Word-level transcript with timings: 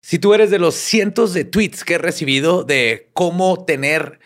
Si 0.00 0.18
tú 0.18 0.32
eres 0.34 0.50
de 0.50 0.58
los 0.58 0.74
cientos 0.74 1.34
de 1.34 1.44
tweets 1.44 1.84
que 1.84 1.94
he 1.94 1.98
recibido 1.98 2.64
de 2.64 3.10
cómo 3.12 3.64
tener 3.64 4.20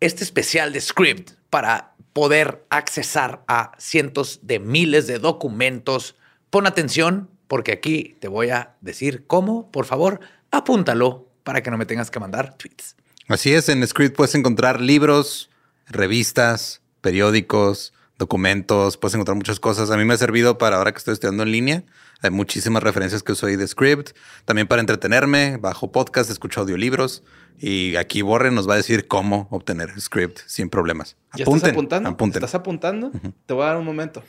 este 0.00 0.24
especial 0.24 0.72
de 0.72 0.80
script 0.80 1.32
para 1.50 1.94
poder 2.12 2.64
accesar 2.70 3.44
a 3.46 3.72
cientos 3.78 4.40
de 4.42 4.58
miles 4.58 5.06
de 5.06 5.18
documentos, 5.18 6.16
pon 6.50 6.66
atención 6.66 7.28
porque 7.48 7.72
aquí 7.72 8.16
te 8.20 8.28
voy 8.28 8.50
a 8.50 8.76
decir 8.80 9.26
cómo. 9.26 9.70
Por 9.70 9.84
favor, 9.84 10.20
apúntalo 10.50 11.28
para 11.44 11.62
que 11.62 11.70
no 11.70 11.78
me 11.78 11.86
tengas 11.86 12.10
que 12.10 12.20
mandar 12.20 12.56
tweets. 12.56 12.96
Así 13.28 13.52
es, 13.52 13.68
en 13.68 13.86
Script 13.86 14.16
puedes 14.16 14.34
encontrar 14.34 14.80
libros, 14.80 15.50
revistas, 15.88 16.80
periódicos, 17.00 17.92
documentos, 18.18 18.96
puedes 18.96 19.14
encontrar 19.14 19.36
muchas 19.36 19.60
cosas. 19.60 19.90
A 19.90 19.96
mí 19.96 20.04
me 20.04 20.14
ha 20.14 20.18
servido 20.18 20.58
para 20.58 20.76
ahora 20.76 20.92
que 20.92 20.98
estoy 20.98 21.14
estudiando 21.14 21.42
en 21.42 21.52
línea. 21.52 21.84
Hay 22.22 22.30
muchísimas 22.30 22.82
referencias 22.82 23.22
que 23.22 23.32
uso 23.32 23.46
ahí 23.46 23.56
de 23.56 23.66
Script. 23.66 24.10
También 24.44 24.66
para 24.66 24.80
entretenerme, 24.80 25.58
bajo 25.58 25.92
podcast, 25.92 26.30
escucho 26.30 26.60
audiolibros. 26.60 27.22
Y 27.58 27.96
aquí 27.96 28.22
Borre 28.22 28.50
nos 28.50 28.68
va 28.68 28.74
a 28.74 28.76
decir 28.76 29.06
cómo 29.06 29.48
obtener 29.50 29.98
Script 30.00 30.38
sin 30.46 30.70
problemas. 30.70 31.16
¿Ya 31.34 31.44
estás 31.44 31.70
apuntando? 31.70 32.16
¿Estás 32.26 32.54
apuntando? 32.54 33.12
Te 33.46 33.54
voy 33.54 33.64
a 33.64 33.66
dar 33.66 33.76
un 33.76 33.84
momento. 33.84 34.22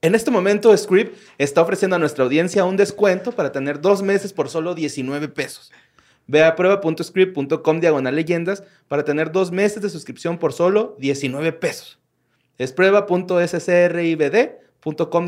En 0.00 0.14
este 0.14 0.30
momento, 0.30 0.76
Script 0.76 1.16
está 1.38 1.62
ofreciendo 1.62 1.96
a 1.96 1.98
nuestra 1.98 2.22
audiencia 2.24 2.64
un 2.64 2.76
descuento 2.76 3.32
para 3.32 3.50
tener 3.50 3.80
dos 3.80 4.02
meses 4.02 4.32
por 4.32 4.48
solo 4.48 4.74
19 4.74 5.28
pesos. 5.28 5.72
Ve 6.26 6.44
a 6.44 6.54
prueba.script.com 6.54 7.80
diagonal 7.80 8.14
leyendas 8.14 8.62
para 8.86 9.04
tener 9.04 9.32
dos 9.32 9.50
meses 9.50 9.82
de 9.82 9.90
suscripción 9.90 10.38
por 10.38 10.52
solo 10.52 10.94
19 10.98 11.52
pesos. 11.52 11.98
Es 12.58 12.72
prueba.scribd.com 12.72 14.67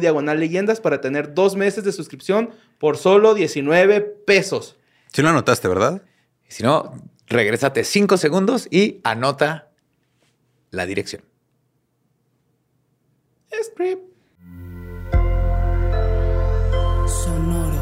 diagonal 0.00 0.40
leyendas 0.40 0.80
para 0.80 1.00
tener 1.00 1.34
dos 1.34 1.56
meses 1.56 1.84
de 1.84 1.92
suscripción 1.92 2.50
por 2.78 2.96
solo 2.96 3.34
19 3.34 4.00
pesos. 4.00 4.76
Si 5.12 5.22
lo 5.22 5.28
anotaste, 5.28 5.68
¿verdad? 5.68 6.02
Si 6.48 6.62
no, 6.62 6.94
regrésate 7.26 7.84
cinco 7.84 8.16
segundos 8.16 8.68
y 8.70 9.00
anota 9.04 9.70
la 10.70 10.86
dirección. 10.86 11.22
Script. 13.62 14.02
Sonoro. 17.06 17.80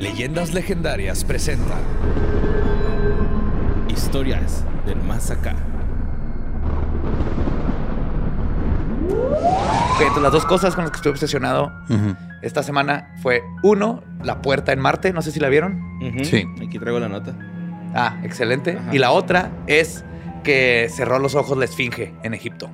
Leyendas 0.00 0.54
legendarias 0.54 1.24
presentan 1.24 1.82
Historias 3.88 4.64
del 4.86 5.00
más 5.02 5.30
acá. 5.30 5.56
Entonces 9.92 10.22
las 10.22 10.32
dos 10.32 10.44
cosas 10.44 10.74
con 10.74 10.84
las 10.84 10.90
que 10.90 10.96
estoy 10.96 11.12
obsesionado 11.12 11.72
esta 12.42 12.62
semana 12.62 13.14
fue 13.22 13.42
uno, 13.62 14.02
la 14.22 14.42
puerta 14.42 14.72
en 14.72 14.80
Marte, 14.80 15.12
no 15.12 15.22
sé 15.22 15.30
si 15.30 15.40
la 15.40 15.48
vieron. 15.48 15.80
Sí. 16.24 16.46
Aquí 16.66 16.78
traigo 16.78 16.98
la 17.00 17.08
nota. 17.08 17.36
Ah, 17.94 18.18
excelente. 18.22 18.78
Ajá. 18.78 18.94
Y 18.94 18.98
la 18.98 19.12
otra 19.12 19.52
es 19.66 20.04
que 20.42 20.88
cerró 20.94 21.18
los 21.18 21.34
ojos 21.34 21.56
la 21.56 21.64
esfinge 21.64 22.12
en 22.22 22.34
Egipto. 22.34 22.70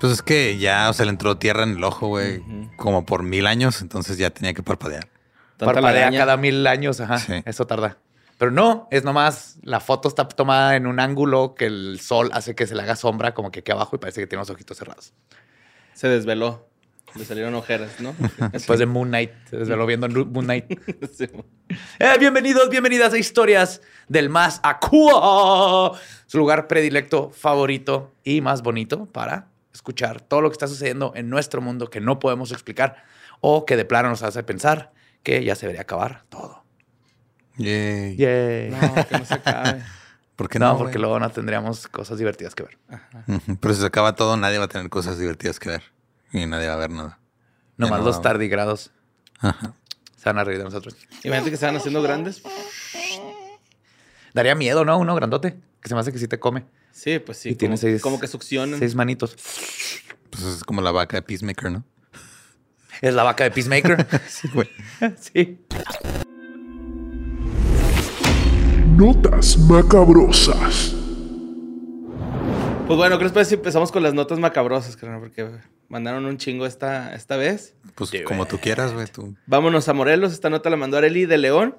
Pues 0.00 0.14
es 0.14 0.22
que 0.22 0.58
ya, 0.58 0.90
o 0.90 0.92
sea, 0.92 1.06
le 1.06 1.10
entró 1.10 1.36
tierra 1.36 1.62
en 1.62 1.76
el 1.76 1.84
ojo, 1.84 2.08
güey, 2.08 2.42
como 2.76 3.06
por 3.06 3.22
mil 3.22 3.46
años, 3.46 3.82
entonces 3.82 4.18
ya 4.18 4.30
tenía 4.30 4.52
que 4.52 4.62
parpadear. 4.62 5.06
Tanta 5.56 5.74
Parpadea 5.74 6.10
cada 6.10 6.36
mil 6.36 6.66
años, 6.66 7.00
ajá. 7.00 7.18
Sí. 7.18 7.34
Eso 7.44 7.66
tarda. 7.68 7.98
Pero 8.36 8.50
no, 8.50 8.88
es 8.90 9.04
nomás 9.04 9.58
la 9.62 9.78
foto 9.78 10.08
está 10.08 10.26
tomada 10.26 10.74
en 10.74 10.88
un 10.88 10.98
ángulo 10.98 11.54
que 11.54 11.66
el 11.66 12.00
sol 12.00 12.30
hace 12.32 12.56
que 12.56 12.66
se 12.66 12.74
le 12.74 12.82
haga 12.82 12.96
sombra 12.96 13.34
como 13.34 13.52
que 13.52 13.60
aquí 13.60 13.70
abajo 13.70 13.94
y 13.94 14.00
parece 14.00 14.20
que 14.20 14.26
tiene 14.26 14.40
los 14.40 14.50
ojitos 14.50 14.76
cerrados. 14.76 15.12
Se 15.94 16.08
desveló. 16.08 16.68
Le 17.14 17.24
salieron 17.24 17.54
ojeras, 17.54 18.00
¿no? 18.00 18.14
Después 18.52 18.78
de 18.78 18.86
Moon 18.86 19.08
Knight, 19.08 19.30
se 19.50 19.58
desveló 19.58 19.84
viendo 19.86 20.08
Moon 20.08 20.46
Knight. 20.46 20.64
Sí. 21.16 21.26
Eh, 21.98 22.16
bienvenidos, 22.18 22.70
bienvenidas 22.70 23.12
a 23.12 23.18
Historias 23.18 23.82
del 24.08 24.30
Más 24.30 24.60
Acua, 24.62 25.98
su 26.26 26.38
lugar 26.38 26.68
predilecto, 26.68 27.30
favorito 27.30 28.12
y 28.24 28.40
más 28.40 28.62
bonito 28.62 29.06
para 29.06 29.48
escuchar 29.72 30.20
todo 30.20 30.40
lo 30.40 30.50
que 30.50 30.54
está 30.54 30.68
sucediendo 30.68 31.12
en 31.14 31.28
nuestro 31.28 31.60
mundo 31.60 31.88
que 31.88 32.00
no 32.00 32.18
podemos 32.18 32.52
explicar 32.52 33.04
o 33.40 33.64
que 33.66 33.76
de 33.76 33.84
plano 33.84 34.08
nos 34.08 34.22
hace 34.22 34.42
pensar 34.42 34.92
que 35.22 35.44
ya 35.44 35.54
se 35.54 35.66
debería 35.66 35.82
acabar 35.82 36.24
todo. 36.28 36.64
Yay. 37.56 38.16
Yay. 38.16 38.70
No, 38.70 38.94
que 39.06 39.18
no 39.18 39.24
se 39.24 39.34
acabe. 39.34 39.82
¿Por 40.36 40.48
qué 40.48 40.58
No, 40.58 40.72
no? 40.72 40.78
porque 40.78 40.98
luego 40.98 41.18
no 41.20 41.30
tendríamos 41.30 41.88
cosas 41.88 42.18
divertidas 42.18 42.54
que 42.54 42.64
ver. 42.64 42.78
Pero 43.60 43.74
si 43.74 43.80
se 43.80 43.86
acaba 43.86 44.14
todo, 44.14 44.36
nadie 44.36 44.58
va 44.58 44.64
a 44.64 44.68
tener 44.68 44.88
cosas 44.88 45.18
divertidas 45.18 45.58
que 45.60 45.68
ver. 45.70 45.82
Y 46.32 46.46
nadie 46.46 46.68
va 46.68 46.74
a 46.74 46.78
ver 46.78 46.90
nada. 46.90 47.18
Nomás 47.76 47.98
no 48.00 48.04
los 48.06 48.14
vamos. 48.16 48.22
tardigrados 48.22 48.90
Ajá. 49.40 49.74
se 50.16 50.24
van 50.28 50.38
a 50.38 50.44
reír 50.44 50.58
de 50.58 50.64
nosotros. 50.64 50.96
Imagínate 51.24 51.50
que 51.50 51.56
se 51.56 51.66
van 51.66 51.76
haciendo 51.76 52.00
grandes. 52.02 52.42
Daría 54.34 54.54
miedo, 54.54 54.84
¿no? 54.84 54.98
Uno 54.98 55.14
grandote, 55.14 55.60
que 55.80 55.88
se 55.88 55.94
me 55.94 56.00
hace 56.00 56.12
que 56.12 56.18
sí 56.18 56.26
te 56.28 56.38
come. 56.38 56.64
Sí, 56.90 57.18
pues 57.18 57.38
sí. 57.38 57.50
y 57.50 57.54
tiene 57.54 57.74
como, 57.74 57.80
seis, 57.80 58.02
como 58.02 58.20
que 58.20 58.26
succionan. 58.28 58.78
seis 58.78 58.94
manitos. 58.94 59.36
Pues 60.30 60.42
es 60.44 60.64
como 60.64 60.80
la 60.80 60.90
vaca 60.92 61.16
de 61.18 61.22
Peacemaker, 61.22 61.70
¿no? 61.70 61.84
Es 63.02 63.14
la 63.14 63.22
vaca 63.24 63.44
de 63.44 63.50
Peacemaker. 63.50 64.06
Sí, 64.28 64.48
güey. 64.54 64.70
sí. 65.20 65.58
Notas 68.96 69.56
macabrosas. 69.56 70.94
Pues 72.86 72.96
bueno, 72.98 73.16
¿qué 73.16 73.24
les 73.24 73.32
parece 73.32 73.48
si 73.48 73.54
empezamos 73.54 73.90
con 73.90 74.02
las 74.02 74.12
notas 74.12 74.38
macabrosas, 74.38 74.98
carnal? 74.98 75.18
Porque 75.18 75.48
mandaron 75.88 76.26
un 76.26 76.36
chingo 76.36 76.66
esta, 76.66 77.14
esta 77.14 77.38
vez. 77.38 77.74
Pues 77.94 78.12
como 78.26 78.44
tú 78.44 78.58
quieras, 78.58 78.92
güey. 78.92 79.06
Tú. 79.06 79.34
Vámonos 79.46 79.88
a 79.88 79.94
Morelos. 79.94 80.34
Esta 80.34 80.50
nota 80.50 80.68
la 80.68 80.76
mandó 80.76 80.98
Areli 80.98 81.24
de 81.24 81.38
León. 81.38 81.74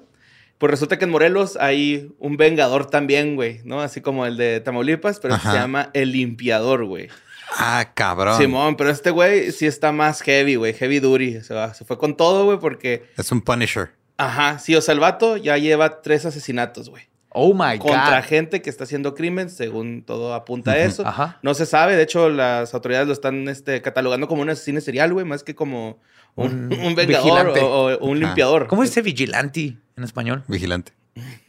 Pues 0.58 0.72
resulta 0.72 0.98
que 0.98 1.04
en 1.04 1.12
Morelos 1.12 1.56
hay 1.60 2.12
un 2.18 2.36
vengador 2.36 2.90
también, 2.90 3.36
güey, 3.36 3.60
¿no? 3.64 3.80
Así 3.80 4.00
como 4.00 4.26
el 4.26 4.36
de 4.36 4.58
Tamaulipas, 4.60 5.20
pero 5.20 5.38
se 5.38 5.52
llama 5.52 5.90
El 5.94 6.10
Limpiador, 6.10 6.84
güey. 6.84 7.10
Ah, 7.56 7.92
cabrón. 7.94 8.38
Simón, 8.38 8.74
pero 8.76 8.90
este 8.90 9.10
güey 9.10 9.52
sí 9.52 9.66
está 9.66 9.92
más 9.92 10.20
heavy, 10.20 10.56
güey, 10.56 10.74
heavy 10.74 10.98
duty. 10.98 11.36
O 11.36 11.44
sea, 11.44 11.74
se 11.74 11.84
fue 11.84 11.96
con 11.96 12.16
todo, 12.16 12.46
güey, 12.46 12.58
porque... 12.58 13.04
Es 13.16 13.30
un 13.30 13.40
Punisher. 13.40 13.92
Ajá, 14.16 14.58
sí, 14.58 14.74
o 14.76 14.80
sea, 14.80 14.94
el 14.94 15.00
vato 15.00 15.36
ya 15.36 15.58
lleva 15.58 16.00
tres 16.02 16.24
asesinatos, 16.24 16.88
güey. 16.88 17.04
Oh 17.36 17.52
my 17.52 17.78
Contra 17.78 18.20
God. 18.20 18.28
gente 18.28 18.62
que 18.62 18.70
está 18.70 18.84
haciendo 18.84 19.14
crimen, 19.14 19.50
según 19.50 20.04
todo 20.04 20.34
apunta 20.34 20.70
a 20.72 20.78
eso. 20.78 21.04
Ajá. 21.04 21.38
No 21.42 21.52
se 21.54 21.66
sabe, 21.66 21.96
de 21.96 22.02
hecho, 22.04 22.28
las 22.28 22.74
autoridades 22.74 23.08
lo 23.08 23.12
están 23.12 23.48
este, 23.48 23.82
catalogando 23.82 24.28
como 24.28 24.42
un 24.42 24.50
asesino 24.50 24.80
serial, 24.80 25.12
güey, 25.12 25.26
más 25.26 25.42
que 25.42 25.56
como 25.56 25.98
un, 26.36 26.72
Un 26.72 26.72
un 26.80 26.94
vengador 26.94 27.24
vigilante. 27.48 27.60
o, 27.60 27.86
o 27.96 28.06
un 28.06 28.18
Ajá. 28.18 28.26
limpiador. 28.26 28.68
¿Cómo 28.68 28.82
dice 28.82 29.02
vigilante 29.02 29.76
en 29.96 30.04
español? 30.04 30.44
Vigilante. 30.46 30.92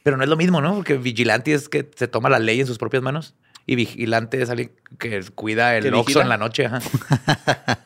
Pero 0.01 0.17
no 0.17 0.23
es 0.23 0.29
lo 0.29 0.37
mismo, 0.37 0.59
¿no? 0.61 0.73
Porque 0.75 0.97
vigilante 0.97 1.53
es 1.53 1.69
que 1.69 1.89
se 1.95 2.07
toma 2.07 2.29
la 2.29 2.39
ley 2.39 2.59
en 2.61 2.67
sus 2.67 2.77
propias 2.79 3.03
manos 3.03 3.35
y 3.67 3.75
vigilante 3.75 4.41
es 4.41 4.49
alguien 4.49 4.71
que 4.97 5.23
cuida 5.35 5.75
el 5.77 5.83
¿Que 5.83 5.91
oxo 5.91 6.19
en 6.21 6.29
la 6.29 6.37
noche. 6.37 6.65
Ajá. 6.65 6.79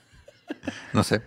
No 0.94 1.04
sé. 1.04 1.22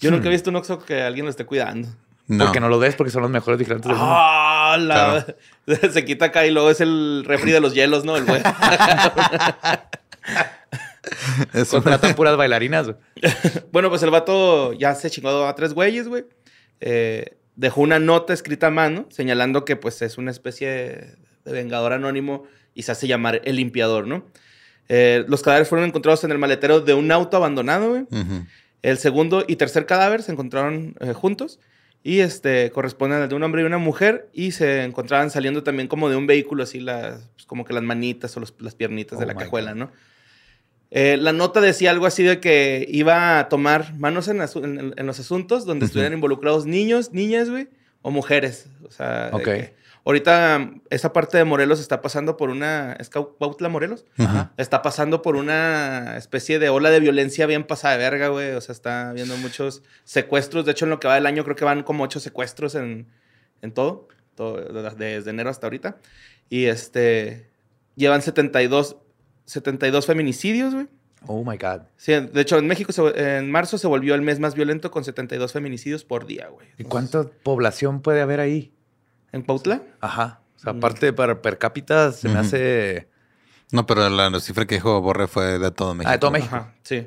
Yo 0.00 0.10
nunca 0.10 0.28
he 0.28 0.30
visto 0.30 0.50
un 0.50 0.56
Oxxo 0.56 0.78
que 0.84 1.02
alguien 1.02 1.24
lo 1.24 1.30
esté 1.30 1.44
cuidando. 1.44 1.88
No. 2.28 2.44
Porque 2.44 2.60
no 2.60 2.68
lo 2.68 2.78
ves 2.78 2.94
porque 2.94 3.10
son 3.10 3.22
los 3.22 3.30
mejores 3.30 3.58
vigilantes 3.58 3.88
del 3.88 3.96
mundo. 3.98 4.14
La- 4.14 5.26
Se 5.92 6.04
quita 6.04 6.26
acá 6.26 6.46
y 6.46 6.50
luego 6.50 6.70
es 6.70 6.80
el 6.80 7.24
refri 7.26 7.50
de 7.52 7.60
los 7.60 7.74
hielos, 7.74 8.04
¿no? 8.04 8.16
El 8.16 8.24
güey. 8.26 8.42
Es 11.54 11.70
Contratan 11.70 12.14
puras 12.14 12.36
bailarinas. 12.36 12.86
güey. 12.86 12.96
bueno, 13.72 13.88
pues 13.88 14.02
el 14.02 14.10
vato 14.10 14.72
ya 14.74 14.94
se 14.94 15.10
chingó 15.10 15.46
a 15.46 15.54
tres 15.54 15.72
güeyes, 15.72 16.06
güey. 16.08 16.24
Eh, 16.80 17.36
dejó 17.56 17.80
una 17.80 17.98
nota 17.98 18.32
escrita 18.34 18.66
a 18.68 18.70
mano 18.70 19.06
señalando 19.10 19.64
que 19.64 19.76
pues 19.76 20.00
es 20.02 20.18
una 20.18 20.30
especie 20.30 20.68
de 20.68 21.52
vengador 21.52 21.92
anónimo 21.92 22.44
y 22.74 22.82
se 22.82 22.92
hace 22.92 23.06
llamar 23.08 23.40
el 23.44 23.56
limpiador, 23.56 24.06
¿no? 24.06 24.26
Eh, 24.88 25.24
los 25.28 25.42
cadáveres 25.42 25.68
fueron 25.68 25.88
encontrados 25.88 26.22
en 26.24 26.30
el 26.32 26.38
maletero 26.38 26.80
de 26.80 26.94
un 26.94 27.10
auto 27.10 27.36
abandonado, 27.36 27.90
güey. 27.90 28.04
El 28.82 28.98
segundo 28.98 29.44
y 29.48 29.56
tercer 29.56 29.86
cadáver 29.86 30.22
se 30.22 30.32
encontraron 30.32 30.94
eh, 31.00 31.12
juntos 31.14 31.58
y 32.04 32.20
este 32.20 32.70
corresponden 32.70 33.20
al 33.22 33.28
de 33.28 33.34
un 33.34 33.42
hombre 33.42 33.62
y 33.62 33.64
una 33.64 33.78
mujer 33.78 34.28
y 34.32 34.52
se 34.52 34.84
encontraban 34.84 35.30
saliendo 35.30 35.62
también 35.62 35.88
como 35.88 36.08
de 36.08 36.16
un 36.16 36.26
vehículo 36.26 36.62
así 36.62 36.80
las 36.80 37.28
pues, 37.34 37.44
como 37.46 37.64
que 37.64 37.72
las 37.74 37.82
manitas 37.82 38.36
o 38.36 38.40
los- 38.40 38.54
las 38.60 38.74
piernitas 38.74 39.18
de 39.18 39.24
Oh 39.24 39.28
la 39.28 39.34
cajuela, 39.34 39.72
God. 39.72 39.78
¿no? 39.78 39.92
Eh, 40.90 41.18
la 41.18 41.32
nota 41.34 41.60
decía 41.60 41.90
algo 41.90 42.06
así 42.06 42.22
de 42.22 42.40
que 42.40 42.86
iba 42.88 43.38
a 43.38 43.48
tomar 43.50 43.94
manos 43.98 44.26
en, 44.28 44.38
asu- 44.38 44.64
en- 44.64 44.94
en 44.96 45.06
los 45.06 45.20
asuntos 45.20 45.66
donde 45.66 45.84
estuvieran 45.86 46.14
involucrados 46.14 46.64
niños, 46.64 47.12
niñas, 47.12 47.50
güey, 47.50 47.68
o 48.00 48.10
mujeres. 48.10 48.68
O 48.86 48.90
sea, 48.90 49.26
de 49.30 49.36
Ok. 49.36 49.42
que 49.42 49.74
ahorita 50.08 50.70
esa 50.90 51.12
parte 51.12 51.36
de 51.38 51.44
Morelos 51.44 51.78
está 51.80 52.00
pasando 52.00 52.36
por 52.36 52.50
una... 52.50 52.94
¿Es 52.94 53.10
Cau- 53.10 53.36
Cuautla, 53.38 53.68
Morelos? 53.68 54.04
Ajá. 54.16 54.52
está 54.56 54.82
pasando 54.82 55.22
por 55.22 55.36
una 55.36 56.16
especie 56.16 56.58
de 56.58 56.68
ola 56.70 56.90
de 56.90 56.98
violencia 57.00 57.46
bien 57.46 57.64
pasada 57.64 57.96
de 57.96 58.02
verga, 58.04 58.28
güey. 58.28 58.52
O 58.52 58.60
sea, 58.60 58.72
está 58.72 59.10
habiendo 59.10 59.36
muchos 59.36 59.82
secuestros. 60.04 60.64
De 60.64 60.72
hecho, 60.72 60.86
en 60.86 60.90
lo 60.90 60.98
que 60.98 61.08
va 61.08 61.14
del 61.14 61.26
año 61.26 61.44
creo 61.44 61.54
que 61.56 61.64
van 61.64 61.82
como 61.82 62.04
ocho 62.04 62.20
secuestros 62.20 62.74
en, 62.74 63.06
en 63.62 63.72
todo, 63.72 64.08
todo, 64.34 64.56
desde 64.96 65.30
enero 65.30 65.50
hasta 65.50 65.66
ahorita. 65.66 65.98
Y 66.48 66.64
este, 66.64 67.46
llevan 67.94 68.22
72, 68.22 68.96
72 69.44 70.06
feminicidios, 70.06 70.74
güey. 70.74 70.88
Oh 71.26 71.44
my 71.44 71.56
God. 71.58 71.82
Sí, 71.96 72.12
de 72.12 72.40
hecho, 72.40 72.58
en 72.58 72.66
México 72.66 72.92
se- 72.92 73.36
en 73.38 73.50
marzo 73.50 73.76
se 73.76 73.86
volvió 73.88 74.14
el 74.14 74.22
mes 74.22 74.38
más 74.40 74.54
violento 74.54 74.90
con 74.90 75.04
72 75.04 75.52
feminicidios 75.52 76.04
por 76.04 76.26
día, 76.26 76.48
güey. 76.48 76.68
¿Y 76.78 76.84
cuánta 76.84 77.24
población 77.42 78.00
puede 78.00 78.20
haber 78.20 78.40
ahí? 78.40 78.72
¿En 79.32 79.42
Pautla? 79.42 79.82
Ajá. 80.00 80.40
O 80.56 80.58
sea, 80.60 80.72
aparte 80.72 81.12
para 81.12 81.40
per 81.42 81.58
cápita 81.58 82.12
se 82.12 82.28
me 82.28 82.38
hace. 82.38 83.08
No, 83.70 83.86
pero 83.86 84.08
la, 84.08 84.30
la 84.30 84.40
cifra 84.40 84.66
que 84.66 84.76
dijo 84.76 85.00
Borre 85.00 85.28
fue 85.28 85.58
de 85.58 85.70
todo 85.70 85.94
México. 85.94 86.08
Ah, 86.08 86.12
de 86.12 86.18
todo 86.18 86.30
México. 86.30 86.56
Ajá, 86.56 86.74
sí. 86.82 87.06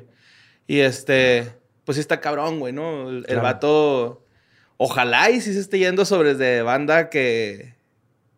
Y 0.66 0.78
este, 0.80 1.52
pues 1.84 1.96
sí 1.96 2.00
está 2.00 2.20
cabrón, 2.20 2.60
güey, 2.60 2.72
¿no? 2.72 3.08
El, 3.10 3.16
el 3.18 3.24
Claro. 3.24 3.42
vato, 3.42 4.26
ojalá 4.76 5.30
y 5.30 5.40
sí 5.40 5.52
se 5.52 5.60
esté 5.60 5.78
yendo 5.80 6.04
sobre 6.04 6.34
de 6.36 6.62
banda 6.62 7.10
que, 7.10 7.74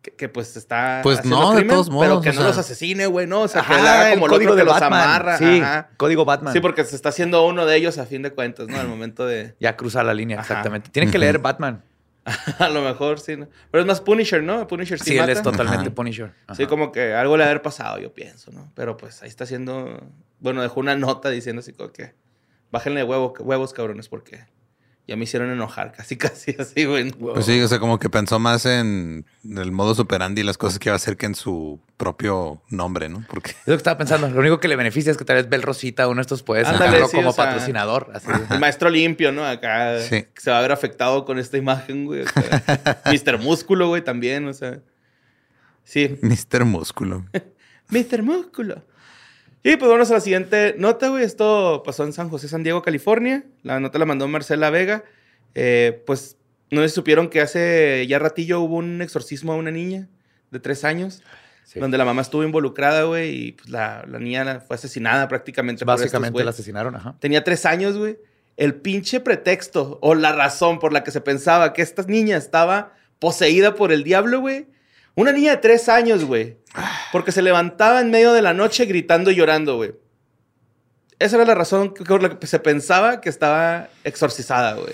que, 0.01 0.11
que, 0.11 0.27
pues 0.27 0.57
está 0.57 1.01
Pues 1.03 1.23
no, 1.23 1.51
de 1.51 1.57
crimen, 1.59 1.75
todos 1.75 1.87
pero 1.89 1.97
modos, 1.99 2.23
que 2.23 2.29
o 2.31 2.33
no 2.33 2.39
sea. 2.39 2.47
los 2.49 2.57
asesine, 2.57 3.05
güey, 3.05 3.27
¿no? 3.27 3.41
O 3.41 3.47
sea, 3.47 3.61
que 3.61 3.73
Ajá, 3.73 3.81
le 3.83 3.87
haga 3.89 4.07
el 4.09 4.13
como 4.15 4.25
el 4.25 4.31
código 4.31 4.51
otro 4.51 4.55
de 4.55 4.61
que 4.63 4.65
los 4.65 4.79
Batman. 4.81 5.01
amarra. 5.01 5.37
Sí, 5.37 5.59
ajá. 5.61 5.89
código 5.95 6.25
Batman. 6.25 6.51
Sí, 6.53 6.59
porque 6.59 6.83
se 6.83 6.95
está 6.95 7.09
haciendo 7.09 7.45
uno 7.45 7.65
de 7.65 7.75
ellos 7.77 7.97
a 7.99 8.05
fin 8.05 8.21
de 8.23 8.31
cuentas, 8.31 8.67
¿no? 8.67 8.79
Al 8.79 8.87
momento 8.87 9.25
de... 9.25 9.55
Ya 9.59 9.77
cruza 9.77 10.03
la 10.03 10.13
línea, 10.15 10.39
Ajá. 10.39 10.47
exactamente. 10.53 10.89
Tienen 10.89 11.11
que 11.11 11.19
leer 11.19 11.37
Batman. 11.39 11.83
a 12.59 12.69
lo 12.69 12.81
mejor, 12.81 13.19
sí, 13.19 13.37
¿no? 13.37 13.47
Pero 13.71 13.81
es 13.81 13.87
más 13.87 14.01
Punisher, 14.01 14.41
¿no? 14.41 14.65
Punisher 14.67 14.99
sí, 14.99 15.11
Sí, 15.11 15.17
él 15.17 15.29
es 15.29 15.41
totalmente 15.41 15.87
Ajá. 15.87 15.95
Punisher. 15.95 16.31
Sí, 16.53 16.63
Ajá. 16.63 16.67
como 16.67 16.91
que 16.91 17.13
algo 17.13 17.37
le 17.37 17.43
ha 17.43 17.47
haber 17.47 17.61
pasado, 17.61 17.99
yo 17.99 18.13
pienso, 18.13 18.51
¿no? 18.51 18.71
Pero 18.75 18.97
pues 18.97 19.21
ahí 19.21 19.29
está 19.29 19.43
haciendo. 19.43 19.99
Bueno, 20.39 20.61
dejó 20.61 20.79
una 20.79 20.95
nota 20.95 21.29
diciendo 21.29 21.59
así 21.59 21.73
como 21.73 21.91
que. 21.91 22.13
Bájenle 22.71 23.03
huevo, 23.03 23.33
huevos, 23.39 23.73
cabrones, 23.73 24.09
porque 24.09 24.43
ya 25.07 25.15
me 25.15 25.25
hicieron 25.25 25.51
enojar, 25.51 25.91
casi, 25.97 26.17
casi 26.17 26.55
así, 26.59 26.85
güey. 26.85 27.11
Pues 27.11 27.45
sí, 27.45 27.61
o 27.61 27.67
sea, 27.67 27.79
como 27.79 27.99
que 27.99 28.09
pensó 28.09 28.39
más 28.39 28.65
en 28.65 29.25
el 29.43 29.71
modo 29.71 29.93
superandi 29.95 30.41
y 30.41 30.43
las 30.43 30.57
cosas 30.57 30.79
que 30.79 30.89
iba 30.89 30.93
a 30.93 30.97
hacer 30.97 31.15
que 31.17 31.25
en 31.27 31.35
su 31.35 31.79
propio 31.97 32.61
nombre, 32.69 33.07
¿no? 33.09 33.23
Porque 33.29 33.51
Es 33.51 33.57
lo 33.67 33.73
que 33.73 33.77
estaba 33.77 33.97
pensando. 33.97 34.27
Lo 34.29 34.39
único 34.39 34.59
que 34.59 34.67
le 34.67 34.75
beneficia 34.75 35.11
es 35.11 35.17
que 35.17 35.25
tal 35.25 35.35
vez 35.37 35.47
Bel 35.49 35.61
Rosita, 35.61 36.07
uno 36.07 36.15
de 36.17 36.21
estos 36.23 36.43
puede 36.43 36.61
Ándale, 36.65 36.85
sacarlo 36.85 37.07
sí, 37.07 37.15
como 37.17 37.29
o 37.29 37.33
sea, 37.33 37.45
patrocinador. 37.45 38.11
Así. 38.13 38.27
El 38.51 38.59
maestro 38.59 38.89
limpio, 38.89 39.31
¿no? 39.31 39.45
Acá 39.45 39.99
Sí. 40.01 40.25
se 40.37 40.51
va 40.51 40.59
a 40.59 40.61
ver 40.61 40.71
afectado 40.71 41.23
con 41.25 41.39
esta 41.39 41.57
imagen, 41.57 42.05
güey. 42.05 42.21
o 42.21 42.27
sea, 42.27 43.01
Mr. 43.05 43.37
Músculo, 43.37 43.87
güey, 43.89 44.03
también, 44.03 44.47
o 44.47 44.53
sea. 44.53 44.79
Sí, 45.83 46.17
Mr. 46.21 46.65
Músculo. 46.65 47.25
Mr. 47.89 48.23
Músculo. 48.23 48.83
Y 49.67 49.77
pues 49.77 49.89
vamos 49.89 50.11
a 50.11 50.13
la 50.13 50.19
siguiente 50.19 50.75
nota, 50.77 51.09
güey. 51.09 51.23
Esto 51.23 51.81
pasó 51.83 52.03
en 52.03 52.13
San 52.13 52.29
José, 52.29 52.47
San 52.47 52.61
Diego, 52.61 52.83
California. 52.83 53.43
La 53.63 53.79
nota 53.79 53.97
la 53.97 54.05
mandó 54.05 54.27
Marcela 54.27 54.69
Vega. 54.69 55.03
Eh, 55.55 56.03
pues 56.05 56.37
no 56.69 56.87
supieron 56.87 57.29
que 57.29 57.41
hace 57.41 58.05
ya 58.07 58.19
ratillo 58.19 58.59
hubo 58.61 58.75
un 58.75 59.01
exorcismo 59.01 59.53
a 59.53 59.55
una 59.55 59.71
niña 59.71 60.07
de 60.51 60.59
tres 60.59 60.83
años, 60.83 61.23
Sí. 61.63 61.79
donde 61.79 61.97
la 61.97 62.05
mamá 62.05 62.21
estuvo 62.21 62.43
involucrada, 62.43 63.05
güey, 63.05 63.47
y 63.47 63.51
pues 63.53 63.69
la, 63.69 64.05
la 64.07 64.19
niña 64.19 64.59
fue 64.59 64.75
asesinada 64.75 65.27
prácticamente. 65.27 65.83
por 65.83 65.95
estos 65.95 66.11
Básicamente 66.11 66.43
la 66.43 66.51
asesinaron. 66.51 66.95
Ajá. 66.95 67.15
Tenía 67.19 67.43
tres 67.43 67.65
años, 67.65 67.97
güey. 67.97 68.19
El 68.57 68.75
pinche 68.75 69.19
pretexto 69.19 69.97
o 70.03 70.13
la 70.13 70.31
razón 70.31 70.77
por 70.77 70.93
la 70.93 71.03
que 71.03 71.09
se 71.09 71.21
pensaba 71.21 71.73
que 71.73 71.81
esta 71.81 72.03
niña 72.03 72.37
estaba 72.37 72.93
poseída 73.17 73.73
por 73.73 73.91
el 73.91 74.03
diablo, 74.03 74.41
güey. 74.41 74.67
Una 75.15 75.31
niña 75.31 75.51
de 75.51 75.57
tres 75.57 75.87
años, 75.89 76.23
güey. 76.25 76.57
Porque 77.11 77.31
se 77.31 77.41
levantaba 77.41 78.01
en 78.01 78.11
medio 78.11 78.33
de 78.33 78.41
la 78.41 78.53
noche 78.53 78.85
gritando 78.85 79.31
y 79.31 79.35
llorando, 79.35 79.77
güey. 79.77 79.93
Esa 81.19 81.37
era 81.37 81.45
la 81.45 81.55
razón 81.55 81.93
por 81.93 82.21
la 82.21 82.37
que 82.37 82.47
se 82.47 82.59
pensaba 82.59 83.21
que 83.21 83.29
estaba 83.29 83.87
exorcizada, 84.03 84.73
güey. 84.73 84.93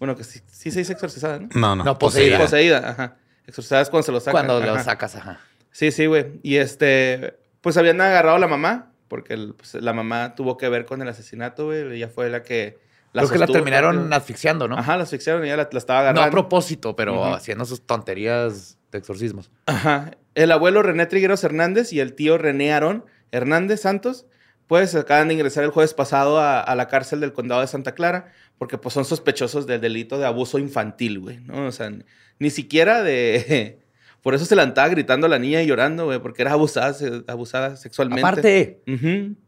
Bueno, 0.00 0.16
que 0.16 0.24
sí, 0.24 0.40
sí 0.50 0.70
se 0.72 0.80
dice 0.80 0.92
exorcizada, 0.94 1.38
¿no? 1.38 1.48
No, 1.54 1.76
no. 1.76 1.84
No, 1.84 1.98
poseída. 1.98 2.38
Poseída, 2.38 2.90
ajá. 2.90 3.16
Exorcizada 3.46 3.82
es 3.82 3.90
cuando 3.90 4.04
se 4.04 4.12
lo 4.12 4.20
sacan. 4.20 4.32
Cuando 4.46 4.64
lo 4.66 4.74
ajá. 4.74 4.82
sacas, 4.84 5.14
ajá. 5.16 5.40
Sí, 5.70 5.92
sí, 5.92 6.06
güey. 6.06 6.40
Y 6.42 6.56
este, 6.56 7.38
pues 7.60 7.76
habían 7.76 8.00
agarrado 8.00 8.36
a 8.36 8.40
la 8.40 8.48
mamá, 8.48 8.90
porque 9.06 9.34
el- 9.34 9.54
pues, 9.54 9.74
la 9.74 9.92
mamá 9.92 10.34
tuvo 10.34 10.56
que 10.56 10.68
ver 10.68 10.84
con 10.84 11.00
el 11.02 11.08
asesinato, 11.08 11.66
güey. 11.66 11.92
Ella 11.96 12.08
fue 12.08 12.28
la 12.30 12.42
que... 12.42 12.78
Creo 13.12 13.28
que 13.30 13.38
la 13.38 13.46
terminaron 13.46 14.12
asfixiando, 14.12 14.68
¿no? 14.68 14.76
Ajá, 14.78 14.96
la 14.96 15.04
asfixiaron 15.04 15.42
y 15.44 15.46
ella 15.48 15.56
la, 15.56 15.68
la 15.72 15.78
estaba 15.78 16.00
No 16.00 16.08
agarrando. 16.10 16.28
a 16.28 16.30
propósito, 16.30 16.94
pero 16.94 17.34
haciendo 17.34 17.64
sus 17.64 17.84
tonterías 17.86 18.77
de 18.92 18.98
exorcismos. 18.98 19.50
Ajá. 19.66 20.12
El 20.34 20.52
abuelo 20.52 20.82
René 20.82 21.06
Trigueros 21.06 21.42
Hernández 21.44 21.92
y 21.92 22.00
el 22.00 22.14
tío 22.14 22.38
René 22.38 22.72
Aarón 22.72 23.04
Hernández 23.32 23.82
Santos, 23.82 24.26
pues 24.66 24.94
acaban 24.94 25.28
de 25.28 25.34
ingresar 25.34 25.64
el 25.64 25.70
jueves 25.70 25.94
pasado 25.94 26.38
a, 26.38 26.60
a 26.60 26.74
la 26.74 26.88
cárcel 26.88 27.20
del 27.20 27.32
condado 27.32 27.60
de 27.60 27.66
Santa 27.66 27.94
Clara, 27.94 28.32
porque 28.58 28.78
pues 28.78 28.94
son 28.94 29.04
sospechosos 29.04 29.66
del 29.66 29.80
delito 29.80 30.18
de 30.18 30.26
abuso 30.26 30.58
infantil, 30.58 31.20
güey, 31.20 31.38
¿no? 31.40 31.66
O 31.66 31.72
sea, 31.72 31.92
ni 32.38 32.50
siquiera 32.50 33.02
de... 33.02 33.80
Por 34.22 34.34
eso 34.34 34.44
se 34.44 34.56
la 34.56 34.64
andaba 34.64 34.88
gritando 34.88 35.26
a 35.26 35.30
la 35.30 35.38
niña 35.38 35.62
y 35.62 35.66
llorando, 35.66 36.06
güey, 36.06 36.18
porque 36.18 36.42
era 36.42 36.52
abusada, 36.52 36.94
abusada 37.28 37.76
sexualmente. 37.76 38.26
Aparte, 38.26 38.82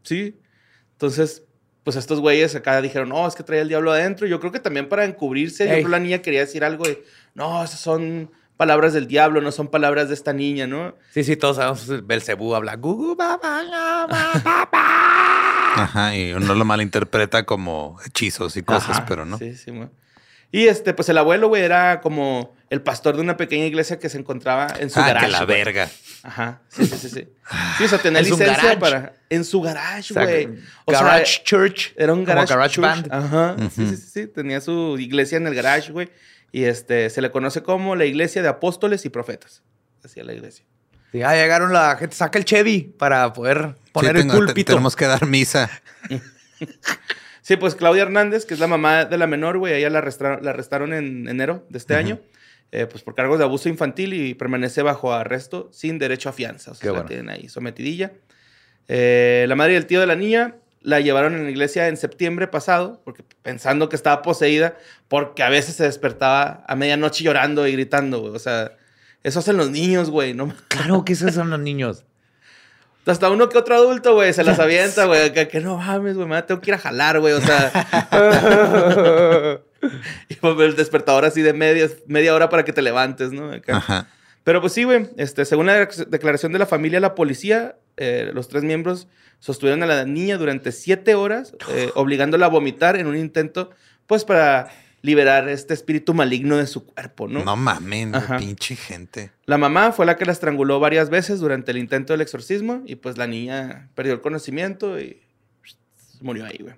sí. 0.01 0.39
Entonces, 0.93 1.43
pues 1.83 1.97
estos 1.97 2.21
güeyes 2.21 2.55
acá 2.55 2.81
dijeron, 2.81 3.09
no, 3.09 3.27
es 3.27 3.35
que 3.35 3.43
traía 3.43 3.63
el 3.63 3.67
diablo 3.67 3.91
adentro. 3.91 4.27
Yo 4.27 4.39
creo 4.39 4.51
que 4.51 4.59
también 4.59 4.87
para 4.87 5.03
encubrirse, 5.03 5.65
yo 5.65 5.71
creo 5.71 5.83
que 5.83 5.91
la 5.91 5.99
niña 5.99 6.19
quería 6.19 6.39
decir 6.39 6.63
algo 6.63 6.85
de, 6.85 7.03
no, 7.35 7.63
esas 7.63 7.79
son 7.81 8.31
palabras 8.61 8.93
del 8.93 9.07
diablo, 9.07 9.41
no 9.41 9.51
son 9.51 9.69
palabras 9.69 10.07
de 10.09 10.13
esta 10.13 10.33
niña, 10.33 10.67
¿no? 10.67 10.93
sí, 11.15 11.23
sí, 11.23 11.35
todos 11.35 11.55
sabemos. 11.55 12.05
Belcebú 12.05 12.53
habla. 12.53 12.75
Gugu, 12.75 13.15
baba. 13.15 14.07
Ajá, 15.73 16.15
y 16.15 16.33
uno 16.33 16.53
lo 16.53 16.63
malinterpreta 16.63 17.43
como 17.43 17.97
hechizos 18.05 18.55
y 18.57 18.61
cosas, 18.61 18.97
Ajá, 18.97 19.05
pero 19.07 19.25
no. 19.25 19.39
Sí, 19.39 19.55
sí, 19.55 19.71
güey. 19.71 19.89
Y 20.51 20.67
este, 20.67 20.93
pues 20.93 21.09
el 21.09 21.17
abuelo, 21.17 21.47
güey, 21.47 21.63
era 21.63 22.01
como 22.01 22.53
el 22.69 22.83
pastor 22.83 23.15
de 23.15 23.21
una 23.23 23.35
pequeña 23.35 23.65
iglesia 23.65 23.97
que 23.97 24.09
se 24.09 24.19
encontraba 24.19 24.67
en 24.77 24.91
su 24.91 24.99
ah, 24.99 25.07
garage. 25.07 25.25
que 25.25 25.31
la 25.31 25.43
güey. 25.43 25.57
verga. 25.57 25.89
Ajá, 26.21 26.61
sí, 26.67 26.85
sí, 26.85 26.97
sí, 26.97 27.09
sí. 27.09 27.27
Sí, 27.79 27.83
o 27.85 27.87
sea, 27.87 27.97
tenía 27.97 28.21
licencia 28.21 28.45
garage. 28.45 28.77
para... 28.77 29.13
En 29.31 29.43
su 29.43 29.59
garage, 29.59 30.13
O 30.13 30.13
sea, 30.13 30.23
güey. 30.23 30.49
O 30.85 30.91
sea, 30.91 31.01
garage 31.01 31.41
Church. 31.43 31.93
Era 31.95 32.13
un 32.13 32.25
como 32.25 32.35
garage, 32.45 32.53
garage 32.53 32.75
church. 32.75 32.85
band. 32.85 33.11
Ajá. 33.11 33.55
Sí, 33.75 33.87
sí, 33.87 33.97
sí. 33.97 34.27
Tenía 34.27 34.61
su 34.61 34.97
iglesia 34.99 35.37
en 35.37 35.47
el 35.47 35.55
garage, 35.55 35.91
güey. 35.91 36.11
Y 36.51 36.65
este, 36.65 37.09
se 37.09 37.21
le 37.21 37.31
conoce 37.31 37.63
como 37.63 37.95
la 37.95 38.05
iglesia 38.05 38.41
de 38.41 38.47
apóstoles 38.49 39.05
y 39.05 39.09
profetas. 39.09 39.63
Hacía 40.03 40.23
la 40.23 40.33
iglesia. 40.33 40.65
Sí, 41.11 41.21
ah, 41.23 41.33
llegaron 41.33 41.73
la 41.73 41.95
gente, 41.97 42.15
saca 42.15 42.39
el 42.39 42.45
Chevy 42.45 42.81
para 42.97 43.33
poder 43.33 43.75
poner 43.91 44.15
Sí, 44.15 44.21
el 44.21 44.27
tengo- 44.27 44.33
te- 44.33 44.45
púlpito. 44.45 44.73
tenemos 44.73 44.95
que 44.95 45.05
dar 45.05 45.25
misa. 45.25 45.69
Sí, 47.43 47.55
pues 47.57 47.73
Claudia 47.73 48.03
Hernández, 48.03 48.45
que 48.45 48.53
es 48.53 48.59
la 48.59 48.67
mamá 48.67 49.05
de 49.05 49.17
la 49.17 49.25
menor, 49.25 49.57
güey, 49.57 49.73
a 49.73 49.77
ella 49.77 49.89
la 49.89 49.97
arrestaron, 49.97 50.43
la 50.45 50.51
arrestaron 50.51 50.93
en 50.93 51.27
enero 51.27 51.65
de 51.69 51.79
este 51.79 51.93
Ujú. 51.95 51.99
año, 51.99 52.19
eh, 52.71 52.85
pues 52.85 53.03
por 53.03 53.15
cargos 53.15 53.39
de 53.39 53.43
abuso 53.45 53.67
infantil 53.67 54.13
y 54.13 54.35
permanece 54.35 54.83
bajo 54.83 55.11
arresto 55.11 55.67
sin 55.73 55.97
derecho 55.97 56.29
a 56.29 56.33
fianza. 56.33 56.71
O 56.71 56.75
sea, 56.75 56.81
Qué 56.81 56.87
la 56.87 56.91
bueno. 56.93 57.07
tienen 57.07 57.29
ahí 57.29 57.49
sometidilla. 57.49 58.11
Eh, 58.87 59.45
la 59.47 59.55
madre 59.55 59.73
y 59.73 59.75
el 59.77 59.87
tío 59.87 59.99
de 59.99 60.05
la 60.05 60.15
niña 60.15 60.55
la 60.81 60.99
llevaron 60.99 61.35
en 61.35 61.43
la 61.45 61.49
iglesia 61.51 61.87
en 61.87 61.97
septiembre 61.97 62.47
pasado, 62.47 63.01
porque 63.03 63.23
pensando 63.43 63.89
que 63.89 63.95
estaba 63.95 64.21
poseída, 64.21 64.77
porque 65.07 65.43
a 65.43 65.49
veces 65.49 65.75
se 65.75 65.83
despertaba 65.83 66.63
a 66.67 66.75
medianoche 66.75 67.23
llorando 67.23 67.67
y 67.67 67.73
gritando, 67.73 68.19
güey. 68.21 68.35
O 68.35 68.39
sea, 68.39 68.73
eso 69.23 69.39
hacen 69.39 69.57
los 69.57 69.69
niños, 69.69 70.09
güey, 70.09 70.33
¿no? 70.33 70.53
Claro 70.67 71.05
que 71.05 71.13
esos 71.13 71.33
son 71.33 71.49
los 71.49 71.59
niños. 71.59 72.03
Hasta 73.05 73.29
uno 73.29 73.49
que 73.49 73.57
otro 73.57 73.75
adulto, 73.75 74.13
güey, 74.13 74.31
se 74.33 74.43
las 74.43 74.59
avienta, 74.59 75.05
güey. 75.05 75.33
Que, 75.33 75.47
que 75.47 75.59
no 75.59 75.77
mames, 75.77 76.15
güey, 76.15 76.27
me 76.27 76.41
tengo 76.43 76.61
que 76.61 76.71
ir 76.71 76.75
a 76.75 76.79
jalar, 76.79 77.19
güey. 77.19 77.33
O 77.33 77.41
sea. 77.41 77.71
y 80.29 80.35
pues 80.35 80.59
el 80.59 80.75
despertador 80.75 81.25
así 81.25 81.41
de 81.41 81.53
media, 81.53 81.89
media 82.05 82.35
hora 82.35 82.49
para 82.49 82.63
que 82.63 82.73
te 82.73 82.81
levantes, 82.81 83.31
¿no? 83.31 83.51
Acá. 83.51 83.77
Ajá. 83.77 84.07
Pero 84.43 84.61
pues 84.61 84.73
sí, 84.73 84.83
güey. 84.83 85.09
Este, 85.17 85.45
según 85.45 85.67
la 85.67 85.87
declaración 86.07 86.51
de 86.51 86.59
la 86.59 86.65
familia, 86.65 86.99
la 86.99 87.15
policía, 87.15 87.75
eh, 88.03 88.31
los 88.33 88.47
tres 88.47 88.63
miembros 88.63 89.07
sostuvieron 89.37 89.83
a 89.83 89.85
la 89.85 90.05
niña 90.05 90.39
durante 90.39 90.71
siete 90.71 91.13
horas, 91.13 91.53
eh, 91.69 91.91
obligándola 91.95 92.47
a 92.47 92.49
vomitar 92.49 92.95
en 92.95 93.05
un 93.05 93.15
intento, 93.15 93.69
pues, 94.07 94.25
para 94.25 94.71
liberar 95.03 95.47
este 95.49 95.75
espíritu 95.75 96.15
maligno 96.15 96.57
de 96.57 96.65
su 96.65 96.83
cuerpo, 96.83 97.27
¿no? 97.27 97.43
No, 97.43 97.55
mamen, 97.55 98.15
Ajá. 98.15 98.37
pinche 98.37 98.75
gente. 98.75 99.31
La 99.45 99.59
mamá 99.59 99.91
fue 99.91 100.07
la 100.07 100.17
que 100.17 100.25
la 100.25 100.31
estranguló 100.31 100.79
varias 100.79 101.11
veces 101.11 101.39
durante 101.39 101.69
el 101.69 101.77
intento 101.77 102.13
del 102.13 102.21
exorcismo 102.21 102.81
y 102.87 102.95
pues 102.95 103.19
la 103.19 103.27
niña 103.27 103.89
perdió 103.93 104.13
el 104.13 104.21
conocimiento 104.21 104.99
y 104.99 105.21
murió 106.21 106.45
ahí, 106.45 106.57
güey. 106.59 106.75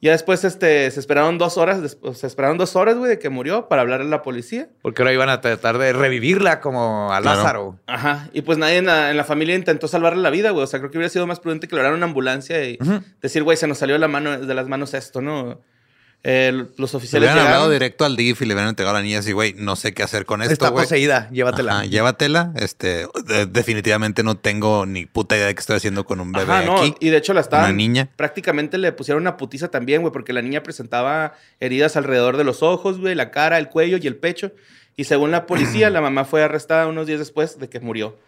Ya 0.00 0.12
después 0.12 0.44
este, 0.44 0.90
se 0.92 1.00
esperaron 1.00 1.38
dos 1.38 1.58
horas, 1.58 1.82
después, 1.82 2.18
se 2.18 2.28
esperaron 2.28 2.56
dos 2.56 2.76
horas, 2.76 2.96
güey, 2.96 3.10
de 3.10 3.18
que 3.18 3.30
murió 3.30 3.68
para 3.68 3.82
hablarle 3.82 4.06
a 4.06 4.10
la 4.10 4.22
policía. 4.22 4.68
Porque 4.80 5.02
ahora 5.02 5.12
iban 5.12 5.28
a 5.28 5.40
tratar 5.40 5.76
de 5.78 5.92
revivirla 5.92 6.60
como 6.60 7.12
a 7.12 7.20
Claro. 7.20 7.36
Lázaro. 7.36 7.80
Ajá. 7.86 8.28
Y 8.32 8.42
pues 8.42 8.58
nadie 8.58 8.76
en 8.76 8.86
la, 8.86 9.10
en 9.10 9.16
la 9.16 9.24
familia 9.24 9.56
intentó 9.56 9.88
salvarle 9.88 10.22
la 10.22 10.30
vida, 10.30 10.50
güey. 10.50 10.62
O 10.62 10.66
sea, 10.68 10.78
creo 10.78 10.92
que 10.92 10.98
hubiera 10.98 11.10
sido 11.10 11.26
más 11.26 11.40
prudente 11.40 11.66
que 11.66 11.74
le 11.74 11.88
una 11.92 12.06
ambulancia 12.06 12.64
y 12.64 12.78
decir, 13.20 13.42
güey, 13.42 13.56
se 13.56 13.66
nos 13.66 13.78
salió 13.78 13.94
de, 13.96 13.98
la 13.98 14.08
mano, 14.08 14.38
de 14.38 14.54
las 14.54 14.68
manos 14.68 14.94
esto, 14.94 15.20
¿no? 15.20 15.60
Eh, 16.24 16.66
los 16.76 16.94
oficiales 16.94 17.28
hubieran 17.28 17.38
hablado 17.38 17.66
llegaron. 17.66 17.72
directo 17.72 18.04
al 18.04 18.16
DIF 18.16 18.42
y 18.42 18.46
le 18.46 18.54
hubieran 18.54 18.70
entregado 18.70 18.96
a 18.96 19.00
la 19.00 19.04
niña 19.04 19.20
así, 19.20 19.32
güey, 19.32 19.54
no 19.54 19.76
sé 19.76 19.94
qué 19.94 20.02
hacer 20.02 20.26
con 20.26 20.42
esto, 20.42 20.52
Está 20.52 20.68
güey. 20.70 20.84
poseída, 20.84 21.30
llévatela. 21.30 21.72
Ajá, 21.78 21.84
llévatela. 21.86 22.52
Este, 22.56 23.06
de- 23.24 23.46
definitivamente 23.46 24.22
no 24.24 24.36
tengo 24.36 24.84
ni 24.84 25.06
puta 25.06 25.36
idea 25.36 25.46
de 25.46 25.54
qué 25.54 25.60
estoy 25.60 25.76
haciendo 25.76 26.04
con 26.04 26.20
un 26.20 26.32
bebé 26.32 26.52
Ajá, 26.52 26.62
no, 26.64 26.78
aquí. 26.82 26.94
y 27.00 27.10
de 27.10 27.16
hecho 27.18 27.32
la 27.34 27.40
estaban... 27.40 27.66
Una 27.66 27.74
niña. 27.76 28.08
Prácticamente 28.16 28.78
le 28.78 28.90
pusieron 28.92 29.22
una 29.22 29.36
putiza 29.36 29.68
también, 29.68 30.00
güey, 30.02 30.12
porque 30.12 30.32
la 30.32 30.42
niña 30.42 30.62
presentaba 30.64 31.34
heridas 31.60 31.96
alrededor 31.96 32.36
de 32.36 32.44
los 32.44 32.62
ojos, 32.64 32.98
güey, 32.98 33.14
la 33.14 33.30
cara, 33.30 33.56
el 33.58 33.68
cuello 33.68 33.96
y 34.02 34.06
el 34.08 34.16
pecho. 34.16 34.50
Y 34.96 35.04
según 35.04 35.30
la 35.30 35.46
policía, 35.46 35.88
la 35.90 36.00
mamá 36.00 36.24
fue 36.24 36.42
arrestada 36.42 36.88
unos 36.88 37.06
días 37.06 37.20
después 37.20 37.58
de 37.60 37.68
que 37.68 37.78
murió. 37.78 38.18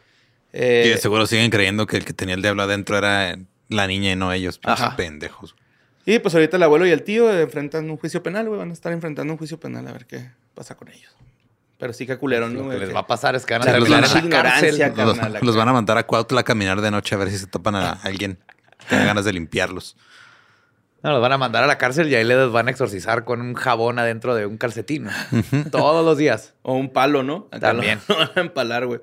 Eh, 0.53 0.85
Y 0.87 0.89
de 0.91 0.97
seguro 0.99 1.27
siguen 1.27 1.51
creyendo 1.51 1.87
que 1.89 1.97
el 1.97 2.05
que 2.05 2.13
tenía 2.13 2.37
el 2.37 2.43
diablo 2.43 2.63
adentro 2.63 2.97
era 2.97 3.37
la 3.69 3.87
niña 3.89 4.13
y 4.13 4.17
no 4.17 4.33
ellos. 4.33 4.61
Ajá. 4.65 4.97
pendejos. 4.97 5.57
Y 6.07 6.19
pues 6.19 6.35
ahorita 6.35 6.57
el 6.57 6.63
abuelo 6.63 6.87
y 6.87 6.91
el 6.91 7.03
tío 7.03 7.31
enfrentan 7.33 7.91
un 7.91 7.97
juicio 7.97 8.23
penal, 8.23 8.47
güey. 8.49 8.59
Van 8.59 8.71
a 8.71 8.73
estar 8.73 8.93
enfrentando 8.93 9.33
un 9.33 9.39
juicio 9.39 9.61
penal 9.61 9.87
a 9.87 9.93
ver 9.93 10.07
qué 10.07 10.31
pasa 10.55 10.75
con 10.77 10.89
ellos. 10.89 11.15
Pero 11.79 11.93
sí 11.93 12.07
que 12.07 12.17
culero, 12.19 12.49
¿no? 12.49 12.65
Lo 12.65 12.71
que 12.71 12.79
les 12.79 12.95
va 12.95 13.01
a 13.01 13.07
pasar 13.07 13.35
es 13.37 13.47
que 13.47 13.55
van 13.57 13.67
a 13.69 13.79
los 13.79 13.89
van 13.89 13.99
a- 13.99 14.01
la 14.03 14.07
cárcel. 14.07 14.25
ignorancia, 14.25 14.89
Los, 14.89 14.97
carnal, 15.19 15.33
los 15.43 15.55
acá. 15.55 15.59
van 15.59 15.69
a 15.69 15.73
mandar 15.73 15.99
a 15.99 16.07
Cuautla 16.07 16.41
a 16.41 16.45
caminar 16.45 16.81
de 16.81 16.91
noche 16.91 17.15
a 17.15 17.19
ver 17.19 17.31
si 17.31 17.39
se 17.39 17.47
topan 17.47 17.75
a 17.77 17.93
alguien 17.93 18.39
que 18.79 18.87
tenga 18.89 19.05
ganas 19.05 19.25
de 19.25 19.33
limpiarlos. 19.33 19.97
No, 21.03 21.13
los 21.13 21.23
van 21.23 21.33
a 21.33 21.39
mandar 21.39 21.65
a 21.65 21.67
la 21.67 21.79
cárcel 21.79 22.09
y 22.11 22.15
ahí 22.15 22.25
les 22.25 22.51
van 22.53 22.69
a 22.69 22.71
exorcizar 22.71 23.25
con 23.25 23.41
un 23.41 23.55
jabón 23.55 23.99
adentro 23.99 24.35
de 24.35 24.45
un 24.45 24.59
calcetín. 24.59 25.09
Todos 25.71 26.05
los 26.05 26.19
días. 26.19 26.53
O 26.61 26.75
un 26.75 26.93
palo, 26.93 27.23
¿no? 27.23 27.47
Acá 27.51 27.69
También. 27.69 28.01
Lo 28.09 28.17
van 28.19 28.31
a 28.37 28.41
empalar, 28.41 28.87
güey. 28.87 29.01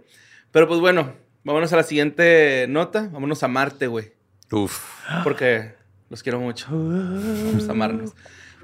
Pero 0.52 0.68
pues 0.68 0.80
bueno, 0.80 1.14
vámonos 1.44 1.74
a 1.74 1.78
la 1.78 1.84
siguiente 1.84 2.68
nota. 2.70 3.10
Vámonos 3.12 3.42
a 3.42 3.48
Marte, 3.48 3.88
güey. 3.88 4.14
Uf. 4.52 4.80
Porque 5.24 5.77
los 6.10 6.24
quiero 6.24 6.40
mucho. 6.40 6.68
Vamos 6.72 7.68
a 7.68 7.72
amarnos. 7.72 8.12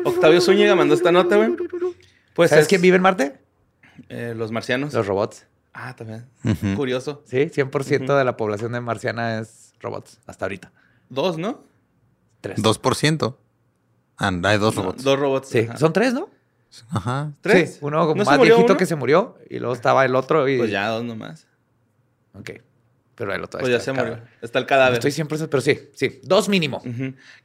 Octavio 0.03 0.41
Zúñiga 0.41 0.75
mandó 0.75 0.93
esta 0.95 1.11
nota, 1.11 1.37
güey. 1.37 1.55
Pues 2.33 2.49
¿Sabes 2.49 2.63
es- 2.63 2.69
quién 2.69 2.81
vive 2.81 2.97
en 2.97 3.01
Marte? 3.03 3.37
eh, 4.09 4.33
los 4.35 4.51
marcianos. 4.51 4.93
Los 4.93 5.05
robots. 5.07 5.45
Ah, 5.73 5.95
también. 5.95 6.25
Curioso. 6.75 7.23
Sí, 7.25 7.49
100% 7.49 8.17
de 8.17 8.23
la 8.23 8.37
población 8.37 8.71
de 8.73 8.81
marciana 8.81 9.39
es 9.39 9.73
robots 9.79 10.19
hasta 10.27 10.45
ahorita. 10.45 10.71
Dos, 11.09 11.37
¿no? 11.37 11.63
Tres. 12.41 12.61
2%. 12.61 13.35
Ah, 14.17 14.31
hay 14.43 14.57
dos 14.57 14.75
No, 14.75 14.81
robots. 14.83 15.03
dos 15.03 15.19
robots. 15.19 15.47
Sí, 15.49 15.59
ajá. 15.59 15.77
son 15.77 15.93
tres, 15.93 16.13
¿no? 16.13 16.29
Ajá. 16.89 17.31
¿Tres? 17.41 17.73
Sí, 17.75 17.79
uno 17.81 18.01
como 18.01 18.15
¿No 18.15 18.25
se 18.25 18.31
más 18.31 18.39
viejito 18.41 18.65
uno? 18.65 18.77
que 18.77 18.85
se 18.85 18.95
murió 18.95 19.37
y 19.49 19.59
luego 19.59 19.73
estaba 19.73 20.05
el 20.05 20.15
otro 20.15 20.47
y... 20.47 20.57
Pues 20.57 20.71
ya, 20.71 20.87
dos 20.89 21.03
nomás. 21.03 21.47
Ok. 22.33 22.51
Pero 23.15 23.33
el 23.33 23.43
otro 23.43 23.59
Pues 23.59 23.69
ya 23.71 23.77
está 23.77 23.85
se 23.85 23.91
el 23.91 23.97
murió. 23.97 24.13
cadáver. 24.13 24.37
Está 24.41 24.59
el 24.59 24.65
cadáver. 24.65 24.93
Estoy 24.95 25.11
siempre... 25.11 25.37
Pero 25.37 25.61
sí, 25.61 25.79
sí. 25.93 26.19
Dos 26.23 26.49
mínimo. 26.49 26.81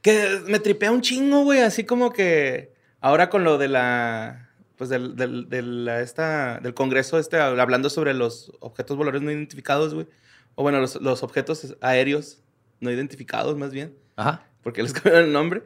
Que 0.01 0.39
me 0.47 0.59
tripea 0.59 0.91
un 0.91 1.01
chingo, 1.01 1.43
güey. 1.43 1.61
Así 1.61 1.83
como 1.83 2.11
que 2.11 2.73
ahora 3.01 3.29
con 3.29 3.43
lo 3.43 3.57
de 3.57 3.67
la. 3.67 4.49
Pues 4.77 4.89
del, 4.89 5.15
del, 5.17 5.87
esta, 5.89 6.59
del 6.61 6.73
Congreso, 6.73 7.19
este, 7.19 7.37
hablando 7.37 7.89
sobre 7.89 8.13
los 8.13 8.53
objetos 8.61 8.95
voladores 8.95 9.21
no 9.21 9.29
identificados, 9.29 9.93
güey. 9.93 10.07
O 10.55 10.63
bueno, 10.63 10.79
los, 10.79 10.95
los 11.01 11.21
objetos 11.21 11.75
aéreos 11.81 12.41
no 12.79 12.89
identificados, 12.89 13.57
más 13.57 13.71
bien. 13.71 13.93
Ajá. 14.15 14.45
Porque 14.63 14.81
les 14.81 14.93
cambiaron 14.93 15.25
el 15.25 15.33
nombre. 15.33 15.63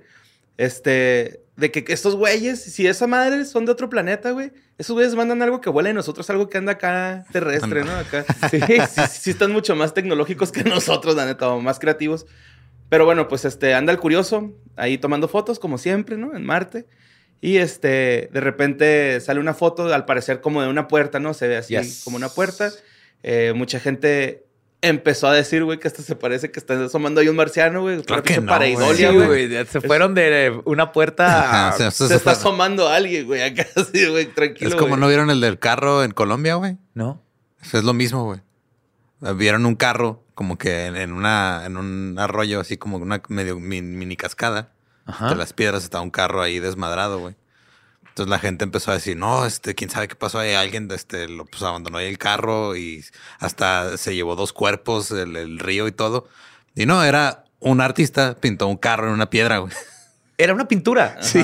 Este. 0.58 1.43
De 1.56 1.72
que 1.72 1.86
estos 1.94 2.16
güeyes, 2.16 2.62
si 2.64 2.88
esa 2.88 3.06
madre 3.06 3.46
son 3.46 3.66
de 3.66 3.72
otro 3.72 3.88
planeta, 3.90 4.32
güey. 4.32 4.52
Esos 4.80 4.96
güeyes 4.96 5.14
mandan 5.14 5.42
algo 5.44 5.62
que 5.62 5.70
vuela 5.70 5.92
y 5.92 5.94
nosotros 5.94 6.28
algo 6.32 6.50
que 6.50 6.58
anda 6.58 6.72
acá 6.74 7.26
terrestre, 7.32 7.84
¿no? 7.84 7.92
Acá. 7.92 8.26
Sí, 8.50 8.60
sí, 8.60 9.02
sí 9.12 9.30
están 9.32 9.52
mucho 9.52 9.76
más 9.76 9.94
tecnológicos 9.94 10.52
que 10.52 10.64
nosotros, 10.64 11.16
la 11.16 11.26
neta, 11.28 11.50
o 11.50 11.60
más 11.62 11.78
creativos. 11.78 12.26
Pero 12.90 13.06
bueno, 13.06 13.28
pues 13.28 13.46
este, 13.46 13.74
anda 13.76 13.92
el 13.92 14.00
curioso 14.00 14.52
ahí 14.76 14.98
tomando 14.98 15.28
fotos, 15.28 15.60
como 15.60 15.78
siempre, 15.78 16.18
¿no? 16.18 16.36
En 16.36 16.44
Marte. 16.44 16.88
Y 17.40 17.58
este, 17.58 18.30
de 18.32 18.40
repente 18.40 19.20
sale 19.22 19.40
una 19.40 19.54
foto, 19.54 19.94
al 19.94 20.06
parecer 20.06 20.42
como 20.42 20.62
de 20.64 20.70
una 20.70 20.88
puerta, 20.88 21.20
¿no? 21.20 21.34
Se 21.34 21.48
ve 21.48 21.58
así 21.58 21.76
Yes. 21.76 22.02
como 22.04 22.18
una 22.18 22.30
puerta. 22.30 22.72
Eh, 23.22 23.54
mucha 23.56 23.80
gente 23.80 24.43
empezó 24.84 25.28
a 25.28 25.34
decir, 25.34 25.64
güey, 25.64 25.80
que 25.80 25.88
hasta 25.88 26.04
se 26.04 26.16
parece 26.16 26.52
que 26.52 26.60
está 26.60 26.86
asomando 26.86 27.22
ahí 27.22 27.28
un 27.30 27.36
marciano, 27.36 27.82
güey. 27.82 28.04
Claro 28.04 28.22
que 28.22 28.40
no, 28.40 28.56
Sí, 28.62 28.76
Sí, 28.98 29.06
güey. 29.08 29.48
güey. 29.48 29.66
Se 29.66 29.82
fueron 29.82 30.14
de 30.14 30.62
una 30.66 30.92
puerta 30.92 31.70
a... 31.70 31.72
Se 31.72 31.90
se 31.90 32.14
está 32.16 32.32
asomando 32.32 32.88
alguien, 32.90 33.26
güey, 33.26 33.42
acá 33.42 33.66
así, 33.76 34.06
güey, 34.08 34.28
tranquilo. 34.28 34.70
Es 34.70 34.76
como 34.76 34.90
güey. 34.90 35.00
no 35.02 35.08
vieron 35.08 35.30
el 35.32 35.42
del 35.42 35.58
carro 35.58 36.04
en 36.04 36.12
Colombia, 36.12 36.56
güey. 36.56 36.78
¿No? 36.94 37.22
Eso 37.62 37.78
Es 37.80 37.84
lo 37.84 37.94
mismo, 37.94 38.26
güey. 38.26 38.42
Vieron 39.36 39.66
un 39.66 39.76
carro 39.76 40.22
como 40.36 40.58
que 40.58 40.86
en, 40.88 40.98
en 40.98 41.14
una, 41.14 41.64
en 41.66 41.78
un 41.78 42.16
arroyo, 42.20 42.60
así 42.60 42.76
como 42.78 42.98
una 42.98 43.22
medio 43.30 43.58
min- 43.60 43.98
mini 43.98 44.18
cascada. 44.18 44.74
Ajá. 45.06 45.26
Entre 45.26 45.38
las 45.38 45.54
piedras 45.54 45.84
estaba 45.84 46.04
un 46.04 46.12
carro 46.12 46.42
ahí 46.42 46.60
desmadrado, 46.60 47.20
güey. 47.20 47.36
Entonces 48.14 48.30
la 48.30 48.38
gente 48.38 48.64
empezó 48.64 48.92
a 48.92 48.94
decir, 48.94 49.18
no, 49.18 49.44
este, 49.44 49.74
quién 49.74 49.90
sabe 49.90 50.08
qué 50.08 50.14
pasó 50.14 50.38
ahí. 50.38 50.54
Alguien 50.54 50.88
este, 50.92 51.28
lo 51.28 51.46
pues, 51.46 51.64
abandonó 51.64 51.98
ahí 51.98 52.06
el 52.08 52.20
carro 52.20 52.76
y 52.76 53.04
hasta 53.40 53.98
se 53.98 54.14
llevó 54.14 54.36
dos 54.36 54.54
cuerpos, 54.54 55.10
el, 55.10 55.36
el 55.36 55.58
río 55.58 55.88
y 55.88 55.92
todo. 55.92 56.30
Y 56.76 56.86
no, 56.86 57.04
era 57.04 57.46
un 57.60 57.82
artista, 57.82 58.36
pintó 58.40 58.68
un 58.68 58.78
carro 58.78 59.08
en 59.08 59.14
una 59.14 59.32
piedra, 59.32 59.58
güey. 59.58 59.74
Era 60.38 60.54
una 60.54 60.68
pintura. 60.68 61.18
Sí. 61.24 61.44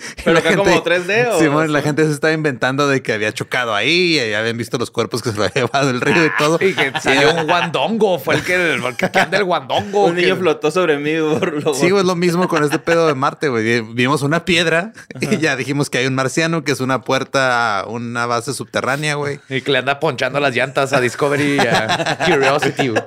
Pero 0.24 0.38
acá 0.38 0.56
como 0.56 0.82
3D 0.84 1.28
o- 1.32 1.38
Simón, 1.38 1.72
la 1.72 1.82
gente 1.82 2.04
se 2.06 2.12
estaba 2.12 2.32
inventando 2.32 2.88
de 2.88 3.02
que 3.02 3.12
había 3.12 3.32
chocado 3.32 3.74
ahí 3.74 4.18
y 4.18 4.32
habían 4.34 4.56
visto 4.56 4.78
los 4.78 4.90
cuerpos 4.90 5.22
que 5.22 5.30
se 5.30 5.36
lo 5.36 5.44
había 5.44 5.54
llevado 5.66 5.90
el 5.90 6.00
río 6.00 6.24
y 6.26 6.30
todo. 6.38 6.58
Y 6.60 6.74
que 6.74 6.92
salió 7.00 7.34
un 7.34 7.46
guandongo. 7.46 8.18
Fue 8.18 8.34
el 8.36 8.42
que, 8.42 8.74
el 8.74 8.96
que 8.96 9.10
anda 9.18 9.38
el 9.38 9.44
guandongo. 9.44 10.06
Un 10.06 10.16
niño 10.16 10.34
que- 10.34 10.40
flotó 10.40 10.70
sobre 10.70 10.98
mí, 10.98 11.12
por 11.38 11.74
Sí, 11.74 11.86
es 11.86 12.04
lo 12.04 12.16
mismo 12.16 12.48
con 12.48 12.62
este 12.64 12.78
pedo 12.78 13.06
de 13.06 13.14
Marte, 13.14 13.48
güey. 13.48 13.80
Vimos 13.82 14.22
una 14.22 14.44
piedra 14.44 14.92
y 15.20 15.38
ya 15.38 15.56
dijimos 15.56 15.90
que 15.90 15.98
hay 15.98 16.06
un 16.06 16.14
marciano, 16.14 16.64
que 16.64 16.72
es 16.72 16.80
una 16.80 17.02
puerta, 17.02 17.80
a 17.80 17.86
una 17.86 18.26
base 18.26 18.54
subterránea, 18.54 19.14
güey. 19.16 19.40
Y 19.48 19.60
que 19.60 19.70
le 19.72 19.78
anda 19.78 20.00
ponchando 20.00 20.40
las 20.40 20.54
llantas 20.54 20.92
a 20.92 21.00
Discovery 21.00 21.56
y 21.56 21.58
a 21.60 22.18
Curiosity. 22.26 22.88
güey. 22.88 23.02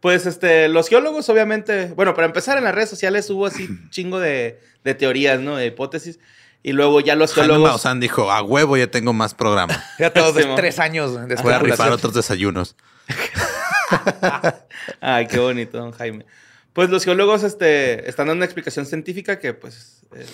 Pues 0.00 0.26
este, 0.26 0.68
los 0.68 0.88
geólogos, 0.88 1.28
obviamente, 1.28 1.86
bueno, 1.96 2.14
para 2.14 2.26
empezar 2.26 2.56
en 2.56 2.64
las 2.64 2.74
redes 2.74 2.88
sociales 2.88 3.28
hubo 3.30 3.46
así 3.46 3.64
un 3.64 3.90
chingo 3.90 4.20
de, 4.20 4.60
de 4.84 4.94
teorías, 4.94 5.40
¿no? 5.40 5.56
De 5.56 5.66
hipótesis. 5.66 6.20
Y 6.62 6.72
luego 6.72 7.00
ya 7.00 7.16
los 7.16 7.32
Jaime 7.32 7.48
geólogos. 7.48 7.70
Maussan 7.70 8.00
dijo, 8.00 8.30
a 8.30 8.42
huevo 8.42 8.76
ya 8.76 8.88
tengo 8.88 9.12
más 9.12 9.34
programa. 9.34 9.82
Ya 9.98 10.12
todos 10.12 10.36
Sí, 10.36 10.48
tres 10.56 10.78
años 10.78 11.28
de 11.28 11.34
Voy 11.36 11.52
a 11.52 11.58
rifar 11.58 11.90
otros 11.92 12.14
desayunos. 12.14 12.76
Ay, 15.00 15.26
qué 15.26 15.38
bonito, 15.38 15.78
don 15.78 15.92
Jaime. 15.92 16.26
Pues 16.72 16.90
los 16.90 17.04
geólogos 17.04 17.42
este, 17.42 18.08
están 18.08 18.28
dando 18.28 18.38
una 18.38 18.44
explicación 18.44 18.86
científica 18.86 19.38
que, 19.40 19.54
pues, 19.54 20.02
eh, 20.14 20.24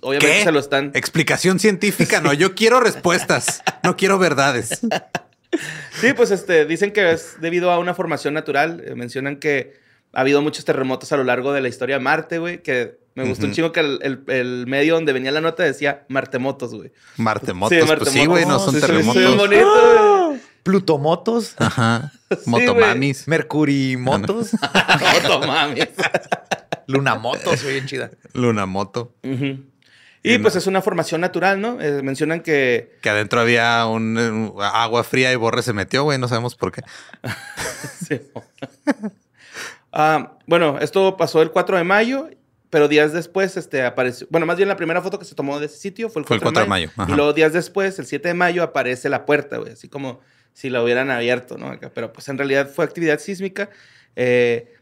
obviamente 0.00 0.38
¿Qué? 0.38 0.44
se 0.44 0.52
lo 0.52 0.58
están. 0.58 0.90
Explicación 0.94 1.58
científica, 1.58 2.20
no. 2.20 2.32
Yo 2.34 2.54
quiero 2.54 2.80
respuestas, 2.80 3.62
no 3.82 3.96
quiero 3.96 4.18
verdades. 4.18 4.80
Sí, 6.00 6.12
pues 6.14 6.30
este, 6.30 6.66
dicen 6.66 6.92
que 6.92 7.12
es 7.12 7.36
debido 7.40 7.70
a 7.70 7.78
una 7.78 7.94
formación 7.94 8.34
natural. 8.34 8.82
Eh, 8.86 8.94
mencionan 8.94 9.36
que 9.36 9.74
ha 10.12 10.20
habido 10.20 10.42
muchos 10.42 10.64
terremotos 10.64 11.12
a 11.12 11.16
lo 11.16 11.24
largo 11.24 11.52
de 11.52 11.60
la 11.60 11.68
historia 11.68 11.96
de 11.98 12.04
Marte, 12.04 12.38
güey. 12.38 12.62
Que 12.62 12.98
me 13.14 13.24
gustó 13.28 13.46
un 13.46 13.52
chingo 13.52 13.72
que 13.72 13.80
el, 13.80 13.98
el- 14.02 14.24
el 14.28 14.66
medio 14.66 14.94
donde 14.94 15.12
venía 15.12 15.30
la 15.32 15.40
nota 15.40 15.62
decía 15.62 16.04
Martemotos, 16.08 16.74
güey. 16.74 16.92
Martemotos, 17.16 17.78
Sí, 17.78 17.84
pues 17.96 18.08
sí, 18.10 18.26
güey, 18.26 18.44
no 18.44 18.58
Martemotos. 18.58 18.64
son 18.64 18.74
Sí, 18.74 18.80
sí, 18.80 18.86
sí, 18.86 18.86
terremotos. 18.86 19.22
bien 19.22 19.36
bonito, 19.36 20.26
güey. 20.28 20.40
Plutomotos, 20.64 21.54
Ajá. 21.58 22.12
Motomamis. 22.46 23.28
Mercurimotos, 23.28 24.52
Moto, 25.22 25.46
mames. 25.46 25.88
Lunamotos, 26.86 27.62
güey, 27.62 27.74
bien 27.74 27.86
chida. 27.86 28.10
Lunamoto. 28.32 29.14
Ujú. 29.22 29.58
Y 30.26 30.38
pues 30.38 30.56
es 30.56 30.66
una 30.66 30.80
formación 30.80 31.20
natural, 31.20 31.60
¿no? 31.60 31.80
Eh, 31.80 32.02
mencionan 32.02 32.40
que 32.40 32.96
Que 33.02 33.10
adentro 33.10 33.40
había 33.40 33.84
un, 33.86 34.16
un- 34.18 34.54
agua 34.60 35.04
fría 35.04 35.30
y 35.32 35.36
Borre 35.36 35.62
se 35.62 35.72
metió, 35.74 36.02
güey. 36.04 36.18
No 36.18 36.28
sabemos 36.28 36.54
por 36.56 36.72
qué. 36.72 36.82
Sí. 38.06 38.20
Ah, 39.92 40.36
bueno, 40.46 40.78
esto 40.80 41.16
pasó 41.16 41.40
el 41.42 41.50
4 41.50 41.76
de 41.78 41.84
mayo, 41.84 42.28
pero 42.70 42.88
días 42.88 43.12
después 43.12 43.56
este, 43.56 43.84
apareció. 43.84 44.26
Bueno, 44.30 44.46
más 44.46 44.56
bien 44.56 44.68
la 44.68 44.76
primera 44.76 45.00
foto 45.00 45.18
que 45.18 45.24
se 45.24 45.34
tomó 45.34 45.60
de 45.60 45.66
ese 45.66 45.76
sitio 45.78 46.08
fue 46.10 46.20
el 46.22 46.26
4, 46.26 46.26
Fue 46.26 46.36
el 46.36 46.54
4 46.54 46.62
de 46.62 46.68
mayo. 46.68 46.90
Y 47.08 47.16
luego 47.16 47.32
días 47.32 47.52
después, 47.52 47.98
el 47.98 48.06
7 48.06 48.28
de 48.28 48.34
mayo, 48.34 48.62
aparece 48.62 49.08
la 49.08 49.24
puerta, 49.26 49.58
güey, 49.58 49.72
así 49.72 49.88
como 49.88 50.20
si 50.52 50.70
la 50.70 50.82
hubieran 50.82 51.10
abierto, 51.10 51.56
¿no? 51.58 51.78
Pero 51.94 52.12
pues 52.12 52.28
en 52.28 52.38
realidad 52.38 52.68
fue 52.68 52.84
actividad 52.84 53.18
sísmica. 53.20 53.70
Eh, 54.16 54.72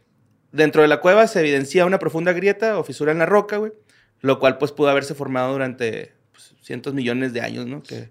dentro 0.52 0.82
de 0.82 0.88
la 0.88 1.00
cueva 1.00 1.26
se 1.26 1.40
evidencia 1.40 1.84
una 1.86 1.98
profunda 1.98 2.32
grieta 2.32 2.78
o 2.78 2.84
fisura 2.84 3.12
en 3.12 3.18
la 3.18 3.26
roca, 3.26 3.56
güey, 3.58 3.72
lo 4.22 4.38
cual 4.38 4.58
pues 4.58 4.72
pudo 4.72 4.88
haberse 4.88 5.14
formado 5.14 5.52
durante 5.52 6.12
pues, 6.32 6.54
cientos 6.62 6.94
millones 6.94 7.32
de 7.32 7.42
años, 7.42 7.66
¿no? 7.66 7.82
Que 7.82 8.10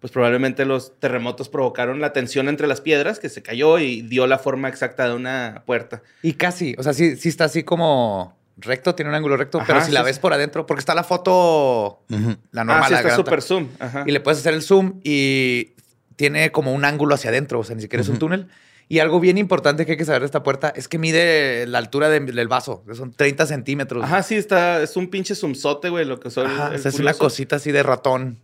pues 0.00 0.12
probablemente 0.12 0.64
los 0.64 0.98
terremotos 0.98 1.50
provocaron 1.50 2.00
la 2.00 2.14
tensión 2.14 2.48
entre 2.48 2.66
las 2.66 2.80
piedras 2.80 3.18
que 3.18 3.28
se 3.28 3.42
cayó 3.42 3.78
y 3.78 4.00
dio 4.00 4.26
la 4.26 4.38
forma 4.38 4.68
exacta 4.68 5.06
de 5.06 5.14
una 5.14 5.62
puerta. 5.66 6.02
Y 6.22 6.32
casi, 6.32 6.74
o 6.78 6.82
sea, 6.82 6.94
sí, 6.94 7.16
sí 7.16 7.28
está 7.28 7.44
así 7.44 7.64
como 7.64 8.38
recto, 8.56 8.94
tiene 8.94 9.10
un 9.10 9.14
ángulo 9.14 9.36
recto, 9.36 9.58
Ajá, 9.58 9.66
pero 9.66 9.80
si 9.80 9.86
sí, 9.86 9.92
la 9.92 10.00
sí. 10.00 10.06
ves 10.06 10.18
por 10.18 10.32
adentro, 10.32 10.66
porque 10.66 10.80
está 10.80 10.94
la 10.94 11.04
foto, 11.04 12.02
la 12.50 12.64
normal, 12.64 12.84
ah, 12.84 12.86
sí, 12.86 12.92
la 12.94 13.00
está 13.00 13.16
súper 13.16 13.42
zoom. 13.42 13.68
Ajá. 13.78 14.04
y 14.06 14.10
le 14.10 14.20
puedes 14.20 14.40
hacer 14.40 14.54
el 14.54 14.62
zoom 14.62 15.00
y 15.04 15.74
tiene 16.16 16.50
como 16.50 16.72
un 16.72 16.84
ángulo 16.84 17.14
hacia 17.14 17.30
adentro, 17.30 17.60
o 17.60 17.64
sea, 17.64 17.76
ni 17.76 17.82
siquiera 17.82 18.02
es 18.02 18.08
un 18.08 18.18
túnel. 18.18 18.48
Y 18.92 18.98
algo 18.98 19.20
bien 19.20 19.38
importante 19.38 19.86
que 19.86 19.92
hay 19.92 19.98
que 19.98 20.04
saber 20.04 20.22
de 20.22 20.26
esta 20.26 20.42
puerta 20.42 20.72
es 20.74 20.88
que 20.88 20.98
mide 20.98 21.64
la 21.68 21.78
altura 21.78 22.08
de- 22.08 22.18
del 22.18 22.48
vaso, 22.48 22.82
son 22.96 23.12
30 23.12 23.46
centímetros. 23.46 24.02
Ajá, 24.02 24.24
sí, 24.24 24.34
está, 24.34 24.82
es 24.82 24.96
un 24.96 25.08
pinche 25.08 25.36
zoomzote, 25.36 25.90
güey, 25.90 26.04
lo 26.04 26.18
que 26.18 26.28
son. 26.28 26.48
Ajá, 26.48 26.68
el 26.70 26.74
o 26.74 26.78
sea, 26.78 26.88
es 26.90 26.98
una 26.98 27.14
cosita 27.14 27.54
así 27.56 27.70
de 27.70 27.84
ratón, 27.84 28.40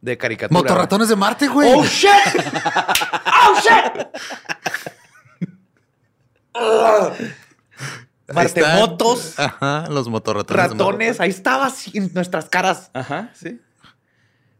de 0.00 0.16
caricatura. 0.16 0.58
Motorratones 0.58 1.10
de 1.10 1.16
Marte, 1.16 1.48
güey. 1.48 1.70
¡Oh, 1.70 1.84
shit! 1.84 2.08
¡Oh, 3.46 3.60
shit! 3.60 4.06
Martemotos, 8.32 9.38
Ajá, 9.38 9.86
los 9.90 10.08
motorratones. 10.08 10.62
de 10.70 10.78
ratones, 10.78 11.20
ahí 11.20 11.28
estaba 11.30 11.66
así 11.66 11.90
en 11.98 12.10
nuestras 12.14 12.46
caras. 12.48 12.90
Ajá, 12.94 13.30
sí. 13.34 13.60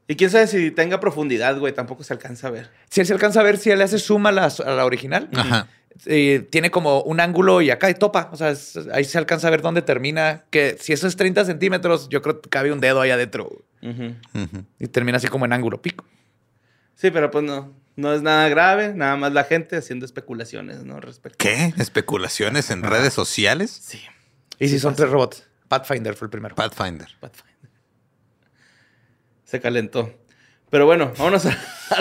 Y 0.07 0.17
quién 0.17 0.31
sabe 0.31 0.47
si 0.47 0.71
tenga 0.71 1.01
profundidad, 1.01 1.59
güey, 1.59 1.73
tampoco 1.73 2.05
se 2.05 2.13
alcanza 2.13 2.49
a 2.49 2.51
ver. 2.51 2.71
Si 2.91 3.01
él 3.01 3.07
se 3.07 3.13
alcanza 3.15 3.41
a 3.41 3.43
ver, 3.43 3.57
si 3.57 3.71
él 3.71 3.79
le 3.79 3.85
hace 3.85 3.99
zoom 3.99 4.27
a 4.27 4.33
la, 4.33 4.47
a 4.47 4.71
la 4.71 4.85
original. 4.85 5.29
Ajá. 5.35 5.67
Y 6.07 6.41
tiene 6.41 6.71
como 6.71 7.03
un 7.03 7.21
ángulo 7.21 7.63
y 7.63 7.71
acá 7.71 7.89
y 7.89 7.95
topa. 7.95 8.29
O 8.33 8.37
sea, 8.37 8.51
es- 8.51 8.77
ahí 8.93 9.05
se 9.05 9.17
alcanza 9.17 9.47
a 9.49 9.51
ver 9.51 9.63
dónde 9.63 9.81
termina. 9.81 10.45
Que 10.51 10.77
si 10.81 10.93
eso 10.93 11.07
es 11.07 11.17
30 11.17 11.45
centímetros, 11.45 12.09
yo 12.11 12.21
creo 12.21 12.41
que 12.41 12.51
cabe 12.51 12.73
un 12.73 12.81
dedo 12.81 13.01
ahí 13.01 13.11
adentro. 13.11 13.65
Ujú. 13.83 14.15
Y 14.79 14.89
termina 14.89 15.17
así 15.19 15.29
como 15.29 15.45
en 15.47 15.53
ángulo 15.53 15.81
pico. 15.81 16.05
Sí, 16.97 17.11
pero 17.11 17.31
pues 17.31 17.45
no. 17.45 17.73
No 17.97 18.13
es 18.13 18.23
nada 18.23 18.49
grave, 18.49 18.93
nada 18.93 19.15
más 19.17 19.33
la 19.33 19.45
gente 19.45 19.77
haciendo 19.77 20.05
especulaciones, 20.05 20.83
¿no? 20.85 20.99
Respecto. 20.99 21.39
¿Qué? 21.39 21.73
¿Especulaciones 21.79 22.71
en 22.73 22.83
redes 22.83 23.15
sociales? 23.15 23.71
Sí. 23.71 24.03
Y 24.59 24.67
si 24.69 24.81
son 24.81 24.97
tres 24.97 25.11
robots. 25.11 25.45
Pathfinder 25.69 26.15
fue 26.17 26.27
el 26.27 26.31
primero. 26.31 26.57
Pathfinder. 26.57 27.07
Pathfinder. 27.21 27.54
Se 29.55 29.61
calentó. 29.61 30.13
Pero 30.69 30.85
bueno, 30.85 31.13
vámonos 31.17 31.47
a, 31.47 31.57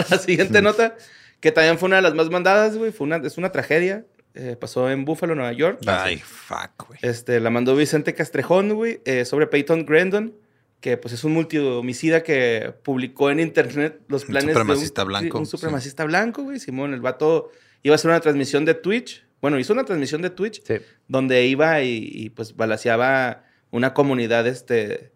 la 0.10 0.18
siguiente 0.18 0.64
nota, 0.64 0.98
que 1.40 1.52
también 1.52 1.78
fue 1.78 1.86
una 1.86 1.98
de 1.98 2.02
las 2.02 2.16
más 2.16 2.32
mandadas, 2.32 2.76
güey. 2.76 2.92
Fue 2.92 3.06
una, 3.06 3.18
es 3.18 3.38
una 3.38 3.52
tragedia. 3.52 4.08
Eh, 4.34 4.58
pasó 4.60 4.90
en 4.90 5.06
Buffalo, 5.06 5.36
Nueva 5.36 5.52
York. 5.54 5.82
Ay, 5.86 6.18
fuck, 6.18 6.88
güey. 6.88 7.00
Este, 7.04 7.40
la 7.40 7.52
mandó 7.52 7.76
Vicente 7.76 8.16
Castrejón, 8.16 8.74
güey, 8.74 9.02
eh, 9.06 9.26
sobre 9.26 9.46
Peyton 9.46 9.86
Grandon, 9.86 10.34
que 10.82 10.98
pues 10.98 11.14
es 11.14 11.24
un 11.24 11.34
multihomicida 11.34 12.24
que 12.24 12.74
publicó 12.82 13.30
en 13.30 13.40
internet 13.40 14.02
los 14.08 14.24
Un 14.24 14.30
planes 14.30 14.50
supremacista 14.50 15.02
de 15.02 15.06
un, 15.06 15.10
blanco, 15.10 15.38
Un 15.38 15.46
sí. 15.46 15.52
supremacista 15.52 16.06
blanco, 16.06 16.42
güey. 16.42 16.60
Simón, 16.60 16.96
el 16.96 17.02
vato 17.02 17.52
iba 17.84 17.94
a 17.94 17.98
hacer 17.98 18.10
una 18.10 18.20
transmisión 18.20 18.66
de 18.66 18.74
Twitch. 18.74 19.24
Bueno, 19.42 19.60
hizo 19.60 19.74
una 19.74 19.84
transmisión 19.84 20.24
de 20.24 20.32
Twitch 20.32 20.64
Sí. 20.64 20.78
donde 21.08 21.46
iba 21.46 21.84
y, 21.84 22.10
y, 22.12 22.32
pues 22.32 22.56
balaseaba 22.56 23.44
una 23.70 23.94
comunidad 23.94 24.48
este, 24.48 25.13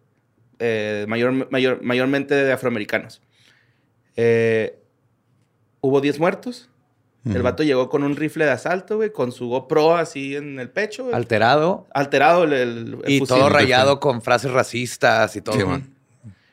eh, 0.58 1.04
mayor, 1.08 1.50
mayor, 1.50 1.82
mayormente 1.82 2.34
de 2.34 2.52
afroamericanos. 2.52 3.20
Eh, 4.16 4.78
hubo 5.80 6.00
10 6.00 6.18
muertos. 6.18 6.68
El 7.24 7.42
vato 7.42 7.62
llegó 7.62 7.90
con 7.90 8.04
un 8.04 8.16
rifle 8.16 8.46
de 8.46 8.52
asalto, 8.52 8.96
güey, 8.96 9.12
con 9.12 9.32
su 9.32 9.48
GoPro 9.48 9.96
así 9.96 10.34
en 10.34 10.58
el 10.58 10.70
pecho. 10.70 11.02
güey. 11.04 11.14
Alterado. 11.14 11.86
Alterado 11.92 12.44
el, 12.44 12.52
el- 12.54 12.98
el 13.04 13.10
Y 13.12 13.18
fusil. 13.18 13.36
todo 13.36 13.50
rayado 13.50 14.00
con 14.00 14.22
frases 14.22 14.50
racistas 14.50 15.36
y 15.36 15.42
todo. 15.42 15.54
Sí, 15.58 15.64
man. 15.64 15.94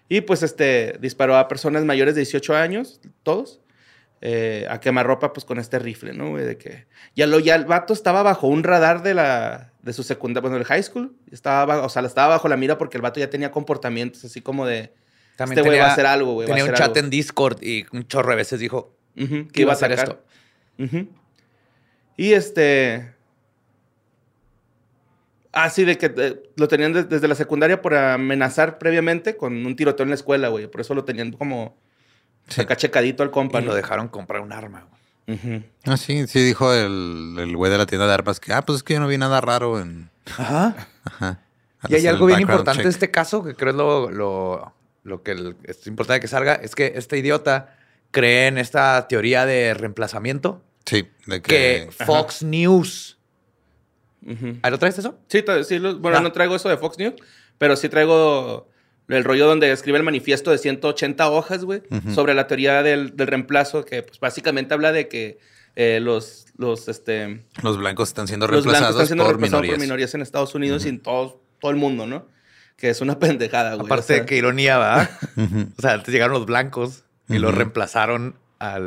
Y 0.09 0.21
pues 0.21 0.43
este 0.43 0.97
disparó 0.99 1.37
a 1.37 1.47
personas 1.47 1.85
mayores 1.85 2.15
de 2.15 2.21
18 2.21 2.55
años, 2.55 2.99
todos, 3.23 3.61
eh, 4.19 4.65
a 4.69 4.81
quemarropa 4.81 5.31
pues 5.31 5.45
con 5.45 5.59
este 5.59 5.79
rifle, 5.79 6.13
¿no? 6.13 6.31
güey? 6.31 6.43
De 6.43 6.57
que 6.57 6.87
ya 7.15 7.25
lo 7.25 7.39
ya 7.39 7.55
el 7.55 7.63
vato 7.65 7.93
estaba 7.93 8.21
bajo 8.21 8.47
un 8.47 8.63
radar 8.63 9.01
de 9.01 9.13
la 9.13 9.71
de 9.85 9.93
su 9.93 10.03
secundaria, 10.03 10.41
bueno, 10.41 10.57
del 10.57 10.65
high 10.65 10.83
school, 10.83 11.15
estaba 11.31 11.65
ba- 11.65 11.85
o 11.85 11.89
sea, 11.89 12.01
estaba 12.01 12.27
bajo 12.35 12.47
la 12.49 12.57
mira 12.57 12.77
porque 12.77 12.97
el 12.97 13.01
vato 13.01 13.19
ya 13.21 13.29
tenía 13.29 13.51
comportamientos 13.51 14.25
así 14.25 14.41
como 14.41 14.65
de 14.65 14.91
También 15.37 15.59
este 15.59 15.69
güey 15.69 15.79
va 15.79 15.85
a 15.87 15.91
hacer 15.93 16.05
algo, 16.07 16.33
güey, 16.33 16.47
va 16.47 16.53
a 16.53 16.57
Tenía 16.57 16.69
un 16.69 16.75
chat 16.75 16.87
algo. 16.89 16.99
en 16.99 17.09
Discord 17.09 17.63
y 17.63 17.85
un 17.93 18.05
chorro 18.07 18.31
de 18.31 18.35
veces 18.35 18.59
dijo 18.59 18.93
que 19.15 19.61
iba 19.61 19.71
a 19.71 19.75
hacer 19.75 19.91
esto. 19.93 20.21
Y 22.17 22.33
este. 22.33 23.13
Ah, 25.51 25.69
sí, 25.69 25.85
de 25.85 25.97
que 25.97 26.13
eh, 26.17 26.43
lo 26.57 26.67
tenían 26.67 26.91
de- 26.91 27.03
desde 27.05 27.27
la 27.29 27.35
secundaria 27.35 27.81
por 27.81 27.93
amenazar 27.95 28.77
previamente 28.77 29.37
con 29.37 29.65
un 29.65 29.75
tiroteo 29.77 30.03
en 30.03 30.09
la 30.09 30.15
escuela, 30.15 30.49
güey. 30.49 30.67
Por 30.67 30.81
eso 30.81 30.93
lo 30.93 31.05
tenían 31.05 31.31
como 31.31 31.77
Sí. 32.49 32.61
acá 32.61 32.75
checadito 32.75 33.23
al 33.23 33.31
compa, 33.31 33.59
Y 33.59 33.63
¿no? 33.63 33.69
lo 33.69 33.75
dejaron 33.75 34.07
comprar 34.09 34.41
un 34.41 34.51
arma. 34.51 34.85
güey. 34.89 35.01
Ujú. 35.27 35.63
Ah, 35.85 35.97
sí, 35.97 36.27
sí 36.27 36.39
dijo 36.43 36.71
el, 36.73 37.35
el 37.39 37.55
güey 37.57 37.71
de 37.71 37.77
la 37.77 37.85
tienda 37.85 38.05
de 38.07 38.13
armas 38.13 38.39
que, 38.39 38.53
ah, 38.53 38.61
pues 38.63 38.77
es 38.77 38.83
que 38.83 38.93
yo 38.93 38.99
no 38.99 39.07
vi 39.07 39.17
nada 39.17 39.41
raro 39.41 39.79
en... 39.79 40.09
Ajá. 40.37 40.87
Ajá. 41.03 41.39
Al 41.79 41.91
Y 41.91 41.95
hay 41.95 42.07
algo 42.07 42.25
bien 42.27 42.41
importante 42.41 42.77
check. 42.79 42.85
en 42.85 42.89
este 42.89 43.11
caso, 43.11 43.43
que 43.43 43.55
creo 43.55 43.71
es 43.71 43.75
lo, 43.75 44.09
lo, 44.11 44.73
lo 45.03 45.23
que 45.23 45.31
el- 45.31 45.55
es 45.63 45.85
importante 45.87 46.19
que 46.21 46.27
salga, 46.27 46.53
es 46.55 46.75
que 46.75 46.93
este 46.95 47.17
idiota 47.17 47.75
cree 48.11 48.47
en 48.47 48.57
esta 48.57 49.07
teoría 49.07 49.45
de 49.45 49.73
reemplazamiento 49.73 50.61
Sí, 50.85 51.07
de 51.25 51.41
que 51.41 51.87
que... 51.97 52.05
Fox 52.05 52.43
News... 52.43 53.17
Ujú. 54.27 54.57
¿Ahí 54.63 54.71
lo 54.71 54.79
traes 54.79 54.97
eso? 54.97 55.17
Sí, 55.27 55.43
sí, 55.67 55.77
lo- 55.79 55.97
bueno, 55.99 56.17
Ah. 56.17 56.21
no 56.21 56.31
traigo 56.31 56.55
eso 56.55 56.69
de 56.69 56.77
Fox 56.77 56.97
News, 56.97 57.13
pero 57.57 57.75
sí 57.75 57.89
traigo 57.89 58.67
el 59.07 59.23
rollo 59.23 59.47
donde 59.47 59.71
escribe 59.71 59.97
el 59.97 60.03
manifiesto 60.03 60.51
de 60.51 60.57
180 60.57 61.29
hojas, 61.29 61.63
güey, 61.63 61.81
sobre 62.13 62.33
la 62.33 62.47
teoría 62.47 62.83
del, 62.83 63.15
del 63.15 63.27
reemplazo, 63.27 63.85
que 63.85 64.03
pues 64.03 64.19
básicamente 64.19 64.73
habla 64.73 64.91
de 64.91 65.07
que 65.07 65.39
eh, 65.75 65.99
los, 66.01 66.47
los, 66.57 66.87
este, 66.87 67.43
Los 67.61 67.77
blancos 67.77 68.09
están 68.09 68.27
siendo 68.27 68.47
los 68.47 68.63
blancos 68.63 68.71
reemplazados 68.71 68.95
están 68.95 69.07
siendo 69.07 69.23
por 69.25 69.33
reemplazados 69.33 69.61
minorías. 69.61 69.75
por 69.77 69.81
minorías 69.81 70.15
en 70.15 70.21
Estados 70.21 70.55
Unidos 70.55 70.85
y 70.85 70.89
en 70.89 70.99
todo, 70.99 71.41
todo 71.59 71.71
el 71.71 71.77
mundo, 71.77 72.07
¿no? 72.07 72.27
Que 72.77 72.89
es 72.89 73.01
una 73.01 73.19
pendejada, 73.19 73.75
güey. 73.75 73.85
Aparte 73.85 74.13
o 74.13 74.17
sea, 74.17 74.25
qué 74.25 74.37
ironía, 74.37 74.77
¿verdad? 74.77 75.09
Ujú. 75.37 75.67
o 75.77 75.81
sea, 75.81 75.93
antes 75.93 76.13
llegaron 76.13 76.33
los 76.33 76.45
blancos 76.45 77.03
y 77.27 77.39
los 77.39 77.53
reemplazaron 77.53 78.35
a 78.59 78.79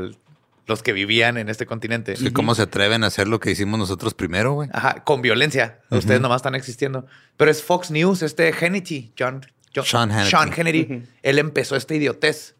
los 0.67 0.83
que 0.83 0.93
vivían 0.93 1.39
en 1.39 1.49
este 1.49 1.67
continente. 1.67 2.15
Sí, 2.17 2.31
¿Cómo 2.31 2.55
se 2.55 2.63
atreven 2.63 3.03
a 3.03 3.09
hacer 3.09 3.27
lo 3.27 3.41
que 3.41 3.51
hicimos 3.51 3.79
nosotros 3.79 4.15
primero, 4.15 4.53
güey? 4.53 4.69
Ajá, 4.73 5.03
con 5.03 5.23
violencia. 5.23 5.81
Ustedes 5.91 6.21
nomás 6.21 6.37
están 6.37 6.55
existiendo. 6.55 7.07
Pero 7.37 7.51
es 7.51 7.63
Fox 7.63 7.91
News, 7.91 8.23
este 8.23 8.53
Hannity, 8.53 9.13
John, 9.19 9.47
John- 9.75 9.85
Sean 9.85 10.11
Hannity. 10.11 10.31
Sean 10.31 10.53
Hannity. 10.53 10.83
Ujú. 10.83 11.03
Él 11.23 11.39
empezó 11.39 11.77
esta 11.77 11.95
idiotez. 11.95 12.55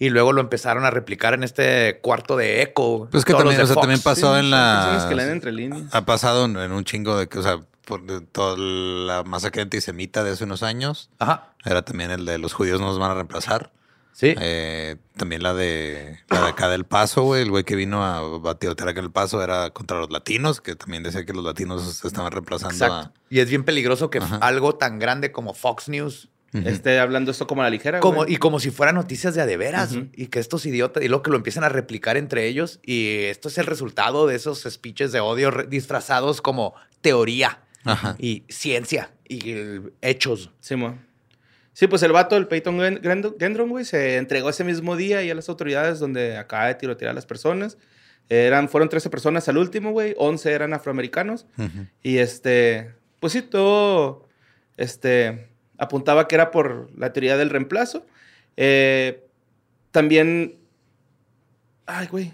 Y 0.00 0.10
luego 0.10 0.32
lo 0.32 0.40
empezaron 0.40 0.84
a 0.84 0.90
replicar 0.92 1.34
en 1.34 1.42
este 1.42 1.98
cuarto 2.00 2.36
de 2.36 2.62
eco. 2.62 3.08
Pues 3.10 3.24
que 3.24 3.32
también, 3.34 3.60
o 3.60 3.66
sea, 3.66 3.74
también 3.74 4.00
pasó 4.00 4.34
sí, 4.34 4.38
en 4.40 4.50
la... 4.52 4.82
personas 4.84 5.06
que 5.06 5.14
leen 5.16 5.30
entre 5.30 5.50
líneas. 5.50 5.82
Ha 5.92 6.04
pasado 6.04 6.44
en, 6.44 6.56
en 6.56 6.70
un 6.70 6.84
chingo 6.84 7.18
de 7.18 7.28
que, 7.28 7.40
o 7.40 7.42
sea, 7.42 7.58
por 7.84 8.02
toda 8.30 8.56
la 8.56 9.24
masacre 9.24 9.62
antisemita 9.62 10.22
de 10.22 10.30
hace 10.30 10.44
unos 10.44 10.62
años. 10.62 11.10
Ajá. 11.18 11.52
Era 11.64 11.82
también 11.82 12.12
el 12.12 12.24
de 12.26 12.38
los 12.38 12.52
judíos 12.52 12.80
nos 12.80 12.96
van 13.00 13.10
a 13.10 13.14
reemplazar. 13.14 13.72
Sí. 14.12 14.34
Eh, 14.40 14.96
también 15.16 15.42
la 15.42 15.54
de 15.54 16.20
la 16.28 16.42
de 16.42 16.48
acá 16.48 16.68
del 16.68 16.84
Paso, 16.84 17.22
güey. 17.22 17.42
El 17.42 17.50
güey 17.50 17.64
que 17.64 17.74
vino 17.74 18.04
a 18.04 18.54
tirotear 18.58 18.90
acá 18.90 19.00
en 19.00 19.06
el 19.06 19.12
Paso 19.12 19.42
era 19.42 19.70
contra 19.70 19.98
los 19.98 20.10
latinos, 20.10 20.60
que 20.60 20.76
también 20.76 21.02
decía 21.02 21.24
que 21.24 21.32
los 21.32 21.44
latinos 21.44 21.82
se 21.82 22.06
estaban 22.06 22.30
reemplazando 22.30 22.74
Exacto. 22.74 23.12
Y 23.30 23.40
es 23.40 23.48
bien 23.48 23.64
peligroso 23.64 24.10
que 24.10 24.18
Ajá. 24.18 24.36
algo 24.36 24.76
tan 24.76 25.00
grande 25.00 25.32
como 25.32 25.54
Fox 25.54 25.88
News 25.88 26.28
Esté 26.52 26.98
hablando 26.98 27.30
esto 27.30 27.46
como 27.46 27.60
a 27.60 27.64
la 27.66 27.70
ligera, 27.70 28.00
Como, 28.00 28.22
güey. 28.24 28.32
y 28.32 28.36
como 28.38 28.58
si 28.58 28.70
fueran 28.70 28.94
noticias 28.94 29.34
de 29.34 29.42
a 29.42 29.46
de 29.46 29.56
veras. 29.58 29.96
Y 30.14 30.28
que 30.28 30.38
estos 30.38 30.64
idiotas, 30.64 31.02
y 31.04 31.08
luego 31.08 31.22
que 31.22 31.30
lo 31.30 31.36
empiezan 31.36 31.62
a 31.64 31.68
replicar 31.68 32.16
entre 32.16 32.46
ellos. 32.46 32.80
Y 32.82 33.24
esto 33.24 33.48
es 33.48 33.58
el 33.58 33.66
resultado 33.66 34.26
de 34.26 34.36
esos 34.36 34.62
speeches 34.68 35.12
de 35.12 35.20
odio 35.20 35.50
disfrazados 35.68 36.40
como 36.40 36.74
teoría 37.02 37.60
Ajá. 37.84 38.16
y 38.18 38.44
ciencia 38.48 39.10
y 39.28 39.56
hechos. 40.00 40.50
Sí, 40.60 40.74
mo. 40.76 40.98
Sí, 41.74 41.86
pues 41.86 42.02
el 42.02 42.12
vato, 42.12 42.36
el 42.36 42.48
Peyton 42.48 43.00
Gendron, 43.38 43.68
güey, 43.68 43.84
se 43.84 44.16
entregó 44.16 44.48
ese 44.50 44.64
mismo 44.64 44.96
día 44.96 45.22
y 45.22 45.30
a 45.30 45.34
las 45.34 45.48
autoridades 45.48 45.98
donde 46.00 46.36
acaba 46.36 46.66
de 46.66 46.74
tirotear 46.74 47.10
a 47.10 47.14
las 47.14 47.26
personas. 47.26 47.76
Eran, 48.30 48.68
fueron 48.68 48.88
13 48.88 49.10
personas 49.10 49.48
al 49.48 49.58
último, 49.58 49.92
güey. 49.92 50.14
11 50.18 50.50
eran 50.52 50.72
afroamericanos. 50.74 51.46
Y 52.02 52.18
este, 52.18 52.94
pues 53.20 53.32
sí, 53.34 53.42
todo 53.42 54.28
este, 54.76 55.47
apuntaba 55.78 56.28
que 56.28 56.34
era 56.34 56.50
por 56.50 56.90
la 56.98 57.12
teoría 57.12 57.36
del 57.36 57.50
reemplazo. 57.50 58.04
Eh, 58.56 59.24
también, 59.90 60.58
ay, 61.86 62.06
güey. 62.08 62.32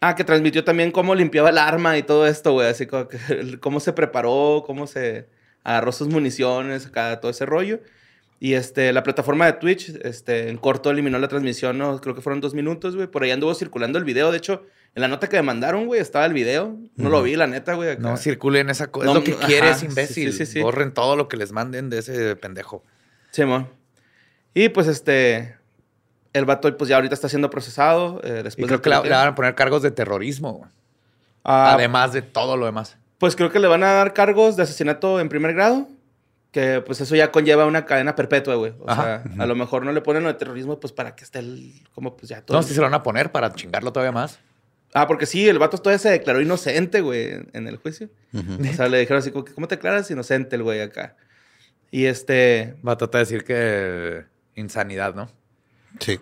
Ah, 0.00 0.14
que 0.14 0.24
transmitió 0.24 0.64
también 0.64 0.90
cómo 0.90 1.14
limpiaba 1.14 1.48
el 1.48 1.56
arma 1.56 1.96
y 1.96 2.02
todo 2.02 2.26
esto, 2.26 2.52
güey. 2.52 2.68
Así 2.68 2.86
como 2.86 3.08
que, 3.08 3.18
cómo 3.60 3.80
se 3.80 3.92
preparó, 3.92 4.64
cómo 4.66 4.86
se 4.86 5.28
agarró 5.62 5.92
sus 5.92 6.08
municiones, 6.08 6.86
acá, 6.86 7.20
todo 7.20 7.30
ese 7.30 7.46
rollo. 7.46 7.80
Y 8.44 8.52
este, 8.52 8.92
la 8.92 9.02
plataforma 9.02 9.46
de 9.46 9.54
Twitch, 9.54 9.88
este, 10.02 10.50
en 10.50 10.58
corto 10.58 10.90
eliminó 10.90 11.18
la 11.18 11.28
transmisión, 11.28 11.78
¿no? 11.78 11.98
creo 11.98 12.14
que 12.14 12.20
fueron 12.20 12.42
dos 12.42 12.52
minutos, 12.52 12.94
güey. 12.94 13.06
Por 13.06 13.22
ahí 13.22 13.30
anduvo 13.30 13.54
circulando 13.54 13.98
el 13.98 14.04
video. 14.04 14.30
De 14.30 14.36
hecho, 14.36 14.66
en 14.94 15.00
la 15.00 15.08
nota 15.08 15.30
que 15.30 15.36
me 15.36 15.42
mandaron, 15.44 15.86
güey, 15.86 15.98
estaba 15.98 16.26
el 16.26 16.34
video. 16.34 16.76
No 16.96 17.08
lo 17.08 17.22
vi, 17.22 17.36
la 17.36 17.46
neta, 17.46 17.72
güey. 17.72 17.92
acá. 17.92 18.02
No 18.02 18.18
circulen 18.18 18.68
esa 18.68 18.88
cosa. 18.88 19.06
No, 19.06 19.12
es 19.12 19.16
lo 19.16 19.24
que 19.24 19.34
quieres, 19.46 19.82
imbécil. 19.82 20.30
sí, 20.34 20.44
sí, 20.44 20.52
sí. 20.52 20.60
Borren 20.60 20.92
todo 20.92 21.16
lo 21.16 21.26
que 21.26 21.38
les 21.38 21.52
manden 21.52 21.88
de 21.88 22.00
ese 22.00 22.36
pendejo. 22.36 22.84
Simón. 23.30 23.66
Y 24.52 24.68
pues 24.68 24.88
este. 24.88 25.56
El 26.34 26.44
vato, 26.44 26.76
pues 26.76 26.90
ya 26.90 26.96
ahorita 26.96 27.14
está 27.14 27.30
siendo 27.30 27.48
procesado. 27.48 28.20
eh, 28.24 28.40
Y 28.40 28.42
después 28.42 28.66
creo 28.66 28.78
del 28.78 28.80
que 28.82 28.90
le, 28.90 29.14
van 29.14 29.28
a 29.28 29.34
poner 29.34 29.54
cargos 29.54 29.80
de 29.80 29.90
terrorismo. 29.90 30.52
güey. 30.52 30.70
Ah, 31.44 31.72
Además 31.72 32.12
de 32.12 32.20
todo 32.20 32.58
lo 32.58 32.66
demás. 32.66 32.98
Pues 33.16 33.36
creo 33.36 33.50
que 33.50 33.58
le 33.58 33.68
van 33.68 33.84
a 33.84 33.92
dar 33.94 34.12
cargos 34.12 34.54
de 34.56 34.64
asesinato 34.64 35.18
en 35.18 35.30
primer 35.30 35.54
grado. 35.54 35.88
Que 36.54 36.80
pues 36.86 37.00
eso 37.00 37.16
ya 37.16 37.32
conlleva 37.32 37.66
una 37.66 37.84
cadena 37.84 38.14
perpetua, 38.14 38.54
güey. 38.54 38.74
O 38.78 38.88
Ajá. 38.88 39.24
sea, 39.24 39.42
a 39.42 39.46
lo 39.46 39.56
mejor 39.56 39.84
no 39.84 39.90
le 39.90 40.00
ponen 40.02 40.22
lo 40.22 40.28
de 40.28 40.38
terrorismo, 40.38 40.78
pues 40.78 40.92
para 40.92 41.16
que 41.16 41.24
esté 41.24 41.40
el. 41.40 41.82
Como 41.96 42.16
pues 42.16 42.28
ya 42.28 42.42
todo. 42.42 42.56
No, 42.56 42.62
si 42.62 42.70
se 42.74 42.76
lo 42.76 42.84
van 42.86 42.94
a 42.94 43.02
poner 43.02 43.32
para 43.32 43.52
chingarlo 43.52 43.92
todavía 43.92 44.12
más. 44.12 44.38
Ah, 44.92 45.08
porque 45.08 45.26
sí, 45.26 45.48
el 45.48 45.58
vato 45.58 45.78
todavía 45.78 45.98
se 45.98 46.10
declaró 46.10 46.40
inocente, 46.40 47.00
güey, 47.00 47.32
en, 47.52 47.66
el 47.66 47.76
juicio. 47.78 48.08
O 48.32 48.72
sea, 48.72 48.86
le 48.88 49.00
dijeron 49.00 49.18
así, 49.18 49.32
¿cómo 49.32 49.66
te 49.66 49.74
declaras 49.74 50.08
inocente 50.12 50.54
el 50.54 50.62
güey 50.62 50.80
acá? 50.80 51.16
Y 51.90 52.04
este. 52.04 52.76
Va 52.86 52.92
a 52.92 52.96
tratar 52.98 53.18
de 53.18 53.24
decir 53.24 53.42
que 53.44 54.22
insanidad, 54.54 55.12
¿no? 55.16 55.28
Sí. 55.98 56.20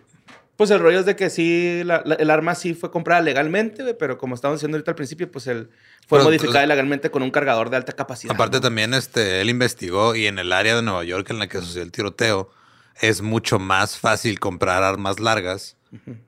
Pues 0.56 0.70
el 0.70 0.78
rollo 0.80 1.00
es 1.00 1.04
de 1.04 1.14
que 1.14 1.28
sí, 1.28 1.82
la- 1.84 2.02
la- 2.06 2.14
el 2.14 2.30
arma 2.30 2.54
sí 2.54 2.72
fue 2.72 2.90
comprada 2.90 3.20
legalmente, 3.20 3.82
güey, 3.82 3.96
pero 3.98 4.16
como 4.16 4.34
estábamos 4.34 4.60
diciendo 4.60 4.76
ahorita 4.76 4.92
al 4.92 4.96
principio, 4.96 5.30
pues 5.30 5.46
el, 5.46 5.68
fue 6.08 6.18
Pero, 6.18 6.24
modificada 6.24 6.60
pues, 6.60 6.68
legalmente 6.68 7.10
con 7.10 7.22
un 7.22 7.30
cargador 7.30 7.70
de 7.70 7.76
alta 7.76 7.92
capacidad. 7.92 8.34
Aparte 8.34 8.58
¿no? 8.58 8.62
también 8.62 8.94
este, 8.94 9.40
él 9.40 9.50
investigó 9.50 10.14
y 10.14 10.26
en 10.26 10.38
el 10.38 10.52
área 10.52 10.76
de 10.76 10.82
Nueva 10.82 11.04
York 11.04 11.30
en 11.30 11.38
la 11.38 11.48
que 11.48 11.58
sucedió 11.60 11.82
el 11.82 11.92
tiroteo 11.92 12.50
es 13.00 13.22
mucho 13.22 13.58
más 13.58 13.98
fácil 13.98 14.38
comprar 14.38 14.82
armas 14.82 15.20
largas 15.20 15.76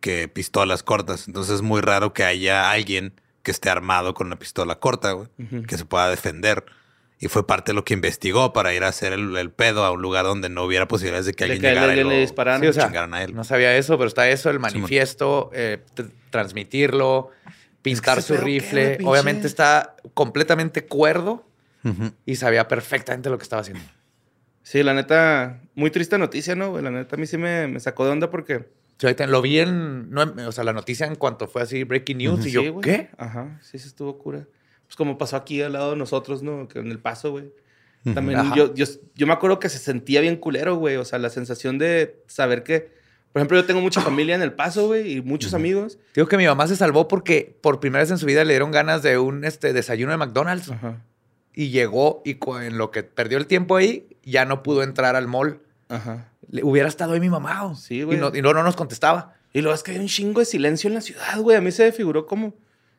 que 0.00 0.28
pistolas 0.28 0.82
cortas. 0.82 1.26
Entonces 1.26 1.56
es 1.56 1.62
muy 1.62 1.80
raro 1.80 2.12
que 2.12 2.24
haya 2.24 2.70
alguien 2.70 3.14
que 3.42 3.50
esté 3.50 3.70
armado 3.70 4.14
con 4.14 4.26
una 4.26 4.38
pistola 4.38 4.76
corta, 4.76 5.12
güey, 5.12 5.28
que 5.66 5.76
se 5.76 5.84
pueda 5.84 6.08
defender. 6.10 6.64
Y 7.20 7.28
fue 7.28 7.46
parte 7.46 7.72
de 7.72 7.76
lo 7.76 7.84
que 7.84 7.94
investigó 7.94 8.52
para 8.52 8.74
ir 8.74 8.84
a 8.84 8.88
hacer 8.88 9.12
el, 9.12 9.50
pedo 9.50 9.84
a 9.84 9.92
un 9.92 10.02
lugar 10.02 10.24
donde 10.24 10.48
no 10.48 10.64
hubiera 10.64 10.88
posibilidades 10.88 11.26
de 11.26 11.32
que 11.32 11.44
alguien 11.44 11.62
llegara 11.62 11.94
y 11.94 12.04
le 12.04 12.20
dispararan. 12.20 12.60
Sí, 12.60 12.66
o 12.66 12.72
sea, 12.72 12.90
a 12.90 13.22
él. 13.22 13.34
No 13.34 13.44
sabía 13.44 13.76
eso, 13.76 13.96
pero 13.96 14.08
está 14.08 14.28
eso, 14.28 14.50
el 14.50 14.58
manifiesto, 14.58 15.50
eh, 15.54 15.82
transmitirlo, 16.30 17.30
pintar 17.84 18.22
su 18.22 18.36
rifle. 18.36 18.98
Obviamente 19.04 19.46
está 19.46 19.94
completamente 20.14 20.86
cuerdo 20.86 21.46
y 22.24 22.36
sabía 22.36 22.66
perfectamente 22.66 23.28
lo 23.28 23.36
que 23.38 23.42
estaba 23.42 23.60
haciendo. 23.60 23.84
Sí, 24.62 24.82
la 24.82 24.94
neta, 24.94 25.60
muy 25.74 25.90
triste 25.90 26.16
noticia, 26.16 26.56
¿no? 26.56 26.80
La 26.80 26.90
neta 26.90 27.16
a 27.16 27.18
mí 27.18 27.26
sí 27.26 27.36
me, 27.36 27.78
sacó 27.78 28.06
de 28.06 28.12
onda 28.12 28.30
porque... 28.30 28.66
Sí, 28.96 29.08
lo 29.26 29.42
vi 29.42 29.58
en, 29.58 30.16
o 30.16 30.52
sea, 30.52 30.64
la 30.64 30.72
noticia 30.72 31.06
en 31.06 31.16
cuanto 31.16 31.46
fue 31.46 31.60
así, 31.60 31.84
breaking 31.84 32.18
news, 32.18 32.46
y 32.46 32.52
yo, 32.52 32.80
¿qué? 32.80 33.10
Ajá, 33.18 33.58
sí, 33.60 33.78
se 33.78 33.88
estuvo 33.88 34.16
cura. 34.18 34.46
Pues 34.86 34.96
como 34.96 35.18
pasó 35.18 35.36
aquí 35.36 35.60
al 35.60 35.74
lado 35.74 35.90
de 35.90 35.96
nosotros, 35.96 36.42
¿no? 36.42 36.68
Que 36.68 36.78
en 36.78 36.90
el 36.90 36.98
paso, 36.98 37.32
güey. 37.32 37.52
También 38.14 38.52
yo, 38.54 38.74
yo, 38.74 38.86
yo, 39.14 39.26
me 39.26 39.32
acuerdo 39.32 39.58
que 39.58 39.68
se 39.68 39.78
sentía 39.78 40.20
bien 40.20 40.36
culero, 40.36 40.76
güey. 40.76 40.96
O 40.96 41.04
sea, 41.04 41.18
la 41.18 41.30
sensación 41.30 41.78
de 41.78 42.22
saber 42.26 42.62
que... 42.62 42.92
Por 43.34 43.40
ejemplo, 43.40 43.58
yo 43.58 43.66
tengo 43.66 43.82
mucha 43.82 44.00
familia 44.00 44.34
en 44.34 44.40
El 44.40 44.54
Paso, 44.54 44.86
güey, 44.86 45.18
y 45.18 45.20
muchos 45.20 45.52
amigos. 45.52 45.98
Digo 46.14 46.26
que 46.26 46.38
mi 46.38 46.46
mamá 46.46 46.66
se 46.68 46.76
salvó 46.76 47.06
porque 47.06 47.54
por 47.60 47.80
primera 47.80 48.02
vez 48.02 48.10
en 48.10 48.16
su 48.16 48.24
vida 48.24 48.42
le 48.44 48.54
dieron 48.54 48.70
ganas 48.70 49.02
de 49.02 49.18
un 49.18 49.44
este, 49.44 49.74
desayuno 49.74 50.12
de 50.12 50.16
McDonald's. 50.16 50.70
Ajá 50.70 51.02
y 51.54 51.70
llegó 51.70 52.22
y 52.24 52.38
en 52.62 52.78
lo 52.78 52.90
que 52.90 53.02
perdió 53.02 53.38
el 53.38 53.46
tiempo 53.46 53.76
ahí, 53.76 54.06
ya 54.24 54.44
no 54.44 54.62
pudo 54.62 54.82
entrar 54.82 55.16
al 55.16 55.28
mall. 55.28 55.60
Ajá. 55.88 56.28
Le, 56.50 56.64
hubiera 56.64 56.88
estado 56.88 57.14
ahí 57.14 57.20
mi 57.20 57.30
mamá. 57.30 57.74
Sí, 57.76 58.02
güey. 58.02 58.18
Y, 58.18 58.20
no, 58.20 58.32
y 58.34 58.42
no, 58.42 58.52
nos 58.52 58.76
contestaba. 58.76 59.34
Y 59.52 59.60
luego 59.60 59.74
es 59.74 59.82
que 59.82 59.92
hay 59.92 59.98
un 59.98 60.08
chingo 60.08 60.40
de 60.40 60.46
silencio 60.46 60.88
en 60.88 60.94
la 60.94 61.00
ciudad, 61.00 61.38
güey. 61.38 61.56
A 61.56 61.60
mí 61.60 61.70
se 61.70 61.84
me 61.84 61.92
figuró 61.92 62.26
como, 62.26 62.54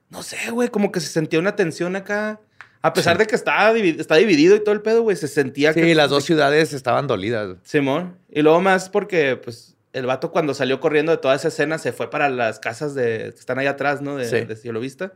no 0.09 0.23
sé, 0.23 0.51
güey, 0.51 0.69
como 0.69 0.91
que 0.91 1.01
se 1.01 1.09
sentía 1.09 1.39
una 1.39 1.55
tensión 1.55 1.95
acá. 1.95 2.39
A 2.81 2.93
pesar 2.93 3.17
de 3.17 3.25
que 3.25 3.35
está, 3.35 3.75
está 3.75 4.15
dividido 4.15 4.55
y 4.55 4.63
todo 4.63 4.73
el 4.73 4.81
pedo, 4.81 5.01
güey, 5.01 5.17
se 5.17 5.27
sentía 5.27 5.73
sí, 5.73 5.81
que... 5.81 5.87
Sí, 5.87 5.93
las 5.95 6.11
dos 6.11 6.23
ciudades 6.23 6.71
estaban 6.71 7.07
dolidas. 7.07 7.57
Simón. 7.63 8.15
Y 8.29 8.43
luego 8.43 8.61
más 8.61 8.89
porque, 8.89 9.35
pues, 9.35 9.74
el 9.95 10.05
vato 10.05 10.29
cuando 10.29 10.53
salió 10.53 10.81
corriendo 10.81 11.13
de 11.13 11.19
toda 11.19 11.35
esa 11.35 11.47
escena 11.47 11.77
se 11.77 11.93
fue 11.93 12.09
para 12.09 12.29
las 12.29 12.59
casas 12.59 12.93
de, 12.95 13.31
que 13.33 13.39
están 13.39 13.59
ahí 13.59 13.67
atrás, 13.67 14.01
¿no? 14.01 14.17
De, 14.17 14.25
sí. 14.25 14.41
de 14.41 14.55
Cielo 14.57 14.81
Vista. 14.81 15.13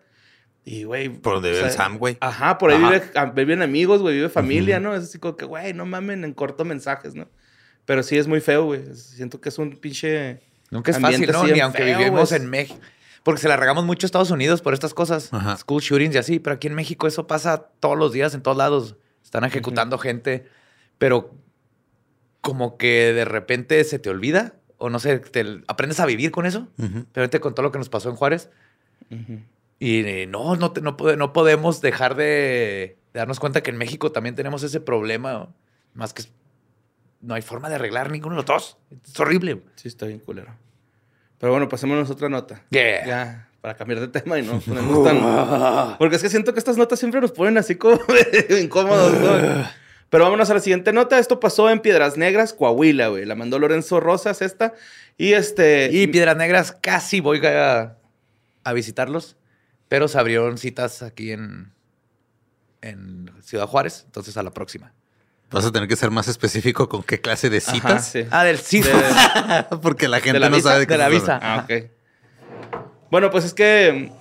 Y, 0.63 0.85
güey. 0.85 1.09
Por 1.09 1.35
donde 1.35 1.51
vive 1.51 1.65
el 1.65 1.71
Sam, 1.71 1.97
güey. 1.97 2.17
Ajá, 2.21 2.57
por 2.57 2.71
ahí 2.71 2.77
vive, 2.77 3.03
ah, 3.15 3.25
viven 3.25 3.61
amigos, 3.61 4.01
güey, 4.01 4.15
vive 4.15 4.29
familia, 4.29 4.79
¿no? 4.79 4.95
Es 4.95 5.03
así 5.03 5.19
como 5.19 5.35
que, 5.35 5.43
güey, 5.43 5.73
no 5.73 5.85
mamen 5.85 6.23
en 6.23 6.33
corto 6.33 6.63
mensajes, 6.63 7.13
¿no? 7.13 7.27
Pero 7.83 8.03
sí 8.03 8.17
es 8.17 8.27
muy 8.27 8.39
feo, 8.39 8.65
güey. 8.65 8.95
Siento 8.95 9.41
que 9.41 9.49
es 9.49 9.57
un 9.57 9.77
pinche. 9.77 10.39
Nunca 10.71 10.91
es 10.91 10.99
fácil, 10.99 11.29
¿no? 11.29 11.45
Ni 11.45 11.59
aunque 11.59 11.83
vivimos 11.83 12.31
en 12.31 12.49
México. 12.49 12.79
Porque 13.23 13.41
se 13.41 13.49
la 13.49 13.57
regamos 13.57 13.83
mucho 13.83 14.05
a 14.05 14.07
Estados 14.07 14.31
Unidos 14.31 14.61
por 14.61 14.73
estas 14.73 14.93
cosas. 14.93 15.29
School 15.57 15.81
shootings 15.81 16.15
y 16.15 16.17
así. 16.19 16.39
Pero 16.39 16.55
aquí 16.55 16.67
en 16.67 16.75
México 16.75 17.05
eso 17.05 17.27
pasa 17.27 17.69
todos 17.81 17.97
los 17.97 18.13
días, 18.13 18.33
en 18.33 18.43
todos 18.43 18.55
lados. 18.55 18.95
Están 19.23 19.43
ejecutando 19.43 19.97
gente. 19.97 20.47
Pero 20.97 21.35
como 22.39 22.77
que 22.77 23.11
de 23.11 23.25
repente 23.25 23.83
se 23.83 23.99
te 23.99 24.09
olvida. 24.09 24.58
O 24.79 24.89
no 24.89 24.99
sé, 24.99 25.19
te 25.19 25.61
aprendes 25.67 25.99
a 25.99 26.05
vivir 26.05 26.31
con 26.31 26.45
eso. 26.45 26.67
Pero 27.11 27.29
te 27.29 27.39
contó 27.39 27.61
lo 27.61 27.71
que 27.71 27.77
nos 27.77 27.89
pasó 27.89 28.09
en 28.09 28.15
Juárez. 28.15 28.49
Y 29.79 29.99
eh, 29.99 30.27
no, 30.27 30.55
no, 30.55 30.73
no, 30.81 30.97
no 31.15 31.33
podemos 31.33 31.81
dejar 31.81 32.15
de, 32.15 32.97
darnos 33.13 33.39
cuenta 33.39 33.61
que 33.61 33.71
en 33.71 33.77
México 33.77 34.11
también 34.11 34.35
tenemos 34.35 34.63
ese 34.63 34.79
problema. 34.79 35.49
Más 35.93 36.13
que 36.13 36.23
no 37.21 37.33
hay 37.33 37.41
forma 37.41 37.69
de 37.69 37.75
arreglar 37.75 38.11
ninguno 38.11 38.35
de 38.35 38.41
los 38.41 38.45
dos. 38.45 38.77
Es 39.05 39.19
horrible. 39.19 39.61
Sí, 39.75 39.87
está 39.87 40.05
bien 40.05 40.19
culero. 40.19 40.55
Pero 41.37 41.51
bueno, 41.51 41.69
pasémonos 41.69 42.09
otra 42.09 42.29
nota. 42.29 42.63
Ya, 42.69 43.47
para 43.61 43.75
cambiar 43.75 43.99
de 43.99 44.07
tema 44.07 44.39
y 44.39 44.41
no 44.41 44.59
ponernos 44.65 45.03
tan... 45.03 45.97
Porque 45.97 46.15
es 46.17 46.21
que 46.21 46.29
siento 46.29 46.53
que 46.53 46.59
estas 46.59 46.77
notas 46.77 46.99
siempre 46.99 47.21
nos 47.21 47.31
ponen 47.31 47.57
así 47.57 47.75
como 47.75 47.99
incómodos, 48.61 49.13
Pero 50.09 50.23
vámonos 50.23 50.49
a 50.49 50.55
la 50.55 50.59
siguiente 50.59 50.91
nota. 50.91 51.19
Esto 51.19 51.39
pasó 51.39 51.69
en 51.69 51.79
Piedras 51.79 52.17
Negras, 52.17 52.53
Coahuila, 52.53 53.09
güey. 53.09 53.25
La 53.25 53.35
mandó 53.35 53.59
Lorenzo 53.59 53.99
Rosas 53.99 54.41
esta. 54.41 54.73
Y 55.17 55.33
este... 55.33 55.89
Y 55.91 56.07
Piedras 56.07 56.37
Negras 56.37 56.71
casi 56.71 57.19
voy 57.19 57.45
a, 57.45 57.97
a 58.63 58.73
visitarlos. 58.73 59.37
Pero 59.87 60.07
se 60.07 60.19
abrieron 60.19 60.57
citas 60.57 61.01
aquí 61.01 61.31
en, 61.31 61.73
en 62.81 63.31
Ciudad 63.41 63.67
Juárez, 63.67 64.03
entonces 64.05 64.37
a 64.37 64.43
la 64.43 64.51
próxima. 64.51 64.93
Vas 65.51 65.65
a 65.65 65.71
tener 65.71 65.87
que 65.87 65.95
ser 65.95 66.11
más 66.11 66.27
específico 66.27 66.87
con 66.89 67.01
qué 67.01 67.19
clase 67.21 67.49
de 67.49 67.59
citas. 67.59 68.13
Ah, 68.29 68.43
del 68.43 68.59
cita. 68.59 69.67
Porque 69.81 70.07
la 70.07 70.19
gente 70.19 70.39
no 70.39 70.59
sabe 70.59 70.81
de 70.81 70.87
qué 70.87 70.93
De 70.93 70.99
la 70.99 71.09
visa. 71.09 71.39
Ah, 71.41 71.65
ok. 71.65 71.85
Bueno, 73.09 73.31
pues 73.31 73.45
es 73.45 73.55
que 73.55 74.11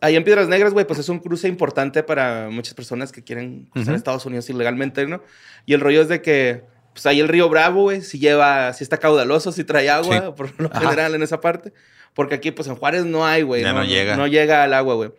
ahí 0.00 0.16
en 0.16 0.24
Piedras 0.24 0.48
Negras, 0.48 0.72
güey, 0.72 0.86
pues 0.86 0.98
es 0.98 1.08
un 1.08 1.18
cruce 1.18 1.48
importante 1.48 2.02
para 2.02 2.48
muchas 2.50 2.74
personas 2.74 3.12
que 3.12 3.22
quieren 3.22 3.66
cruzar 3.72 3.94
Estados 3.94 4.26
Unidos 4.26 4.48
ilegalmente, 4.50 5.06
¿no? 5.06 5.22
Y 5.66 5.74
el 5.74 5.80
rollo 5.80 6.02
es 6.02 6.08
de 6.08 6.22
que, 6.22 6.64
pues 6.92 7.06
ahí 7.06 7.20
el 7.20 7.28
río 7.28 7.48
Bravo, 7.48 7.82
güey, 7.82 8.02
si 8.02 8.18
lleva, 8.18 8.72
si 8.72 8.84
está 8.84 8.98
caudaloso, 8.98 9.52
si 9.52 9.64
trae 9.64 9.90
agua, 9.90 10.34
por 10.34 10.58
lo 10.60 10.70
general 10.70 11.14
en 11.14 11.22
esa 11.22 11.40
parte. 11.40 11.72
Porque 12.14 12.34
aquí, 12.34 12.50
pues 12.50 12.66
en 12.68 12.74
Juárez 12.74 13.04
no 13.04 13.26
hay, 13.26 13.42
güey. 13.42 13.62
no, 13.62 13.84
llega. 13.84 14.16
No 14.16 14.26
llega 14.26 14.64
al 14.64 14.74
agua, 14.74 14.94
güey. 14.94 15.12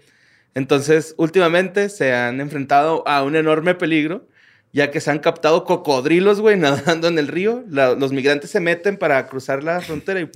Entonces, 0.56 1.16
últimamente 1.18 1.90
se 1.90 2.14
han 2.14 2.42
enfrentado 2.42 3.08
a 3.08 3.24
un 3.24 3.36
enorme 3.36 3.76
peligro, 3.76 4.28
ya 4.74 4.92
que 4.92 5.00
se 5.00 5.10
han 5.12 5.20
captado 5.20 5.64
cocodrilos, 5.64 6.42
güey, 6.42 6.58
nadando 6.58 7.08
en 7.08 7.18
el 7.18 7.28
río. 7.28 7.64
los 7.70 8.12
migrantes 8.12 8.50
se 8.50 8.60
meten 8.60 8.98
para 8.98 9.28
cruzar 9.28 9.64
la 9.64 9.82
frontera 9.82 10.20
y 10.22 10.30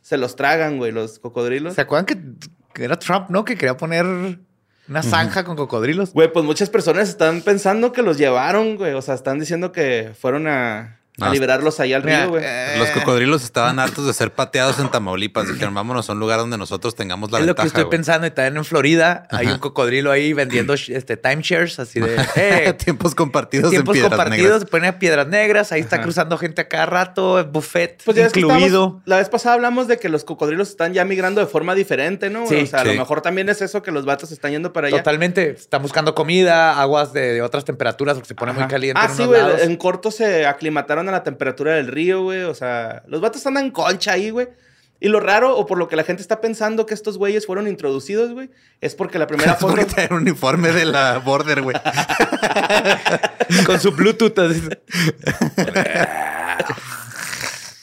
se 0.00 0.16
los 0.16 0.36
tragan, 0.36 0.78
güey, 0.78 0.92
los 0.92 1.18
cocodrilos. 1.18 1.74
¿Se 1.74 1.80
acuerdan 1.80 2.06
que, 2.06 2.18
era 2.78 2.98
Trump, 2.98 3.28
no? 3.30 3.44
Que 3.44 3.56
quería 3.56 3.76
poner 3.76 4.06
una 4.88 5.02
zanja 5.02 5.44
con 5.44 5.56
cocodrilos. 5.56 6.12
Güey, 6.12 6.32
pues 6.32 6.44
muchas 6.44 6.70
personas 6.70 7.08
están 7.08 7.42
pensando 7.42 7.92
que 7.92 8.02
los 8.02 8.18
llevaron, 8.18 8.76
güey. 8.76 8.94
O 8.94 9.02
sea, 9.02 9.14
están 9.14 9.38
diciendo 9.38 9.72
que 9.72 10.12
fueron 10.18 10.46
a 10.46 11.01
a 11.20 11.30
liberarlos 11.30 11.78
ahí 11.78 11.92
al 11.92 12.02
río, 12.02 12.30
güey. 12.30 12.42
Eh, 12.44 12.76
los 12.78 12.88
cocodrilos 12.90 13.44
estaban 13.44 13.78
hartos 13.78 14.06
de 14.06 14.14
ser 14.14 14.32
pateados 14.32 14.78
en 14.78 14.90
Tamaulipas. 14.90 15.46
Dijeron, 15.46 15.74
vámonos 15.74 16.08
a 16.08 16.14
un 16.14 16.20
lugar 16.20 16.38
donde 16.38 16.56
nosotros 16.56 16.94
tengamos 16.94 17.30
la 17.30 17.38
es 17.38 17.46
ventaja. 17.46 17.66
Es 17.66 17.72
lo 17.72 17.74
que 17.74 17.80
estoy 17.80 17.90
pensando. 17.90 18.26
Y 18.26 18.30
también 18.30 18.56
en 18.56 18.64
Florida 18.64 19.26
hay 19.30 19.48
un 19.48 19.58
cocodrilo 19.58 20.10
ahí 20.10 20.32
vendiendo 20.32 20.72
este, 20.72 21.16
timeshares, 21.16 21.78
así 21.78 22.00
de... 22.00 22.12
Eh, 22.34 22.72
tiempos 22.72 23.14
compartidos 23.14 23.70
Tiempos 23.70 23.96
en 23.96 24.02
compartidos, 24.02 24.64
negras. 24.72 24.94
a 24.94 24.98
piedras 24.98 25.26
negras. 25.28 25.72
Ahí 25.72 25.80
está 25.80 26.00
cruzando 26.00 26.38
gente 26.38 26.62
a 26.62 26.68
cada 26.68 26.86
rato, 26.86 27.44
buffet 27.44 28.02
pues 28.04 28.16
incluido. 28.16 29.02
la 29.04 29.18
vez 29.18 29.28
pasada 29.28 29.54
hablamos 29.54 29.86
de 29.86 29.98
que 29.98 30.08
los 30.08 30.24
cocodrilos 30.24 30.70
están 30.70 30.94
ya 30.94 31.04
migrando 31.04 31.40
de 31.40 31.46
forma 31.46 31.74
diferente, 31.74 32.30
¿no? 32.30 32.46
Sí, 32.46 32.56
o 32.56 32.66
sea, 32.66 32.80
a 32.80 32.84
lo 32.84 32.94
mejor 32.94 33.20
también 33.20 33.48
es 33.48 33.60
eso 33.60 33.82
que 33.82 33.90
los 33.90 34.04
vatos 34.04 34.32
están 34.32 34.52
yendo 34.52 34.72
para 34.72 34.88
allá. 34.88 34.98
Totalmente. 34.98 35.50
Están 35.50 35.82
buscando 35.82 36.14
comida, 36.14 36.80
aguas 36.80 37.12
de, 37.12 37.42
otras 37.42 37.64
temperaturas 37.64 38.14
porque 38.14 38.28
se 38.28 38.34
pone 38.34 38.52
muy 38.52 38.66
caliente 38.66 39.00
Ah, 39.02 39.08
sí, 39.08 39.24
güey. 39.24 39.40
En 39.60 39.76
corto 39.76 40.10
se 40.10 40.46
aclimataron 40.46 41.01
a 41.08 41.12
la 41.12 41.22
temperatura 41.22 41.74
del 41.74 41.88
río, 41.88 42.22
güey. 42.22 42.42
O 42.42 42.54
sea, 42.54 43.02
los 43.06 43.20
vatos 43.20 43.46
andan 43.46 43.70
concha 43.70 44.12
ahí, 44.12 44.30
güey. 44.30 44.48
Y 45.00 45.08
lo 45.08 45.18
raro, 45.18 45.56
o 45.56 45.66
por 45.66 45.78
lo 45.78 45.88
que 45.88 45.96
la 45.96 46.04
gente 46.04 46.22
está 46.22 46.40
pensando 46.40 46.86
que 46.86 46.94
estos 46.94 47.18
güeyes 47.18 47.44
fueron 47.44 47.66
introducidos, 47.66 48.32
güey, 48.32 48.50
es 48.80 48.94
porque 48.94 49.18
la 49.18 49.26
primera 49.26 49.54
foto. 49.56 49.72
porque 49.74 49.84
traen 49.84 50.12
un 50.12 50.22
uniforme 50.22 50.70
de 50.70 50.84
la 50.84 51.18
Border, 51.18 51.62
güey. 51.62 51.76
Con 53.66 53.80
su 53.80 53.90
Bluetooth. 53.90 54.38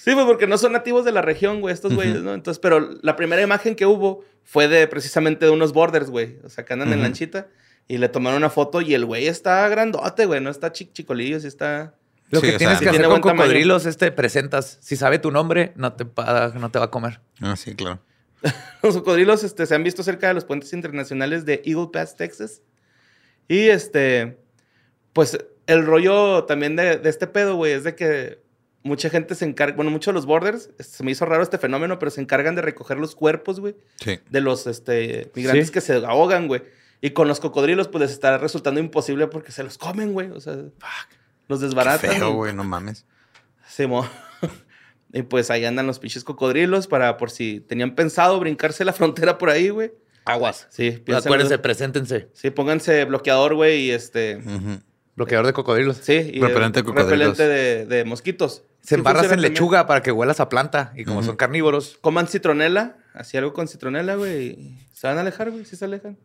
sí, 0.04 0.14
pues 0.14 0.26
porque 0.26 0.48
no 0.48 0.58
son 0.58 0.72
nativos 0.72 1.04
de 1.06 1.12
la 1.12 1.22
región, 1.22 1.60
güey, 1.62 1.74
estos 1.74 1.94
güeyes, 1.94 2.22
¿no? 2.22 2.34
Entonces, 2.34 2.60
pero 2.60 2.90
la 3.02 3.16
primera 3.18 3.42
imagen 3.42 3.76
que 3.76 3.86
hubo 3.86 4.24
fue 4.44 4.68
de 4.68 4.88
precisamente 4.88 5.46
de 5.46 5.52
unos 5.52 5.74
borders, 5.74 6.10
güey. 6.10 6.38
O 6.44 6.50
sea, 6.50 6.66
que 6.66 6.74
andan 6.74 6.94
en 6.94 7.02
lanchita. 7.02 7.48
Y 7.88 7.98
le 7.98 8.08
tomaron 8.08 8.38
una 8.38 8.50
foto 8.52 8.82
y 8.82 8.94
el 8.94 9.06
güey 9.06 9.28
está 9.28 9.68
grandote, 9.68 10.26
güey. 10.26 10.40
No 10.42 10.50
está 10.52 10.72
chicolillo, 10.72 11.40
sí 11.40 11.48
está. 11.48 11.96
Lo 12.30 12.42
que 12.42 12.54
tienes 12.54 12.80
que 12.80 12.90
hacer 12.90 13.06
con 13.06 13.22
cocodrilos 13.22 13.86
es 13.86 13.98
te 13.98 14.12
presentas. 14.12 14.78
Si 14.82 14.96
sabe 14.96 15.20
tu 15.20 15.32
nombre, 15.32 15.74
no 15.76 15.94
te, 15.94 16.04
va, 16.04 16.52
no 16.56 16.70
te 16.72 16.80
va 16.80 16.86
a 16.86 16.92
comer. 16.92 17.22
Ah, 17.42 17.56
sí, 17.56 17.76
claro. 17.76 18.00
los 18.84 18.96
cocodrilos 18.98 19.44
este, 19.44 19.66
se 19.66 19.76
han 19.76 19.84
visto 19.84 20.04
cerca 20.04 20.28
de 20.28 20.34
los 20.34 20.46
puentes 20.46 20.72
internacionales 20.74 21.46
de 21.46 21.62
Eagle 21.66 21.90
Pass, 21.92 22.16
Texas. 22.16 22.62
Y 23.48 23.70
este, 23.70 24.38
pues 25.14 25.38
el 25.68 25.86
rollo 25.86 26.46
también 26.46 26.76
de, 26.76 27.02
este 27.04 27.28
pedo, 27.28 27.56
güey, 27.56 27.74
es 27.74 27.84
de 27.84 27.96
que 27.96 28.40
mucha 28.84 29.10
gente 29.10 29.36
se 29.36 29.46
encarga, 29.46 29.76
bueno, 29.76 29.92
muchos 29.92 30.14
de 30.14 30.16
los 30.16 30.26
borders, 30.26 30.70
se 30.80 31.04
me 31.04 31.12
hizo 31.12 31.26
raro 31.26 31.44
este 31.44 31.58
fenómeno, 31.58 32.00
pero 32.00 32.12
se 32.12 32.22
encargan 32.22 32.56
de 32.56 32.62
recoger 32.62 32.98
los 32.98 33.16
cuerpos, 33.16 33.60
güey, 33.60 33.76
sí. 34.00 34.20
de 34.30 34.42
los 34.42 34.68
este, 34.68 35.32
migrantes 35.36 35.72
que 35.72 35.82
se 35.82 35.94
ahogan, 36.06 36.48
güey. 36.48 36.62
Y 37.02 37.12
con 37.12 37.28
los 37.28 37.40
cocodrilos, 37.40 37.88
pues 37.88 38.02
les 38.02 38.12
estará 38.12 38.38
resultando 38.38 38.80
imposible 38.80 39.28
porque 39.28 39.52
se 39.52 39.64
los 39.64 39.78
comen, 39.78 40.12
güey. 40.12 40.32
O 40.32 40.42
sea, 40.42 40.54
fuck. 40.56 41.19
Los 41.50 41.60
desbaratan. 41.60 42.10
Qué 42.10 42.16
feo, 42.16 42.32
güey, 42.34 42.54
no 42.54 42.64
mames. 42.64 43.06
Sí, 43.68 43.86
mo. 43.88 44.08
y 45.14 45.24
pues 45.24 45.52
ahí 45.52 45.66
andan 45.66 45.86
los 45.88 46.00
pinches 46.00 46.24
cocodrilos 46.24 46.88
para 46.88 47.18
por 47.18 47.32
si 47.32 47.60
tenían 47.60 47.96
pensado 47.96 48.40
brincarse 48.40 48.86
la 48.86 48.94
frontera 48.94 49.38
por 49.38 49.50
ahí, 49.50 49.68
güey. 49.70 49.92
Aguas. 50.26 50.68
Sí, 50.70 51.04
Acuérdense, 51.14 51.58
preséntense. 51.58 52.30
Sí, 52.34 52.52
pónganse 52.52 53.04
bloqueador, 53.06 53.56
güey, 53.56 53.82
y 53.82 53.92
este. 53.92 54.40
Bloqueador 55.16 55.48
de 55.48 55.54
cocodrilos. 55.54 55.98
Sí, 55.98 56.14
y 56.34 56.40
Repelente 56.40 56.80
de 56.80 56.84
cocodrilos. 56.86 57.38
repelente 57.38 57.48
de, 57.48 57.86
de 57.86 58.06
mosquitos. 58.06 58.64
Se 58.82 58.90
Sí 58.90 58.96
embarras 58.96 59.24
en 59.26 59.32
también. 59.32 59.52
lechuga 59.54 59.88
para 59.88 60.02
que 60.02 60.12
huelas 60.12 60.40
a 60.40 60.48
planta. 60.48 60.94
Y 60.96 61.04
como 61.04 61.24
son 61.24 61.36
carnívoros, 61.36 61.98
Coman 62.00 62.28
citronela, 62.28 62.96
así 63.14 63.38
algo 63.38 63.52
con 63.54 63.68
citronela, 63.68 64.16
güey, 64.16 64.78
se 64.94 65.08
van 65.08 65.18
a 65.18 65.22
alejar, 65.22 65.52
güey, 65.52 65.66
sí 65.66 65.76
se 65.76 65.86
alejan. 65.86 66.18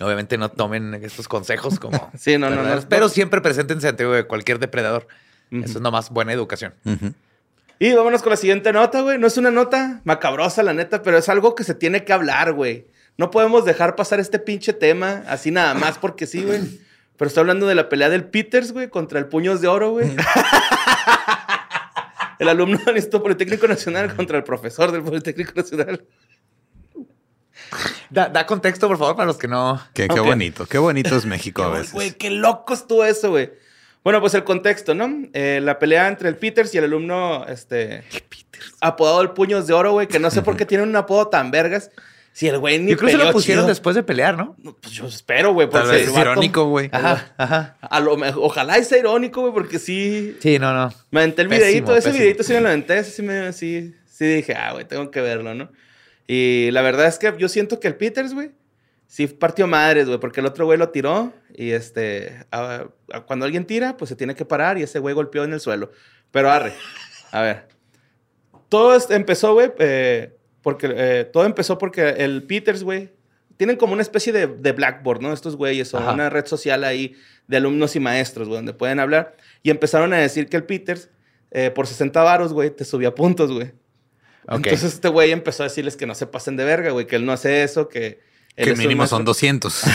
Obviamente 0.00 0.38
no 0.38 0.50
tomen 0.50 0.94
estos 0.94 1.28
consejos 1.28 1.78
como. 1.78 2.10
Sí, 2.18 2.38
no, 2.38 2.50
no, 2.50 2.62
no. 2.62 2.80
Pero 2.88 3.08
siempre 3.08 3.40
preséntense 3.40 3.88
ante 3.88 4.24
cualquier 4.24 4.58
depredador. 4.58 5.06
Eso 5.50 5.78
es 5.78 5.80
nomás 5.80 6.10
buena 6.10 6.32
educación. 6.32 6.74
Y 7.78 7.92
vámonos 7.92 8.22
con 8.22 8.30
la 8.30 8.36
siguiente 8.36 8.72
nota, 8.72 9.02
güey. 9.02 9.18
No 9.18 9.26
es 9.26 9.36
una 9.36 9.50
nota 9.50 10.00
macabrosa, 10.04 10.62
la 10.62 10.74
neta, 10.74 11.02
pero 11.02 11.16
es 11.16 11.28
algo 11.28 11.54
que 11.54 11.64
se 11.64 11.74
tiene 11.74 12.04
que 12.04 12.12
hablar, 12.12 12.52
güey. 12.52 12.86
No 13.16 13.30
podemos 13.30 13.64
dejar 13.64 13.96
pasar 13.96 14.20
este 14.20 14.38
pinche 14.38 14.72
tema 14.72 15.24
así 15.28 15.50
nada 15.50 15.74
más 15.74 15.98
porque 15.98 16.26
sí, 16.26 16.44
güey. 16.44 16.60
Pero 17.16 17.28
estoy 17.28 17.40
hablando 17.40 17.66
de 17.66 17.74
la 17.74 17.88
pelea 17.88 18.08
del 18.08 18.24
Peters, 18.24 18.72
güey, 18.72 18.88
contra 18.88 19.18
el 19.18 19.26
Puños 19.26 19.60
de 19.60 19.68
Oro, 19.68 19.90
güey. 19.90 20.08
el 22.38 22.48
alumno 22.48 22.78
del 22.78 22.96
Instituto 22.96 23.24
Politécnico 23.24 23.66
Nacional 23.66 24.14
contra 24.14 24.36
el 24.36 24.44
profesor 24.44 24.92
del 24.92 25.02
Politécnico 25.02 25.52
Nacional. 25.56 26.04
Da, 28.10 28.28
da 28.28 28.46
contexto, 28.46 28.88
por 28.88 28.98
favor, 28.98 29.16
para 29.16 29.26
los 29.26 29.36
que 29.38 29.48
no. 29.48 29.80
Qué, 29.94 30.08
qué 30.08 30.20
bonito, 30.20 30.66
qué 30.66 30.78
bonito 30.78 31.16
es 31.16 31.24
México 31.26 31.62
a 31.62 31.68
veces. 31.78 31.92
Güey, 31.92 32.12
qué 32.12 32.30
loco 32.30 32.74
estuvo 32.74 33.04
eso, 33.04 33.30
güey. 33.30 33.50
Bueno, 34.04 34.20
pues 34.20 34.32
el 34.34 34.44
contexto, 34.44 34.94
¿no? 34.94 35.10
Eh, 35.34 35.60
la 35.62 35.78
pelea 35.78 36.08
entre 36.08 36.28
el 36.28 36.36
Peters 36.36 36.74
y 36.74 36.78
el 36.78 36.84
alumno, 36.84 37.44
este... 37.46 38.04
Apodado 38.80 39.20
el 39.22 39.30
Puños 39.30 39.66
de 39.66 39.74
Oro, 39.74 39.92
güey, 39.92 40.06
que 40.08 40.18
no 40.18 40.30
sé 40.30 40.42
por 40.42 40.56
qué 40.56 40.64
tiene 40.66 40.84
un 40.84 40.94
apodo 40.96 41.28
tan 41.28 41.50
vergas. 41.50 41.90
Si 42.32 42.46
el 42.46 42.58
güey 42.58 42.78
ni 42.78 42.92
Yo 42.92 42.96
creo 42.96 43.08
que 43.10 43.16
se 43.18 43.24
lo 43.24 43.32
pusieron 43.32 43.62
chido. 43.64 43.68
después 43.68 43.96
de 43.96 44.02
pelear, 44.04 44.36
¿no? 44.36 44.54
No, 44.62 44.72
Pues 44.80 44.94
yo 44.94 45.06
espero, 45.06 45.52
güey. 45.52 45.68
Tal 45.68 45.88
vez 45.88 46.02
es 46.02 46.10
vato- 46.12 46.20
irónico, 46.20 46.66
güey. 46.68 46.88
Ajá, 46.92 47.32
ajá. 47.36 47.76
A 47.80 47.98
lo 48.00 48.16
mejor, 48.16 48.42
ojalá 48.44 48.80
sea 48.84 48.98
irónico, 48.98 49.40
güey, 49.40 49.52
porque 49.52 49.78
sí... 49.80 50.36
Sí, 50.40 50.58
no, 50.58 50.72
no. 50.72 50.92
Me 51.10 51.20
aventé 51.20 51.42
el 51.42 51.48
Pésimo, 51.48 51.66
videito, 51.66 51.96
ese 51.96 52.12
videito 52.12 52.42
sí 52.44 52.52
me 52.52 52.60
lo 52.60 52.68
aventé, 52.68 53.02
sí 53.04 53.22
me... 53.22 53.52
Sí, 53.52 53.94
sí 54.08 54.24
dije, 54.26 54.54
ah, 54.54 54.72
güey, 54.72 54.84
tengo 54.86 55.10
que 55.10 55.20
verlo, 55.20 55.54
¿no? 55.54 55.68
Y 56.28 56.70
la 56.72 56.82
verdad 56.82 57.06
es 57.06 57.18
que 57.18 57.34
yo 57.38 57.48
siento 57.48 57.80
que 57.80 57.88
el 57.88 57.96
Peters, 57.96 58.34
güey, 58.34 58.50
sí 59.06 59.26
partió 59.26 59.66
madres, 59.66 60.06
güey, 60.06 60.20
porque 60.20 60.40
el 60.40 60.46
otro 60.46 60.66
güey 60.66 60.78
lo 60.78 60.90
tiró 60.90 61.32
y 61.54 61.70
este... 61.70 62.44
a- 62.50 62.86
a- 63.12 63.20
cuando 63.24 63.46
alguien 63.46 63.64
tira, 63.64 63.96
pues 63.96 64.10
se 64.10 64.14
tiene 64.16 64.34
que 64.36 64.44
parar 64.44 64.76
y 64.78 64.82
ese 64.82 64.98
güey 64.98 65.14
golpeó 65.14 65.42
en 65.44 65.54
el 65.54 65.60
suelo. 65.60 65.90
Pero 66.30 66.50
arre, 66.50 66.74
a 67.32 67.40
ver. 67.40 67.68
Todo 68.68 68.94
esto 68.94 69.14
empezó, 69.14 69.54
güey, 69.54 69.72
eh, 69.78 70.36
porque... 70.62 70.92
eh, 70.94 71.24
todo 71.32 71.46
empezó 71.46 71.78
porque 71.78 72.10
el 72.18 72.42
Peters, 72.42 72.82
güey, 72.84 73.10
tienen 73.56 73.76
como 73.76 73.94
una 73.94 74.02
especie 74.02 74.32
de, 74.32 74.46
de 74.46 74.72
Blackboard, 74.72 75.22
¿no? 75.22 75.32
Estos 75.32 75.56
güeyes, 75.56 75.92
o 75.94 75.98
una 76.12 76.28
red 76.30 76.44
social 76.46 76.84
ahí 76.84 77.16
de 77.46 77.56
alumnos 77.56 77.96
y 77.96 78.00
maestros, 78.00 78.46
güey, 78.48 78.58
donde 78.58 78.74
pueden 78.74 79.00
hablar. 79.00 79.36
Y 79.62 79.70
empezaron 79.70 80.12
a 80.12 80.18
decir 80.18 80.48
que 80.48 80.58
el 80.58 80.64
Peters, 80.64 81.08
eh, 81.50 81.70
por 81.70 81.86
60 81.86 82.22
varos, 82.22 82.52
güey, 82.52 82.68
te 82.70 82.84
subía 82.84 83.14
puntos, 83.14 83.50
güey. 83.50 83.72
Entonces 84.46 84.94
este 84.94 85.08
güey 85.08 85.32
empezó 85.32 85.62
a 85.62 85.66
decirles 85.68 85.96
que 85.96 86.06
no 86.06 86.14
se 86.14 86.26
pasen 86.26 86.56
de 86.56 86.64
verga, 86.64 86.90
güey, 86.90 87.06
que 87.06 87.16
él 87.16 87.24
no 87.26 87.32
hace 87.32 87.62
eso, 87.64 87.88
que... 87.88 88.20
él 88.56 88.64
Que 88.66 88.72
un 88.72 88.78
mínimo 88.78 89.06
son 89.06 89.24
200. 89.24 89.82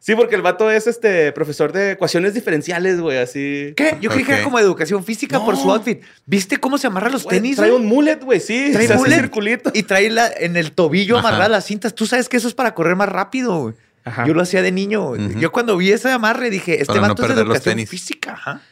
Sí, 0.00 0.14
porque 0.14 0.36
el 0.36 0.42
vato 0.42 0.70
es 0.70 0.86
este 0.86 1.32
profesor 1.32 1.72
de 1.72 1.90
ecuaciones 1.92 2.32
diferenciales, 2.32 3.00
güey, 3.00 3.18
así... 3.18 3.74
¿Qué? 3.76 3.98
Yo 4.00 4.10
creí 4.10 4.24
que 4.24 4.32
era 4.32 4.44
como 4.44 4.58
educación 4.60 5.04
física 5.04 5.44
por 5.44 5.54
No. 5.56 5.60
su 5.62 5.72
outfit. 5.72 6.02
¿Viste 6.24 6.58
cómo 6.58 6.78
se 6.78 6.86
amarra 6.86 7.10
los 7.10 7.24
Güey, 7.24 7.38
tenis? 7.38 7.56
trae 7.56 7.72
un 7.72 7.84
mullet, 7.84 8.20
güey, 8.22 8.38
sí. 8.38 8.70
Trae 8.72 8.88
mullet 8.96 9.16
circulito. 9.16 9.72
y 9.74 9.82
trae 9.82 10.08
la, 10.08 10.28
en 10.28 10.56
el 10.56 10.70
tobillo 10.70 11.18
Ajá. 11.18 11.28
amarradas 11.28 11.50
las 11.50 11.64
cintas. 11.66 11.94
Tú 11.96 12.06
sabes 12.06 12.28
que 12.28 12.36
eso 12.36 12.46
es 12.46 12.54
para 12.54 12.74
correr 12.74 12.94
más 12.94 13.08
rápido. 13.08 13.58
güey. 13.60 13.74
Yo 14.24 14.34
lo 14.34 14.42
hacía 14.42 14.62
de 14.62 14.70
niño. 14.70 15.02
güey. 15.08 15.26
Ujú. 15.26 15.40
Yo 15.40 15.50
cuando 15.50 15.76
vi 15.76 15.90
ese 15.90 16.10
amarre 16.12 16.48
dije, 16.48 16.74
este 16.74 16.86
Para 16.86 17.00
no 17.00 17.08
vato 17.08 17.22
es 17.24 17.28
de 17.30 17.34
los 17.34 17.44
educación 17.44 17.74
tenis. 17.74 17.90
física. 17.90 18.32
Ajá. 18.34 18.62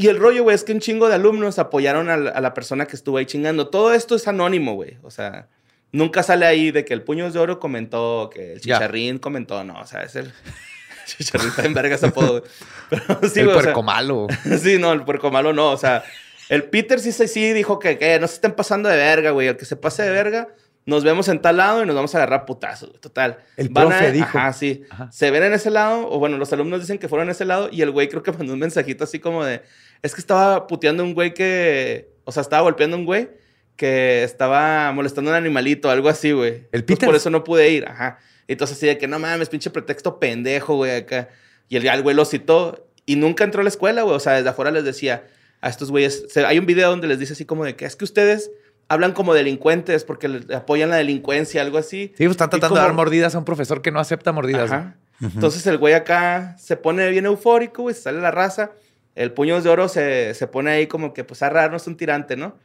Y 0.00 0.08
el 0.08 0.16
rollo, 0.18 0.44
güey, 0.44 0.54
es 0.54 0.64
que 0.64 0.72
un 0.72 0.80
chingo 0.80 1.10
de 1.10 1.14
alumnos 1.16 1.58
apoyaron 1.58 2.08
a 2.08 2.16
la, 2.16 2.30
a 2.30 2.40
la 2.40 2.54
persona 2.54 2.86
que 2.86 2.96
estuvo 2.96 3.18
ahí 3.18 3.26
chingando. 3.26 3.68
Todo 3.68 3.92
esto 3.92 4.14
es 4.14 4.26
anónimo, 4.28 4.72
güey. 4.72 4.96
O 5.02 5.10
sea, 5.10 5.48
nunca 5.92 6.22
sale 6.22 6.46
ahí 6.46 6.70
de 6.70 6.86
que 6.86 6.94
el 6.94 7.02
Puños 7.02 7.34
de 7.34 7.38
Oro 7.40 7.60
comentó, 7.60 8.30
que 8.32 8.54
el. 8.54 8.60
Chicharrín 8.62 9.18
comentó. 9.18 9.62
No, 9.62 9.78
o 9.78 9.86
sea, 9.86 10.02
es 10.02 10.16
el... 10.16 10.32
Chicharrín 11.06 11.48
está 11.48 11.66
en 11.66 11.74
verga 11.74 11.96
ese 11.96 12.06
apodo, 12.06 12.40
güey. 12.40 12.42
Pero 12.88 13.28
sí, 13.28 13.40
el 13.40 13.44
güey, 13.44 13.58
o 13.58 13.60
sea, 13.60 13.72
puerco 13.72 13.82
malo. 13.82 14.26
sí, 14.62 14.78
no, 14.78 14.94
el 14.94 15.02
puerco 15.04 15.30
malo 15.30 15.52
no. 15.52 15.70
O 15.70 15.76
sea, 15.76 16.02
el 16.48 16.62
Peter 16.64 16.98
sí, 16.98 17.12
sí, 17.12 17.28
sí 17.28 17.52
dijo 17.52 17.78
que, 17.78 17.98
que 17.98 18.18
no 18.18 18.26
se 18.26 18.36
estén 18.36 18.52
pasando 18.52 18.88
de 18.88 18.96
verga, 18.96 19.32
güey. 19.32 19.48
El 19.48 19.58
que 19.58 19.66
se 19.66 19.76
pase 19.76 20.02
de 20.02 20.10
verga, 20.12 20.48
nos 20.86 21.04
vemos 21.04 21.28
en 21.28 21.42
tal 21.42 21.58
lado 21.58 21.82
y 21.82 21.86
nos 21.86 21.94
vamos 21.94 22.14
a 22.14 22.18
agarrar 22.18 22.46
putazos, 22.46 22.88
güey. 22.88 23.00
Total. 23.02 23.38
El 23.58 23.68
Van 23.68 23.88
profe 23.88 24.06
a- 24.06 24.10
dijo. 24.12 24.38
Ajá, 24.38 24.52
sí. 24.54 24.84
Ajá. 24.88 25.12
Se 25.12 25.30
ven 25.30 25.42
en 25.42 25.52
ese 25.52 25.70
lado, 25.70 26.08
o 26.10 26.18
bueno, 26.18 26.38
los 26.38 26.50
alumnos 26.54 26.80
dicen 26.80 26.98
que 26.98 27.06
fueron 27.06 27.28
en 27.28 27.32
ese 27.32 27.44
lado 27.44 27.68
y 27.70 27.82
el 27.82 27.90
güey 27.90 28.08
creo 28.08 28.22
que 28.22 28.32
mandó 28.32 28.54
un 28.54 28.60
mensajito 28.60 29.04
así 29.04 29.18
como 29.18 29.44
de, 29.44 29.62
es 30.02 30.14
que 30.14 30.20
estaba 30.20 30.66
puteando 30.66 31.02
a 31.02 31.06
un 31.06 31.14
güey 31.14 31.34
que, 31.34 32.10
o 32.24 32.32
sea, 32.32 32.40
estaba 32.42 32.62
golpeando 32.62 32.96
a 32.96 33.00
un 33.00 33.06
güey 33.06 33.28
que 33.76 34.22
estaba 34.24 34.92
molestando 34.92 35.30
a 35.30 35.34
un 35.34 35.38
animalito, 35.38 35.90
algo 35.90 36.08
así, 36.08 36.32
güey. 36.32 36.66
Entonces, 36.72 36.82
Peters? 36.82 37.06
Por 37.06 37.14
eso 37.16 37.30
no 37.30 37.44
pude 37.44 37.70
ir, 37.70 37.86
ajá. 37.86 38.18
Entonces 38.46 38.76
así 38.76 38.86
de 38.86 38.98
que 38.98 39.06
no 39.08 39.18
mames, 39.18 39.48
pinche 39.48 39.70
pretexto 39.70 40.18
pendejo, 40.18 40.76
güey, 40.76 40.90
acá. 40.96 41.28
Y 41.68 41.76
el, 41.76 41.86
el 41.86 42.02
güey 42.02 42.14
lo 42.16 42.24
citó 42.24 42.86
y 43.06 43.16
nunca 43.16 43.44
entró 43.44 43.60
a 43.60 43.64
la 43.64 43.68
escuela, 43.70 44.02
güey. 44.02 44.16
O 44.16 44.20
sea, 44.20 44.34
desde 44.34 44.48
afuera 44.50 44.70
les 44.70 44.84
decía 44.84 45.24
a 45.60 45.68
estos 45.68 45.90
güeyes, 45.90 46.26
se- 46.28 46.44
hay 46.44 46.58
un 46.58 46.66
video 46.66 46.90
donde 46.90 47.06
les 47.06 47.18
dice 47.18 47.32
así 47.34 47.44
como 47.44 47.64
de 47.64 47.76
que 47.76 47.84
es 47.86 47.96
que 47.96 48.04
ustedes 48.04 48.50
hablan 48.88 49.12
como 49.12 49.34
delincuentes 49.34 50.04
porque 50.04 50.28
le- 50.28 50.54
apoyan 50.54 50.90
la 50.90 50.96
delincuencia, 50.96 51.62
algo 51.62 51.78
así. 51.78 52.08
Sí, 52.18 52.24
pues 52.24 52.32
están 52.32 52.50
tratando 52.50 52.74
de 52.76 52.80
dar 52.82 52.92
mordidas 52.92 53.34
a 53.34 53.38
un 53.38 53.44
profesor 53.44 53.80
que 53.82 53.92
no 53.92 54.00
acepta 54.00 54.32
mordidas. 54.32 54.70
Ajá. 54.70 54.96
Entonces 55.22 55.66
el 55.66 55.78
güey 55.78 55.94
acá 55.94 56.56
se 56.58 56.76
pone 56.76 57.08
bien 57.10 57.26
eufórico, 57.26 57.82
güey, 57.82 57.94
sale 57.94 58.20
la 58.20 58.30
raza. 58.30 58.72
El 59.14 59.32
puños 59.32 59.64
de 59.64 59.70
oro 59.70 59.88
se, 59.88 60.34
se 60.34 60.46
pone 60.46 60.70
ahí 60.70 60.86
como 60.86 61.12
que, 61.12 61.24
pues, 61.24 61.42
a 61.42 61.50
raro, 61.50 61.72
no 61.72 61.76
es 61.76 61.86
un 61.86 61.96
tirante, 61.96 62.36
¿no? 62.36 62.56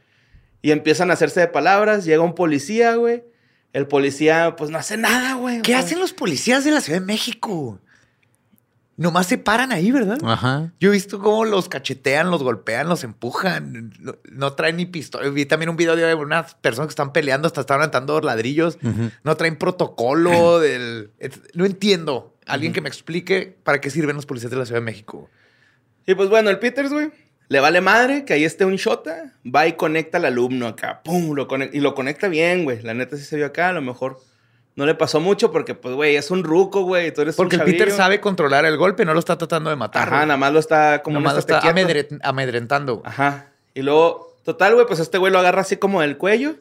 Y 0.61 0.71
empiezan 0.71 1.09
a 1.11 1.13
hacerse 1.13 1.39
de 1.39 1.47
palabras. 1.47 2.05
Llega 2.05 2.21
un 2.21 2.35
policía, 2.35 2.95
güey. 2.95 3.23
El 3.73 3.87
policía, 3.87 4.55
pues, 4.57 4.69
no 4.71 4.77
hace 4.77 4.97
nada, 4.97 5.35
güey. 5.35 5.61
¿Qué 5.61 5.75
hacen 5.75 5.99
los 5.99 6.13
policías 6.13 6.63
de 6.63 6.71
la 6.71 6.81
Ciudad 6.81 6.99
de 6.99 7.05
México? 7.05 7.79
Nomás 8.97 9.27
se 9.27 9.37
paran 9.37 9.73
ahí, 9.73 9.91
¿verdad? 9.91 10.17
Ajá. 10.23 10.71
Yo 10.79 10.89
he 10.89 10.93
visto 10.93 11.19
cómo 11.19 11.43
los 11.43 11.67
cachetean, 11.67 12.31
los 12.31 12.41
golpean, 12.41 12.87
los 12.87 13.03
empujan. 13.03 13.93
No, 13.99 14.15
no 14.31 14.53
traen 14.53 14.77
ni 14.77 14.85
pistola. 14.85 15.27
Vi 15.29 15.45
también 15.45 15.69
un 15.69 15.75
video 15.75 15.97
de 15.97 16.15
unas 16.15 16.55
personas 16.55 16.87
que 16.87 16.91
están 16.91 17.11
peleando, 17.11 17.47
hasta 17.47 17.59
están 17.59 17.79
aventando 17.79 18.21
ladrillos. 18.21 18.77
No 19.23 19.35
traen 19.35 19.57
protocolo 19.57 20.59
del... 20.59 21.11
No 21.53 21.65
entiendo. 21.65 22.37
Alguien 22.45 22.71
que 22.71 22.79
me 22.79 22.87
explique 22.87 23.57
para 23.63 23.81
qué 23.81 23.89
sirven 23.89 24.15
los 24.15 24.25
policías 24.25 24.51
de 24.51 24.57
la 24.57 24.65
Ciudad 24.65 24.79
de 24.79 24.85
México. 24.85 25.29
Y 26.05 26.15
pues 26.15 26.29
bueno, 26.29 26.49
el 26.49 26.59
Peters, 26.59 26.91
güey, 26.91 27.09
le 27.47 27.59
vale 27.59 27.81
madre 27.81 28.25
que 28.25 28.33
ahí 28.33 28.43
esté 28.43 28.65
un 28.65 28.75
shota. 28.75 29.33
Va 29.45 29.67
y 29.67 29.73
conecta 29.73 30.17
al 30.17 30.25
alumno 30.25 30.67
acá. 30.67 31.01
Pum, 31.03 31.33
lo 31.33 31.47
conec- 31.47 31.71
y 31.73 31.79
lo 31.79 31.95
conecta 31.95 32.27
bien, 32.27 32.63
güey. 32.63 32.81
La 32.81 32.93
neta 32.93 33.17
sí 33.17 33.23
se 33.23 33.35
vio 33.35 33.45
acá. 33.47 33.69
A 33.69 33.73
lo 33.73 33.81
mejor 33.81 34.19
no 34.75 34.85
le 34.85 34.93
pasó 34.95 35.19
mucho 35.19 35.51
porque, 35.51 35.73
pues, 35.73 35.95
güey, 35.95 36.15
es 36.15 36.31
un 36.31 36.43
ruco, 36.43 36.81
güey. 36.83 37.13
Tú 37.13 37.21
eres 37.21 37.35
Porque 37.35 37.55
un 37.55 37.61
el 37.63 37.71
Peter 37.71 37.91
sabe 37.91 38.19
controlar 38.19 38.65
el 38.65 38.77
golpe, 38.77 39.05
no 39.05 39.13
lo 39.13 39.19
está 39.19 39.37
tratando 39.37 39.69
de 39.69 39.75
matar. 39.75 40.03
Ajá, 40.03 40.15
güey. 40.17 40.27
nada 40.27 40.37
más 40.37 40.53
lo 40.53 40.59
está 40.59 41.01
como 41.01 41.15
Nomás 41.15 41.33
no 41.33 41.35
lo 41.37 41.39
está 41.39 41.59
amedre- 41.61 42.07
amedrentando. 42.23 42.95
güey. 42.97 43.07
Ajá. 43.07 43.51
Y 43.73 43.81
luego, 43.81 44.35
total, 44.43 44.73
güey, 44.75 44.85
pues 44.87 44.99
este 44.99 45.17
güey 45.17 45.31
lo 45.31 45.39
agarra 45.39 45.61
así 45.61 45.77
como 45.77 46.01
del 46.01 46.17
cuello. 46.17 46.55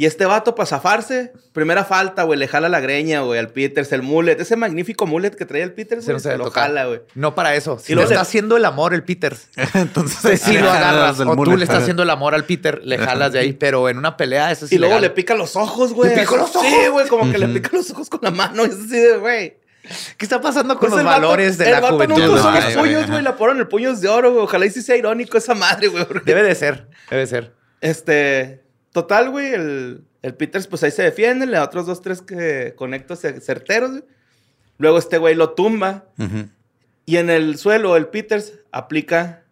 Y 0.00 0.06
este 0.06 0.26
vato, 0.26 0.54
para 0.54 0.64
zafarse, 0.64 1.32
primera 1.52 1.84
falta, 1.84 2.22
güey, 2.22 2.38
le 2.38 2.46
jala 2.46 2.68
la 2.68 2.78
greña, 2.78 3.22
güey, 3.22 3.40
al 3.40 3.48
Peters, 3.48 3.90
el 3.90 4.02
mullet. 4.02 4.40
Ese 4.40 4.54
magnífico 4.54 5.06
mullet 5.06 5.32
que 5.34 5.44
traía 5.44 5.64
el 5.64 5.72
Peters, 5.72 6.04
Se 6.04 6.12
no 6.12 6.18
lo 6.38 6.44
tocar. 6.44 6.68
jala, 6.68 6.86
güey. 6.86 7.00
No 7.16 7.34
para 7.34 7.56
eso. 7.56 7.80
Si 7.80 7.90
Y 7.90 7.94
lo 7.96 8.02
luego 8.02 8.12
está 8.12 8.20
le- 8.22 8.28
haciendo 8.28 8.56
el 8.56 8.64
amor 8.64 8.94
el 8.94 9.02
Peters. 9.02 9.48
Entonces, 9.74 10.40
Si 10.40 10.56
lo 10.56 10.70
agarras 10.70 11.18
o 11.18 11.34
tú 11.34 11.56
le 11.56 11.64
estás 11.64 11.82
haciendo 11.82 12.04
el 12.04 12.10
amor 12.10 12.36
al 12.36 12.44
Peter, 12.44 12.80
le 12.84 12.96
jalas 12.96 13.32
de 13.32 13.40
ahí. 13.40 13.54
Pero 13.54 13.88
en 13.88 13.98
una 13.98 14.16
pelea 14.16 14.52
eso 14.52 14.66
es 14.66 14.72
y 14.72 14.78
luego 14.78 15.00
le 15.00 15.10
pica 15.10 15.34
los 15.34 15.56
ojos, 15.56 15.92
güey. 15.92 16.14
¿Le 16.14 16.20
picó 16.20 16.36
los 16.36 16.54
ojos? 16.54 16.68
Sí, 16.68 16.88
güey, 16.92 17.08
como 17.08 17.28
que 17.32 17.38
le 17.38 17.48
pica 17.48 17.70
los 17.72 17.90
ojos 17.90 18.08
con 18.08 18.20
la 18.22 18.30
mano. 18.30 18.64
Es 18.66 18.74
así 18.74 19.00
de, 19.00 19.16
güey. 19.16 19.56
¿Qué 20.16 20.24
está 20.26 20.40
pasando 20.40 20.74
con 20.78 20.90
Pues 20.90 20.92
los 20.92 21.00
el 21.00 21.06
vato- 21.06 21.22
valores 21.22 21.58
de 21.58 21.64
el 21.64 21.72
la 21.72 21.80
vato 21.80 21.94
juventud? 21.96 22.20
nunca 22.22 22.34
usó 22.34 22.48
Ay, 22.50 22.62
los 22.62 22.74
güey, 22.76 22.92
puños, 22.94 23.10
güey. 23.10 23.22
Le 23.24 23.32
ponen 23.32 23.56
el 23.58 23.66
puños 23.66 24.00
de 24.00 24.08
oro, 24.08 24.30
güey. 24.32 24.44
Ojalá 24.44 24.64
y 24.66 24.70
sí 24.70 24.80
sea 24.80 24.94
irónico 24.96 25.36
esa 25.38 25.54
madre, 25.56 25.88
güey. 25.88 26.06
Debe 26.24 26.44
de 26.44 26.54
ser, 26.54 26.86
debe 27.10 27.26
ser. 27.26 27.52
Este, 27.80 28.62
total, 29.02 29.30
güey, 29.30 29.52
el, 29.52 30.04
el 30.22 30.34
Peters, 30.34 30.66
pues 30.66 30.82
ahí 30.82 30.90
se 30.90 31.02
defiende, 31.02 31.46
le 31.46 31.52
da 31.56 31.64
otros 31.64 31.86
dos, 31.86 32.02
tres 32.02 32.22
que 32.22 32.74
conectos 32.76 33.22
cer- 33.24 33.40
certeros, 33.40 33.90
güey. 33.90 34.04
Luego 34.78 34.98
este 34.98 35.18
güey 35.18 35.34
lo 35.34 35.50
tumba 35.54 36.04
y 37.04 37.16
en 37.16 37.30
el 37.30 37.58
suelo 37.58 37.96
el 37.96 38.06
Peters 38.06 38.52
aplica 38.70 39.42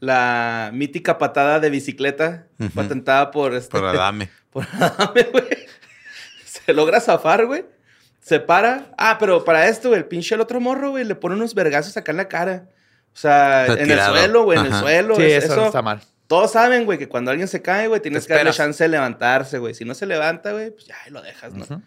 la 0.00 0.70
mítica 0.74 1.16
patada 1.18 1.58
de 1.60 1.70
bicicleta 1.70 2.46
Ujú. 2.60 2.70
patentada 2.70 3.30
por 3.30 3.54
este. 3.54 3.70
Por 3.78 3.84
Adame. 3.86 4.28
por 4.50 4.66
Adame, 4.72 5.22
güey. 5.32 5.44
Se 6.44 6.72
logra 6.74 7.00
zafar, 7.00 7.46
güey. 7.46 7.64
Se 8.20 8.40
para. 8.40 8.92
Ah, 8.98 9.16
pero 9.18 9.42
para 9.44 9.68
esto, 9.68 9.88
güey, 9.88 10.00
el 10.00 10.06
pinche 10.06 10.34
el 10.34 10.40
otro 10.42 10.60
morro, 10.60 10.90
güey, 10.90 11.04
le 11.04 11.14
pone 11.14 11.34
unos 11.36 11.54
vergazos 11.54 11.96
acá 11.96 12.10
en 12.12 12.18
la 12.18 12.28
cara. 12.28 12.68
O 13.14 13.16
sea, 13.16 13.66
en 13.66 13.90
el 13.90 14.00
suelo, 14.00 14.44
güey, 14.44 14.58
en 14.58 14.66
el 14.66 14.74
suelo. 14.74 15.16
Sí, 15.16 15.22
es- 15.22 15.44
eso, 15.44 15.56
no 15.56 15.66
está 15.66 15.82
mal. 15.82 16.00
Todos 16.28 16.52
saben, 16.52 16.84
güey, 16.84 16.98
que 16.98 17.08
cuando 17.08 17.30
alguien 17.30 17.48
se 17.48 17.62
cae, 17.62 17.88
güey, 17.88 18.00
tienes 18.00 18.26
que 18.26 18.34
darle 18.34 18.52
chance 18.52 18.84
de 18.84 18.88
levantarse, 18.88 19.58
güey. 19.58 19.74
Si 19.74 19.84
no 19.84 19.94
se 19.94 20.06
levanta, 20.06 20.52
güey, 20.52 20.70
pues 20.70 20.86
ya 20.86 20.94
ahí 21.04 21.10
lo 21.10 21.22
dejas, 21.22 21.54
¿no? 21.54 21.82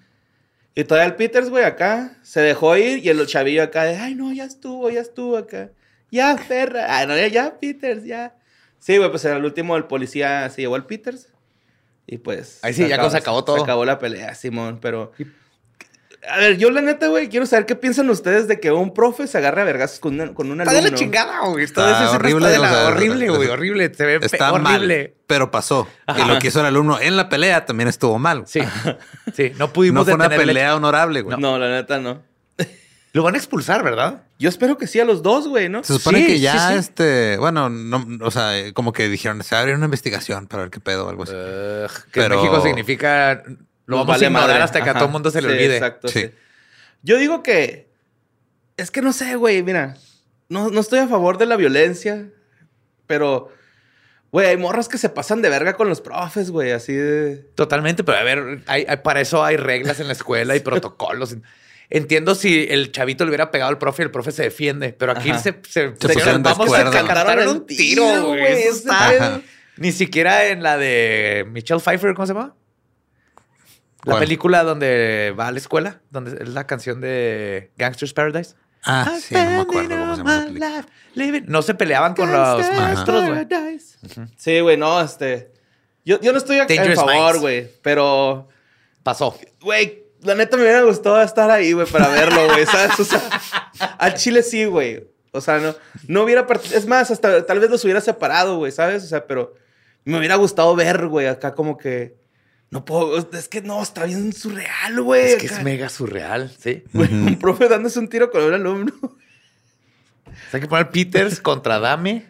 Y 0.74 0.84
todavía 0.84 1.08
el 1.08 1.16
Peters, 1.16 1.50
güey, 1.50 1.64
acá 1.64 2.18
se 2.24 2.42
dejó 2.42 2.76
ir 2.76 3.06
y 3.06 3.10
el 3.10 3.26
chavillo 3.28 3.62
acá 3.62 3.84
de, 3.84 3.98
ay, 3.98 4.16
no, 4.16 4.34
ya 4.34 4.46
estuvo, 4.46 4.90
ya 4.90 5.02
estuvo 5.02 5.38
acá. 5.38 5.70
Ya, 6.10 6.36
perra. 6.48 6.98
Ay, 6.98 7.08
no, 7.08 7.16
ya, 7.16 7.28
ya, 7.28 7.60
Peters, 7.60 8.04
ya. 8.04 8.36
Sí, 8.80 8.98
güey, 8.98 9.12
pues 9.12 9.24
era 9.26 9.38
el 9.38 9.46
último, 9.46 9.78
el 9.78 9.86
policía 9.86 10.50
se 10.50 10.62
llevó 10.62 10.76
al 10.76 10.86
Peters. 10.86 11.30
Y 12.08 12.18
pues. 12.18 12.60
Ahí 12.64 12.74
sí, 12.74 12.88
ya 12.88 13.10
se 13.10 13.18
acabó 13.18 13.44
todo. 13.44 13.58
Se 13.58 13.64
acabó 13.64 13.86
la 13.86 14.00
pelea, 14.00 14.34
Simón, 14.34 14.80
pero. 14.82 15.14
A 16.30 16.38
ver, 16.38 16.58
yo 16.58 16.70
la 16.70 16.82
neta, 16.82 17.08
güey, 17.08 17.30
quiero 17.30 17.48
saber 17.48 17.66
qué 17.66 17.76
piensan 17.76 18.08
ustedes 18.12 18.48
de 18.48 18.60
que 18.60 18.72
un 18.72 18.94
profe 18.94 19.26
se 19.26 19.40
agarre 19.40 19.62
a 19.62 19.66
vergas 19.66 20.00
con, 20.00 20.14
una, 20.20 20.34
con 20.36 20.52
un 20.52 20.62
Está 20.62 20.70
alumno. 20.72 20.86
de 20.86 20.92
la 20.92 20.98
chingada, 20.98 21.40
güey. 21.48 21.64
Está, 21.64 21.90
Está 21.92 22.06
ese- 22.06 22.16
horrible, 22.16 22.46
está 22.46 22.50
de 22.52 22.58
la- 22.60 22.72
o 22.72 22.76
sea, 22.76 22.88
horrible, 22.90 23.30
güey. 23.30 23.50
Horrible. 23.50 23.92
Se 23.94 24.06
ve 24.06 24.20
Está 24.22 24.54
horrible. 24.54 24.98
mal, 25.04 25.14
pero 25.26 25.50
pasó. 25.50 25.88
Y 26.16 26.24
lo 26.28 26.38
que 26.38 26.50
hizo 26.50 26.60
el 26.60 26.68
alumno 26.68 27.00
en 27.00 27.18
la 27.18 27.28
pelea 27.28 27.66
también 27.66 27.88
estuvo 27.90 28.20
mal. 28.20 28.44
Sí. 28.48 28.60
Sí. 29.34 29.54
No 29.58 29.72
pudimos 29.74 30.02
no 30.02 30.06
fue 30.06 30.14
una 30.14 30.30
pelea 30.30 30.76
honorable, 30.76 31.22
güey. 31.22 31.38
No, 31.40 31.58
la 31.58 31.70
neta 31.70 31.98
no. 32.00 32.22
Lo 33.14 33.24
van 33.24 33.34
a 33.36 33.38
expulsar, 33.38 33.84
¿verdad? 33.84 34.24
Yo 34.40 34.48
espero 34.50 34.78
que 34.78 34.88
sí 34.88 35.00
a 35.00 35.06
los 35.06 35.22
dos, 35.24 35.48
güey, 35.48 35.70
¿no? 35.70 35.84
Se 35.84 35.94
supone 35.94 36.20
Sí, 36.20 36.28
que 36.28 36.40
ya, 36.40 36.70
sí. 36.72 36.76
este, 36.78 37.38
bueno, 37.38 37.70
no, 37.70 38.06
o 38.26 38.32
sea, 38.32 38.54
como 38.74 38.94
que 38.94 39.10
dijeron, 39.10 39.42
se 39.44 39.54
va 39.56 39.60
a 39.60 39.62
abrir 39.62 39.76
una 39.76 39.86
investigación 39.86 40.48
para 40.48 40.64
ver 40.64 40.70
qué 40.72 40.80
pedo 40.80 41.08
o 41.08 41.10
algo 41.10 41.24
así. 41.24 41.34
Que 41.34 42.22
Pero- 42.22 42.36
en 42.36 42.42
México 42.42 42.62
significa... 42.62 43.44
Lo 43.92 43.98
vamos 43.98 44.14
vale 44.16 44.26
a 44.26 44.30
ignorar 44.30 44.50
madre. 44.50 44.64
hasta 44.64 44.84
que 44.84 44.90
a 44.90 44.94
todo 44.94 45.06
el 45.06 45.12
mundo 45.12 45.30
se 45.32 45.42
le 45.42 45.48
Sí, 45.50 45.54
olvide. 45.54 45.74
Exacto, 45.78 46.08
Sí. 46.08 46.20
sí. 46.22 46.32
Yo 47.04 47.18
digo 47.18 47.44
que. 47.44 47.90
Es 48.78 48.90
que 48.92 49.02
no 49.02 49.14
sé, 49.14 49.36
güey, 49.36 49.62
mira. 49.64 49.96
No, 50.50 50.70
no 50.70 50.82
estoy 50.82 51.00
a 51.00 51.08
favor 51.08 51.38
de 51.38 51.46
la 51.46 51.56
violencia, 51.56 52.28
pero. 53.08 53.52
Güey, 54.32 54.48
hay 54.48 54.58
morras 54.58 54.88
que 54.88 54.98
se 54.98 55.10
pasan 55.10 55.42
de 55.42 55.50
verga 55.50 55.74
con 55.76 55.90
los 55.90 56.00
profes, 56.00 56.52
güey, 56.52 56.72
así 56.72 56.94
de. 56.94 57.38
Totalmente, 57.56 58.04
pero 58.06 58.18
a 58.18 58.24
ver, 58.24 58.64
hay- 58.66 58.86
hay- 58.88 58.98
para 58.98 59.20
eso 59.20 59.44
hay 59.44 59.58
reglas 59.58 60.00
en 60.00 60.08
la 60.08 60.14
escuela 60.14 60.56
y 60.56 60.60
protocolos. 60.62 61.36
Entiendo 61.90 62.34
si 62.36 62.66
el 62.70 62.94
chavito 62.94 63.26
le 63.26 63.30
hubiera 63.32 63.52
pegado 63.52 63.70
al 63.70 63.78
profe 63.78 64.04
y 64.04 64.06
el 64.06 64.12
profe 64.12 64.32
se 64.32 64.44
defiende, 64.44 64.94
pero 64.94 65.12
aquí 65.12 65.32
Ajá. 65.32 65.40
se, 65.40 65.56
se, 65.68 65.90
pusieron 65.90 66.42
de 66.42 66.50
vamos 66.50 66.66
acuerdo. 66.66 66.90
a 66.90 66.94
cantar 66.94 67.18
Cantaron 67.18 67.48
un 67.50 67.66
tiro, 67.66 68.28
güey. 68.28 68.64
Ni 69.76 69.92
siquiera 69.92 70.46
en 70.48 70.64
la 70.64 70.78
de 70.78 71.46
Michelle 71.52 71.82
Pfeiffer, 71.82 72.14
¿cómo 72.14 72.26
se 72.26 72.34
llama? 72.34 72.56
La 74.04 74.14
¿Cuál? 74.14 74.20
película 74.20 74.64
donde 74.64 75.34
va 75.40 75.48
a 75.48 75.52
la 75.52 75.58
escuela, 75.60 76.02
donde 76.10 76.44
es 76.44 76.50
la 76.50 76.66
canción 76.66 77.02
de 77.02 77.72
Gangster's 77.78 78.14
Paradise. 78.14 78.56
Ah, 78.84 79.16
sí, 79.22 79.36
no 79.36 79.42
me 79.46 79.58
acuerdo 79.60 79.90
cómo 79.90 80.12
se 80.16 80.18
llama 80.20 80.46
la 80.58 80.86
película. 81.14 81.46
No 81.48 81.62
se 81.62 81.76
peleaban 81.76 82.16
con 82.16 82.32
los 82.32 82.68
maestros, 82.72 83.28
güey. 83.28 83.48
Sí, 84.38 84.60
güey, 84.60 84.78
no, 84.78 85.00
este. 85.02 85.52
Yo, 86.04 86.20
yo 86.20 86.32
no 86.32 86.40
estoy 86.40 86.58
a- 86.58 86.66
en 86.68 86.96
favor, 86.96 87.40
güey, 87.40 87.70
pero. 87.84 88.48
Pasó. 89.04 89.38
Güey, 89.62 90.04
la 90.22 90.36
neta 90.36 90.58
me 90.58 90.64
hubiera 90.64 90.82
gustado 90.82 91.22
estar 91.22 91.50
ahí, 91.52 91.74
güey, 91.74 91.88
para 91.88 92.08
verlo, 92.10 92.48
güey, 92.48 92.66
¿sabes? 92.66 93.00
O 93.00 93.04
sea, 93.04 93.22
al 94.00 94.14
chile 94.16 94.44
sí, 94.44 94.66
güey. 94.66 95.08
O 95.32 95.42
sea, 95.42 95.60
no, 95.60 95.74
no 96.08 96.24
hubiera... 96.24 96.46
Es 96.74 96.86
más, 96.88 97.10
hasta 97.10 97.46
tal 97.46 97.60
vez 97.60 97.70
los 97.70 97.84
hubiera 97.86 98.02
separado, 98.02 98.58
güey, 98.58 98.72
¿sabes? 98.72 99.04
O 99.04 99.08
sea, 99.08 99.26
pero 99.28 99.54
me 100.04 100.18
hubiera 100.18 100.36
gustado 100.36 100.76
ver, 100.76 101.08
güey, 101.08 101.28
acá 101.28 101.54
como 101.56 101.78
que... 101.78 102.18
No 102.72 102.84
puedo... 102.86 103.18
Es 103.34 103.48
que 103.50 103.62
no, 103.62 103.84
está 103.84 104.06
bien 104.06 104.32
surreal, 104.34 105.02
güey. 105.02 105.34
Es 105.34 105.36
que 105.36 105.48
acá. 105.48 105.58
es 105.58 105.64
mega 105.64 105.90
surreal, 105.90 106.52
sí. 106.58 106.84
Güey, 106.94 107.14
un 107.14 107.38
profe 107.38 107.68
dándose 107.68 108.00
un 108.00 108.08
tiro 108.08 108.32
con 108.32 108.44
un 108.44 108.54
alumno. 108.54 108.94
O 109.04 109.12
sea, 110.50 110.54
hay 110.54 110.62
que 110.62 110.68
poner 110.68 110.90
Peters 110.90 111.40
contra 111.42 111.80
Dame. 111.80 112.26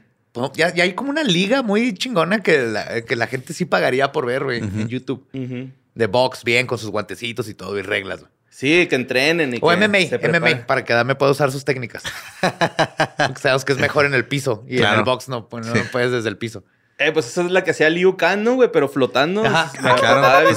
Ya, 0.55 0.73
ya 0.73 0.83
hay 0.83 0.93
como 0.93 1.09
una 1.11 1.23
liga 1.23 1.61
muy 1.61 1.93
chingona 1.93 2.41
que 2.41 2.57
la, 2.63 3.01
que 3.01 3.15
la 3.15 3.27
gente 3.27 3.53
sí 3.53 3.65
pagaría 3.65 4.11
por 4.11 4.25
ver, 4.25 4.43
güey, 4.43 4.59
en 4.59 4.87
YouTube. 4.87 5.25
De 5.93 6.07
box, 6.07 6.43
bien, 6.43 6.65
con 6.67 6.77
sus 6.77 6.89
guantecitos 6.89 7.47
y 7.49 7.53
todo, 7.53 7.77
y 7.77 7.81
reglas, 7.81 8.21
güey. 8.21 8.31
Sí, 8.49 8.87
que 8.87 8.95
entrenen 8.95 9.53
y 9.53 9.57
O 9.61 9.67
que 9.69 9.75
MMA. 9.75 10.39
MMA, 10.39 10.65
para 10.67 10.83
que 10.85 10.93
Dame 10.93 11.15
pueda 11.15 11.31
usar 11.31 11.51
sus 11.51 11.65
técnicas. 11.65 12.03
Porque 12.41 13.41
sabemos 13.41 13.65
que 13.65 13.73
es 13.73 13.79
mejor 13.79 14.05
en 14.05 14.13
el 14.13 14.25
piso. 14.25 14.63
Y 14.67 14.77
en 14.79 14.85
el 14.85 15.03
box 15.03 15.29
no, 15.29 15.47
pues, 15.49 15.65
no 15.67 15.73
Sí. 15.73 15.81
puedes 15.91 16.11
desde 16.11 16.29
el 16.29 16.37
piso. 16.37 16.63
Eh, 17.03 17.11
pues 17.11 17.27
esa 17.27 17.41
es 17.41 17.51
la 17.51 17.63
que 17.63 17.71
hacía 17.71 17.89
Liu 17.89 18.15
Kang, 18.17 18.41
¿no, 18.43 18.55
güey? 18.55 18.69
Pero 18.71 18.87
flotando. 18.89 19.43
Ajá. 19.45 19.71
La 19.81 19.91
Ah, 19.93 19.95
claro. 19.95 20.49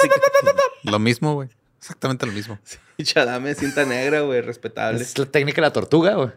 Lo 0.85 0.99
mismo, 0.99 1.35
güey. 1.35 1.49
Exactamente 1.79 2.25
lo 2.27 2.33
mismo. 2.33 2.59
Chadame, 3.03 3.55
cinta 3.55 3.85
negra, 3.85 4.21
güey, 4.23 4.41
respetable. 4.41 5.03
Es 5.03 5.19
la 5.19 5.27
técnica 5.27 5.57
de 5.57 5.67
la 5.69 5.73
tortuga, 5.73 6.15
güey. 6.15 6.31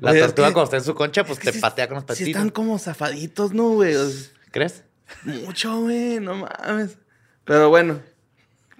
La 0.00 0.10
Oye, 0.12 0.20
es 0.20 0.26
tortuga 0.26 0.48
que- 0.48 0.54
cuando 0.54 0.64
está 0.64 0.76
en 0.78 0.84
su 0.84 0.94
concha, 0.94 1.24
pues 1.24 1.38
te 1.38 1.52
sí- 1.52 1.60
patea 1.60 1.88
con 1.88 1.96
los 1.96 2.02
Sí 2.04 2.06
patitos. 2.08 2.28
están 2.28 2.48
como 2.50 2.78
zafaditos, 2.78 3.52
¿no, 3.52 3.68
güey? 3.70 3.94
O 3.96 4.08
sea, 4.08 4.30
¿Crees? 4.50 4.82
mucho, 5.24 5.80
güey, 5.82 6.20
no 6.20 6.34
mames. 6.36 6.96
Pero 7.44 7.68
bueno, 7.68 8.00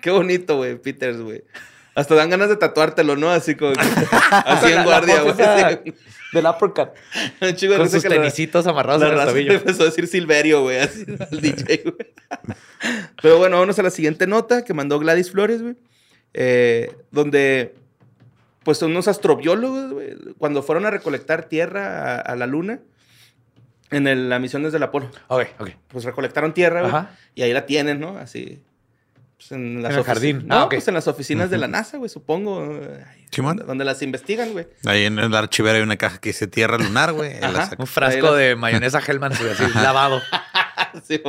qué 0.01 0.11
bonito, 0.11 0.57
güey, 0.57 0.77
Peters, 0.81 1.21
güey. 1.21 1.45
Hasta 1.95 2.15
dan 2.15 2.31
ganas 2.31 2.49
de 2.49 2.57
tatuártelo, 2.57 3.17
¿no? 3.17 3.31
Así 3.31 3.55
como 3.55 3.75
que- 3.75 3.81
así 4.31 4.73
en 4.73 4.85
guardia, 4.85 5.21
güey. 5.23 5.95
Del 6.33 6.47
uppercut. 6.47 6.89
Un 7.41 7.55
chico 7.55 7.73
de 7.73 7.79
Con 7.79 7.91
sus 7.91 8.03
la- 8.05 8.11
tenisitos 8.11 8.67
amarrados 8.67 9.01
La 9.03 9.09
en 9.09 9.13
el 9.13 9.19
raza 9.19 9.33
le 9.33 9.41
tobillo. 9.41 9.53
empezó 9.59 9.83
a 9.83 9.87
decir 9.87 10.07
Silverio, 10.07 10.63
güey, 10.63 10.79
así 10.79 11.05
al 11.31 11.41
DJ, 11.41 11.83
güey. 11.85 11.97
Pero 13.23 13.39
bueno, 13.39 13.57
vámonos 13.57 13.79
a 13.79 13.83
la 13.83 13.91
siguiente 13.91 14.27
nota 14.27 14.65
que 14.65 14.75
mandó 14.75 14.99
Gladys 14.99 15.31
Flores, 15.31 15.63
güey. 15.63 15.77
eh, 16.35 16.91
donde, 17.11 17.75
pues, 18.65 18.81
unos 18.83 19.07
astrobiólogos, 19.09 19.93
güey, 19.93 20.17
cuando 20.39 20.63
fueron 20.63 20.87
a 20.87 20.91
recolectar 20.91 21.45
tierra 21.45 22.17
a, 22.17 22.21
a 22.21 22.37
la 22.37 22.47
luna, 22.47 22.81
en 23.91 24.07
el- 24.07 24.31
la 24.31 24.39
misión 24.39 24.63
desde 24.63 24.79
el 24.79 24.83
Apolo, 24.85 25.11
Ok, 25.29 25.45
ok. 25.59 25.71
pues 25.89 26.05
recolectaron 26.05 26.55
tierra, 26.55 26.81
güey, 26.89 27.05
y 27.35 27.43
ahí 27.43 27.53
la 27.53 27.67
tienen, 27.67 28.01
¿no? 28.01 28.17
Así. 28.17 28.63
Pues, 29.49 29.53
en, 29.53 29.83
las 29.83 29.93
En 29.93 29.99
el 29.99 30.05
jardín. 30.05 30.43
No, 30.47 30.55
Ah, 30.63 30.69
pues 30.69 30.87
en 30.89 30.95
las 30.95 31.09
oficinas 31.09 31.51
de 31.51 31.59
la 31.59 31.69
NASA, 31.69 31.99
güey, 31.99 32.09
supongo. 32.09 32.63
ay, 33.09 33.27
Simón. 33.31 33.57
donde, 33.57 33.69
donde 33.69 33.85
las 33.85 34.03
investigan, 34.03 34.53
güey. 34.53 34.67
Ahí 34.87 35.05
en 35.05 35.19
el 35.19 35.35
archivero 35.35 35.77
hay 35.77 35.83
una 35.83 35.97
caja 35.97 36.19
que 36.19 36.31
dice 36.31 36.47
tierra 36.47 36.79
lunar, 36.79 37.13
güey. 37.13 37.33
Un 37.79 37.87
frasco 37.87 38.31
la- 38.33 38.37
de 38.37 38.57
mayonesa 38.57 39.01
Hellman, 39.07 39.33
güey, 39.39 39.51
así 39.53 39.65
lavado. 39.75 40.21
Sí, 41.05 41.21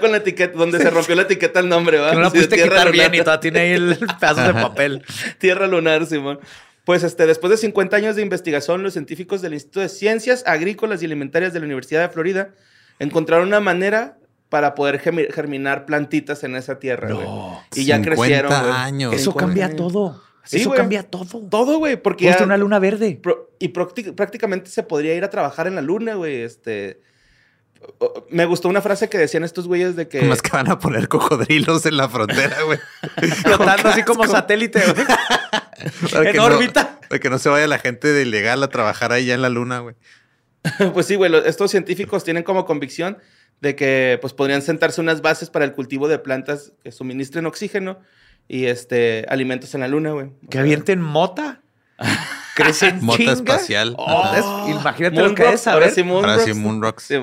con 0.00 0.10
la 0.10 0.16
etiqueta, 0.16 0.56
donde 0.58 0.78
se 0.78 0.90
rompió 0.90 1.14
la 1.14 1.22
etiqueta 1.22 1.60
el 1.60 1.68
nombre, 1.68 1.98
¿va? 1.98 2.10
Que 2.10 2.16
no 2.16 2.22
la 2.22 2.30
pudiste 2.30 2.56
quitar 2.56 2.90
bien 2.90 3.04
lunar. 3.06 3.14
y 3.14 3.18
todavía 3.20 3.40
tiene 3.40 3.60
ahí 3.60 3.70
el 3.72 3.96
pedazo 4.20 4.40
de 4.42 4.52
papel. 4.54 5.04
Tierra 5.38 5.66
lunar, 5.68 6.04
Simón. 6.06 6.40
Pues 6.84 7.02
este, 7.04 7.26
después 7.26 7.50
de 7.50 7.56
50 7.56 7.96
años 7.96 8.16
de 8.16 8.22
investigación, 8.22 8.82
los 8.82 8.94
científicos 8.94 9.42
del 9.42 9.54
Instituto 9.54 9.80
de 9.80 9.88
Ciencias 9.88 10.42
Agrícolas 10.46 11.02
y 11.02 11.06
Alimentarias 11.06 11.52
de 11.52 11.60
la 11.60 11.66
Universidad 11.66 12.00
de 12.02 12.08
Florida 12.08 12.50
encontraron 12.98 13.46
una 13.48 13.60
manera 13.60 14.16
para 14.48 14.74
poder 14.74 14.98
germinar 15.00 15.86
plantitas 15.86 16.44
en 16.44 16.54
esa 16.56 16.78
tierra, 16.78 17.12
güey. 17.12 17.26
Y 17.74 17.84
ya 17.84 17.96
50 17.96 18.02
crecieron, 18.16 18.52
güey. 18.62 18.72
años. 18.72 19.12
Eso 19.14 19.32
50 19.32 19.46
cambia 19.46 19.64
años. 19.66 19.76
todo. 19.76 20.22
Sí, 20.44 20.58
Eso 20.58 20.68
güey. 20.70 20.78
cambia 20.78 21.02
todo. 21.02 21.48
Todo, 21.50 21.78
güey, 21.78 21.96
porque 22.00 22.26
ya- 22.26 22.38
una 22.44 22.56
luna 22.56 22.78
verde. 22.78 23.18
pro- 23.20 23.50
y 23.58 23.68
prácti- 23.72 24.14
prácticamente 24.14 24.70
se 24.70 24.82
podría 24.84 25.14
ir 25.14 25.24
a 25.24 25.30
trabajar 25.30 25.66
en 25.66 25.74
la 25.74 25.82
luna, 25.82 26.14
güey. 26.14 26.42
Este, 26.42 27.00
me 28.30 28.44
gustó 28.46 28.68
una 28.68 28.80
frase 28.80 29.08
que 29.08 29.18
decían 29.18 29.42
estos 29.44 29.66
güeyes 29.66 29.96
de 29.96 30.06
que... 30.08 30.22
Más 30.22 30.42
que 30.42 30.50
van 30.50 30.70
a 30.70 30.78
poner 30.78 31.08
cocodrilos 31.08 31.84
en 31.86 31.96
la 31.96 32.08
frontera, 32.08 32.62
güey. 32.62 32.78
Flotando 33.42 33.88
así 33.88 34.02
como 34.04 34.24
satélite, 34.26 34.80
güey. 34.92 35.06
Para 36.12 36.26
En 36.26 36.32
que 36.32 36.38
no- 36.38 36.44
órbita. 36.44 37.00
para 37.08 37.18
que 37.20 37.28
no 37.30 37.38
se 37.38 37.48
vaya 37.48 37.66
la 37.66 37.78
gente 37.78 38.12
de 38.12 38.22
ilegal 38.22 38.62
a 38.62 38.68
trabajar 38.68 39.12
ahí 39.12 39.26
ya 39.26 39.34
en 39.34 39.42
la 39.42 39.48
luna, 39.48 39.80
güey. 39.80 39.94
Pues 40.94 41.06
sí, 41.06 41.14
güey, 41.16 41.32
estos 41.46 41.70
científicos 41.70 42.24
tienen 42.24 42.42
como 42.44 42.64
convicción 42.64 43.18
de 43.60 43.74
que 43.76 44.18
pues 44.20 44.32
podrían 44.32 44.62
sentarse 44.62 45.00
unas 45.00 45.22
bases 45.22 45.50
para 45.50 45.64
el 45.64 45.72
cultivo 45.72 46.08
de 46.08 46.18
plantas 46.18 46.72
que 46.84 46.92
suministren 46.92 47.46
oxígeno 47.46 47.98
y 48.48 48.66
este 48.66 49.24
alimentos 49.28 49.74
en 49.74 49.80
la 49.80 49.88
luna, 49.88 50.12
güey. 50.12 50.30
Que 50.50 50.58
avienten 50.58 51.00
mota. 51.00 51.62
Crecen 52.54 52.98
Mota 53.04 53.18
chinga. 53.18 53.32
espacial. 53.32 53.94
Oh, 53.98 54.32
es- 54.36 54.70
imagínate 54.74 55.16
Moon 55.16 55.28
lo 55.30 55.34
que 55.34 55.42
es 55.42 55.48
Rocks, 55.50 55.60
saber. 55.62 55.82
ahora 55.82 55.94
sí 55.94 56.02
Moon 56.02 56.24
Ahora 56.24 56.38
sí, 56.42 56.50
Rocks. 56.50 56.60
Moon 56.60 56.82
Rocks. 56.82 57.02
Sí, 57.04 57.16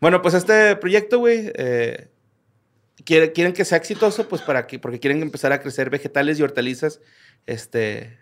bueno, 0.00 0.20
pues 0.22 0.34
este 0.34 0.76
proyecto, 0.76 1.18
güey, 1.18 1.52
eh, 1.54 2.08
quiere- 3.04 3.32
quieren 3.32 3.52
que 3.54 3.64
sea 3.64 3.78
exitoso, 3.78 4.28
pues 4.28 4.42
para 4.42 4.66
que, 4.66 4.78
porque 4.78 5.00
quieren 5.00 5.22
empezar 5.22 5.52
a 5.52 5.60
crecer 5.60 5.88
vegetales 5.90 6.38
y 6.38 6.42
hortalizas, 6.42 7.00
este, 7.46 8.18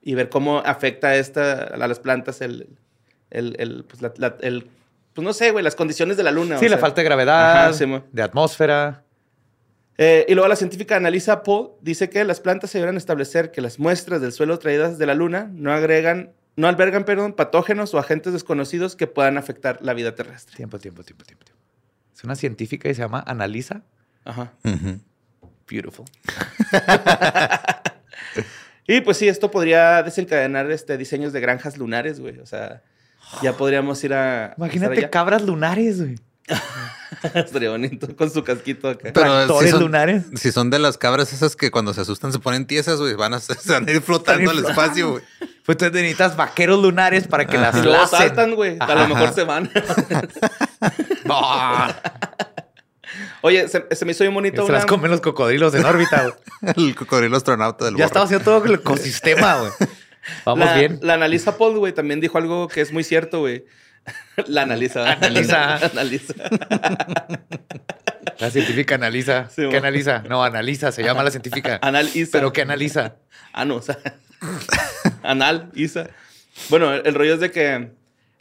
y 0.00 0.14
ver 0.14 0.30
cómo 0.30 0.60
afecta 0.60 1.14
esta, 1.16 1.64
a 1.64 1.76
las 1.86 1.98
plantas 2.00 2.40
el, 2.40 2.68
el, 3.30 3.54
el, 3.58 3.84
pues, 3.84 4.00
la- 4.00 4.14
la- 4.16 4.36
el- 4.40 4.70
pues 5.14 5.24
no 5.24 5.32
sé, 5.32 5.50
güey, 5.50 5.64
las 5.64 5.74
condiciones 5.74 6.16
de 6.16 6.22
la 6.22 6.30
luna. 6.30 6.58
Sí, 6.58 6.66
o 6.66 6.68
la 6.68 6.76
sea. 6.76 6.80
falta 6.80 7.00
de 7.00 7.04
gravedad, 7.04 7.64
Ajá, 7.66 7.72
sí, 7.72 7.86
mo. 7.86 8.04
de 8.12 8.22
atmósfera. 8.22 9.04
Eh, 9.98 10.24
y 10.28 10.34
luego 10.34 10.48
la 10.48 10.56
científica 10.56 10.96
Analisa 10.96 11.42
Poe 11.42 11.72
dice 11.82 12.08
que 12.08 12.24
las 12.24 12.40
plantas 12.40 12.70
se 12.70 12.78
deberán 12.78 12.96
establecer 12.96 13.50
que 13.50 13.60
las 13.60 13.78
muestras 13.78 14.20
del 14.22 14.32
suelo 14.32 14.58
traídas 14.58 14.96
de 14.96 15.04
la 15.06 15.14
luna 15.14 15.50
no 15.52 15.72
agregan, 15.72 16.32
no 16.56 16.68
albergan, 16.68 17.04
perdón, 17.04 17.34
patógenos 17.34 17.92
o 17.92 17.98
agentes 17.98 18.32
desconocidos 18.32 18.96
que 18.96 19.06
puedan 19.06 19.36
afectar 19.36 19.78
la 19.82 19.92
vida 19.92 20.14
terrestre. 20.14 20.56
Tiempo, 20.56 20.78
tiempo, 20.78 21.02
tiempo, 21.02 21.24
tiempo. 21.24 21.44
tiempo. 21.44 21.60
Es 22.16 22.24
una 22.24 22.34
científica 22.34 22.88
y 22.88 22.94
se 22.94 23.02
llama 23.02 23.22
Analisa. 23.26 23.82
Ajá. 24.24 24.52
Beautiful. 25.68 26.06
Y 28.86 29.02
pues 29.02 29.18
sí, 29.18 29.28
esto 29.28 29.52
podría 29.52 30.02
desencadenar 30.02 30.68
este, 30.72 30.98
diseños 30.98 31.32
de 31.32 31.38
granjas 31.40 31.78
lunares, 31.78 32.18
güey. 32.18 32.40
O 32.40 32.46
sea, 32.46 32.82
ya 33.42 33.52
podríamos 33.56 34.02
ir 34.04 34.14
a. 34.14 34.54
Imagínate 34.56 35.10
cabras 35.10 35.42
lunares, 35.42 36.00
güey. 36.00 36.16
Estaría 37.34 37.70
bonito 37.70 38.14
con 38.16 38.30
su 38.30 38.42
casquito 38.44 38.88
acá. 38.88 39.10
Pero 39.12 39.26
Tractores 39.26 39.70
si 39.70 39.70
son, 39.72 39.82
lunares. 39.82 40.24
si 40.36 40.52
son 40.52 40.70
de 40.70 40.78
las 40.78 40.96
cabras 40.96 41.32
esas 41.32 41.56
que 41.56 41.70
cuando 41.70 41.92
se 41.92 42.00
asustan 42.00 42.32
se 42.32 42.38
ponen 42.38 42.66
tiesas, 42.66 42.98
güey, 42.98 43.14
van 43.14 43.34
a, 43.34 43.40
se 43.40 43.72
van 43.72 43.88
a 43.88 43.92
ir 43.92 44.00
flotando 44.00 44.50
al 44.50 44.58
espacio, 44.58 45.10
güey. 45.12 45.24
Pues 45.64 45.78
tú 45.78 45.84
necesitas 45.84 46.36
vaqueros 46.36 46.80
lunares 46.82 47.28
para 47.28 47.46
que 47.46 47.58
las 47.58 47.74
luego 47.74 47.90
lacen. 47.92 48.18
saltan, 48.18 48.54
güey. 48.54 48.76
A 48.80 48.94
lo 48.94 49.08
mejor 49.08 49.32
se 49.34 49.44
van. 49.44 49.70
Oye, 53.42 53.68
se, 53.68 53.86
se 53.90 54.04
me 54.04 54.12
hizo 54.12 54.24
bien 54.24 54.34
bonito 54.34 54.66
se 54.66 54.72
las 54.72 54.86
comen 54.86 55.10
los 55.10 55.20
cocodrilos 55.20 55.74
en 55.74 55.84
órbita, 55.84 56.22
güey. 56.22 56.34
El 56.76 56.94
cocodrilo 56.94 57.36
astronauta 57.36 57.84
del 57.86 57.96
Ya 57.96 58.06
estaba 58.06 58.24
haciendo 58.24 58.44
todo 58.44 58.64
el 58.64 58.74
ecosistema, 58.74 59.56
güey. 59.56 59.72
Vamos 60.44 60.66
la, 60.66 60.74
bien. 60.74 60.98
La 61.02 61.14
analiza 61.14 61.56
Paul, 61.56 61.78
güey, 61.78 61.92
también 61.92 62.20
dijo 62.20 62.38
algo 62.38 62.68
que 62.68 62.80
es 62.80 62.92
muy 62.92 63.04
cierto, 63.04 63.40
güey. 63.40 63.64
La 64.46 64.62
analiza. 64.62 65.12
Analiza. 65.12 65.76
analiza. 65.86 66.34
La 68.38 68.50
científica 68.50 68.94
analiza. 68.94 69.48
Sí, 69.50 69.68
¿Qué 69.70 69.76
analiza? 69.76 70.22
No, 70.28 70.42
analiza, 70.42 70.92
se 70.92 71.02
llama 71.02 71.22
la 71.22 71.30
científica. 71.30 71.78
Analiza. 71.82 72.32
Pero 72.32 72.52
¿qué 72.52 72.62
analiza? 72.62 73.16
Ah, 73.52 73.64
no, 73.64 73.76
o 73.76 73.82
sea. 73.82 73.98
Anal, 75.22 75.70
Isa. 75.74 76.08
Bueno, 76.68 76.92
el, 76.92 77.06
el 77.06 77.14
rollo 77.14 77.34
es 77.34 77.40
de 77.40 77.50
que. 77.50 77.90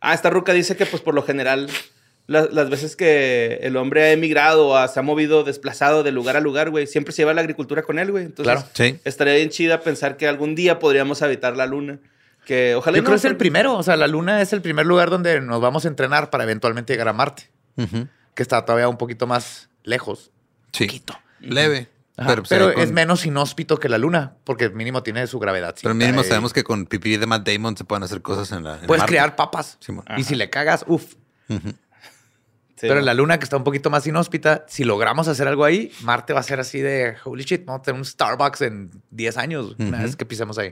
Ah, 0.02 0.14
esta 0.14 0.30
ruca 0.30 0.54
dice 0.54 0.78
que, 0.78 0.86
pues, 0.86 1.02
por 1.02 1.14
lo 1.14 1.24
general, 1.24 1.70
la- 2.30 2.48
las 2.52 2.70
veces 2.70 2.96
que 2.96 3.60
el 3.64 3.76
hombre 3.76 4.04
ha 4.04 4.12
emigrado 4.12 4.68
o 4.68 4.88
se 4.88 5.00
ha 5.00 5.04
movido, 5.04 5.44
desplazado 5.44 6.04
de 6.04 6.12
lugar 6.12 6.38
a 6.38 6.40
lugar, 6.40 6.70
güey, 6.70 6.88
siempre 6.88 7.12
se 7.14 7.22
lleva 7.24 7.34
la 7.34 7.42
agricultura 7.42 7.82
con 7.82 8.00
él, 8.00 8.12
güey. 8.12 8.26
Entonces, 8.26 8.54
Claro. 8.54 8.68
Sí. 8.74 9.00
estaría 9.04 9.34
bien 9.36 9.50
chida 9.50 9.82
pensar 9.82 10.16
que 10.18 10.28
algún 10.28 10.56
día 10.56 10.80
podríamos 10.80 11.22
habitar 11.22 11.58
la 11.58 11.66
luna. 11.66 12.00
Que 12.46 12.74
ojalá 12.76 12.98
Yo 12.98 13.02
no, 13.04 13.08
creo 13.08 13.16
que 13.16 13.20
es 13.20 13.26
el 13.26 13.38
primero. 13.38 13.76
O 13.78 13.84
sea, 13.84 13.96
la 13.98 14.08
luna 14.08 14.42
es 14.42 14.54
el 14.54 14.62
primer 14.62 14.86
lugar 14.86 15.10
donde 15.10 15.42
nos 15.42 15.60
vamos 15.62 15.86
a 15.86 15.88
entrenar 15.88 16.30
para 16.30 16.44
eventualmente 16.46 16.94
llegar 16.94 17.08
a 17.10 17.14
Marte, 17.14 17.50
que 18.36 18.42
está 18.44 18.64
todavía 18.66 18.88
un 18.90 18.98
poquito 18.98 19.28
más 19.28 19.70
lejos. 19.84 20.32
Sí. 20.72 20.86
Poquito. 20.86 21.20
Leve. 21.42 21.90
Ajá, 22.18 22.30
Pero, 22.32 22.44
Pero, 22.50 22.66
sería 22.66 22.74
con- 22.74 22.84
es 22.84 22.92
menos 22.92 23.26
inhóspito 23.26 23.80
que 23.80 23.88
la 23.88 23.98
luna, 23.98 24.34
porque 24.44 24.70
mínimo 24.70 25.04
tiene 25.04 25.26
su 25.28 25.40
gravedad. 25.40 25.74
Pero 25.82 25.96
mínimo 25.96 26.22
sabemos 26.24 26.52
que 26.52 26.64
con 26.64 26.86
pipí 26.86 27.16
de 27.18 27.26
Matt 27.26 27.48
Damon 27.48 27.78
se 27.78 27.86
pueden 27.86 28.04
hacer 28.04 28.22
cosas 28.22 28.52
en 28.52 28.64
la. 28.66 28.76
en 28.80 28.88
Puedes 28.88 29.00
Marte. 29.02 29.12
crear 29.14 29.36
papas. 29.38 29.78
Simón. 29.80 30.04
Y 30.18 30.24
si 30.24 30.36
le 30.36 30.50
cagas, 30.50 30.84
uff. 30.88 31.14
Sí, 32.80 32.88
Pero 32.88 32.94
¿no? 32.96 33.00
en 33.02 33.06
la 33.08 33.14
luna, 33.14 33.38
que 33.40 33.44
está 33.44 33.58
un 33.58 33.66
poquito 33.66 33.90
más 33.90 34.08
inhóspita, 34.08 34.64
si 34.70 34.86
logramos 34.86 35.28
hacer 35.28 35.50
algo 35.50 35.66
ahí, 35.66 35.92
Marte 36.02 36.32
va 36.32 36.40
a 36.40 36.44
ser 36.44 36.62
así 36.62 36.80
de 36.80 37.16
holy 37.26 37.44
shit, 37.44 37.66
vamos 37.66 37.82
a 37.82 37.84
tener 37.84 38.00
un 38.00 38.06
Starbucks 38.06 38.62
en 38.62 38.90
10 39.12 39.36
años, 39.38 39.76
una 39.80 40.02
vez 40.02 40.16
que 40.16 40.26
pisemos 40.26 40.58
ahí. 40.58 40.72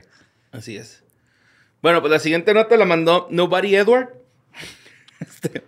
Así 0.50 0.78
es. 0.78 1.04
Bueno, 1.82 2.00
pues 2.00 2.10
la 2.10 2.18
siguiente 2.18 2.54
nota 2.54 2.78
la 2.78 2.86
mandó 2.86 3.28
Nobody 3.30 3.76
Edward. 3.76 4.08
Este, 5.20 5.64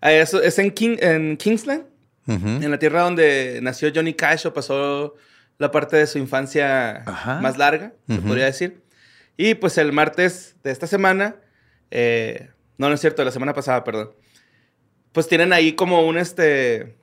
eso 0.00 0.40
es 0.40 0.58
en, 0.60 0.70
King, 0.70 0.96
en 1.00 1.36
Kingsland, 1.36 1.84
en 2.28 2.70
la 2.70 2.78
tierra 2.78 3.02
donde 3.02 3.58
nació 3.62 3.90
Johnny 3.94 4.14
Cash 4.14 4.46
o 4.46 4.54
pasó 4.54 5.14
la 5.58 5.70
parte 5.72 5.96
de 5.96 6.06
su 6.06 6.18
infancia 6.18 7.02
Ajá. 7.04 7.40
más 7.40 7.58
larga, 7.58 7.92
se 8.06 8.14
Ujú. 8.14 8.28
podría 8.28 8.44
decir. 8.46 8.80
Y 9.36 9.54
pues 9.56 9.76
el 9.78 9.92
martes 9.92 10.54
de 10.62 10.70
esta 10.70 10.86
semana, 10.86 11.36
eh, 11.90 12.48
no, 12.78 12.88
no 12.88 12.94
es 12.94 13.00
cierto, 13.00 13.22
de 13.22 13.26
la 13.26 13.32
semana 13.32 13.52
pasada, 13.54 13.82
perdón. 13.84 14.12
Pues 15.16 15.28
tienen 15.28 15.54
ahí 15.54 15.72
como 15.72 16.06
un 16.06 16.18
este. 16.18 16.94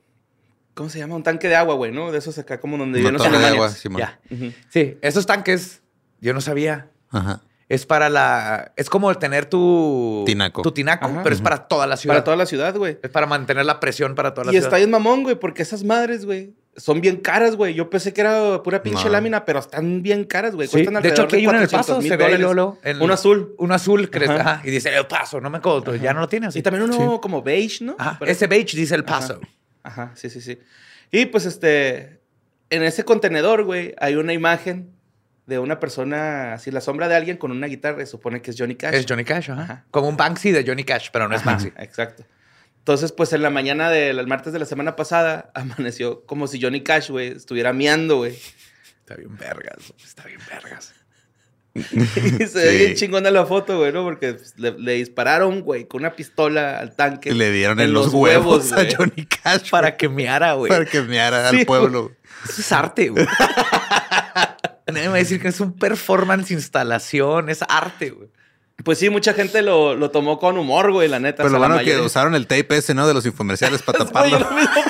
¿Cómo 0.74 0.88
se 0.88 1.00
llama? 1.00 1.16
Un 1.16 1.24
tanque 1.24 1.48
de 1.48 1.56
agua, 1.56 1.74
güey, 1.74 1.90
¿no? 1.90 2.12
De 2.12 2.18
esos 2.18 2.38
acá 2.38 2.60
como 2.60 2.78
donde 2.78 3.00
viven 3.00 3.14
los 3.14 3.20
de 3.28 3.44
agua. 3.44 3.72
Ya. 3.98 4.20
Ujú. 4.30 4.52
Sí, 4.68 4.96
esos 5.02 5.26
tanques, 5.26 5.82
yo 6.20 6.32
no 6.32 6.40
sabía. 6.40 6.90
Ajá. 7.10 7.40
Es 7.68 7.86
para 7.86 8.08
la. 8.10 8.70
Es 8.76 8.88
como 8.88 9.10
el 9.10 9.18
tener 9.18 9.46
tu. 9.46 10.22
Tinaco. 10.26 10.62
Tu 10.62 10.70
tinaco, 10.70 11.06
Ajá. 11.06 11.22
pero 11.24 11.34
es 11.34 11.40
para 11.42 11.66
toda 11.66 11.88
la 11.88 11.96
ciudad. 11.96 12.14
Para 12.14 12.22
toda 12.22 12.36
la 12.36 12.46
ciudad, 12.46 12.76
güey. 12.76 13.00
Es 13.02 13.10
para 13.10 13.26
mantener 13.26 13.66
la 13.66 13.80
presión 13.80 14.14
para 14.14 14.32
toda 14.32 14.44
la 14.44 14.52
Y 14.52 14.54
ciudad. 14.54 14.68
está 14.68 14.76
bien 14.76 14.92
mamón, 14.92 15.24
güey, 15.24 15.34
porque 15.34 15.62
esas 15.62 15.82
madres, 15.82 16.24
güey, 16.24 16.54
son 16.76 17.00
bien 17.00 17.16
caras, 17.18 17.56
güey. 17.56 17.74
Yo 17.74 17.88
pensé 17.90 18.12
que 18.12 18.20
era 18.20 18.62
pura 18.62 18.82
pinche 18.82 19.04
No. 19.04 19.10
lámina, 19.10 19.44
pero 19.44 19.60
están 19.60 20.02
bien 20.02 20.24
caras, 20.24 20.54
güey. 20.54 20.66
Sí, 20.68 20.72
Cuestan 20.84 21.02
de 21.02 21.08
hecho, 21.08 21.22
aquí 21.22 21.36
hay 21.36 21.46
uno 21.46 21.56
en 21.58 21.62
el 21.64 21.68
400 21.70 21.96
paso, 21.96 22.08
se 22.08 22.16
ve. 22.32 22.38
Lolo. 22.38 22.78
Un 23.00 23.10
azul. 23.10 23.54
Un 23.58 23.72
azul, 23.72 24.10
crees, 24.10 24.30
Ajá. 24.30 24.40
ajá, 24.40 24.60
y 24.64 24.70
dice 24.70 24.94
el 24.96 25.06
paso, 25.06 25.40
no 25.40 25.50
me 25.50 25.58
acuerdo, 25.58 25.94
ya 25.96 26.12
no 26.12 26.20
lo 26.20 26.28
tienes. 26.28 26.56
Y 26.56 26.62
también 26.62 26.84
uno 26.84 27.20
como 27.20 27.42
beige, 27.42 27.84
¿no? 27.84 27.96
Ajá, 27.98 28.16
Pero- 28.18 28.30
ese 28.30 28.46
beige 28.46 28.76
dice 28.76 28.94
el 28.94 29.04
paso. 29.04 29.40
Ajá, 29.82 30.12
sí, 30.14 30.30
sí, 30.30 30.40
sí. 30.40 30.58
Y 31.10 31.26
pues 31.26 31.46
este, 31.46 32.20
en 32.70 32.82
ese 32.82 33.04
contenedor, 33.04 33.64
güey, 33.64 33.94
hay 33.98 34.16
una 34.16 34.32
imagen 34.32 34.90
de 35.46 35.58
una 35.58 35.78
persona, 35.78 36.54
así 36.54 36.70
la 36.70 36.80
sombra 36.80 37.06
de 37.06 37.14
alguien 37.14 37.36
con 37.36 37.50
una 37.52 37.66
guitarra, 37.66 37.98
se 37.98 38.06
supone 38.06 38.40
que 38.40 38.50
es 38.50 38.56
Johnny 38.58 38.74
Cash. 38.76 38.94
Es 38.94 39.04
Johnny 39.06 39.24
Cash, 39.24 39.50
ajá. 39.50 39.84
Como 39.90 40.08
un 40.08 40.16
Banksy 40.16 40.52
de 40.52 40.64
Johnny 40.66 40.84
Cash, 40.84 41.10
pero 41.12 41.28
no 41.28 41.36
es 41.36 41.44
Banksy. 41.44 41.68
Exacto. 41.76 42.24
Entonces, 42.84 43.12
pues 43.12 43.32
en 43.32 43.40
la 43.40 43.48
mañana 43.48 43.88
del 43.88 44.26
martes 44.26 44.52
de 44.52 44.58
la 44.58 44.66
semana 44.66 44.94
pasada, 44.94 45.50
amaneció 45.54 46.26
como 46.26 46.46
si 46.46 46.60
Johnny 46.60 46.82
Cash, 46.82 47.08
güey, 47.08 47.28
estuviera 47.28 47.72
miando, 47.72 48.18
güey. 48.18 48.38
Está 49.00 49.14
bien 49.16 49.38
vergas, 49.38 49.94
está 50.04 50.24
bien 50.24 50.40
vergas. 50.50 50.92
Y 51.74 52.46
se 52.46 52.58
ve 52.58 52.76
bien 52.76 52.94
chingona 52.94 53.30
la 53.30 53.46
foto, 53.46 53.78
güey, 53.78 53.90
¿no? 53.90 54.04
Porque 54.04 54.34
pues, 54.34 54.52
le, 54.58 54.78
le 54.78 54.92
dispararon, 54.92 55.62
güey, 55.62 55.88
con 55.88 56.02
una 56.02 56.14
pistola 56.14 56.78
al 56.78 56.94
tanque. 56.94 57.30
Y 57.30 57.34
le 57.34 57.50
dieron 57.50 57.80
en, 57.80 57.94
los, 57.94 58.12
huevos, 58.12 58.70
a. 58.72 58.84
Johnny 58.94 59.24
Cash. 59.24 59.70
Para 59.70 59.96
que 59.96 60.10
meara, 60.10 60.52
güey. 60.52 60.68
Para 60.68 60.84
que 60.84 61.00
meara 61.00 61.50
Sí, 61.50 61.60
al 61.60 61.66
pueblo. 61.66 62.12
Eso 62.44 62.60
es 62.60 62.70
arte, 62.70 63.08
güey. 63.08 63.26
Nadie 64.86 65.02
me 65.04 65.08
va 65.08 65.14
a 65.14 65.18
decir 65.18 65.40
que 65.40 65.48
es 65.48 65.58
un 65.58 65.72
performance, 65.72 66.50
instalación, 66.50 67.48
es 67.48 67.62
arte, 67.66 68.10
güey. 68.10 68.28
Pues 68.84 68.98
sí, 68.98 69.08
mucha 69.10 69.32
gente 69.34 69.62
lo, 69.62 69.96
lo 69.96 70.10
tomó 70.10 70.38
con 70.38 70.56
humor, 70.58 70.92
güey, 70.92 71.08
la 71.08 71.18
neta. 71.18 71.38
Pero 71.38 71.48
O 71.48 71.50
sea, 71.50 71.58
lo 71.58 71.62
la 71.62 71.68
bueno 71.68 71.78
que 71.84 71.90
mayoría- 71.90 72.06
usaron 72.06 72.34
el 72.34 72.46
tape 72.46 72.76
ese, 72.76 72.94
¿no? 72.94 73.08
De 73.08 73.14
los 73.14 73.24
infomerciales 73.26 73.82
para 73.86 73.98
taparlo. 74.04 74.38
mismo 74.38 74.82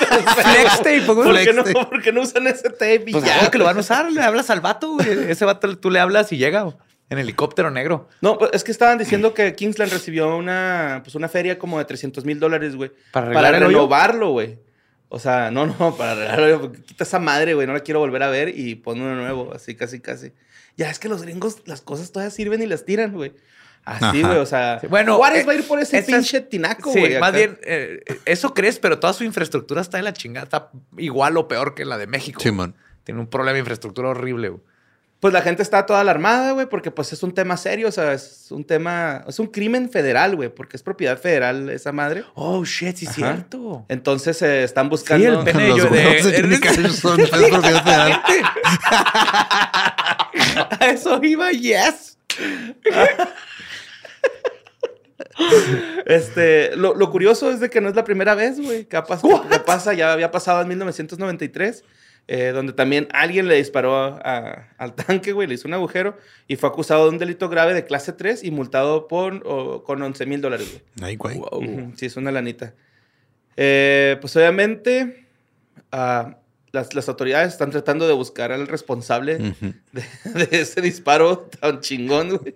Flex 0.43 0.77
tape, 0.77 0.99
güey. 1.05 1.27
¿Por 1.27 1.43
qué, 1.43 1.53
no. 1.53 1.63
¿Por 1.89 2.01
qué 2.01 2.11
no 2.11 2.21
usan 2.21 2.45
ese 2.47 2.69
tape 2.69 3.03
y 3.07 3.11
Pues 3.13 3.23
ya? 3.23 3.33
claro 3.35 3.51
que 3.51 3.57
lo 3.57 3.65
van 3.65 3.77
a 3.77 3.79
usar, 3.79 4.11
le 4.11 4.21
hablas 4.21 4.49
al 4.49 4.61
vato, 4.61 4.91
güey. 4.95 5.31
Ese 5.31 5.45
vato 5.45 5.77
tú 5.77 5.89
le 5.89 5.99
hablas 5.99 6.31
y 6.33 6.37
llega 6.37 6.63
güey, 6.63 6.75
en 7.09 7.19
helicóptero 7.19 7.71
negro. 7.71 8.09
No, 8.21 8.37
pues 8.37 8.51
es 8.53 8.63
que 8.65 8.71
estaban 8.71 8.97
diciendo 8.97 9.33
que 9.33 9.55
Kingsland 9.55 9.91
recibió 9.91 10.35
una, 10.35 10.99
pues 11.03 11.15
una 11.15 11.29
feria 11.29 11.57
como 11.57 11.79
de 11.79 11.85
300 11.85 12.25
mil 12.25 12.39
dólares, 12.39 12.75
güey. 12.75 12.91
¿Para 13.11 13.29
hoyo? 13.29 13.51
renovarlo, 13.67 14.31
güey. 14.31 14.59
O 15.07 15.19
sea, 15.19 15.51
no, 15.51 15.67
no, 15.67 15.95
para 15.97 16.11
arreglarlo. 16.11 16.73
Quita 16.73 17.05
esa 17.05 17.19
madre, 17.19 17.53
güey. 17.53 17.65
No 17.65 17.71
la 17.73 17.79
quiero 17.79 18.01
volver 18.01 18.23
a 18.23 18.29
ver 18.29 18.49
y 18.49 18.75
pon 18.75 18.99
uno 18.99 19.15
nuevo. 19.15 19.53
Así, 19.55 19.75
casi, 19.75 20.01
casi. 20.01 20.33
Ya 20.75 20.89
es 20.89 20.99
que 20.99 21.07
los 21.07 21.21
gringos, 21.21 21.59
las 21.65 21.79
cosas 21.79 22.11
todavía 22.11 22.31
sirven 22.31 22.61
y 22.61 22.65
las 22.65 22.83
tiran, 22.83 23.13
güey. 23.13 23.31
Así, 23.85 24.21
güey. 24.23 24.37
O 24.37 24.45
sea, 24.45 24.79
Sí, 24.81 24.87
bueno, 24.87 25.15
Juárez 25.17 25.43
eh, 25.43 25.45
va 25.45 25.53
a 25.53 25.55
ir 25.55 25.67
por 25.67 25.79
ese 25.79 26.01
pinche 26.01 26.41
tinaco, 26.41 26.91
Sí, 26.91 26.99
güey. 26.99 27.19
más 27.19 27.29
acá. 27.29 27.37
bien, 27.37 27.59
eh, 27.63 28.03
eso 28.25 28.53
crees, 28.53 28.79
pero 28.79 28.99
toda 28.99 29.13
su 29.13 29.23
infraestructura 29.23 29.81
está 29.81 29.97
de 29.97 30.03
la 30.03 30.13
chingada. 30.13 30.43
Está 30.45 30.69
igual 30.97 31.37
o 31.37 31.47
peor 31.47 31.75
que 31.75 31.85
la 31.85 31.97
de 31.97 32.07
México. 32.07 32.41
Simón. 32.41 32.75
Tiene 33.03 33.21
un 33.21 33.27
problema 33.27 33.53
de 33.53 33.59
infraestructura 33.59 34.09
horrible, 34.09 34.49
güey. 34.49 34.61
Pues 35.19 35.33
la 35.33 35.41
gente 35.41 35.63
está 35.63 35.85
toda 35.85 36.01
alarmada, 36.01 36.51
güey, 36.51 36.67
porque 36.67 36.91
pues 36.91 37.11
es 37.13 37.23
un 37.23 37.31
tema 37.33 37.55
serio, 37.57 37.87
o 37.87 37.91
sea, 37.91 38.13
es 38.13 38.47
un 38.51 38.63
tema, 38.63 39.23
es 39.27 39.39
un 39.39 39.47
crimen 39.47 39.89
federal, 39.89 40.35
güey, 40.35 40.49
porque 40.49 40.77
es 40.77 40.83
propiedad 40.83 41.17
federal 41.17 41.69
esa 41.69 41.91
madre. 41.91 42.25
Oh, 42.35 42.63
shit, 42.65 42.97
sí 42.97 43.05
es 43.07 43.13
cierto. 43.15 43.85
Entonces 43.87 44.39
eh, 44.41 44.63
están 44.63 44.89
buscando... 44.89 45.39
el 45.39 45.45
pene- 45.45 45.69
Los 45.69 45.83
de- 45.83 45.87
huevos 45.89 46.23
de 46.31 46.41
Johnny 46.41 46.59
Cash 46.59 46.89
son 46.91 47.19
es 47.21 47.29
propiedad 47.29 47.83
federal. 47.83 48.21
A 50.79 50.85
eso 50.87 51.19
iba, 51.23 51.51
yes. 51.51 52.17
Este, 56.05 56.75
lo, 56.75 56.93
lo 56.95 57.09
curioso 57.11 57.49
es 57.49 57.59
de 57.59 57.69
que 57.69 57.81
no 57.81 57.89
es 57.89 57.95
la 57.95 58.03
primera 58.03 58.35
vez, 58.35 58.59
güey, 58.61 58.85
que, 58.85 59.01
pasa, 59.65 59.93
ya 59.93 60.13
había 60.13 60.31
pasado 60.31 60.61
en 60.61 60.67
1993, 60.67 61.83
eh, 62.27 62.51
donde 62.53 62.73
también 62.73 63.07
alguien 63.11 63.47
le 63.47 63.55
disparó 63.55 63.95
a- 63.95 64.67
al 64.77 64.93
tanque, 64.95 65.31
güey, 65.31 65.47
le 65.47 65.55
hizo 65.55 65.67
un 65.67 65.73
agujero 65.73 66.17
y 66.47 66.55
fue 66.55 66.69
acusado 66.69 67.03
de 67.05 67.09
un 67.09 67.17
delito 67.17 67.49
grave 67.49 67.73
de 67.73 67.85
clase 67.85 68.13
3 68.13 68.43
y 68.43 68.51
multado 68.51 69.07
por, 69.07 69.41
o- 69.45 69.83
con 69.83 70.01
11 70.01 70.25
mil 70.25 70.41
dólares, 70.41 70.69
güey. 70.71 71.09
Ay, 71.09 71.15
güey. 71.15 71.37
Ujú, 71.39 71.93
Sí, 71.95 72.05
es 72.07 72.17
una 72.17 72.31
lanita. 72.31 72.73
Eh, 73.57 74.17
pues 74.21 74.35
obviamente, 74.35 75.25
ah, 75.91 76.37
las, 76.71 76.93
las 76.93 77.07
autoridades 77.09 77.53
están 77.53 77.71
tratando 77.71 78.05
de 78.07 78.13
buscar 78.13 78.51
al 78.51 78.67
responsable 78.67 79.35
Ujú. 79.37 79.73
de, 79.93 80.03
de 80.45 80.61
ese 80.61 80.81
disparo 80.81 81.39
tan 81.59 81.79
chingón, 81.79 82.37
güey. 82.37 82.55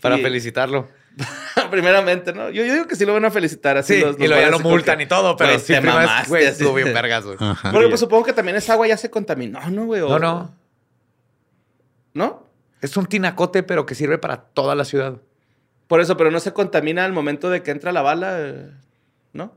Para 0.00 0.18
Y- 0.18 0.22
felicitarlo. 0.22 0.88
Primeramente, 1.70 2.32
¿no? 2.32 2.50
Yo, 2.50 2.64
yo 2.64 2.72
digo 2.72 2.86
que 2.86 2.96
sí 2.96 3.04
lo 3.04 3.12
van 3.14 3.24
a 3.24 3.30
felicitar 3.30 3.76
así. 3.76 3.94
Sí, 3.94 4.00
los- 4.00 4.16
y 4.18 4.22
los 4.22 4.30
lo, 4.30 4.36
ya 4.36 4.42
van 4.42 4.50
lo 4.52 4.58
multan 4.60 5.00
y 5.00 5.06
todo, 5.06 5.36
pero 5.36 5.50
sí, 5.58 5.72
güey, 6.28 6.44
estuvo 6.44 6.74
bien 6.74 6.88
vergas, 6.94 7.24
güey. 7.24 7.36
Porque 7.38 7.88
pues 7.88 8.00
supongo 8.00 8.24
que 8.24 8.32
también 8.32 8.56
esa 8.56 8.72
agua 8.74 8.86
ya 8.88 8.96
se 8.96 9.10
contaminó, 9.10 9.60
¿no, 9.70 9.86
güey? 9.86 10.00
No, 10.00 10.18
no. 10.18 10.54
¿No? 12.14 12.46
Es 12.80 12.96
un 12.96 13.06
tinacote, 13.06 13.62
pero 13.62 13.86
que 13.86 13.94
sirve 13.94 14.18
para 14.18 14.36
toda 14.42 14.74
la 14.74 14.84
ciudad. 14.84 15.16
Por 15.86 16.00
eso, 16.00 16.16
pero 16.16 16.30
no 16.30 16.40
se 16.40 16.52
contamina 16.52 17.04
al 17.04 17.12
momento 17.12 17.50
de 17.50 17.62
que 17.62 17.70
entra 17.70 17.92
la 17.92 18.02
bala, 18.02 18.36
eh, 18.40 18.70
¿no? 19.32 19.56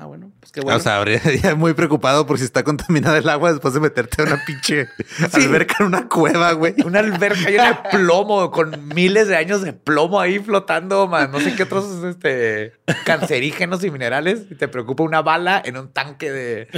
Ah, 0.00 0.06
bueno, 0.06 0.30
pues 0.38 0.52
qué 0.52 0.60
bueno. 0.60 0.76
O 0.78 0.80
sea, 0.80 0.98
habría 0.98 1.20
muy 1.56 1.74
preocupado 1.74 2.24
por 2.24 2.38
si 2.38 2.44
está 2.44 2.62
contaminada 2.62 3.18
el 3.18 3.28
agua 3.28 3.50
después 3.50 3.74
de 3.74 3.80
meterte 3.80 4.22
a 4.22 4.26
una 4.26 4.44
pinche 4.46 4.86
alberca 5.32 5.74
en 5.80 5.86
una 5.86 6.08
cueva, 6.08 6.52
güey. 6.52 6.74
Una 6.84 7.00
alberca 7.00 7.50
llena 7.50 7.72
de 7.82 7.90
plomo, 7.90 8.52
con 8.52 8.86
miles 8.94 9.26
de 9.26 9.36
años 9.36 9.62
de 9.62 9.72
plomo 9.72 10.20
ahí 10.20 10.38
flotando, 10.38 11.08
más 11.08 11.28
no 11.30 11.40
sé 11.40 11.56
qué 11.56 11.64
otros 11.64 12.04
este, 12.04 12.74
cancerígenos 13.04 13.82
y 13.82 13.90
minerales. 13.90 14.42
Y 14.50 14.54
te 14.54 14.68
preocupa 14.68 15.02
una 15.02 15.20
bala 15.20 15.60
en 15.64 15.76
un 15.76 15.92
tanque 15.92 16.30
de. 16.30 16.68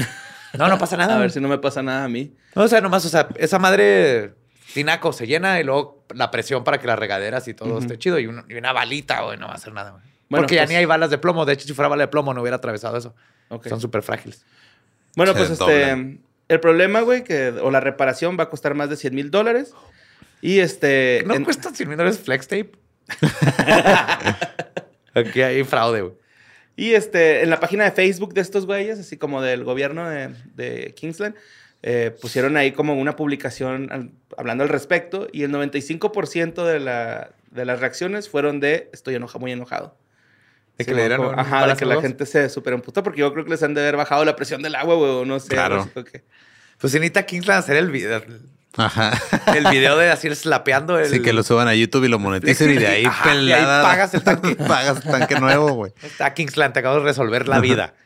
No, 0.54 0.68
no 0.68 0.78
pasa 0.78 0.96
nada. 0.96 1.16
a 1.16 1.18
ver 1.18 1.30
si 1.30 1.40
no 1.40 1.48
me 1.48 1.58
pasa 1.58 1.82
nada 1.82 2.04
a 2.04 2.08
mí. 2.08 2.34
No, 2.54 2.62
o 2.62 2.68
sea, 2.68 2.80
nomás, 2.80 3.04
o 3.04 3.08
sea, 3.10 3.28
esa 3.36 3.58
madre 3.58 4.34
tinaco 4.72 5.12
se 5.12 5.26
llena 5.26 5.60
y 5.60 5.64
luego 5.64 6.06
la 6.14 6.30
presión 6.30 6.64
para 6.64 6.78
que 6.78 6.86
las 6.86 6.98
regaderas 6.98 7.46
y 7.48 7.54
todo 7.54 7.78
esté 7.80 7.98
chido 7.98 8.18
y, 8.18 8.26
un- 8.26 8.46
y 8.48 8.54
una 8.54 8.72
balita, 8.72 9.20
güey, 9.22 9.36
no 9.38 9.46
va 9.46 9.52
a 9.52 9.56
hacer 9.56 9.72
nada, 9.74 9.90
güey. 9.90 10.04
Bueno, 10.30 10.44
Porque 10.44 10.54
ya 10.54 10.62
pues- 10.62 10.70
ni 10.70 10.76
hay 10.76 10.84
balas 10.86 11.10
de 11.10 11.18
plomo. 11.18 11.44
De 11.44 11.52
hecho, 11.52 11.66
si 11.66 11.74
fuera 11.74 11.88
bala 11.88 12.04
de 12.04 12.08
plomo, 12.08 12.32
no 12.32 12.40
hubiera 12.40 12.56
atravesado 12.56 12.96
eso. 12.96 13.14
Ok. 13.50 13.68
Son 13.68 13.80
súper 13.80 14.00
frágiles. 14.02 14.44
Bueno, 15.16 15.32
Se 15.32 15.38
pues 15.38 15.50
este. 15.50 15.64
doblan. 15.64 16.20
El 16.48 16.60
problema, 16.60 17.00
güey, 17.02 17.22
que, 17.24 17.48
o 17.62 17.70
la 17.70 17.80
reparación 17.80 18.36
va 18.38 18.44
a 18.44 18.48
costar 18.48 18.74
más 18.74 18.88
de 18.90 18.96
100 18.96 19.14
mil 19.14 19.30
dólares. 19.30 19.74
Y 20.40 20.60
este. 20.60 21.22
¿No 21.26 21.34
en- 21.34 21.44
cuesta 21.44 21.70
100 21.74 21.88
mil 21.88 21.98
dólares 21.98 22.18
flex 22.18 22.48
tape? 22.48 22.72
Aquí 25.14 25.42
hay 25.42 25.64
fraude, 25.64 26.02
güey. 26.02 26.14
Y 26.76 26.94
este, 26.94 27.42
en 27.42 27.50
la 27.50 27.60
página 27.60 27.84
de 27.84 27.90
Facebook 27.90 28.32
de 28.32 28.40
estos 28.40 28.64
güeyes, 28.66 28.98
así 28.98 29.16
como 29.18 29.42
del 29.42 29.64
gobierno 29.64 30.08
de, 30.08 30.30
de 30.54 30.94
Kingsland, 30.94 31.34
eh, 31.82 32.14
pusieron 32.22 32.56
ahí 32.56 32.72
como 32.72 32.94
una 32.94 33.16
publicación 33.16 33.90
al- 33.92 34.10
hablando 34.38 34.62
al 34.64 34.70
respecto. 34.70 35.26
Y 35.32 35.42
el 35.42 35.50
95% 35.52 36.64
de, 36.64 36.80
la, 36.80 37.32
de 37.50 37.64
las 37.64 37.80
reacciones 37.80 38.28
fueron 38.28 38.60
de 38.60 38.88
estoy 38.92 39.16
enoja, 39.16 39.38
muy 39.38 39.52
enojado. 39.52 39.96
De 40.80 40.84
que 40.86 40.90
Sí, 40.92 40.96
le 40.96 41.02
dieran 41.02 41.18
como- 41.18 41.30
un 41.30 41.38
Ajá, 41.38 41.66
de 41.66 41.76
que 41.76 41.84
a 41.84 41.88
la 41.88 42.00
gente 42.00 42.24
se 42.26 42.48
super 42.48 42.72
emputó 42.72 43.02
porque 43.02 43.20
yo 43.20 43.32
creo 43.32 43.44
que 43.44 43.50
les 43.50 43.62
han 43.62 43.74
de 43.74 43.80
haber 43.82 43.96
bajado 43.96 44.24
la 44.24 44.34
presión 44.36 44.62
del 44.62 44.74
agua, 44.74 44.94
güey, 44.94 45.10
o 45.10 45.24
no 45.24 45.38
sé. 45.38 45.48
Claro. 45.48 45.88
Pues 45.94 46.92
si 46.92 46.98
necesita 46.98 47.24
Kingsland 47.26 47.58
hacer 47.58 47.76
el 47.76 47.90
video, 47.90 48.22
Ajá. 48.76 49.12
el 49.54 49.66
video 49.68 49.98
de 49.98 50.10
así 50.10 50.34
slapeando 50.34 50.98
el... 50.98 51.06
Así 51.06 51.20
que 51.20 51.32
lo 51.32 51.42
suban 51.42 51.68
a 51.68 51.74
YouTube 51.74 52.04
y 52.04 52.08
lo 52.08 52.18
moneticen 52.18 52.70
y 52.70 52.74
de 52.78 52.86
ahí 52.86 53.04
Ajá, 53.06 53.34
y 53.34 53.52
ahí 53.52 53.62
pagas 53.62 54.14
el 54.14 54.22
tanque. 54.22 54.56
pagas 54.68 55.04
el 55.04 55.10
tanque 55.10 55.38
nuevo, 55.38 55.72
güey. 55.74 55.92
Está 56.02 56.32
Kingsland, 56.32 56.72
te 56.72 56.80
acabo 56.80 56.96
de 56.96 57.02
resolver 57.04 57.46
la 57.48 57.60
vida. 57.60 57.94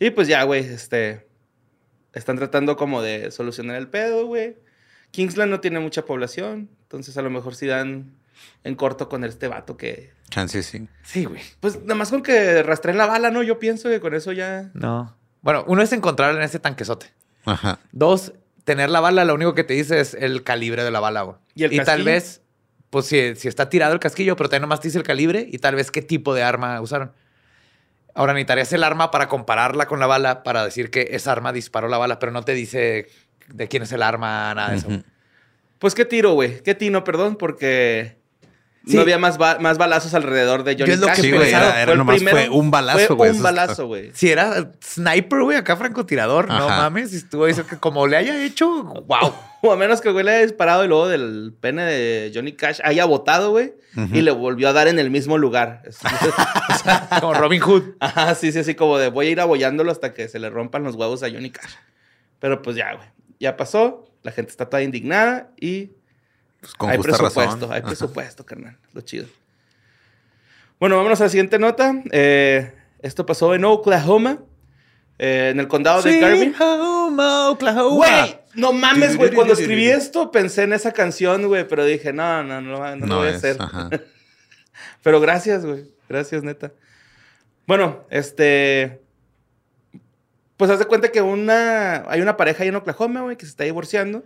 Y 0.00 0.10
pues 0.10 0.28
ya, 0.28 0.44
güey, 0.44 0.60
este. 0.64 1.26
Están 2.12 2.36
tratando 2.36 2.76
como 2.76 3.02
de 3.02 3.32
solucionar 3.32 3.74
el 3.74 3.88
pedo, 3.88 4.26
güey. 4.26 4.56
Kingsland 5.10 5.50
no 5.50 5.58
tiene 5.58 5.80
mucha 5.80 6.04
población, 6.04 6.68
entonces 6.82 7.16
a 7.18 7.22
lo 7.22 7.30
mejor 7.30 7.56
sí 7.56 7.66
dan 7.66 8.12
en 8.64 8.74
corto 8.74 9.08
con 9.08 9.24
este 9.24 9.48
vato 9.48 9.76
que. 9.76 10.12
Chance 10.30 10.62
sí. 10.62 10.88
Sí, 11.02 11.24
güey. 11.24 11.40
Pues 11.60 11.80
nada 11.82 11.94
más 11.94 12.10
con 12.10 12.22
que 12.22 12.62
rastreen 12.62 12.98
la 12.98 13.06
bala, 13.06 13.30
¿no? 13.30 13.42
Yo 13.42 13.58
pienso 13.58 13.88
que 13.88 14.00
con 14.00 14.14
eso 14.14 14.32
ya. 14.32 14.70
No. 14.74 15.16
Bueno, 15.40 15.64
uno 15.66 15.82
es 15.82 15.92
encontrarla 15.92 16.38
en 16.38 16.44
ese 16.44 16.58
tanquesote. 16.58 17.06
Ajá. 17.44 17.78
Dos, 17.92 18.32
tener 18.64 18.90
la 18.90 19.00
bala, 19.00 19.24
lo 19.24 19.34
único 19.34 19.54
que 19.54 19.64
te 19.64 19.74
dice 19.74 20.00
es 20.00 20.14
el 20.14 20.42
calibre 20.42 20.84
de 20.84 20.90
la 20.90 21.00
bala, 21.00 21.22
güey. 21.22 21.36
¿Y 21.54 21.64
el 21.64 21.70
tal 21.76 21.84
casquillo? 21.86 22.04
vez, 22.04 22.42
pues 22.90 23.06
si, 23.06 23.36
si 23.36 23.48
está 23.48 23.70
tirado 23.70 23.94
el 23.94 24.00
casquillo, 24.00 24.36
pero 24.36 24.48
también 24.48 24.62
nomás 24.62 24.80
te 24.80 24.88
dice 24.88 24.98
el 24.98 25.04
calibre 25.04 25.48
y 25.50 25.58
tal 25.58 25.74
vez 25.74 25.90
qué 25.90 26.02
tipo 26.02 26.34
de 26.34 26.42
arma 26.42 26.80
usaron. 26.80 27.12
Ahora 28.14 28.32
necesitarías 28.32 28.72
el 28.72 28.82
arma 28.82 29.10
para 29.10 29.28
compararla 29.28 29.86
con 29.86 30.00
la 30.00 30.06
bala, 30.06 30.42
para 30.42 30.64
decir 30.64 30.90
que 30.90 31.08
esa 31.12 31.32
arma 31.32 31.52
disparó 31.52 31.88
la 31.88 31.98
bala, 31.98 32.18
pero 32.18 32.32
no 32.32 32.42
te 32.42 32.52
dice 32.52 33.06
de 33.46 33.68
quién 33.68 33.84
es 33.84 33.92
el 33.92 34.02
arma, 34.02 34.52
nada 34.54 34.70
de 34.70 34.76
eso. 34.76 34.88
Pues 35.78 35.94
qué 35.94 36.04
tiro, 36.04 36.32
güey. 36.32 36.60
Qué 36.62 36.74
tino, 36.74 37.04
perdón, 37.04 37.36
porque. 37.36 38.17
Sí. 38.86 38.96
No 38.96 39.02
había 39.02 39.18
más, 39.18 39.36
ba- 39.36 39.58
más 39.60 39.76
balazos 39.76 40.14
alrededor 40.14 40.64
de 40.64 40.72
Johnny 40.74 40.86
Yo 40.86 40.94
es 40.94 41.00
lo 41.00 41.06
Cash. 41.08 41.16
que 41.16 41.22
Sí, 41.22 41.30
güey. 41.32 41.48
Era, 41.50 41.82
era 41.82 41.92
el 41.92 41.98
nomás 41.98 42.16
primero. 42.16 42.36
fue 42.38 42.48
un 42.48 42.70
balazo, 42.70 43.06
Fue 43.08 43.16
güey. 43.16 43.30
un 43.30 43.36
Eso 43.36 43.42
balazo, 43.44 43.86
güey. 43.86 44.10
Si 44.14 44.30
era 44.30 44.72
sniper, 44.82 45.42
güey, 45.42 45.58
acá 45.58 45.76
francotirador, 45.76 46.48
no 46.48 46.54
Ajá. 46.54 46.76
mames, 46.84 47.10
si 47.10 47.16
estuvo 47.16 47.44
ahí 47.44 47.52
cerca, 47.54 47.78
como 47.78 48.06
le 48.06 48.16
haya 48.16 48.42
hecho, 48.44 48.84
wow. 49.06 49.34
O 49.60 49.72
a 49.72 49.76
menos 49.76 50.00
que 50.00 50.06
el 50.08 50.14
güey 50.14 50.24
le 50.24 50.30
haya 50.30 50.42
disparado 50.46 50.84
y 50.84 50.88
luego 50.88 51.08
del 51.08 51.52
pene 51.60 51.82
de 51.84 52.30
Johnny 52.32 52.52
Cash 52.52 52.78
haya 52.84 53.04
botado, 53.06 53.50
güey. 53.50 53.74
Y 54.12 54.20
le 54.22 54.30
volvió 54.30 54.68
a 54.68 54.72
dar 54.72 54.86
en 54.86 55.00
el 55.00 55.10
mismo 55.10 55.36
lugar. 55.36 55.82
Como 57.20 57.34
Robin 57.34 57.60
Hood. 57.60 57.82
Ajá, 58.00 58.34
sí, 58.36 58.52
sí, 58.52 58.60
así 58.60 58.74
como 58.76 58.98
de 58.98 59.08
voy 59.10 59.26
a 59.26 59.30
ir 59.30 59.40
abollándolo 59.40 59.90
hasta 59.90 60.14
que 60.14 60.28
se 60.28 60.38
le 60.38 60.48
rompan 60.50 60.84
los 60.84 60.94
huevos 60.94 61.22
a 61.24 61.28
Johnny 61.30 61.50
Cash. 61.50 61.72
Pero 62.38 62.62
pues 62.62 62.76
ya, 62.76 62.94
güey. 62.94 63.08
Ya 63.40 63.56
pasó. 63.56 64.04
La 64.22 64.30
gente 64.32 64.50
está 64.52 64.68
toda 64.68 64.82
indignada 64.82 65.50
y 65.60 65.90
Pues 66.68 66.76
con 66.76 66.90
hay 66.90 66.98
justa 66.98 67.16
presupuesto. 67.16 67.54
razón. 67.54 67.72
Hay 67.72 67.80
presupuesto, 67.80 68.44
carnal. 68.44 68.76
Lo 68.92 69.00
chido. 69.00 69.26
Bueno, 70.78 70.96
vámonos 70.96 71.18
a 71.22 71.24
la 71.24 71.30
siguiente 71.30 71.58
nota. 71.58 71.94
Eh, 72.12 72.72
esto 73.00 73.24
pasó 73.24 73.54
en 73.54 73.64
Oklahoma, 73.64 74.40
eh, 75.18 75.48
en 75.52 75.60
el 75.60 75.66
condado 75.66 76.02
de 76.02 76.20
Garvin. 76.20 76.50
Oklahoma, 76.52 77.50
Oklahoma. 77.50 77.96
Güey, 77.96 78.38
no 78.54 78.72
mames, 78.74 79.16
güey. 79.16 79.32
Cuando 79.32 79.54
escribí 79.54 79.88
esto 79.88 80.30
pensé 80.30 80.64
en 80.64 80.74
esa 80.74 80.92
canción, 80.92 81.46
güey, 81.46 81.66
pero 81.66 81.86
dije, 81.86 82.12
no, 82.12 82.44
no, 82.44 82.60
no, 82.60 82.78
no, 82.78 82.96
lo 82.96 83.06
No 83.06 83.16
voy 83.18 83.28
a 83.28 83.36
hacer. 83.36 83.56
ajá. 83.58 83.88
Pero 85.02 85.20
gracias, 85.20 85.64
güey. 85.64 85.86
Gracias, 86.08 86.42
neta. 86.42 86.72
Bueno, 87.66 88.04
este. 88.10 89.00
Pues 90.58 90.70
haz 90.70 90.78
de 90.78 90.84
cuenta 90.84 91.10
que 91.10 91.22
una. 91.22 92.04
Hay 92.10 92.20
una 92.20 92.36
pareja 92.36 92.62
ahí 92.62 92.68
en 92.68 92.76
Oklahoma, 92.76 93.22
güey, 93.22 93.36
que 93.36 93.46
se 93.46 93.50
está 93.50 93.64
divorciando. 93.64 94.22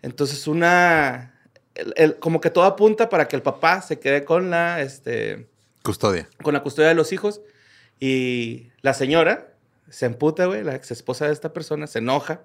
Entonces, 0.00 0.46
una. 0.46 1.31
El- 1.74 1.94
el- 1.96 2.16
como 2.16 2.40
que 2.40 2.50
todo 2.50 2.64
apunta 2.64 3.08
para 3.08 3.28
que 3.28 3.36
el 3.36 3.42
papá 3.42 3.82
se 3.82 3.98
quede 3.98 4.24
con 4.24 4.50
la. 4.50 4.80
Este. 4.80 5.46
Custodia. 5.82 6.28
Con 6.42 6.54
la 6.54 6.62
custodia 6.62 6.88
de 6.88 6.94
los 6.94 7.12
hijos. 7.12 7.40
Y 8.00 8.68
la 8.80 8.94
señora 8.94 9.48
se 9.90 10.06
emputa, 10.06 10.46
güey, 10.46 10.64
la 10.64 10.74
ex 10.74 10.90
esposa 10.90 11.26
de 11.26 11.32
esta 11.32 11.52
persona, 11.52 11.86
se 11.86 11.98
enoja 12.00 12.40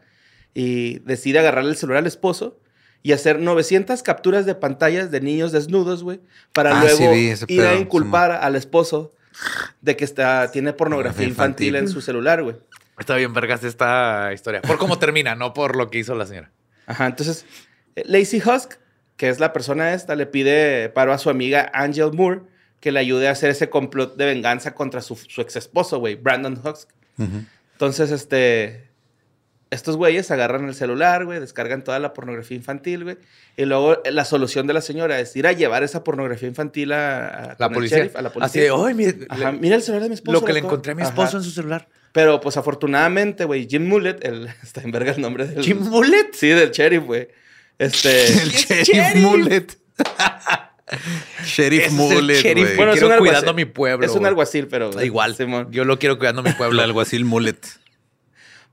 y 0.53 0.99
decide 0.99 1.39
agarrarle 1.39 1.71
el 1.71 1.77
celular 1.77 1.99
al 1.99 2.07
esposo 2.07 2.59
y 3.03 3.13
hacer 3.13 3.39
900 3.39 4.03
capturas 4.03 4.45
de 4.45 4.55
pantallas 4.55 5.11
de 5.11 5.21
niños 5.21 5.51
desnudos, 5.51 6.03
güey, 6.03 6.19
para 6.53 6.77
Ah, 6.77 6.81
luego 6.81 6.97
sí 6.97 7.03
ir 7.47 7.61
a 7.63 7.69
pedo, 7.71 7.79
inculpar 7.79 8.31
al 8.31 8.55
esposo 8.55 9.13
de 9.81 9.95
que 9.95 10.03
está, 10.03 10.51
tiene 10.51 10.73
pornografía 10.73 11.25
Infantil. 11.27 11.67
infantil 11.69 11.75
en 11.75 11.87
su 11.93 12.01
celular, 12.01 12.43
güey. 12.43 12.55
Está 12.99 13.15
bien, 13.15 13.33
vergas, 13.33 13.63
esta 13.63 14.31
historia. 14.33 14.61
Por 14.61 14.77
cómo 14.77 14.97
termina, 14.99 15.35
no 15.35 15.53
por 15.53 15.75
lo 15.75 15.89
que 15.89 15.99
hizo 15.99 16.15
la 16.15 16.25
señora. 16.25 16.51
Ajá, 16.87 17.05
entonces, 17.05 17.45
eh, 17.95 18.03
Lacey 18.05 18.41
Husk, 18.41 18.73
que 19.17 19.29
es 19.29 19.39
la 19.39 19.51
persona 19.51 19.93
esta, 19.93 20.15
le 20.15 20.25
pide 20.27 20.89
paro 20.89 21.11
a 21.11 21.17
su 21.17 21.29
amiga 21.29 21.69
Angel 21.73 22.11
Moore 22.13 22.41
que 22.79 22.91
le 22.91 22.99
ayude 22.99 23.27
a 23.27 23.31
hacer 23.31 23.49
ese 23.49 23.69
complot 23.69 24.15
de 24.15 24.25
venganza 24.25 24.73
contra 24.75 25.01
su, 25.01 25.15
su 25.15 25.41
ex 25.41 25.55
esposo, 25.55 25.99
güey, 25.99 26.15
Brandon 26.15 26.53
Husk. 26.63 26.89
Ujú. 27.17 27.43
Entonces, 27.73 28.11
este. 28.11 28.85
Estos 29.69 29.97
güeyes 29.97 30.31
agarran 30.31 30.65
el 30.69 30.75
celular, 30.75 31.25
güey, 31.25 31.41
descargan 31.41 31.83
toda 31.83 31.99
la 31.99 32.13
pornografía 32.13 32.55
infantil, 32.55 33.03
güey. 33.03 33.17
Y 33.57 33.65
luego 33.65 34.01
la 34.09 34.23
solución 34.23 34.65
de 34.65 34.73
la 34.73 34.79
señora 34.79 35.19
es 35.19 35.35
ir 35.35 35.45
a 35.45 35.51
llevar 35.51 35.83
esa 35.83 36.05
pornografía 36.05 36.47
infantil 36.47 36.93
a, 36.93 37.27
a- 37.27 37.55
La 37.59 37.69
policía. 37.69 37.97
sheriff, 37.97 38.15
a 38.15 38.21
la 38.21 38.29
policía. 38.31 38.45
Así 38.45 38.59
de, 38.61 38.87
¡ay, 38.87 38.93
mire, 38.93 39.25
Ajá, 39.27 39.51
le- 39.51 39.57
mira 39.59 39.75
el 39.75 39.81
celular 39.81 40.03
de 40.03 40.09
mi 40.09 40.15
esposo. 40.15 40.39
lo 40.39 40.45
que 40.45 40.53
le 40.53 40.61
loco". 40.61 40.71
encontré 40.75 40.93
a 40.93 40.95
mi 40.95 41.01
Ajá. 41.01 41.09
esposo 41.09 41.35
en 41.37 41.43
su 41.43 41.51
celular. 41.51 41.89
Pero, 42.13 42.39
pues, 42.39 42.55
afortunadamente, 42.55 43.43
güey, 43.43 43.67
Jim 43.67 43.85
Mullet, 43.89 44.19
el... 44.21 44.47
Está 44.63 44.81
en 44.83 44.91
verga 44.91 45.11
el 45.11 45.19
nombre 45.21 45.45
del... 45.47 45.61
¿Jim 45.61 45.79
Mullet? 45.81 46.29
Sí, 46.31 46.47
del 46.47 46.71
sheriff, 46.71 47.03
güey. 47.03 47.27
Este... 47.79 48.27
El 48.41 48.51
Sheriff 48.51 49.15
Mullet. 49.15 49.67
Sheriff 51.43 51.87
el 51.87 51.91
Mullet, 51.93 52.41
sheriff. 52.41 52.75
Bueno, 52.77 52.93
es 52.93 52.99
quiero 52.99 53.13
un 53.13 53.19
cuidando 53.19 53.49
alguacil. 53.49 53.55
mi 53.55 53.65
pueblo, 53.65 54.05
Es 54.05 54.11
un 54.13 54.25
alguacil, 54.25 54.67
pero... 54.67 54.91
Da 54.91 55.03
igual. 55.03 55.35
Simón. 55.35 55.67
Yo 55.71 55.83
lo 55.83 55.99
quiero 55.99 56.17
cuidando 56.17 56.43
mi 56.43 56.49
El 56.49 56.55
pueblo. 56.55 56.81
alguacil 56.81 57.25
Mullet. 57.25 57.59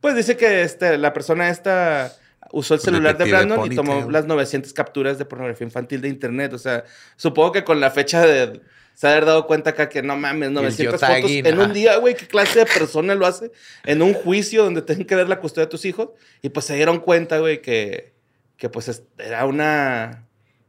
Pues 0.00 0.14
dice 0.14 0.36
que 0.36 0.62
este, 0.62 0.96
la 0.98 1.12
persona 1.12 1.50
esta 1.50 2.16
usó 2.52 2.74
el 2.74 2.80
celular 2.80 3.18
de 3.18 3.24
Brandon 3.24 3.70
y 3.70 3.74
tomó 3.74 4.08
las 4.10 4.26
900 4.26 4.72
capturas 4.72 5.18
de 5.18 5.24
pornografía 5.24 5.64
infantil 5.64 6.00
de 6.02 6.08
internet. 6.08 6.52
O 6.52 6.58
sea, 6.58 6.84
supongo 7.16 7.52
que 7.52 7.64
con 7.64 7.80
la 7.80 7.90
fecha 7.90 8.24
de... 8.24 8.60
Se 8.94 9.08
haber 9.08 9.24
dado 9.24 9.48
cuenta 9.48 9.70
acá 9.70 9.88
que 9.88 10.04
no 10.04 10.16
mames, 10.16 10.52
900 10.52 11.00
fotos 11.00 11.28
en 11.28 11.58
un 11.58 11.72
día, 11.72 11.96
güey. 11.96 12.14
¿Qué 12.14 12.28
clase 12.28 12.60
de 12.60 12.66
persona 12.66 13.16
lo 13.16 13.26
hace? 13.26 13.50
En 13.84 14.02
un 14.02 14.14
juicio 14.14 14.62
donde 14.62 14.82
tienen 14.82 15.04
que 15.04 15.16
ver 15.16 15.28
la 15.28 15.40
custodia 15.40 15.66
de 15.66 15.70
tus 15.70 15.84
hijos. 15.84 16.10
Y 16.42 16.50
pues 16.50 16.66
se 16.66 16.76
dieron 16.76 17.00
cuenta, 17.00 17.38
güey, 17.38 17.60
que, 17.60 18.13
que 18.56 18.68
pues 18.68 18.88
es- 18.88 19.02
era 19.18 19.44
una... 19.46 20.26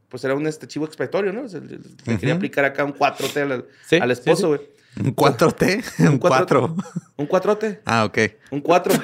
Pues 0.09 0.23
era 0.23 0.35
un 0.35 0.47
este, 0.47 0.67
chivo 0.67 0.85
expiatorio, 0.85 1.33
¿no? 1.33 1.49
Se, 1.49 1.59
le- 1.61 1.77
le 2.05 2.17
quería 2.17 2.33
Ujú. 2.35 2.37
aplicar 2.37 2.63
acá 2.65 2.83
un 2.85 2.93
4T 2.93 3.41
al, 3.51 3.65
Sí, 3.87 3.97
al 3.97 4.07
sí, 4.09 4.13
esposo, 4.13 4.41
sí. 4.41 4.47
güey. 4.47 4.61
¿Un 5.07 5.15
4T? 5.15 5.83
Un 6.09 6.17
4. 6.19 6.75
Un 7.17 7.27
4T. 7.27 7.79
Ah, 7.85 8.05
ok. 8.05 8.17
Un 8.51 8.61
4. 8.61 8.93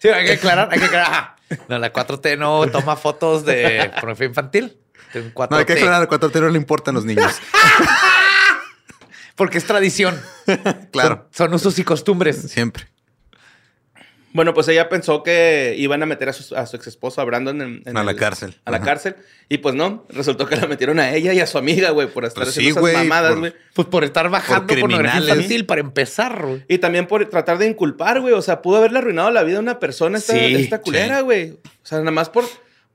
Sí, 0.00 0.08
hay 0.10 0.26
que 0.26 0.32
aclarar, 0.32 0.68
hay 0.70 0.78
que 0.80 0.84
aclarar. 0.84 1.36
No, 1.68 1.78
la 1.78 1.90
4T 1.90 2.36
no 2.38 2.66
toma 2.70 2.94
fotos 2.96 3.44
de 3.46 3.90
pornografía 3.94 4.26
infantil. 4.26 4.78
Un 5.14 5.32
4T. 5.32 5.50
No, 5.50 5.56
hay 5.56 5.64
que 5.64 5.72
aclarar, 5.74 6.02
al 6.02 6.08
4T 6.08 6.40
no 6.42 6.48
le 6.50 6.58
importan 6.58 6.94
los 6.94 7.06
niños. 7.06 7.32
Porque 9.34 9.56
es 9.58 9.64
tradición. 9.64 10.20
claro. 10.92 11.28
Son, 11.30 11.46
son 11.48 11.54
usos 11.54 11.78
y 11.78 11.84
costumbres. 11.84 12.36
Siempre. 12.50 12.86
Bueno, 14.34 14.52
pues 14.52 14.66
ella 14.68 14.88
pensó 14.88 15.22
que 15.22 15.74
iban 15.78 16.02
a 16.02 16.06
meter 16.06 16.28
a 16.28 16.32
su, 16.32 16.54
a 16.56 16.66
su 16.66 16.74
ex 16.76 16.88
esposo 16.88 17.20
a 17.20 17.24
Brandon 17.24 17.62
en, 17.62 17.82
en 17.86 17.96
A 17.96 18.02
la 18.02 18.10
el- 18.10 18.16
cárcel. 18.16 18.56
A 18.64 18.70
la 18.72 18.78
Ajá. 18.78 18.86
cárcel. 18.86 19.14
Y 19.48 19.58
pues 19.58 19.74
no, 19.76 20.04
resultó 20.10 20.44
que 20.46 20.56
la 20.56 20.66
metieron 20.66 20.98
a 20.98 21.14
ella 21.14 21.32
y 21.32 21.38
a 21.40 21.46
su 21.46 21.56
amiga, 21.56 21.90
güey, 21.90 22.08
por 22.08 22.24
estar 22.24 22.42
Pues 22.42 22.48
haciendo 22.56 22.80
sí, 22.80 22.86
esas 22.86 22.94
güey, 22.94 23.08
mamadas, 23.08 23.38
güey. 23.38 23.54
Pues 23.74 23.86
por 23.88 24.02
estar 24.02 24.28
bajando 24.28 24.66
Por 24.66 24.80
pornografía 24.80 25.20
infantil 25.20 25.66
para 25.66 25.80
empezar, 25.80 26.44
güey. 26.44 26.64
Y 26.68 26.78
también 26.78 27.06
por 27.06 27.24
tratar 27.30 27.58
de 27.58 27.68
inculpar, 27.68 28.20
güey. 28.20 28.34
O 28.34 28.42
sea, 28.42 28.60
pudo 28.60 28.78
haberle 28.78 28.98
arruinado 28.98 29.30
la 29.30 29.44
vida 29.44 29.58
a 29.58 29.60
una 29.60 29.78
persona 29.78 30.18
esta, 30.18 30.32
Sí, 30.32 30.54
esta 30.56 30.80
culera, 30.80 31.20
güey. 31.20 31.52
O 31.52 31.60
sea, 31.86 31.98
nada 32.00 32.10
más 32.10 32.28
por, 32.28 32.44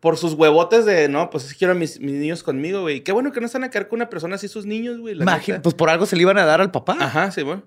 por 0.01 0.17
sus 0.17 0.33
huevotes 0.33 0.83
de, 0.83 1.07
no, 1.07 1.29
pues 1.29 1.45
es 1.45 1.53
que 1.53 1.59
quiero 1.59 1.71
a 1.71 1.75
mis, 1.75 2.01
mis 2.01 2.15
niños 2.15 2.43
conmigo, 2.43 2.81
güey. 2.81 2.99
Qué 3.01 3.13
bueno 3.13 3.31
que 3.31 3.39
no 3.39 3.45
están 3.45 3.63
a 3.63 3.69
quedar 3.69 3.87
con 3.87 3.99
una 3.99 4.09
persona 4.09 4.35
así 4.35 4.49
sus 4.49 4.65
niños, 4.65 4.97
güey. 4.99 5.15
neta. 5.15 5.61
pues 5.61 5.73
por 5.73 5.89
algo 5.89 6.05
se 6.05 6.17
le 6.17 6.23
iban 6.23 6.37
a 6.37 6.43
dar 6.43 6.59
al 6.59 6.71
papá. 6.71 6.97
Ajá, 6.99 7.31
sí, 7.31 7.43
bueno. 7.43 7.63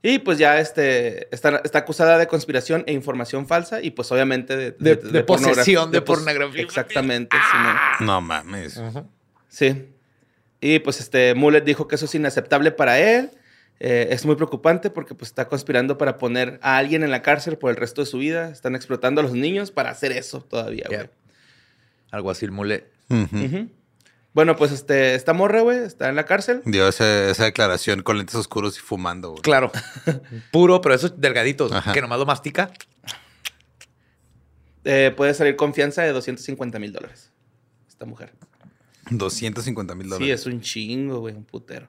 Y 0.00 0.20
pues 0.20 0.38
ya 0.38 0.60
este, 0.60 1.26
está, 1.34 1.60
está 1.64 1.80
acusada 1.80 2.18
de 2.18 2.28
conspiración 2.28 2.84
e 2.86 2.92
información 2.92 3.46
falsa 3.48 3.82
y 3.82 3.90
pues 3.90 4.10
obviamente 4.12 4.56
de, 4.56 4.70
De- 4.72 4.94
de 4.94 5.24
posesión 5.24 5.90
de 5.90 6.00
pos- 6.02 6.18
pornografía. 6.20 6.62
Exactamente, 6.62 7.36
Simón. 7.50 7.76
No 8.06 8.20
mames. 8.20 8.80
Sí. 9.48 9.88
Y 10.60 10.78
pues 10.80 11.00
este 11.00 11.34
Mullet 11.34 11.62
dijo 11.62 11.88
que 11.88 11.96
eso 11.96 12.04
es 12.04 12.14
inaceptable 12.14 12.70
para 12.70 13.00
él. 13.00 13.30
Eh, 13.80 14.08
es 14.10 14.24
muy 14.26 14.34
preocupante 14.36 14.90
porque 14.90 15.14
pues 15.14 15.30
está 15.30 15.46
conspirando 15.48 15.98
para 15.98 16.18
poner 16.18 16.58
a 16.62 16.78
alguien 16.78 17.02
en 17.04 17.10
la 17.12 17.22
cárcel 17.22 17.58
por 17.58 17.70
el 17.70 17.76
resto 17.76 18.00
de 18.02 18.06
su 18.06 18.18
vida. 18.18 18.50
Están 18.50 18.74
explotando 18.76 19.20
a 19.20 19.24
los 19.24 19.32
niños 19.34 19.70
para 19.72 19.90
hacer 19.90 20.12
eso 20.12 20.40
todavía, 20.42 20.84
güey. 20.88 20.98
Yeah. 21.00 21.10
Algo 22.10 22.30
así, 22.30 22.44
el 22.44 22.52
mule. 22.52 22.86
Ujú. 23.08 23.36
Ujú. 23.36 23.68
Bueno, 24.38 24.54
pues 24.54 24.70
este, 24.70 25.16
esta 25.16 25.32
morra, 25.32 25.62
güey, 25.62 25.78
está 25.78 26.08
en 26.08 26.14
la 26.14 26.24
cárcel. 26.24 26.62
Dio 26.64 26.86
ese- 26.86 27.28
esa 27.28 27.42
declaración 27.42 28.04
con 28.04 28.18
lentes 28.18 28.36
oscuros 28.36 28.78
y 28.78 28.80
fumando, 28.80 29.30
güey. 29.30 29.42
Claro. 29.42 29.72
Puro, 30.52 30.80
pero 30.80 30.94
esos 30.94 31.20
delgaditos, 31.20 31.72
Ajá. 31.72 31.92
que 31.92 32.00
nomás 32.00 32.20
lo 32.20 32.24
mastica. 32.26 32.70
Eh, 34.84 35.12
puede 35.16 35.34
salir 35.34 35.56
confianza 35.56 36.02
de 36.02 36.12
250 36.12 36.78
mil 36.78 36.92
dólares. 36.92 37.32
Esta 37.88 38.06
mujer. 38.06 38.32
250 39.10 39.96
mil 39.96 40.06
Sí, 40.06 40.10
dólares. 40.10 40.40
es 40.42 40.46
un 40.46 40.60
chingo, 40.60 41.18
güey, 41.18 41.34
un 41.34 41.44
putero. 41.44 41.88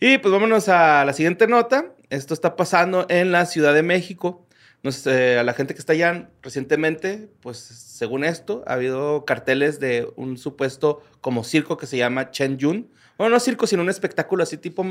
Y 0.00 0.18
pues 0.18 0.32
vámonos 0.32 0.68
a 0.68 1.04
la 1.04 1.12
siguiente 1.12 1.46
nota. 1.46 1.92
Esto 2.08 2.34
está 2.34 2.56
pasando 2.56 3.06
en 3.08 3.30
la 3.30 3.46
Ciudad 3.46 3.74
de 3.74 3.84
México. 3.84 4.44
No 4.82 4.92
sé, 4.92 5.38
a 5.38 5.44
la 5.44 5.52
gente 5.52 5.74
que 5.74 5.80
está 5.80 5.92
allá 5.92 6.30
recientemente, 6.42 7.28
pues 7.42 7.58
según 7.58 8.24
esto, 8.24 8.64
ha 8.66 8.74
habido 8.74 9.26
carteles 9.26 9.78
de 9.78 10.10
un 10.16 10.38
supuesto 10.38 11.02
como 11.20 11.44
circo 11.44 11.76
que 11.76 11.86
se 11.86 11.98
llama 11.98 12.30
Chen 12.30 12.56
Yun. 12.56 12.90
Bueno, 13.18 13.34
no 13.34 13.40
circo, 13.40 13.66
sino 13.66 13.82
un 13.82 13.90
espectáculo 13.90 14.42
así 14.42 14.56
tipo 14.56 14.82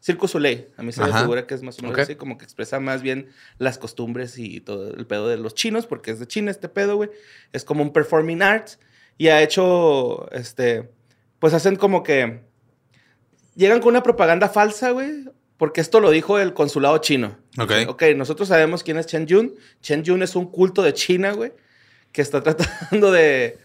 Circo 0.00 0.26
Soleil. 0.26 0.66
A 0.76 0.82
mí 0.82 0.90
se 0.92 1.02
me 1.02 1.12
figura 1.12 1.46
que 1.46 1.54
es 1.54 1.62
más 1.62 1.78
o 1.78 1.82
menos 1.82 1.98
así, 1.98 2.16
como 2.16 2.36
que 2.38 2.44
expresa 2.44 2.80
más 2.80 3.02
bien 3.02 3.28
las 3.58 3.78
costumbres 3.78 4.38
y 4.38 4.60
todo 4.60 4.92
el 4.92 5.06
pedo 5.06 5.28
de 5.28 5.36
los 5.36 5.54
chinos, 5.54 5.86
porque 5.86 6.10
es 6.10 6.18
de 6.18 6.26
China 6.26 6.50
este 6.50 6.68
pedo, 6.68 6.96
güey. 6.96 7.10
Es 7.52 7.64
como 7.64 7.82
un 7.82 7.92
performing 7.92 8.42
arts 8.42 8.80
y 9.16 9.28
ha 9.28 9.42
hecho, 9.42 10.30
este, 10.32 10.90
pues 11.38 11.54
hacen 11.54 11.76
como 11.76 12.02
que 12.02 12.40
llegan 13.54 13.80
con 13.80 13.90
una 13.90 14.02
propaganda 14.02 14.48
falsa, 14.48 14.90
güey, 14.90 15.24
porque 15.58 15.80
esto 15.82 16.00
lo 16.00 16.10
dijo 16.10 16.38
el 16.38 16.54
consulado 16.54 16.96
chino. 16.98 17.36
Ok. 17.58 17.72
Ok, 17.88 18.02
nosotros 18.16 18.48
sabemos 18.48 18.82
quién 18.82 18.96
es 18.96 19.06
Chen 19.06 19.26
Yun. 19.26 19.54
Chen 19.82 20.02
Yun 20.04 20.22
es 20.22 20.34
un 20.36 20.50
culto 20.50 20.82
de 20.82 20.94
China, 20.94 21.32
güey, 21.32 21.52
que 22.12 22.22
está 22.22 22.42
tratando 22.42 23.10
de, 23.12 23.58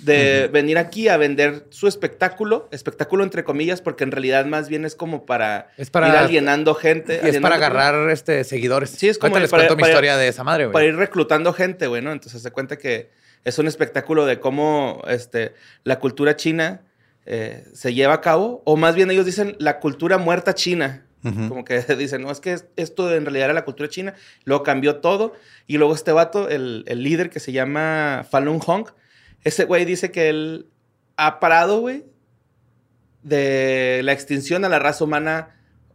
de 0.00 0.48
venir 0.52 0.76
aquí 0.76 1.08
a 1.08 1.16
vender 1.16 1.64
su 1.70 1.86
espectáculo, 1.88 2.68
espectáculo 2.72 3.24
entre 3.24 3.44
comillas, 3.44 3.80
porque 3.80 4.04
en 4.04 4.10
realidad 4.10 4.44
más 4.44 4.68
bien 4.68 4.84
es 4.84 4.94
como 4.94 5.24
para, 5.24 5.70
Es 5.78 5.88
para- 5.90 6.08
ir 6.08 6.16
alienando 6.16 6.74
gente. 6.74 7.20
Y 7.24 7.28
es 7.28 7.38
para 7.40 7.54
agarrar 7.54 8.10
este, 8.10 8.42
seguidores. 8.44 8.90
Sí, 8.90 9.08
es 9.08 9.16
como 9.18 9.28
Ahorita 9.36 9.40
les 9.42 9.50
para- 9.50 9.62
cuento 9.62 9.76
mi 9.76 9.80
para- 9.82 9.92
historia 9.92 10.16
de 10.16 10.28
esa 10.28 10.44
madre, 10.44 10.64
güey. 10.66 10.72
para 10.72 10.84
ir 10.86 10.96
reclutando 10.96 11.52
gente, 11.52 11.86
güey, 11.86 12.02
¿no? 12.02 12.12
Entonces 12.12 12.42
se 12.42 12.50
cuenta 12.50 12.76
que 12.76 13.10
es 13.44 13.58
un 13.60 13.68
espectáculo 13.68 14.26
de 14.26 14.40
cómo 14.40 15.02
este, 15.06 15.54
la 15.84 16.00
cultura 16.00 16.34
china 16.34 16.82
eh, 17.24 17.64
se 17.72 17.94
lleva 17.94 18.14
a 18.14 18.20
cabo, 18.20 18.62
o 18.64 18.76
más 18.76 18.94
bien 18.96 19.10
ellos 19.12 19.24
dicen 19.26 19.54
la 19.60 19.78
cultura 19.78 20.18
muerta 20.18 20.52
china. 20.54 21.05
Como 21.48 21.64
que 21.64 21.80
dicen, 21.98 22.22
no, 22.22 22.30
es 22.30 22.40
que 22.40 22.52
es- 22.52 22.66
esto 22.76 23.12
en 23.14 23.24
realidad 23.24 23.46
era 23.46 23.54
la 23.54 23.64
cultura 23.64 23.88
china, 23.88 24.14
luego 24.44 24.62
cambió 24.62 24.96
todo, 24.96 25.32
y 25.66 25.78
luego 25.78 25.94
este 25.94 26.12
vato, 26.12 26.48
el, 26.48 26.84
el 26.86 27.02
líder 27.02 27.30
que 27.30 27.40
se 27.40 27.52
llama 27.52 28.24
Falun 28.30 28.58
Gong, 28.58 28.88
ese 29.44 29.64
güey 29.64 29.84
dice 29.84 30.10
que 30.10 30.28
él 30.28 30.66
ha 31.16 31.40
parado, 31.40 31.80
güey, 31.80 32.04
de 33.22 34.00
la 34.04 34.12
extinción 34.12 34.64
a 34.64 34.68
la 34.68 34.78
raza 34.78 35.04
humana 35.04 35.50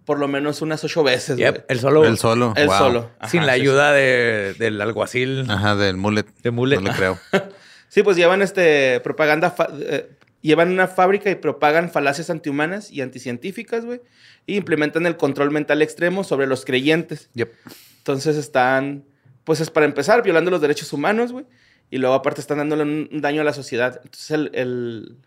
por 0.05 0.19
lo 0.19 0.27
menos 0.27 0.61
unas 0.61 0.84
ocho 0.84 1.03
veces. 1.03 1.38
Yep, 1.38 1.65
el 1.69 1.79
solo. 1.79 2.03
Él 2.05 2.17
solo. 2.17 2.53
Wow. 2.55 2.77
solo. 2.77 3.11
Ajá, 3.19 3.29
sin 3.29 3.45
la 3.45 3.53
sí, 3.53 3.59
sí. 3.59 3.61
ayuda 3.61 3.91
de- 3.93 4.55
del 4.57 4.82
alguacil. 4.82 5.45
Ajá, 5.49 5.75
del 5.75 5.95
mullet. 5.95 6.25
De 6.41 6.51
mullet. 6.51 6.77
No 6.82 6.89
le 6.91 6.95
creo. 6.95 7.19
Sí, 7.88 8.03
pues 8.03 8.15
llevan 8.15 8.41
este 8.41 9.01
propaganda, 9.01 9.53
eh, 9.82 10.09
llevan 10.41 10.71
una 10.71 10.87
fábrica 10.87 11.29
y 11.29 11.35
propagan 11.35 11.89
falacias 11.91 12.29
antihumanas 12.29 12.91
y 12.91 13.01
anticientíficas, 13.01 13.85
güey, 13.85 14.01
y 14.45 14.57
implementan 14.57 15.05
el 15.05 15.17
control 15.17 15.51
mental 15.51 15.81
extremo 15.81 16.23
sobre 16.23 16.47
los 16.47 16.65
creyentes. 16.65 17.29
Yep. 17.33 17.51
Entonces 17.99 18.35
están, 18.37 19.05
pues 19.43 19.59
es 19.59 19.69
para 19.69 19.85
empezar, 19.85 20.23
violando 20.23 20.49
los 20.51 20.61
derechos 20.61 20.91
humanos, 20.93 21.31
güey, 21.31 21.45
y 21.89 21.97
luego 21.97 22.15
aparte 22.15 22.41
están 22.41 22.57
dándole 22.59 22.83
un 22.83 23.21
daño 23.21 23.41
a 23.41 23.43
la 23.43 23.53
sociedad. 23.53 23.99
Entonces 24.03 24.31
el, 24.31 24.49
el- 24.53 25.17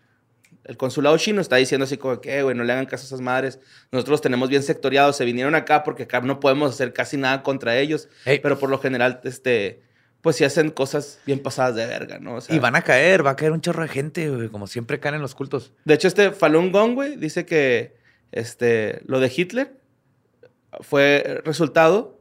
el 0.67 0.77
consulado 0.77 1.15
chino 1.19 1.41
está 1.41 1.57
diciendo 1.57 1.83
así 1.83 1.95
como 1.95 2.19
que, 2.19 2.39
"Eh, 2.39 2.41
güey, 2.41 2.55
no 2.55 2.63
le 2.63 2.73
hagan 2.73 2.87
caso 2.87 3.03
a 3.03 3.05
esas 3.05 3.21
madres. 3.21 3.59
Nosotros 3.91 4.13
los 4.13 4.21
tenemos 4.21 4.49
bien 4.49 4.63
sectoriados, 4.63 5.15
se 5.15 5.23
vinieron 5.23 5.53
acá 5.53 5.83
porque 5.83 6.03
acá 6.03 6.21
no 6.21 6.39
podemos 6.39 6.71
hacer 6.73 6.91
casi 6.91 7.17
nada 7.17 7.43
contra 7.43 7.77
ellos, 7.77 8.09
pero 8.41 8.57
por 8.57 8.71
lo 8.71 8.79
general, 8.79 9.21
este, 9.25 9.81
pues 10.25 10.37
sí 10.37 10.43
hacen 10.43 10.71
cosas 10.71 11.19
bien 11.23 11.37
pasadas 11.37 11.75
de 11.75 11.85
verga, 11.85 12.17
¿no? 12.17 12.37
O 12.37 12.41
sea, 12.41 12.55
Y 12.55 12.57
van 12.57 12.75
a 12.75 12.81
caer, 12.81 13.23
va 13.23 13.29
a 13.29 13.35
caer 13.35 13.51
un 13.51 13.61
chorro 13.61 13.83
de 13.83 13.89
gente, 13.89 14.27
güey, 14.27 14.49
como 14.49 14.65
siempre 14.65 14.99
caen 14.99 15.13
en 15.13 15.21
los 15.21 15.35
cultos. 15.35 15.71
De 15.83 15.93
hecho, 15.93 16.07
este 16.07 16.31
Falun 16.31 16.71
Gong, 16.71 16.95
güey, 16.95 17.15
dice 17.15 17.45
que 17.45 17.95
este, 18.31 19.03
lo 19.05 19.19
de 19.19 19.31
Hitler 19.33 19.79
fue 20.81 21.41
resultado, 21.45 22.19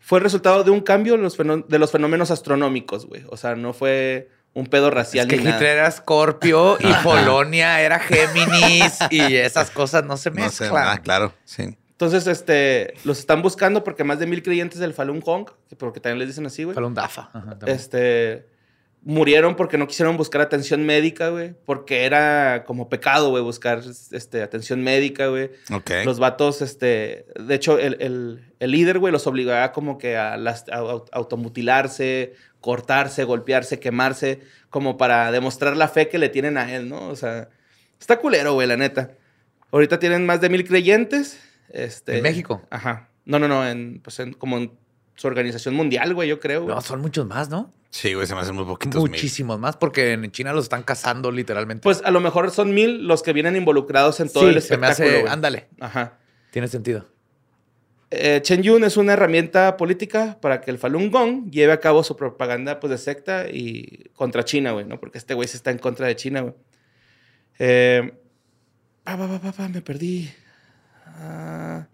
fue 0.00 0.18
resultado 0.18 0.64
de 0.64 0.72
un 0.72 0.80
cambio 0.80 1.16
de 1.16 1.78
los 1.78 1.90
fenómenos 1.92 2.32
astronómicos, 2.32 3.06
güey. 3.06 3.22
O 3.28 3.36
sea, 3.36 3.54
no 3.54 3.72
fue 3.72 4.28
un 4.52 4.66
pedo 4.66 4.90
racial 4.90 5.26
Es 5.26 5.30
que 5.30 5.36
ni 5.36 5.44
nada. 5.44 5.56
Hitler 5.58 5.76
era 5.78 5.90
Scorpio 5.92 6.78
y 6.80 6.92
Polonia 7.04 7.80
era 7.80 8.00
Géminis 8.00 8.98
y 9.10 9.36
esas 9.36 9.70
cosas 9.70 10.04
no 10.04 10.16
se 10.16 10.32
No 10.32 10.50
sé. 10.50 10.64
mezclan. 10.64 10.88
Ah, 10.88 10.98
claro. 11.00 11.32
Sí. 11.44 11.78
Entonces, 11.94 12.26
este, 12.26 12.94
los 13.04 13.18
están 13.20 13.40
buscando 13.42 13.84
porque 13.84 14.02
más 14.04 14.18
de 14.18 14.26
mil 14.26 14.42
creyentes 14.42 14.80
del 14.80 14.94
Falun 14.94 15.20
Gong, 15.20 15.48
que 15.68 15.76
porque 15.76 16.00
también 16.00 16.18
les 16.18 16.28
dicen 16.28 16.44
así, 16.46 16.64
güey, 16.64 16.74
Falun 16.74 16.92
Dafa. 16.94 17.30
Ajá, 17.32 17.56
este, 17.66 18.46
murieron 19.02 19.54
porque 19.54 19.78
no 19.78 19.86
quisieron 19.86 20.16
buscar 20.16 20.40
atención 20.40 20.84
médica, 20.84 21.28
güey, 21.28 21.54
porque 21.66 22.04
era 22.04 22.64
como 22.66 22.88
pecado, 22.88 23.30
güey, 23.30 23.42
buscar 23.44 23.82
este, 24.10 24.42
atención 24.42 24.82
médica, 24.82 25.28
güey. 25.28 25.50
Ok. 25.72 25.90
Los 26.04 26.18
vatos, 26.18 26.62
este, 26.62 27.26
de 27.38 27.54
hecho, 27.54 27.78
el, 27.78 27.96
el- 28.00 28.50
el 28.58 28.70
líder, 28.70 28.98
güey, 28.98 29.12
los 29.12 29.26
obligaba 29.26 29.70
como 29.72 29.98
que 29.98 30.16
a, 30.16 30.36
las- 30.36 30.68
a 30.70 30.80
au- 30.80 31.04
automutilarse, 31.12 32.34
cortarse, 32.60 33.24
golpearse, 33.24 33.78
quemarse, 33.78 34.40
como 34.70 34.96
para 34.96 35.30
demostrar 35.30 35.76
la 35.76 35.86
fe 35.88 36.08
que 36.08 36.18
le 36.18 36.28
tienen 36.28 36.56
a 36.56 36.74
él, 36.74 36.88
¿no? 36.88 37.08
O 37.08 37.14
sea, 37.16 37.48
está 38.00 38.18
culero, 38.18 38.54
güey, 38.54 38.66
la 38.66 38.76
neta. 38.76 39.12
Ahorita 39.70 39.98
tienen 39.98 40.24
más 40.26 40.40
de 40.40 40.48
mil 40.48 40.66
creyentes. 40.66 41.38
Este, 41.70 42.16
¿En 42.18 42.22
México? 42.22 42.62
Ajá. 42.70 43.08
No, 43.24 43.38
no, 43.38 43.48
no, 43.48 43.66
en, 43.66 44.00
pues 44.02 44.18
en, 44.20 44.32
como 44.34 44.58
en 44.58 44.72
su 45.16 45.26
organización 45.26 45.74
mundial, 45.74 46.14
güey, 46.14 46.28
yo 46.28 46.40
creo. 46.40 46.62
güey. 46.64 46.74
No, 46.74 46.80
son 46.80 47.00
muchos 47.00 47.26
más, 47.26 47.48
¿no? 47.48 47.72
Sí, 47.90 48.12
güey, 48.14 48.26
se 48.26 48.34
me 48.34 48.40
hacen 48.40 48.54
muy 48.56 48.64
poquitos 48.64 49.00
mil. 49.02 49.10
Muchísimos 49.10 49.58
más, 49.60 49.76
porque 49.76 50.12
en 50.12 50.30
China 50.32 50.52
los 50.52 50.64
están 50.64 50.82
cazando 50.82 51.30
literalmente. 51.30 51.82
Pues 51.84 52.02
a 52.04 52.10
lo 52.10 52.20
mejor 52.20 52.50
son 52.50 52.74
mil 52.74 53.06
los 53.06 53.22
que 53.22 53.32
vienen 53.32 53.54
involucrados 53.56 54.18
en 54.20 54.28
todo 54.28 54.48
sí, 54.48 54.54
el 54.56 54.62
se 54.62 54.76
me 54.76 54.88
espectáculo. 54.88 55.08
hace. 55.08 55.20
güey. 55.22 55.32
Ándale, 55.32 55.68
Ajá. 55.80 56.18
tiene 56.50 56.66
sentido. 56.68 57.06
Eh, 58.10 58.40
Chen 58.42 58.62
Yun 58.62 58.84
es 58.84 58.96
una 58.96 59.12
herramienta 59.14 59.76
política 59.76 60.38
para 60.40 60.60
que 60.60 60.70
el 60.70 60.78
Falun 60.78 61.10
Gong 61.10 61.50
lleve 61.50 61.72
a 61.72 61.80
cabo 61.80 62.04
su 62.04 62.16
propaganda 62.16 62.78
pues, 62.80 62.90
de 62.90 62.98
secta 62.98 63.48
y 63.48 64.10
contra 64.14 64.44
China, 64.44 64.72
güey, 64.72 64.84
¿no? 64.84 64.98
Porque 65.00 65.18
este 65.18 65.34
güey 65.34 65.48
se 65.48 65.56
está 65.56 65.70
en 65.70 65.78
contra 65.78 66.06
de 66.06 66.16
China, 66.16 66.40
güey. 66.42 66.54
Eh, 67.58 68.12
pa, 69.04 69.16
pa, 69.16 69.28
pa, 69.28 69.38
pa, 69.40 69.52
pa, 69.52 69.68
me 69.68 69.80
perdí. 69.82 70.30
Ah. 71.06 71.86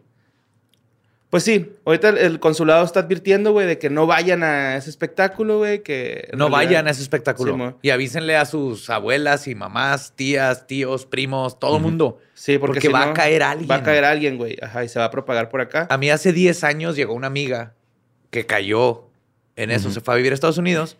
Pues 1.28 1.44
sí, 1.44 1.70
ahorita 1.84 2.08
el, 2.08 2.40
consulado 2.40 2.84
está 2.84 3.00
advirtiendo, 3.00 3.52
güey, 3.52 3.64
de 3.64 3.78
que 3.78 3.88
no 3.88 4.08
vayan 4.08 4.42
a 4.42 4.74
ese 4.76 4.90
espectáculo, 4.90 5.58
güey, 5.58 5.80
que... 5.84 6.28
No 6.32 6.48
realidad- 6.48 6.50
vayan 6.50 6.88
a 6.88 6.90
ese 6.90 7.02
espectáculo. 7.02 7.56
Sí, 7.56 7.74
y 7.82 7.90
avísenle 7.90 8.36
a 8.36 8.44
sus 8.46 8.90
abuelas 8.90 9.46
y 9.46 9.54
mamás, 9.54 10.12
tías, 10.16 10.66
tíos, 10.66 11.06
primos, 11.06 11.60
todo 11.60 11.76
el 11.76 11.82
mundo. 11.82 12.18
Sí, 12.34 12.58
porque, 12.58 12.74
Porque 12.80 12.86
si 12.88 12.92
va 12.92 13.04
no, 13.04 13.10
a 13.12 13.14
caer 13.14 13.44
alguien. 13.44 13.70
Va 13.70 13.76
a 13.76 13.82
caer 13.84 14.04
alguien, 14.04 14.38
güey. 14.38 14.56
Ajá, 14.60 14.82
y 14.84 14.88
se 14.88 14.98
va 14.98 15.04
a 15.04 15.10
propagar 15.12 15.48
por 15.50 15.60
acá. 15.60 15.86
A 15.88 15.98
mí 15.98 16.10
hace 16.10 16.32
10 16.32 16.64
años 16.64 16.96
llegó 16.96 17.14
una 17.14 17.28
amiga 17.28 17.74
que 18.30 18.44
cayó 18.46 19.04
en 19.54 19.70
eso, 19.70 19.92
se 19.92 20.00
fue 20.00 20.14
a 20.14 20.16
vivir 20.16 20.32
a 20.32 20.34
Estados 20.34 20.58
Unidos 20.58 20.96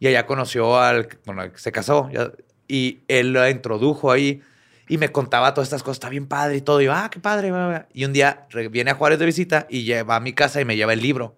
y 0.00 0.08
allá 0.08 0.26
conoció 0.26 0.80
al, 0.80 1.08
bueno, 1.24 1.42
se 1.54 1.70
casó 1.70 2.08
ya- 2.10 2.32
y 2.66 3.00
él 3.06 3.32
la 3.32 3.48
introdujo 3.50 4.10
ahí 4.10 4.40
y 4.88 4.98
me 4.98 5.10
contaba 5.10 5.54
todas 5.54 5.68
estas 5.68 5.82
cosas, 5.82 5.96
está 5.96 6.08
bien 6.08 6.26
padre 6.26 6.56
y 6.56 6.60
todo. 6.60 6.80
Y 6.80 6.86
yo, 6.86 6.92
ah, 6.92 7.08
qué 7.10 7.20
padre. 7.20 7.50
bla, 7.50 7.58
bla, 7.58 7.68
bla". 7.68 7.88
Y 7.92 8.04
un 8.04 8.12
día 8.12 8.46
viene 8.70 8.90
a 8.90 8.94
Juárez 8.94 9.18
de 9.18 9.26
visita 9.26 9.66
y 9.68 9.84
lle- 9.86 10.08
va 10.08 10.16
a 10.16 10.20
mi 10.20 10.32
casa 10.32 10.60
y 10.60 10.64
me 10.64 10.76
lleva 10.76 10.92
el 10.92 11.00
libro 11.02 11.36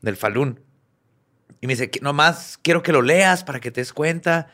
del 0.00 0.16
Falun. 0.16 0.60
y 1.60 1.66
me 1.66 1.72
dice, 1.74 1.88
"Que 1.90 2.00
nomás 2.00 2.58
quiero 2.62 2.82
que 2.82 2.92
lo 2.92 3.00
leas 3.00 3.42
para 3.44 3.58
que 3.60 3.70
te 3.70 3.80
des 3.80 3.92
cuenta. 3.94 4.48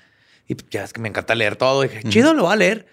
Y 0.46 0.56
ya 0.70 0.84
es 0.84 0.92
que 0.92 1.00
me 1.00 1.08
encanta 1.08 1.34
leer 1.34 1.56
todo. 1.56 1.84
Y 1.84 1.88
dije, 1.88 2.04
chido, 2.08 2.34
lo 2.34 2.44
voy 2.44 2.52
a 2.52 2.56
leer. 2.56 2.86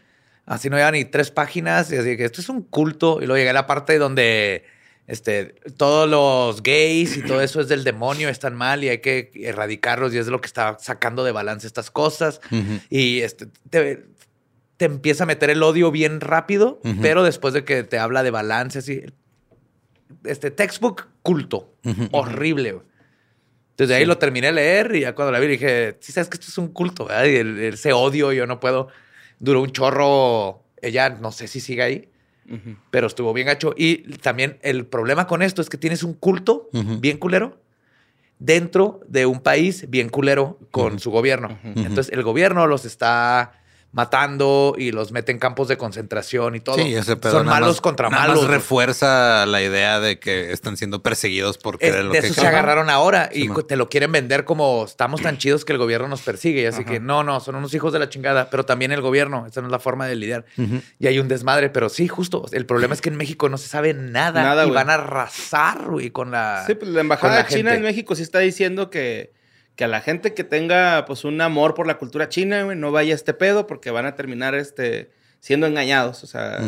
Así 0.46 0.70
no 0.70 0.78
lleva 0.78 0.92
ni 0.92 1.06
tres 1.06 1.30
páginas. 1.30 1.92
Y 1.92 1.98
así 1.98 2.18
que 2.18 2.26
esto 2.26 2.42
es 2.42 2.50
un 2.50 2.62
culto. 2.64 3.18
Y 3.22 3.26
luego 3.26 3.38
llegué 3.38 3.50
a 3.52 3.54
la 3.54 3.68
parte 3.68 3.98
donde 4.00 4.64
este, 5.08 5.56
todos 5.78 6.10
los 6.10 6.64
gays 6.64 7.16
y 7.18 7.22
todo 7.24 7.42
eso 7.42 7.62
es 7.62 7.68
del 7.68 7.84
demonio, 7.84 8.30
están 8.30 8.56
mal 8.56 8.84
y 8.84 8.90
hay 8.90 9.00
que 9.00 9.32
erradicarlos. 9.36 10.14
Y 10.14 10.18
es 10.18 10.28
lo 10.28 10.42
que 10.42 10.48
está 10.48 10.78
sacando 10.80 11.24
de 11.24 11.32
balance 11.32 11.68
estas 11.68 11.92
cosas. 11.92 12.42
Y 12.90 13.22
este, 13.22 13.48
te, 13.70 14.04
te 14.78 14.86
empieza 14.86 15.24
a 15.24 15.28
meter 15.28 15.50
el 15.50 15.64
odio 15.64 15.92
bien 15.92 16.22
rápido, 16.22 16.80
Ujú. 16.84 16.98
pero 17.02 17.24
después 17.24 17.54
de 17.54 17.64
que 17.66 17.84
te 17.84 17.98
habla 18.00 18.24
de 18.24 18.32
balance, 18.32 18.80
así. 18.80 19.02
Este 20.24 20.52
textbook 20.52 21.08
culto, 21.22 21.74
horrible. 22.12 22.72
güey. 22.74 22.86
Entonces 23.72 23.90
de 23.90 23.96
ahí 23.96 24.06
lo 24.06 24.18
terminé 24.18 24.48
de 24.48 24.54
leer 24.54 24.96
y 24.96 25.02
ya 25.02 25.14
cuando 25.14 25.32
la 25.32 25.40
vi 25.40 25.48
dije, 25.48 25.98
sí, 26.00 26.12
sabes 26.12 26.30
que 26.30 26.36
esto 26.36 26.48
es 26.50 26.58
un 26.58 26.70
culto, 26.70 27.06
¿verdad? 27.06 27.26
Y 27.26 27.36
el- 27.36 27.60
ese 27.60 27.94
odio, 27.94 28.32
yo 28.34 28.48
no 28.48 28.60
puedo. 28.60 28.88
Duró 29.40 29.62
un 29.62 29.72
chorro. 29.72 30.64
Ella 30.82 31.10
no 31.10 31.32
sé 31.32 31.48
si 31.48 31.60
sigue 31.60 31.84
ahí, 31.84 32.10
Ujú. 32.50 32.76
pero 32.92 33.08
estuvo 33.08 33.34
bien 33.34 33.48
gacho. 33.48 33.74
Y 33.78 33.98
también 34.18 34.58
el 34.62 34.86
problema 34.86 35.28
con 35.28 35.42
esto 35.42 35.62
es 35.62 35.70
que 35.70 35.78
tienes 35.78 36.02
un 36.04 36.14
culto 36.14 36.70
bien 37.00 37.18
culero 37.18 37.60
dentro 38.40 39.00
de 39.08 39.26
un 39.26 39.42
país 39.42 39.90
bien 39.90 40.10
culero 40.10 40.60
con 40.72 41.00
su 41.00 41.12
gobierno. 41.12 41.58
Entonces 41.64 42.10
el 42.14 42.24
gobierno 42.24 42.66
los 42.68 42.86
está 42.86 43.54
matando 43.98 44.76
y 44.78 44.92
los 44.92 45.12
mete 45.12 45.32
en 45.32 45.40
campos 45.40 45.68
de 45.68 45.76
concentración 45.78 46.56
y 46.56 46.60
todo. 46.60 46.76
Sí, 46.76 46.94
ese 46.94 47.18
pedo 47.18 47.32
Son 47.34 47.46
malos 47.48 47.70
más- 47.70 47.82
contra 47.82 48.10
nada 48.10 48.28
malos. 48.28 48.44
Más 48.44 48.52
refuerza 48.52 49.46
la 49.48 49.62
idea 49.62 50.00
de 50.00 50.20
que 50.20 50.52
están 50.54 50.78
siendo 50.78 51.02
perseguidos 51.02 51.58
por 51.58 51.76
Es- 51.80 51.90
querer 51.92 52.06
lo 52.06 52.14
de 52.14 52.22
que 52.22 52.28
eso 52.28 52.42
se 52.42 52.48
agarraron 52.48 52.90
ahora 52.92 53.30
y 53.34 53.42
Sí, 53.42 53.48
cu- 53.48 53.56
man. 53.56 53.68
te 53.68 53.76
lo 53.76 53.90
quieren 53.90 54.12
vender 54.12 54.46
como 54.46 54.86
estamos 54.86 55.22
tan 55.22 55.38
chidos 55.40 55.66
que 55.66 55.74
el 55.74 55.80
gobierno 55.80 56.08
nos 56.08 56.22
persigue. 56.22 56.62
Y 56.62 56.66
así 56.68 56.84
Ajá. 56.84 56.92
que 56.92 57.00
no, 57.00 57.24
no, 57.24 57.40
son 57.40 57.56
unos 57.56 57.74
hijos 57.74 57.92
de 57.92 58.00
la 58.00 58.08
chingada, 58.08 58.50
pero 58.52 58.66
también 58.66 58.92
el 58.92 59.02
gobierno. 59.02 59.46
Esa 59.48 59.62
no 59.62 59.68
es 59.68 59.72
la 59.72 59.80
forma 59.80 60.06
de 60.06 60.16
lidiar. 60.16 60.46
Y 61.00 61.08
hay 61.08 61.18
un 61.20 61.28
desmadre, 61.28 61.70
pero 61.70 61.90
sí, 61.90 62.08
justo. 62.08 62.46
El 62.52 62.66
problema 62.68 62.94
es 62.94 63.02
que 63.02 63.10
en 63.10 63.16
México 63.18 63.50
no 63.50 63.58
se 63.58 63.68
sabe 63.68 63.94
nada, 63.96 64.44
Nada, 64.44 64.66
y 64.66 64.70
van 64.70 64.90
a 64.92 64.94
arrasar, 64.96 65.86
güey, 65.90 66.12
con 66.12 66.30
la. 66.32 66.64
Sí, 66.68 66.76
pues 66.76 66.92
la 66.92 67.02
embajada 67.02 67.36
la 67.38 67.48
china 67.48 67.72
gente. 67.72 67.76
en 67.78 67.82
México 67.84 68.16
sí 68.16 68.22
está 68.22 68.40
diciendo 68.40 68.90
que, 68.90 69.32
que 69.78 69.86
a 69.86 69.88
la 69.88 70.02
gente 70.02 70.34
que 70.34 70.44
tenga 70.44 71.06
pues 71.06 71.24
un 71.24 71.40
amor 71.40 71.76
por 71.76 71.86
la 71.86 72.00
cultura 72.00 72.28
china, 72.28 72.64
güey, 72.64 72.76
no 72.76 72.92
vaya 72.92 73.14
a 73.14 73.16
este 73.16 73.36
pedo 73.36 73.68
porque 73.68 73.92
van 73.92 74.08
a 74.08 74.16
terminar 74.16 74.56
este 74.56 75.12
siendo 75.40 75.68
engañados, 75.68 76.24
o 76.24 76.28
sea, 76.28 76.60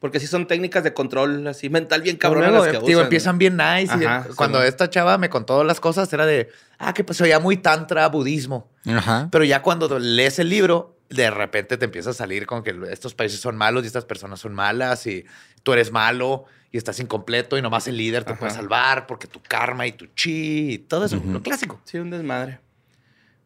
porque 0.00 0.18
sí 0.18 0.26
son 0.26 0.48
técnicas 0.48 0.82
de 0.82 0.92
control 0.92 1.46
así 1.46 1.70
mental 1.70 2.02
bien 2.02 2.16
cabronas 2.16 2.52
las 2.52 2.64
que 2.64 2.72
digo, 2.72 2.98
usan. 2.98 3.02
empiezan 3.04 3.38
bien 3.38 3.56
nice. 3.56 3.94
y 3.94 4.34
cuando 4.34 4.60
sí, 4.60 4.66
esta 4.66 4.90
chava 4.90 5.16
me 5.16 5.30
contó 5.30 5.62
las 5.62 5.78
cosas, 5.78 6.12
era 6.12 6.26
de, 6.26 6.50
ah, 6.78 6.92
que 6.92 7.04
pues 7.04 7.18
ya 7.18 7.38
muy 7.38 7.56
tantra, 7.56 8.08
budismo. 8.08 8.68
Ajá. 8.84 9.28
Pero 9.30 9.44
ya 9.44 9.62
cuando 9.62 9.98
lees 10.00 10.40
el 10.40 10.50
libro, 10.50 10.95
de 11.08 11.30
repente 11.30 11.76
te 11.76 11.84
empieza 11.84 12.10
a 12.10 12.14
salir 12.14 12.46
con 12.46 12.62
que 12.62 12.74
estos 12.90 13.14
países 13.14 13.40
son 13.40 13.56
malos 13.56 13.84
y 13.84 13.86
estas 13.86 14.04
personas 14.04 14.40
son 14.40 14.54
malas 14.54 15.06
y 15.06 15.24
tú 15.62 15.72
eres 15.72 15.92
malo 15.92 16.44
y 16.72 16.78
estás 16.78 16.98
incompleto 17.00 17.56
y 17.56 17.62
nomás 17.62 17.86
el 17.88 17.96
líder 17.96 18.24
te 18.24 18.32
Ajá. 18.32 18.40
puede 18.40 18.52
salvar 18.52 19.06
porque 19.06 19.26
tu 19.28 19.40
karma 19.40 19.86
y 19.86 19.92
tu 19.92 20.06
chi 20.08 20.72
y 20.72 20.78
todo 20.78 21.04
eso, 21.04 21.16
Ujú. 21.18 21.30
lo 21.30 21.42
clásico. 21.42 21.80
Sí, 21.84 21.98
un 21.98 22.10
desmadre. 22.10 22.58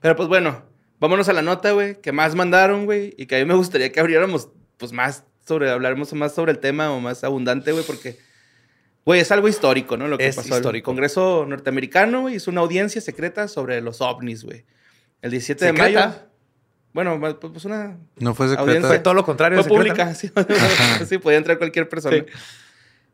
Pero 0.01 0.17
pues 0.17 0.29
bueno, 0.29 0.63
vámonos 0.99 1.29
a 1.29 1.33
la 1.35 1.43
nota, 1.43 1.73
güey, 1.73 2.01
que 2.01 2.13
más 2.13 2.35
mandaron, 2.35 2.87
güey, 2.87 3.15
y 3.19 3.27
que 3.27 3.37
a 3.37 3.39
mí 3.41 3.45
me 3.45 3.55
gustaría 3.55 3.93
que 3.93 4.01
abriéramos 4.01 4.49
pues 4.79 4.93
más 4.93 5.25
sobre, 5.47 5.71
habláramos 5.71 6.13
más 6.15 6.35
sobre 6.35 6.53
el 6.53 6.59
tema 6.59 6.91
o 6.93 7.01
más 7.01 7.23
abundante, 7.25 7.73
güey, 7.73 7.85
porque, 7.85 8.19
güey, 9.05 9.21
es 9.21 9.31
algo 9.33 9.49
histórico, 9.49 9.97
¿no? 9.97 10.09
Lo 10.09 10.17
que 10.17 10.27
Es 10.29 10.37
pasó. 10.37 10.71
El. 10.71 10.83
Congreso 10.83 11.45
norteamericano, 11.47 12.23
güey, 12.23 12.37
hizo 12.37 12.51
una 12.51 12.61
audiencia 12.63 13.01
secreta 13.01 13.49
sobre 13.49 13.81
los 13.83 14.01
ovnis, 14.01 14.45
güey. 14.45 14.65
El 15.21 15.33
17 15.33 15.67
de 15.67 15.73
mayo. 15.75 16.15
Bueno, 16.93 17.17
ma- 17.19 17.39
pues 17.39 17.65
una... 17.65 17.97
No 18.17 18.35
fue 18.35 18.47
secreta. 18.49 18.63
Audiencia. 18.63 18.89
Fue 18.89 18.99
todo 18.99 19.15
lo 19.15 19.25
contrario. 19.25 19.63
Fue 19.63 19.69
pública, 19.69 20.15
sí. 20.15 20.31
sí, 21.09 21.19
podía 21.19 21.39
entrar 21.39 21.59
cualquier 21.59 21.89
persona. 21.89 22.17
Sí. 22.17 22.25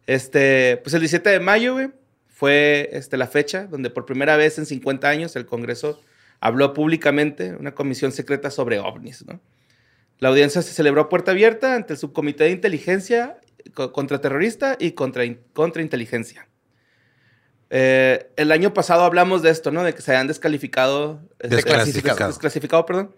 Este, 0.06 0.78
pues 0.82 0.94
el 0.94 1.00
17 1.00 1.28
de 1.30 1.40
mayo, 1.40 1.74
güey, 1.74 1.90
fue 2.28 2.88
este, 2.92 3.16
la 3.16 3.26
fecha 3.26 3.66
donde 3.66 3.90
por 3.90 4.06
primera 4.06 4.36
vez 4.36 4.58
en 4.58 4.66
50 4.66 5.08
años 5.08 5.36
el 5.36 5.46
Congreso 5.46 6.00
habló 6.40 6.72
públicamente 6.74 7.54
una 7.54 7.74
comisión 7.74 8.12
secreta 8.12 8.50
sobre 8.50 8.78
ovnis, 8.78 9.24
¿no? 9.26 9.40
La 10.18 10.28
audiencia 10.30 10.62
se 10.62 10.72
celebró 10.72 11.02
a 11.02 11.08
puerta 11.10 11.32
abierta 11.32 11.74
ante 11.74 11.92
el 11.94 11.98
subcomité 11.98 12.44
de 12.44 12.50
inteligencia 12.50 13.36
co- 13.74 13.92
contraterrorista 13.92 14.76
y 14.78 14.92
contra, 14.92 15.24
contrainteligencia. 15.52 16.46
Eh, 17.68 18.30
el 18.36 18.52
año 18.52 18.72
pasado 18.72 19.02
hablamos 19.04 19.42
de 19.42 19.50
esto, 19.50 19.70
¿no? 19.72 19.82
De 19.82 19.92
que 19.94 20.00
se 20.02 20.12
habían 20.12 20.26
descalificado. 20.28 21.20
este, 21.40 21.56
Desclasificado. 21.56 22.28
Desclasificado, 22.28 22.86
perdón. 22.86 23.14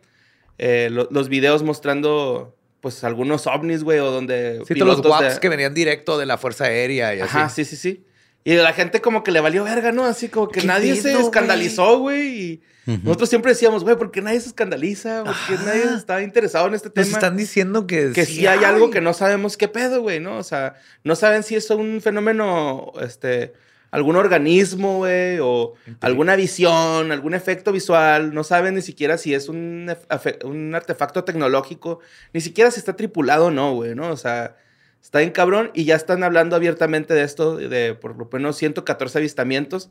Eh, 0.58 0.88
lo- 0.90 1.08
los 1.10 1.28
videos 1.28 1.62
mostrando, 1.62 2.54
pues, 2.80 3.04
algunos 3.04 3.46
ovnis, 3.46 3.84
güey, 3.84 3.98
o 4.00 4.10
donde... 4.10 4.60
Sí, 4.66 4.74
todos 4.74 4.86
los 4.88 4.96
pilotos 4.96 5.02
de- 5.02 5.08
guaps 5.26 5.40
que 5.40 5.48
venían 5.48 5.72
directo 5.74 6.18
de 6.18 6.26
la 6.26 6.36
Fuerza 6.38 6.64
Aérea 6.64 7.14
y 7.14 7.20
así. 7.20 7.36
Ajá, 7.36 7.48
sí, 7.48 7.64
sí, 7.64 7.76
sí. 7.76 8.04
Y 8.44 8.54
la 8.54 8.72
gente 8.72 9.00
como 9.00 9.22
que 9.24 9.30
le 9.30 9.40
valió 9.40 9.64
verga, 9.64 9.92
¿no? 9.92 10.04
Así 10.04 10.28
como 10.28 10.48
que 10.48 10.60
¿Qué 10.60 10.66
nadie 10.66 10.96
se 10.96 11.12
escandalizó, 11.12 11.98
güey. 11.98 12.28
Y 12.40 12.62
Ujú. 12.86 13.00
nosotros 13.04 13.28
siempre 13.28 13.52
decíamos, 13.52 13.84
güey, 13.84 13.96
¿por 13.96 14.10
qué 14.10 14.22
nadie 14.22 14.40
se 14.40 14.48
escandaliza? 14.48 15.22
¿Por 15.24 15.34
qué 15.46 15.54
Ajá. 15.54 15.64
nadie 15.66 15.84
está 15.96 16.22
interesado 16.22 16.66
en 16.68 16.74
este 16.74 16.88
Nos 16.88 16.94
tema? 16.94 17.18
están 17.18 17.36
diciendo 17.36 17.86
que, 17.86 18.12
que 18.14 18.24
sí 18.24 18.46
hay 18.46 18.64
algo 18.64 18.88
que 18.90 19.00
no 19.02 19.12
sabemos 19.12 19.56
qué 19.58 19.68
pedo, 19.68 20.00
güey, 20.00 20.18
¿no? 20.20 20.38
O 20.38 20.42
sea, 20.44 20.76
no 21.04 21.14
saben 21.14 21.42
si 21.42 21.56
es 21.56 21.68
un 21.70 22.00
fenómeno, 22.00 22.92
este, 23.02 23.52
algún 23.90 24.16
organismo, 24.16 24.98
güey, 24.98 25.38
o 25.40 25.74
alguna 26.00 26.36
visión, 26.36 27.12
algún 27.12 27.34
efecto 27.34 27.72
visual. 27.72 28.34
No 28.34 28.44
saben 28.44 28.74
ni 28.74 28.82
siquiera 28.82 29.18
si 29.18 29.34
es 29.34 29.48
un, 29.48 29.94
artefacto 30.74 31.24
tecnológico, 31.24 32.00
ni 32.32 32.40
siquiera 32.40 32.70
si 32.70 32.80
está 32.80 32.96
tripulado 32.96 33.46
o 33.46 33.50
no, 33.50 33.74
güey, 33.74 33.94
¿no? 33.94 34.10
O 34.10 34.16
sea, 34.16 34.56
está 35.02 35.22
en 35.22 35.30
cabrón 35.30 35.70
y 35.74 35.84
ya 35.84 35.96
están 35.96 36.22
hablando 36.22 36.56
abiertamente 36.56 37.14
de 37.14 37.22
esto, 37.22 37.56
de 37.56 37.94
por 37.94 38.16
lo 38.16 38.28
menos 38.32 38.56
114 38.56 39.18
avistamientos. 39.18 39.90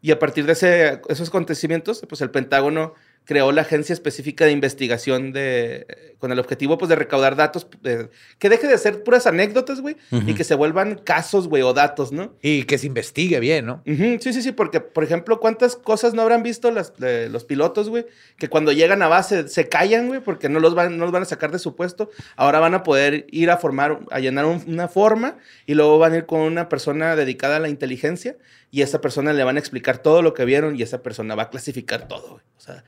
Y 0.00 0.12
a 0.12 0.18
partir 0.18 0.46
de 0.46 0.52
ese, 0.52 1.00
esos 1.08 1.28
acontecimientos, 1.28 2.04
pues 2.08 2.20
el 2.20 2.30
Pentágono 2.30 2.94
creó 3.24 3.52
la 3.52 3.60
agencia 3.62 3.92
específica 3.92 4.46
de 4.46 4.52
investigación 4.52 5.32
de, 5.32 6.14
con 6.18 6.32
el 6.32 6.38
objetivo 6.38 6.78
pues, 6.78 6.88
de 6.88 6.96
recaudar 6.96 7.36
datos, 7.36 7.66
de- 7.82 8.08
que 8.38 8.48
deje 8.48 8.66
de 8.66 8.78
ser 8.78 9.02
puras 9.04 9.26
anécdotas, 9.26 9.80
güey, 9.82 9.96
y 10.10 10.32
que 10.34 10.44
se 10.44 10.54
vuelvan 10.54 10.94
casos, 11.04 11.46
güey, 11.46 11.62
o 11.62 11.74
datos, 11.74 12.10
¿no? 12.10 12.34
Y 12.40 12.62
que 12.64 12.78
se 12.78 12.86
investigue 12.86 13.38
bien, 13.38 13.66
¿no? 13.66 13.82
Sí, 14.20 14.32
sí, 14.32 14.40
sí, 14.42 14.52
porque, 14.52 14.80
por 14.80 15.04
ejemplo, 15.04 15.40
¿cuántas 15.40 15.76
cosas 15.76 16.14
no 16.14 16.22
habrán 16.22 16.42
visto 16.42 16.70
las- 16.70 16.94
eh, 17.02 17.28
los 17.30 17.44
pilotos, 17.44 17.90
güey? 17.90 18.06
Que 18.38 18.48
cuando 18.48 18.72
llegan 18.72 19.02
a 19.02 19.08
base 19.08 19.46
se 19.48 19.68
callan, 19.68 20.08
güey, 20.08 20.20
porque 20.20 20.48
no 20.48 20.58
los, 20.58 20.74
van, 20.74 20.96
no 20.96 21.04
los 21.04 21.12
van 21.12 21.22
a 21.22 21.26
sacar 21.26 21.50
de 21.52 21.58
su 21.58 21.76
puesto. 21.76 22.10
Ahora 22.36 22.60
van 22.60 22.74
a 22.74 22.82
poder 22.82 23.26
ir 23.30 23.50
a 23.50 23.58
formar, 23.58 24.00
a 24.10 24.20
llenar 24.20 24.46
un- 24.46 24.64
una 24.66 24.88
forma 24.88 25.36
y 25.66 25.74
luego 25.74 25.98
van 25.98 26.14
a 26.14 26.16
ir 26.16 26.24
con 26.26 26.40
una 26.40 26.70
persona 26.70 27.14
dedicada 27.14 27.56
a 27.56 27.60
la 27.60 27.68
inteligencia 27.68 28.36
y 28.70 28.80
esa 28.80 29.02
persona 29.02 29.34
le 29.34 29.44
van 29.44 29.56
a 29.56 29.60
explicar 29.60 29.98
todo 29.98 30.22
lo 30.22 30.32
que 30.32 30.46
vieron 30.46 30.76
y 30.76 30.82
esa 30.82 31.02
persona 31.02 31.34
va 31.34 31.44
a 31.44 31.50
clasificar 31.50 32.08
todo, 32.08 32.28
güey. 32.30 32.42
O 32.56 32.60
sea, 32.60 32.84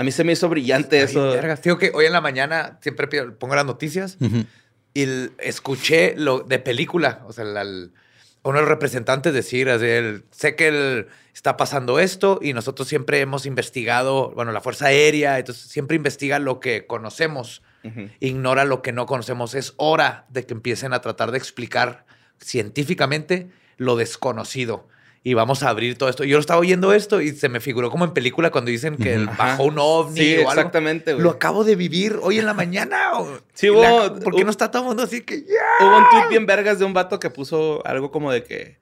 a 0.00 0.02
mí 0.02 0.12
se 0.12 0.24
me 0.24 0.32
hizo 0.32 0.48
brillante 0.48 0.96
bien 0.96 1.08
eso. 1.08 1.30
vergas. 1.32 1.62
Digo 1.62 1.76
que 1.76 1.90
hoy 1.94 2.06
en 2.06 2.12
la 2.12 2.20
mañana 2.22 2.78
siempre 2.80 3.06
pido- 3.06 3.38
pongo 3.38 3.54
las 3.54 3.66
noticias 3.66 4.16
Ujú. 4.20 4.44
y 4.94 5.02
el- 5.02 5.32
escuché 5.38 6.14
lo 6.16 6.40
de 6.40 6.58
película, 6.58 7.22
o 7.26 7.32
sea, 7.32 7.44
la- 7.44 7.60
el- 7.62 7.92
uno 8.42 8.54
de 8.56 8.62
los 8.62 8.68
representantes 8.70 9.34
decir, 9.34 9.68
el- 9.68 10.24
sé 10.30 10.56
que 10.56 10.68
el- 10.68 11.08
está 11.34 11.58
pasando 11.58 11.98
esto 12.00 12.38
y 12.42 12.54
nosotros 12.54 12.88
siempre 12.88 13.20
hemos 13.20 13.44
investigado, 13.44 14.30
bueno, 14.30 14.52
la 14.52 14.62
Fuerza 14.62 14.86
Aérea, 14.86 15.38
entonces 15.38 15.70
siempre 15.70 15.96
investiga 15.96 16.38
lo 16.38 16.60
que 16.60 16.86
conocemos, 16.86 17.62
Ujú. 17.84 18.08
ignora 18.20 18.64
lo 18.64 18.80
que 18.80 18.92
no 18.92 19.04
conocemos. 19.04 19.54
Es 19.54 19.74
hora 19.76 20.24
de 20.30 20.46
que 20.46 20.54
empiecen 20.54 20.94
a 20.94 21.02
tratar 21.02 21.30
de 21.30 21.36
explicar 21.38 22.06
científicamente 22.40 23.50
lo 23.76 23.96
desconocido. 23.96 24.88
Y 25.22 25.34
vamos 25.34 25.62
a 25.62 25.68
abrir 25.68 25.98
todo 25.98 26.08
esto. 26.08 26.24
Yo 26.24 26.38
estaba 26.38 26.60
oyendo 26.60 26.94
esto 26.94 27.20
y 27.20 27.32
se 27.32 27.50
me 27.50 27.60
figuró 27.60 27.90
como 27.90 28.06
en 28.06 28.12
película 28.14 28.50
cuando 28.50 28.70
dicen 28.70 28.96
que. 28.96 29.16
Ajá. 29.16 29.34
bajó 29.36 29.64
un 29.64 29.76
ovni 29.78 30.18
Sí, 30.18 30.34
o 30.36 30.38
algo. 30.40 30.52
exactamente, 30.52 31.12
güey. 31.12 31.22
Lo 31.22 31.30
acabo 31.30 31.62
de 31.62 31.76
vivir 31.76 32.18
hoy 32.22 32.38
en 32.38 32.46
la 32.46 32.54
mañana. 32.54 33.12
Sí, 33.52 33.68
hubo- 33.68 33.82
la- 33.82 34.14
¿Por 34.14 34.34
qué 34.34 34.44
no 34.44 34.50
está 34.50 34.70
todo 34.70 34.80
el 34.82 34.88
mundo 34.88 35.02
así 35.02 35.20
que 35.20 35.42
ya? 35.42 35.86
Hubo 35.86 35.98
un 35.98 36.04
tweet 36.08 36.28
bien 36.30 36.46
vergas 36.46 36.78
de 36.78 36.86
un 36.86 36.94
vato 36.94 37.20
que 37.20 37.28
puso 37.28 37.86
algo 37.86 38.10
como 38.10 38.32
de 38.32 38.44
que, 38.44 38.78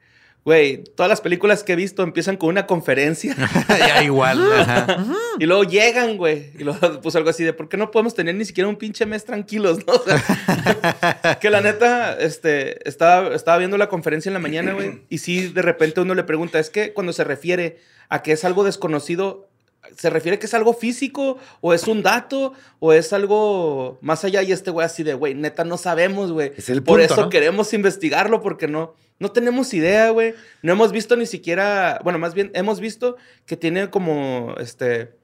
güey, 0.49 0.83
todas 0.83 1.11
las 1.11 1.21
películas 1.21 1.63
que 1.63 1.75
he 1.75 1.77
visto 1.77 2.03
empiezan 2.03 2.39
con 2.39 2.49
una 2.49 2.67
conferencia 2.67 3.37
ya 3.69 4.03
igual. 4.03 4.51
ajá. 4.51 5.05
y 5.39 5.45
luego 5.45 5.63
llegan, 5.65 6.17
güey. 6.17 6.53
Y 6.59 6.65
luego 6.65 7.01
puso 7.03 7.19
algo 7.19 7.29
así 7.29 7.45
de, 7.45 7.53
¿por 7.53 7.69
qué 7.69 7.77
no 7.77 7.91
podemos 7.91 8.15
tener 8.15 8.35
ni 8.35 8.47
siquiera 8.47 8.67
un 8.67 8.77
pinche 8.77 9.05
mes 9.05 9.27
tranquilos, 9.27 9.87
no? 9.87 9.93
O 9.99 10.05
sea, 10.05 11.39
que 11.39 11.51
la 11.51 11.61
neta, 11.61 12.19
este, 12.19 12.89
estaba, 12.89 13.35
estaba 13.35 13.59
viendo 13.59 13.77
la 13.77 13.91
conferencia 13.91 14.31
en 14.31 14.35
la 14.35 14.41
mañana, 14.41 14.73
güey. 14.73 15.03
Y 15.11 15.19
sí, 15.19 15.49
de 15.49 15.61
repente 15.61 16.01
uno 16.01 16.15
le 16.15 16.25
pregunta, 16.25 16.59
es 16.59 16.71
que 16.71 16.95
cuando 16.95 17.13
se 17.13 17.25
refiere 17.25 17.77
a 18.09 18.23
que 18.23 18.33
es 18.33 18.43
algo 18.47 18.65
desconocido, 18.65 19.48
¿Se 19.97 20.11
refiere 20.11 20.39
que 20.39 20.47
es 20.47 20.55
algo 20.55 20.75
físico? 20.75 21.39
¿O 21.61 21.73
es 21.73 21.87
un 21.87 22.03
dato? 22.03 22.53
¿O 22.81 22.93
es 22.93 23.13
algo 23.13 23.99
más 24.01 24.25
allá? 24.25 24.43
Y 24.43 24.53
este 24.53 24.71
güey 24.71 24.85
así 24.85 25.03
de, 25.03 25.15
güey, 25.15 25.35
neta, 25.35 25.65
no 25.65 25.77
sabemos, 25.77 26.33
güey. 26.33 26.53
Es 26.57 26.69
el 26.69 26.83
Por 26.83 26.99
punto, 26.99 27.15
eso 27.15 27.23
¿no? 27.25 27.29
queremos 27.31 27.73
investigarlo, 27.73 28.41
porque 28.41 28.69
no, 28.69 28.95
no 29.19 29.33
tenemos 29.33 29.73
idea, 29.75 30.11
güey. 30.11 30.35
No 30.63 30.73
hemos 30.73 30.93
visto 30.93 31.17
ni 31.17 31.27
siquiera, 31.27 32.01
bueno, 32.05 32.19
más 32.19 32.35
bien 32.35 32.51
hemos 32.55 32.81
visto 32.81 33.17
que 33.47 33.57
tiene 33.57 33.91
como, 33.91 34.55
este, 34.59 35.17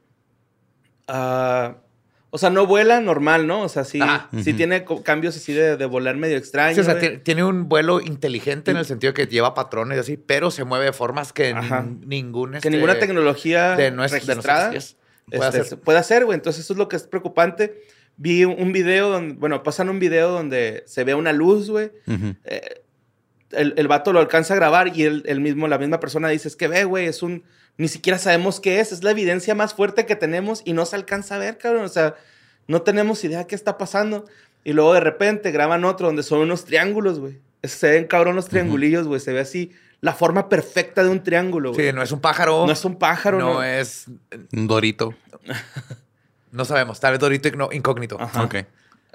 ah, 1.08 1.76
o 2.34 2.38
sea, 2.38 2.50
no 2.50 2.66
vuela 2.66 2.98
normal, 3.00 3.46
¿no? 3.46 3.62
O 3.62 3.68
sea, 3.68 3.84
sí, 3.84 4.00
Ujú. 4.02 4.42
tiene 4.56 4.84
cambios 5.04 5.36
así 5.36 5.52
de, 5.52 5.76
de 5.76 5.86
volar 5.86 6.16
medio 6.16 6.36
extraños. 6.36 6.74
Sí, 6.74 6.80
o 6.80 6.82
sea, 6.82 7.22
tiene, 7.22 7.44
un 7.44 7.68
vuelo 7.68 8.00
inteligente 8.00 8.72
en 8.72 8.76
el 8.76 8.84
sentido 8.84 9.14
que 9.14 9.28
lleva 9.28 9.54
patrones 9.54 9.98
y 9.98 10.00
así, 10.00 10.16
pero 10.16 10.50
se 10.50 10.64
mueve 10.64 10.86
de 10.86 10.92
formas 10.92 11.32
que 11.32 11.52
Ajá. 11.52 11.84
nin- 11.84 12.04
ningún... 12.04 12.50
que 12.50 12.56
este, 12.56 12.70
ninguna 12.70 12.98
tecnología 12.98 13.76
de, 13.76 13.92
nues- 13.92 14.10
de 14.10 14.18
registrada 14.18 14.72
nosotros, 14.72 14.84
yes, 14.84 14.96
puede 15.28 15.36
este, 15.44 15.46
hacer. 15.46 15.64
se 15.64 15.76
puede 15.76 15.98
hacer, 16.00 16.24
güey. 16.24 16.34
Entonces, 16.34 16.64
eso 16.64 16.72
es 16.72 16.76
lo 16.76 16.88
que 16.88 16.96
es 16.96 17.04
preocupante. 17.04 17.80
Vi 18.16 18.44
un, 18.44 18.72
video 18.72 19.10
donde, 19.10 19.34
bueno, 19.34 19.62
pasan 19.62 19.88
un 19.88 20.00
video 20.00 20.30
donde 20.30 20.82
se 20.88 21.04
ve 21.04 21.14
una 21.14 21.32
luz, 21.32 21.70
güey. 21.70 21.92
Eh, 22.08 22.82
el, 23.52 23.74
el 23.76 23.86
vato 23.86 24.12
lo 24.12 24.18
alcanza 24.18 24.54
a 24.54 24.56
grabar 24.56 24.88
y 24.88 25.04
él, 25.04 25.22
él 25.26 25.40
mismo, 25.40 25.68
la 25.68 25.78
misma 25.78 26.00
persona 26.00 26.30
dice, 26.30 26.48
es 26.48 26.56
que 26.56 26.66
ve, 26.66 26.82
güey, 26.82 27.06
es 27.06 27.22
un... 27.22 27.44
Ni 27.76 27.88
siquiera 27.88 28.18
sabemos 28.18 28.60
qué 28.60 28.80
es, 28.80 28.92
es 28.92 29.02
la 29.02 29.10
evidencia 29.10 29.54
más 29.54 29.74
fuerte 29.74 30.06
que 30.06 30.16
tenemos 30.16 30.62
y 30.64 30.72
no 30.72 30.86
se 30.86 30.96
alcanza 30.96 31.36
a 31.36 31.38
ver, 31.38 31.58
cabrón. 31.58 31.84
O 31.84 31.88
sea, 31.88 32.14
no 32.68 32.82
tenemos 32.82 33.24
idea 33.24 33.46
qué 33.46 33.54
está 33.54 33.78
pasando. 33.78 34.26
Y 34.62 34.72
luego 34.72 34.94
de 34.94 35.00
repente 35.00 35.50
graban 35.50 35.84
otro 35.84 36.06
donde 36.06 36.22
son 36.22 36.40
unos 36.40 36.64
triángulos, 36.64 37.18
güey. 37.18 37.40
Se 37.62 37.90
ven 37.90 38.06
cabrón 38.06 38.36
los 38.36 38.48
triangulillos, 38.48 39.06
güey. 39.06 39.20
Se 39.20 39.32
ve 39.32 39.40
así 39.40 39.72
la 40.00 40.12
forma 40.12 40.48
perfecta 40.48 41.02
de 41.02 41.10
un 41.10 41.22
triángulo, 41.22 41.72
güey. 41.72 41.86
Sí, 41.88 41.92
no 41.92 42.02
es 42.02 42.12
un 42.12 42.20
pájaro. 42.20 42.66
no 42.66 42.72
es 42.72 42.84
un 42.84 42.96
pájaro, 42.96 43.38
no 43.38 43.54
¿no? 43.54 43.62
es... 43.62 44.06
Un 44.52 44.66
dorito. 44.66 45.14
No 46.54 46.64
sabemos. 46.64 47.00
Tal 47.00 47.10
vez 47.10 47.20
Dorito 47.20 47.48
incógnito. 47.72 48.16
Ajá. 48.20 48.44
Ok. 48.44 48.54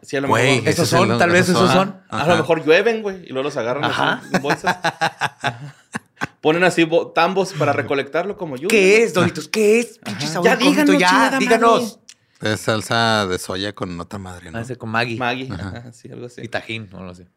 Sí, 0.02 0.18
a 0.18 0.22
lo 0.22 0.28
Güey, 0.28 0.56
mejor. 0.56 0.70
Esos 0.70 0.90
son, 0.90 1.18
tal 1.18 1.30
vez 1.30 1.48
esos 1.48 1.72
son. 1.72 2.02
A 2.10 2.28
lo 2.28 2.36
mejor 2.36 2.66
llueven, 2.66 3.02
güey, 3.02 3.24
y 3.24 3.30
luego 3.30 3.44
los 3.44 3.56
agarran 3.56 3.86
así 3.86 4.28
en 4.34 4.42
bolsas. 4.42 4.78
Ponen 6.42 6.64
así 6.64 6.84
bo- 6.86 7.12
tambos 7.12 7.54
para 7.54 7.74
recolectarlo 7.74 8.38
como 8.38 8.56
lluvia. 8.56 8.70
¿Qué 8.70 9.04
es, 9.04 9.14
Doritos? 9.14 9.48
¿Qué 9.48 9.80
es? 9.80 10.00
Pinche 10.00 10.28
sabor 10.28 10.46
Ya 10.46 10.56
díganos, 10.56 10.98
ya, 10.98 11.08
chingada 11.10 11.40
díganos. 11.40 12.00
Es 12.42 12.62
salsa 12.62 13.28
de 13.28 13.38
soya 13.38 13.74
con 13.74 14.00
otra 14.00 14.18
madre, 14.18 14.50
¿no? 14.50 14.60
Ah, 14.60 14.64
con 14.78 14.90
Maggie. 14.90 15.18
Maggie, 15.18 15.50
Ajá. 15.52 15.68
ajá, 15.80 15.92
sí, 15.92 16.10
algo 16.12 16.28
así. 16.28 16.42
Y 16.42 16.48
tajín, 16.48 16.88
no 16.92 17.04
lo 17.04 17.14
sé. 17.14 17.28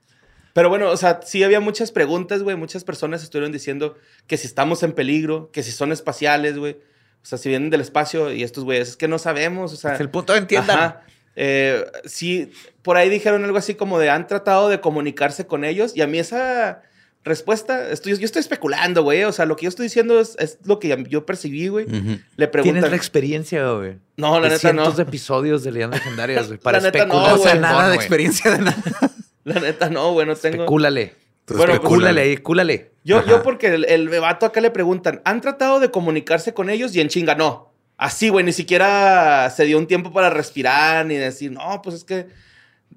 Pero 0.52 0.68
bueno, 0.68 0.90
o 0.90 0.96
sea, 0.96 1.20
sí 1.24 1.42
había 1.42 1.58
muchas 1.60 1.90
preguntas, 1.90 2.42
güey. 2.42 2.56
Muchas 2.56 2.84
personas 2.84 3.22
estuvieron 3.22 3.50
diciendo 3.52 3.96
que 4.28 4.36
si 4.36 4.46
estamos 4.46 4.82
en 4.84 4.92
peligro, 4.92 5.50
que 5.50 5.62
si 5.62 5.72
son 5.72 5.90
espaciales, 5.90 6.56
güey. 6.58 6.74
O 7.22 7.24
sea, 7.26 7.38
si 7.38 7.48
vienen 7.48 7.70
del 7.70 7.80
espacio 7.80 8.32
y 8.32 8.42
estos 8.42 8.62
güeyes, 8.64 8.90
es 8.90 8.96
que 8.96 9.08
no 9.08 9.18
sabemos, 9.18 9.72
o 9.72 9.76
sea. 9.76 9.94
Es 9.94 10.00
el 10.00 10.10
punto, 10.10 10.36
entiendan. 10.36 10.78
Ajá. 10.78 11.00
Eh, 11.34 11.84
sí, 12.04 12.52
por 12.82 12.96
ahí 12.96 13.08
dijeron 13.08 13.42
algo 13.44 13.56
así 13.56 13.74
como 13.74 13.98
de 13.98 14.10
han 14.10 14.26
tratado 14.26 14.68
de 14.68 14.80
comunicarse 14.80 15.46
con 15.46 15.64
ellos 15.64 15.96
y 15.96 16.02
a 16.02 16.06
mí 16.06 16.18
esa 16.18 16.82
respuesta, 17.24 17.90
estoy, 17.90 18.16
yo 18.18 18.24
estoy 18.24 18.40
especulando, 18.40 19.02
güey. 19.02 19.24
O 19.24 19.32
sea, 19.32 19.44
lo 19.46 19.56
que 19.56 19.64
yo 19.64 19.68
estoy 19.68 19.84
diciendo 19.86 20.18
es, 20.20 20.36
es 20.38 20.58
lo 20.64 20.78
que 20.78 21.04
yo 21.08 21.24
percibí, 21.26 21.68
güey. 21.68 21.86
Le 21.86 21.92
Tienes 21.92 22.50
preguntan. 22.50 22.90
la 22.90 22.96
experiencia, 22.96 23.70
güey. 23.72 23.98
No, 24.16 24.40
la 24.40 24.48
de 24.48 24.54
neta 24.54 24.72
no. 24.72 24.82
cientos 24.82 24.96
de 24.96 25.02
episodios 25.04 25.62
de 25.64 25.72
leyendas 25.72 26.00
legendarias, 26.00 26.46
güey. 26.48 26.58
Para 26.62 26.78
La 26.80 26.84
neta 26.90 27.06
no, 27.06 27.14
especular. 27.14 27.38
güey. 27.38 27.52
sin 27.52 27.60
Nada 27.60 27.80
fun, 27.82 27.90
de 27.90 27.96
experiencia 27.96 28.50
de 28.50 28.58
nada. 28.58 28.82
La 29.44 29.60
neta 29.60 29.90
no, 29.90 30.12
güey, 30.12 30.26
no 30.26 30.36
tengo. 30.36 30.56
Especúlale. 30.56 31.14
Bueno, 31.48 31.72
especúlale. 31.72 31.80
Cúlale 31.80 32.20
ahí, 32.20 32.36
cúlale. 32.36 32.92
Yo, 33.04 33.18
Ajá. 33.18 33.28
yo 33.30 33.42
porque 33.42 33.66
el, 33.66 33.84
el 33.86 34.08
bebato 34.08 34.46
acá 34.46 34.60
le 34.60 34.70
preguntan, 34.70 35.20
¿han 35.24 35.40
tratado 35.40 35.80
de 35.80 35.90
comunicarse 35.90 36.54
con 36.54 36.70
ellos? 36.70 36.94
Y 36.94 37.00
en 37.00 37.08
chinga, 37.08 37.34
no. 37.34 37.72
Así, 37.96 38.28
güey, 38.28 38.44
ni 38.44 38.52
siquiera 38.52 39.50
se 39.50 39.64
dio 39.64 39.78
un 39.78 39.86
tiempo 39.88 40.12
para 40.12 40.30
respirar 40.30 41.04
ni 41.06 41.16
decir, 41.16 41.50
no, 41.50 41.82
pues 41.82 41.96
es 41.96 42.04
que, 42.04 42.26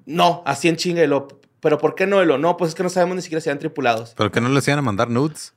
no, 0.04 0.42
así 0.46 0.68
en 0.68 0.76
chinga. 0.76 1.02
Y 1.02 1.06
lo, 1.08 1.26
Pero 1.60 1.78
¿por 1.78 1.94
qué 1.94 2.06
no? 2.06 2.22
Y 2.22 2.26
lo, 2.26 2.38
no, 2.38 2.56
pues 2.56 2.70
es 2.70 2.74
que 2.74 2.82
no 2.82 2.88
sabemos 2.90 3.16
ni 3.16 3.22
siquiera 3.22 3.40
si 3.40 3.48
eran 3.48 3.58
tripulados. 3.58 4.14
¿Pero 4.16 4.30
que 4.30 4.40
no 4.40 4.48
les 4.48 4.66
iban 4.68 4.78
a 4.78 4.82
mandar 4.82 5.08
nudes? 5.10 5.54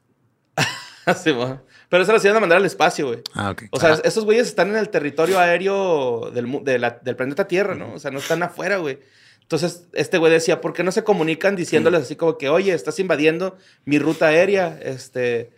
Así, 1.06 1.32
güey. 1.32 1.56
Pero 1.90 2.04
eso 2.04 2.12
los 2.14 2.24
iban 2.24 2.38
a 2.38 2.40
mandar 2.40 2.58
al 2.60 2.66
espacio, 2.66 3.08
güey. 3.08 3.22
Ah, 3.34 3.52
ok. 3.52 3.64
O 3.72 3.80
sea, 3.80 3.94
esos 4.04 4.26
güeyes 4.26 4.48
están 4.48 4.70
en 4.70 4.76
el 4.78 4.90
territorio 4.90 5.40
aéreo 5.40 6.30
del, 6.34 6.46
mu- 6.48 6.64
de 6.64 6.78
la- 6.80 7.00
del 7.02 7.16
planeta 7.16 7.48
Tierra, 7.48 7.74
¿no? 7.76 7.94
O 7.94 8.00
sea, 8.00 8.12
no 8.12 8.20
están 8.20 8.44
afuera, 8.44 8.78
güey. 8.78 9.00
Entonces, 9.42 9.88
este 9.94 10.20
güey 10.20 10.32
decía, 10.32 10.62
¿por 10.62 10.74
qué 10.74 10.84
no 10.84 10.92
se 10.92 11.04
comunican 11.04 11.56
diciéndoles 11.56 12.04
así 12.04 12.16
como 12.16 12.38
que, 12.38 12.50
oye, 12.50 12.74
estás 12.74 13.00
invadiendo 13.00 13.58
mi 13.86 13.98
ruta 13.98 14.28
aérea? 14.28 14.78
Este, 14.80 15.50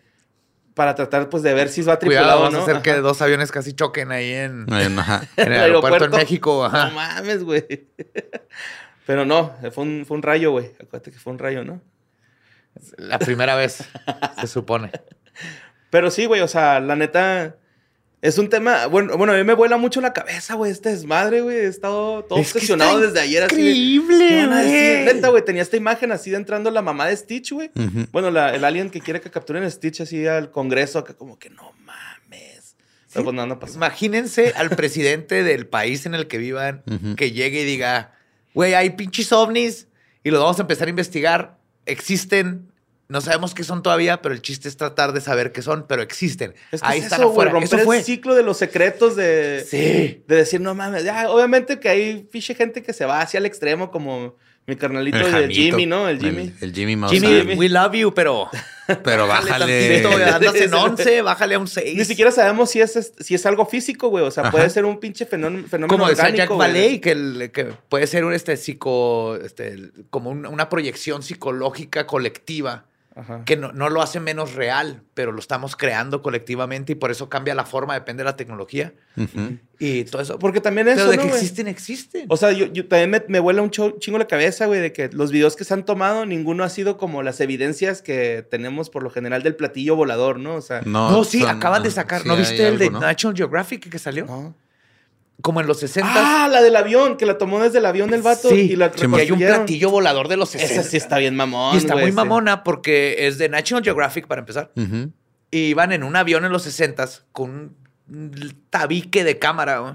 para 0.74 0.96
tratar, 0.96 1.28
pues, 1.28 1.44
de 1.44 1.54
ver 1.54 1.68
si 1.68 1.82
va 1.82 2.00
tripulado 2.00 2.24
Cuidado, 2.28 2.40
o 2.40 2.44
vamos 2.44 2.54
no. 2.54 2.60
a 2.60 2.64
hacer 2.64 2.82
que 2.82 3.02
dos 3.02 3.22
aviones 3.22 3.52
casi 3.52 3.74
choquen 3.74 4.14
ahí 4.14 4.32
en, 4.32 4.66
el 5.36 5.52
aeropuerto 5.54 6.06
en. 6.06 6.12
México. 6.12 6.64
Ajá. 6.64 6.88
No 6.88 6.96
mames, 6.96 7.44
güey. 7.44 7.66
Pero 9.06 9.26
no, 9.26 9.56
fue 9.72 9.84
un, 9.84 10.06
fue 10.08 10.18
un 10.18 10.24
rayo, 10.24 10.52
güey. 10.52 10.68
Acuérdate 10.82 11.12
que 11.12 11.18
fue 11.20 11.34
un 11.34 11.40
rayo, 11.40 11.64
¿no? 11.64 11.82
La 12.98 13.20
primera 13.20 13.56
vez, 13.56 13.84
se 14.40 14.48
supone. 14.48 14.92
Pero 15.90 16.10
sí, 16.12 16.26
güey, 16.26 16.42
o 16.42 16.48
sea, 16.48 16.80
la 16.80 16.96
neta... 16.96 17.58
Es 18.22 18.38
un 18.38 18.50
tema, 18.50 18.86
bueno, 18.86 19.18
bueno, 19.18 19.34
a 19.34 19.36
mí 19.36 19.44
me 19.44 19.56
vuela 19.56 19.78
mucho 19.78 20.00
la 20.00 20.14
cabeza, 20.14 20.54
güey, 20.54 20.72
este 20.72 20.90
desmadre, 20.90 21.42
güey. 21.42 21.58
He 21.58 21.66
estado 21.66 22.24
todo 22.26 22.38
Es 22.38 22.54
que 22.54 22.60
obsesionado 22.60 23.00
está 23.00 23.08
desde 23.08 23.20
ayer 23.20 23.44
así. 23.46 23.56
de, 23.56 23.62
¿qué 23.64 23.72
Increíble, 23.72 24.46
güey. 24.46 25.06
Neta, 25.06 25.30
güey, 25.30 25.44
tenía 25.44 25.64
esta 25.64 25.76
imagen 25.76 26.12
así 26.12 26.30
de 26.30 26.38
entrando 26.38 26.70
la 26.70 26.84
mamá 26.84 27.08
de 27.08 27.18
Stitch, 27.18 27.52
güey. 27.52 27.72
Bueno, 28.12 28.30
la- 28.30 28.54
el 28.54 28.64
alien 28.64 28.92
que 28.92 29.02
quiere 29.02 29.22
que 29.22 29.32
capturen 29.32 29.64
a 29.64 29.70
Stitch 29.72 30.02
así 30.02 30.28
al 30.28 30.52
Congreso, 30.52 31.00
acá 31.00 31.16
como 31.16 31.40
que 31.40 31.50
no 31.50 31.74
mames. 31.84 32.76
Pero 33.12 33.26
pues 33.26 33.36
no. 33.36 33.60
Imagínense 33.76 34.54
al 34.56 34.70
presidente 34.70 35.42
del 35.42 35.66
país 35.66 36.06
en 36.06 36.14
el 36.14 36.28
que 36.28 36.38
vivan 36.38 36.84
que 37.18 37.32
llegue 37.32 37.62
y 37.62 37.66
diga, 37.66 38.14
güey, 38.54 38.74
hay 38.74 38.92
pinches 38.92 39.32
ovnis 39.32 39.88
y 40.24 40.30
los 40.32 40.40
vamos 40.42 40.60
a 40.60 40.62
empezar 40.64 40.88
a 40.88 40.90
investigar. 40.90 41.58
Existen, 41.86 42.72
no 43.08 43.22
sabemos 43.22 43.54
qué 43.54 43.64
son 43.64 43.84
todavía, 43.84 44.22
pero 44.22 44.34
el 44.34 44.42
chiste 44.42 44.68
es 44.70 44.78
tratar 44.78 45.12
de 45.14 45.20
saber 45.22 45.52
qué 45.52 45.62
son, 45.62 45.86
pero 45.88 46.02
existen. 46.02 46.54
Es 46.72 46.82
que 46.82 46.88
Ahí 46.88 47.00
es 47.00 47.06
están 47.06 47.22
eso, 47.22 47.30
afuera. 47.32 47.52
romper 47.52 47.80
Eso 47.80 47.86
fue. 47.86 47.98
el 47.98 48.04
ciclo 48.04 48.36
de 48.36 48.44
los 48.44 48.58
secretos 48.58 49.16
de, 49.16 49.66
Sí. 49.68 50.24
de 50.28 50.36
decir, 50.36 50.62
no 50.62 50.74
mames. 50.76 51.04
Ya, 51.04 51.30
obviamente 51.30 51.80
que 51.80 51.90
hay 51.90 52.28
fiche 52.32 52.56
gente 52.56 52.82
que 52.84 52.94
se 52.94 53.06
va 53.06 53.22
hacia 53.22 53.38
el 53.40 53.46
extremo, 53.46 53.92
como 53.92 54.36
mi 54.68 54.76
carnalito 54.76 55.18
El 55.18 55.24
de 55.26 55.32
Jamito. 55.32 55.54
Jimmy, 55.54 55.86
¿no? 55.86 56.08
El 56.08 56.20
Jimmy. 56.20 56.42
El, 56.44 56.70
el 56.70 56.74
Jimmy 56.74 56.96
Mouse. 56.96 57.12
Jimmy, 57.12 57.28
Jimmy. 57.40 57.56
we 57.56 57.68
love 57.70 57.94
you, 57.94 58.14
pero 58.14 58.50
Pero 59.04 59.26
bájale. 59.28 60.02
tantito, 60.02 60.36
andas 60.36 60.56
en 60.56 60.74
11, 60.74 61.22
bájale 61.22 61.56
a 61.56 61.60
un 61.60 61.68
6. 61.68 61.98
Ni 61.98 62.04
siquiera 62.06 62.30
sabemos 62.32 62.70
si 62.70 62.82
es, 62.82 63.14
si 63.20 63.36
es 63.36 63.46
algo 63.46 63.66
físico, 63.66 64.10
güey. 64.10 64.24
O 64.26 64.32
sea, 64.32 64.44
Ajá. 64.44 64.52
puede 64.52 64.70
ser 64.70 64.84
un 64.86 65.00
pinche 65.00 65.26
fenómeno, 65.26 65.68
fenómeno 65.68 65.88
Como 65.98 66.10
decía 66.10 66.26
orgánico, 66.26 66.54
Jack. 66.56 66.58
Valey, 66.58 67.00
que, 67.00 67.12
el- 67.12 67.52
que 67.54 67.66
puede 67.90 68.06
ser 68.08 68.26
un 68.26 68.34
este 68.34 68.58
psico, 68.58 69.36
este, 69.38 69.92
como 70.10 70.30
un- 70.30 70.46
una 70.46 70.68
proyección 70.70 71.24
psicológica 71.24 72.06
colectiva 72.06 72.86
Ajá. 73.14 73.44
que 73.46 73.58
no, 73.58 73.74
no 73.74 73.90
lo 73.90 74.02
hace 74.02 74.20
menos 74.22 74.54
real, 74.56 75.04
pero 75.14 75.32
lo 75.34 75.40
estamos 75.40 75.76
creando 75.76 76.22
colectivamente 76.22 76.94
y 76.94 76.96
por 76.96 77.12
eso 77.12 77.28
cambia 77.28 77.54
la 77.54 77.66
forma, 77.66 77.94
depende 77.94 78.22
de 78.22 78.26
la 78.26 78.38
tecnología 78.38 78.94
y 79.80 80.04
todo 80.06 80.22
eso. 80.22 80.40
Porque 80.40 80.62
también 80.62 80.88
eso, 80.88 81.00
pero 81.00 81.12
de 81.12 81.18
¿no, 81.18 81.24
que 81.24 81.30
existen, 81.30 81.68
existen. 81.68 82.26
O 82.30 82.38
sea, 82.38 82.52
yo, 82.52 82.68
yo 82.68 82.88
también 82.88 83.10
me, 83.10 83.24
me 83.28 83.40
vuela 83.40 83.62
un 83.62 83.70
cho- 83.70 83.98
chingo 84.00 84.18
la 84.18 84.28
cabeza, 84.28 84.66
güey, 84.68 84.80
de 84.80 84.94
que 84.94 85.10
los 85.12 85.32
videos 85.32 85.56
que 85.56 85.64
se 85.66 85.74
han 85.74 85.84
tomado, 85.86 86.26
ninguno 86.26 86.64
ha 86.64 86.70
sido 86.70 86.98
como 86.98 87.22
las 87.24 87.42
evidencias 87.42 88.02
que 88.02 88.46
tenemos 88.50 88.90
por 88.90 89.04
lo 89.04 89.10
general 89.10 89.44
del 89.44 89.56
platillo 89.56 89.96
volador, 89.96 90.40
¿no? 90.40 90.56
O 90.56 90.62
sea, 90.62 90.82
No, 90.86 91.12
no, 91.12 91.24
sí, 91.24 91.42
son- 91.42 91.50
acaban 91.50 91.84
de 91.84 91.92
sacar. 91.92 92.22
sí 92.22 92.28
¿No 92.28 92.38
viste 92.38 92.66
el 92.68 92.78
de. 92.78 92.90
National 92.92 93.36
Geographic 93.36 93.90
que 93.90 94.00
salió? 94.00 94.26
no. 94.26 94.56
Como 95.42 95.62
en 95.62 95.68
los 95.68 95.80
60 95.80 96.10
Ah, 96.16 96.48
la 96.48 96.62
del 96.62 96.76
avión, 96.76 97.18
que 97.18 97.26
la 97.26 97.38
tomó 97.38 97.60
desde 97.62 97.80
el 97.80 97.86
avión 97.86 98.14
el 98.14 98.22
vato 98.22 98.50
Sí, 98.50 98.72
y 98.72 98.76
la 98.76 98.92
que 98.92 99.06
hay 99.18 99.32
un 99.32 99.40
platillo 99.40 99.90
volador 99.90 100.28
de 100.28 100.38
los 100.38 100.50
60. 100.50 100.74
Esa 100.74 100.90
sí 100.90 100.98
está 100.98 101.18
bien 101.18 101.36
mamón, 101.36 101.76
y 101.76 101.78
está 101.78 101.94
güey, 101.94 102.06
muy 102.06 102.12
sí. 102.12 102.16
mamona 102.16 102.64
porque 102.64 103.28
es 103.28 103.38
de 103.38 103.50
National 103.50 103.84
Geographic 103.84 104.28
para 104.28 104.40
empezar. 104.40 104.72
Ujú. 104.76 105.12
Y 105.52 105.58
iban 105.68 105.92
en 105.92 106.04
un 106.04 106.16
avión 106.16 106.46
en 106.46 106.52
los 106.52 106.64
60 106.64 107.08
con 107.32 107.76
un 108.10 108.56
tabique 108.70 109.24
de 109.24 109.38
cámara. 109.40 109.80
güey. 109.80 109.94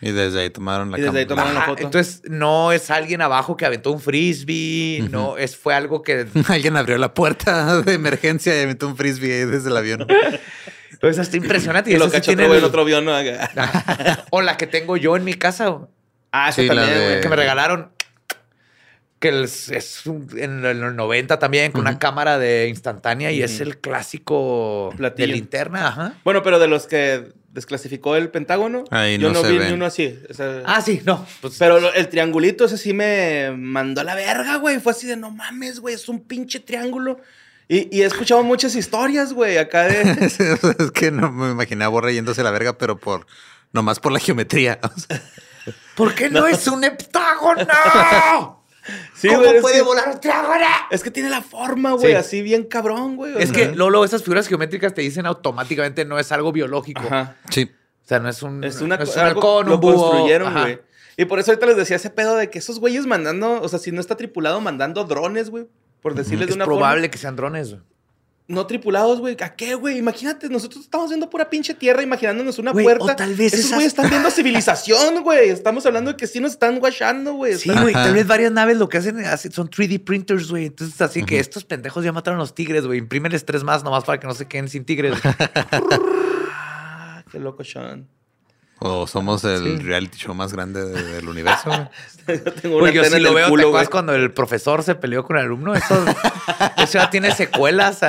Y 0.00 0.12
desde 0.12 0.40
ahí 0.40 0.50
tomaron 0.50 0.90
la 0.90 0.98
Y 0.98 1.02
desde 1.02 1.20
ahí 1.20 1.26
tomaron 1.26 1.54
la 1.54 1.62
foto. 1.62 1.82
Entonces, 1.82 2.22
no 2.28 2.70
es 2.70 2.90
alguien 2.90 3.22
abajo 3.22 3.56
que 3.56 3.64
aventó 3.64 3.92
un 3.92 4.00
frisbee, 4.00 5.08
no, 5.10 5.38
es, 5.38 5.56
fue 5.56 5.74
algo 5.74 6.02
que... 6.02 6.26
Alguien 6.48 6.76
abrió 6.76 6.98
la 6.98 7.14
puerta 7.14 7.80
de 7.82 7.94
emergencia 7.94 8.60
y 8.62 8.66
metió 8.66 8.86
un 8.88 8.96
frisbee 8.96 9.32
ahí 9.32 9.44
desde 9.46 9.70
el 9.70 9.76
avión. 9.76 10.06
Entonces, 10.96 11.22
está 11.26 11.36
impresionante. 11.36 11.90
Y, 11.90 11.94
Y, 11.94 11.98
lo 11.98 12.10
sí 12.10 12.20
tiene 12.20 12.46
otro 12.48 12.82
el- 12.82 12.94
avión, 12.96 13.04
¿no? 13.04 13.12
o 14.30 14.42
la 14.42 14.56
que 14.56 14.66
tengo 14.66 14.96
yo 14.96 15.16
en 15.16 15.24
mi 15.24 15.34
casa, 15.34 15.78
Ah, 16.32 16.48
esa 16.50 16.60
Sí, 16.62 16.68
también, 16.68 16.88
de- 16.88 17.04
güey. 17.06 17.20
que 17.22 17.28
me 17.28 17.36
regalaron. 17.36 17.90
Que 19.18 19.42
es, 19.44 19.70
es 19.70 20.04
un- 20.06 20.28
en 20.36 20.60
los 20.80 20.94
90 20.94 21.38
también, 21.38 21.72
con 21.72 21.80
una 21.82 21.98
cámara 21.98 22.38
de 22.38 22.68
instantánea 22.68 23.30
y 23.32 23.42
es 23.42 23.60
el 23.60 23.78
clásico 23.78 24.92
Platillo. 24.96 25.28
de 25.28 25.32
linterna. 25.34 25.88
Ajá. 25.88 26.14
Bueno, 26.24 26.42
pero 26.42 26.58
de 26.58 26.66
los 26.68 26.86
que 26.86 27.32
desclasificó 27.48 28.16
el 28.16 28.28
Pentágono, 28.28 28.84
Ahí 28.90 29.16
yo 29.16 29.28
no 29.28 29.34
no, 29.34 29.40
se 29.42 29.50
vi 29.52 29.58
ven. 29.58 29.68
ni 29.68 29.74
uno 29.74 29.86
así. 29.86 30.18
o 30.28 30.34
sea, 30.34 30.62
Ah, 30.66 30.82
sí, 30.82 31.00
no. 31.06 31.24
Pues, 31.40 31.56
Pero 31.58 31.80
lo- 31.80 31.94
el 31.94 32.08
triangulito 32.10 32.66
ese 32.66 32.76
sí 32.76 32.92
me 32.92 33.52
mandó 33.56 34.02
a 34.02 34.04
la 34.04 34.14
verga, 34.14 34.56
güey. 34.56 34.78
Fue 34.80 34.92
así 34.92 35.06
de 35.06 35.16
no 35.16 35.30
mames, 35.30 35.80
güey. 35.80 35.94
Es 35.94 36.10
un 36.10 36.20
pinche 36.24 36.60
triángulo. 36.60 37.18
Y, 37.68 37.96
y 37.96 38.02
he 38.02 38.06
escuchado 38.06 38.42
muchas 38.44 38.74
historias, 38.76 39.32
güey, 39.32 39.58
acá 39.58 39.84
de... 39.84 40.02
es 40.78 40.90
que 40.92 41.10
no 41.10 41.32
me 41.32 41.50
imaginaba 41.50 41.88
Borre 41.90 42.14
yéndose 42.14 42.40
a 42.40 42.44
la 42.44 42.50
verga, 42.52 42.78
pero 42.78 42.96
por 42.98 43.26
nomás 43.72 43.98
por 43.98 44.12
la 44.12 44.20
geometría. 44.20 44.78
¿Por 45.96 46.14
qué 46.14 46.30
no, 46.30 46.46
es 46.46 46.66
un 46.68 46.84
heptágono? 46.84 47.66
Sí, 49.16 49.26
¿Cómo 49.26 49.40
güey, 49.40 49.60
puede 49.60 49.76
que- 49.78 49.82
volar 49.82 50.08
un 50.14 50.20
triángulo? 50.20 50.60
Es 50.92 51.02
que 51.02 51.10
tiene 51.10 51.28
la 51.28 51.42
forma, 51.42 51.94
güey, 51.94 52.12
Sí. 52.12 52.12
así 52.12 52.42
bien 52.42 52.62
cabrón, 52.62 53.16
güey. 53.16 53.32
Es 53.36 53.48
sea. 53.50 53.52
que 53.70 53.74
luego, 53.74 53.90
luego 53.90 54.04
esas 54.04 54.22
figuras 54.22 54.46
geométricas 54.46 54.94
te 54.94 55.02
dicen 55.02 55.26
automáticamente 55.26 56.04
no 56.04 56.20
es 56.20 56.30
algo 56.30 56.52
biológico. 56.52 57.02
Ajá. 57.04 57.34
sí. 57.50 57.68
O 58.04 58.08
sea, 58.08 58.20
no 58.20 58.28
es 58.28 58.40
un, 58.44 58.62
Es 58.62 58.80
una 58.82 58.96
no 58.96 59.02
es 59.02 59.16
un 59.16 59.22
halcón, 59.22 59.66
lo 59.66 59.74
un 59.74 59.80
búho. 59.80 60.10
construyeron, 60.10 60.46
Ajá. 60.50 60.60
güey. 60.60 60.78
Y 61.16 61.24
por 61.24 61.40
eso 61.40 61.50
ahorita 61.50 61.66
les 61.66 61.76
decía 61.76 61.96
ese 61.96 62.10
pedo 62.10 62.36
de 62.36 62.48
que 62.48 62.60
esos 62.60 62.78
güeyes 62.78 63.06
mandando, 63.06 63.60
o 63.60 63.68
sea, 63.68 63.80
si 63.80 63.90
no 63.90 64.00
está 64.00 64.14
tripulado, 64.16 64.60
mandando 64.60 65.02
drones, 65.02 65.50
güey. 65.50 65.66
Por 66.02 66.14
decirles 66.14 66.46
de 66.46 66.50
Es 66.52 66.56
una 66.56 66.64
probable 66.64 67.02
forma. 67.02 67.10
que 67.10 67.18
sean 67.18 67.36
drones. 67.36 67.70
güey. 67.70 67.82
No 68.48 68.64
tripulados, 68.68 69.18
güey. 69.18 69.36
¿A 69.42 69.56
qué, 69.56 69.74
güey? 69.74 69.98
Imagínate, 69.98 70.48
nosotros 70.48 70.84
estamos 70.84 71.08
viendo 71.08 71.28
pura 71.28 71.50
pinche 71.50 71.74
tierra, 71.74 72.00
imaginándonos 72.04 72.60
una 72.60 72.70
Güey, 72.70 72.84
puerta. 72.84 73.04
o 73.04 73.16
tal 73.16 73.34
vez 73.34 73.52
Esos 73.52 73.64
esas- 73.66 73.72
güeyes 73.72 73.88
están 73.92 74.08
viendo 74.08 74.30
civilización, 74.30 75.24
güey. 75.24 75.48
Estamos 75.48 75.84
hablando 75.84 76.12
de 76.12 76.16
que 76.16 76.28
sí 76.28 76.38
nos 76.38 76.52
están 76.52 76.78
guachando, 76.78 77.32
güey. 77.34 77.56
Sí, 77.56 77.70
Están- 77.70 77.82
güey. 77.82 77.92
Tal 77.92 78.14
vez 78.14 78.24
varias 78.28 78.52
naves 78.52 78.76
lo 78.76 78.88
que 78.88 78.98
hacen 78.98 79.18
hacen- 79.24 79.50
son 79.50 79.68
3D 79.68 79.98
printers, 79.98 80.48
güey. 80.48 80.66
Entonces, 80.66 81.00
así 81.00 81.24
que 81.24 81.40
estos 81.40 81.64
pendejos 81.64 82.04
ya 82.04 82.12
mataron 82.12 82.38
a 82.38 82.42
los 82.44 82.54
tigres, 82.54 82.86
güey. 82.86 83.00
Imprímeles 83.00 83.44
tres 83.44 83.64
más 83.64 83.82
nomás 83.82 84.04
para 84.04 84.20
que 84.20 84.28
no 84.28 84.34
se 84.34 84.46
queden 84.46 84.68
sin 84.68 84.84
tigres. 84.84 85.14
Ah, 86.58 87.24
qué 87.30 87.38
loco, 87.40 87.64
Sean. 87.64 88.08
O 88.78 89.06
somos 89.06 89.42
el 89.44 89.82
reality 89.82 90.18
show 90.18 90.34
más 90.34 90.52
grande 90.52 90.84
de- 90.84 91.02
del 91.02 91.28
universo. 91.28 91.70
güey. 91.70 91.88
Yo 92.44 92.52
tengo 92.52 92.76
una 92.78 92.90
yo 92.90 93.04
sí 93.04 93.20
lo 93.20 93.32
veo. 93.34 93.46
¿Te 93.46 93.50
culo, 93.50 93.68
acuerdas 93.68 93.88
cuando 93.88 94.14
el 94.14 94.32
profesor 94.32 94.82
se 94.82 94.94
peleó 94.96 95.24
con 95.24 95.36
el 95.38 95.44
alumno? 95.44 95.74
Eso, 95.74 96.04
eso 96.76 96.92
ya 96.98 97.08
tiene 97.08 97.30
secuelas. 97.32 98.00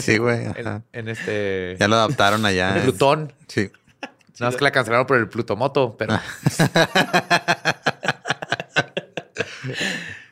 Sí, 0.00 0.16
güey, 0.18 0.46
En, 0.92 1.08
este... 1.08 1.76
Ya 1.78 1.86
lo 1.86 1.96
adaptaron 1.96 2.44
allá. 2.46 2.76
en 2.76 2.82
Plutón. 2.82 3.32
Sí. 3.46 3.70
Nada 4.40 4.50
más 4.52 4.56
que 4.56 4.64
la 4.64 4.70
cancelaron 4.72 5.06
por 5.06 5.18
el 5.18 5.28
Plutomoto, 5.28 5.96
pero... 5.98 6.18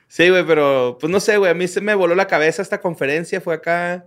Sí, 0.09 0.31
güey, 0.31 0.47
pero 0.47 0.97
pues 0.99 1.11
no 1.13 1.21
sé, 1.21 1.37
güey. 1.37 1.51
A 1.51 1.55
mí 1.55 1.69
se 1.69 1.81
me 1.83 1.95
voló 1.95 2.15
la 2.15 2.27
cabeza 2.27 2.63
esta 2.63 2.81
conferencia. 2.81 3.41
Fue 3.41 3.55
acá. 3.55 4.07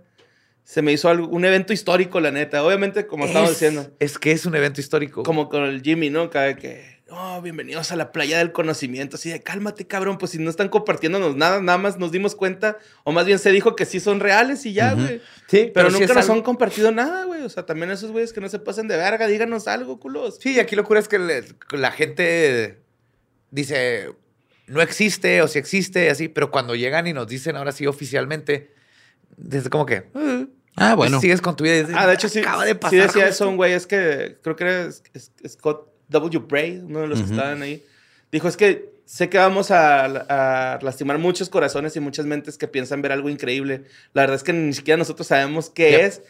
Se 0.70 0.82
me 0.82 0.92
hizo 0.92 1.08
algo- 1.08 1.26
un 1.26 1.44
evento 1.44 1.72
histórico, 1.72 2.20
la 2.20 2.30
neta. 2.30 2.62
Obviamente, 2.62 3.04
como 3.08 3.26
estamos 3.26 3.50
Es- 3.50 3.56
diciendo. 3.56 3.90
Es 3.98 4.20
que 4.20 4.30
es 4.30 4.46
un 4.46 4.54
evento 4.54 4.80
histórico. 4.80 5.24
Como 5.24 5.48
con 5.48 5.64
el 5.64 5.82
Jimmy, 5.82 6.10
¿no? 6.10 6.30
Cada 6.30 6.54
que. 6.54 7.00
Oh, 7.10 7.42
bienvenidos 7.42 7.90
a 7.90 7.96
la 7.96 8.12
playa 8.12 8.38
del 8.38 8.52
conocimiento. 8.52 9.16
Así 9.16 9.30
de 9.30 9.42
cálmate, 9.42 9.88
cabrón. 9.88 10.16
Pues 10.16 10.30
si 10.30 10.38
no 10.38 10.48
están 10.48 10.68
compartiéndonos 10.68 11.34
nada, 11.34 11.60
nada 11.60 11.76
más 11.76 11.98
nos 11.98 12.12
dimos 12.12 12.36
cuenta. 12.36 12.78
O 13.02 13.10
más 13.10 13.26
bien 13.26 13.40
se 13.40 13.50
dijo 13.50 13.74
que 13.74 13.84
sí 13.84 13.98
son 13.98 14.20
reales 14.20 14.64
y 14.64 14.72
ya, 14.72 14.94
güey. 14.94 15.20
Sí, 15.48 15.72
Pero, 15.74 15.90
nunca 15.90 16.06
nos 16.06 16.16
algo- 16.18 16.34
han 16.34 16.42
compartido 16.42 16.92
nada, 16.92 17.24
güey. 17.24 17.42
O 17.42 17.48
sea, 17.48 17.66
también 17.66 17.90
esos 17.90 18.12
güeyes 18.12 18.32
que 18.32 18.40
no 18.40 18.48
se 18.48 18.60
pasen 18.60 18.86
de 18.86 18.96
verga, 18.96 19.26
díganos 19.26 19.66
algo, 19.66 19.98
culos. 19.98 20.38
Sí, 20.40 20.60
aquí 20.60 20.76
lo 20.76 20.84
cura 20.84 21.00
es 21.00 21.08
que 21.08 21.18
le- 21.18 21.42
la 21.72 21.90
gente 21.90 22.78
dice 23.50 24.12
no 24.68 24.80
existe 24.82 25.42
o 25.42 25.48
si 25.48 25.58
existe, 25.58 26.10
así, 26.10 26.28
pero 26.28 26.52
cuando 26.52 26.76
llegan 26.76 27.08
y 27.08 27.12
nos 27.12 27.26
dicen 27.26 27.56
ahora 27.56 27.72
sí 27.72 27.88
oficialmente, 27.88 28.72
es 29.50 29.68
como 29.68 29.84
que 29.84 30.04
"Eh", 30.14 30.46
Ah, 30.76 30.94
bueno. 30.94 31.20
sigues 31.20 31.40
con 31.40 31.56
tu 31.56 31.64
vida. 31.64 31.76
y 31.76 31.80
dices, 31.80 31.94
Ah, 31.98 32.06
de 32.06 32.14
hecho, 32.14 32.28
sí, 32.28 32.38
acaba 32.40 32.64
de 32.64 32.72
sí 32.72 32.78
pasar. 32.78 32.90
decía 32.98 33.06
justo". 33.24 33.28
eso 33.28 33.48
un 33.48 33.56
güey. 33.56 33.72
Es 33.72 33.86
que 33.86 34.38
creo 34.42 34.56
que 34.56 34.64
era 34.64 34.88
Scott 35.48 35.88
W. 36.08 36.38
Bray, 36.48 36.78
uno 36.78 37.00
de 37.00 37.06
los 37.08 37.20
que 37.20 37.30
estaban 37.30 37.62
ahí. 37.62 37.84
Dijo, 38.32 38.48
es 38.48 38.56
que 38.56 38.90
sé 39.04 39.28
que 39.28 39.38
vamos 39.38 39.70
a, 39.72 40.04
a 40.74 40.78
lastimar 40.82 41.18
muchos 41.18 41.48
corazones 41.48 41.96
y 41.96 42.00
muchas 42.00 42.26
mentes 42.26 42.56
que 42.56 42.68
piensan 42.68 43.02
ver 43.02 43.10
algo 43.12 43.28
increíble. 43.28 43.84
La 44.12 44.22
verdad 44.22 44.36
es 44.36 44.44
que 44.44 44.52
ni 44.52 44.72
siquiera 44.72 44.96
nosotros 44.96 45.26
sabemos 45.26 45.68
qué 45.70 45.90
Yep. 45.90 46.00
es. 46.00 46.22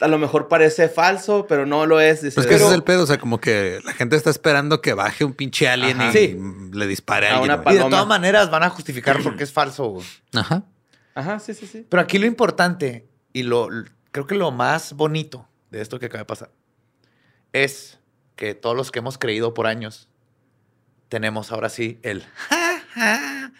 A 0.00 0.08
lo 0.08 0.18
mejor 0.18 0.48
parece 0.48 0.88
falso, 0.88 1.46
pero 1.48 1.66
no 1.66 1.84
lo 1.86 2.00
es. 2.00 2.22
Dice, 2.22 2.34
Pues 2.34 2.46
que 2.46 2.54
ese 2.54 2.64
"Pero- 2.64 2.70
es 2.72 2.74
el 2.76 2.82
pedo. 2.82 3.02
O 3.04 3.06
sea, 3.06 3.18
como 3.18 3.38
que 3.40 3.78
la 3.84 3.92
gente 3.92 4.16
está 4.16 4.30
esperando 4.30 4.80
que 4.80 4.94
baje 4.94 5.24
un 5.24 5.34
pinche 5.34 5.68
alien 5.68 6.00
Ajá. 6.00 6.10
y 6.10 6.12
Sí. 6.12 6.38
le 6.72 6.86
dispare 6.86 7.28
a 7.28 7.34
A 7.34 7.38
alguien. 7.38 7.60
una. 7.60 7.72
Y 7.72 7.76
de 7.76 7.84
todas 7.84 8.06
maneras 8.06 8.50
van 8.50 8.62
a 8.64 8.70
justificar 8.70 9.22
porque 9.22 9.44
es 9.44 9.52
falso. 9.52 9.98
Ajá. 10.34 10.64
Ajá, 11.14 11.38
sí, 11.38 11.52
sí, 11.54 11.66
sí. 11.66 11.86
Pero 11.88 12.00
aquí 12.02 12.18
lo 12.18 12.26
importante 12.26 13.06
y 13.32 13.42
lo 13.42 13.68
creo 14.12 14.26
que 14.26 14.34
lo 14.34 14.50
más 14.50 14.92
bonito 14.94 15.48
de 15.70 15.80
esto 15.80 15.98
que 15.98 16.06
acaba 16.06 16.20
de 16.20 16.26
pasar 16.26 16.50
es 17.52 18.00
que 18.36 18.54
todos 18.54 18.76
los 18.76 18.90
que 18.90 19.00
hemos 19.00 19.18
creído 19.18 19.54
por 19.54 19.66
años 19.66 20.08
tenemos 21.08 21.52
ahora 21.52 21.68
sí 21.68 21.98
el 22.02 22.22
ja, 22.22 22.82
ja, 22.94 23.52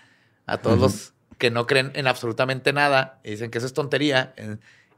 a 0.46 0.58
todos 0.58 0.78
los 0.78 1.14
que 1.38 1.50
no 1.50 1.66
creen 1.66 1.90
en 1.94 2.06
absolutamente 2.06 2.72
nada 2.72 3.20
y 3.24 3.30
dicen 3.30 3.50
que 3.50 3.58
eso 3.58 3.66
es 3.66 3.72
tontería. 3.72 4.34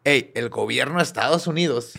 Hey, 0.04 0.32
el 0.34 0.48
gobierno 0.48 0.96
de 0.96 1.04
Estados 1.04 1.46
Unidos 1.46 1.94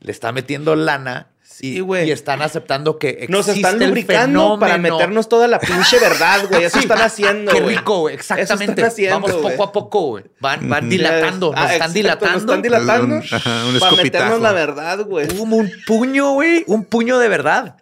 le 0.00 0.10
está 0.10 0.32
metiendo 0.32 0.74
lana 0.76 1.30
Sí, 1.52 1.76
y, 1.76 1.80
güey. 1.80 2.08
y 2.08 2.12
están 2.12 2.40
aceptando 2.42 2.98
que 2.98 3.08
existe 3.10 3.32
Nos 3.32 3.48
están 3.48 3.82
el 3.82 3.88
lubricando 3.90 4.58
para 4.58 4.78
meternos 4.78 5.28
toda 5.28 5.46
la 5.48 5.58
pinche 5.58 5.98
verdad, 5.98 6.46
güey. 6.48 6.64
Eso 6.64 6.78
Sí. 6.78 6.84
están 6.84 7.02
haciendo, 7.02 7.52
Qué 7.52 7.60
rico, 7.60 7.98
güey. 8.00 8.14
Eso 8.14 8.34
Exactamente. 8.34 8.72
están 8.72 8.84
haciendo, 8.86 9.20
Vamos 9.20 9.32
poco 9.42 9.62
a 9.64 9.72
poco, 9.72 10.00
güey. 10.08 10.24
Van, 10.40 10.68
van 10.70 10.88
dilatando. 10.88 11.52
Nos 11.52 11.60
Ah, 11.60 11.74
están 11.74 11.90
exacto, 11.90 11.92
dilatando. 11.94 12.32
Nos 12.32 12.42
están 12.42 12.62
dilatando. 12.62 13.16
Un- 13.16 13.22
ajá, 13.30 13.64
un 13.66 13.78
para 13.78 13.96
meternos 14.02 14.40
la 14.40 14.52
verdad, 14.52 15.04
güey. 15.04 15.28
Como 15.36 15.56
un 15.56 15.70
puño, 15.86 16.32
güey. 16.32 16.64
Un 16.66 16.84
puño 16.84 17.18
de 17.18 17.28
verdad. 17.28 17.76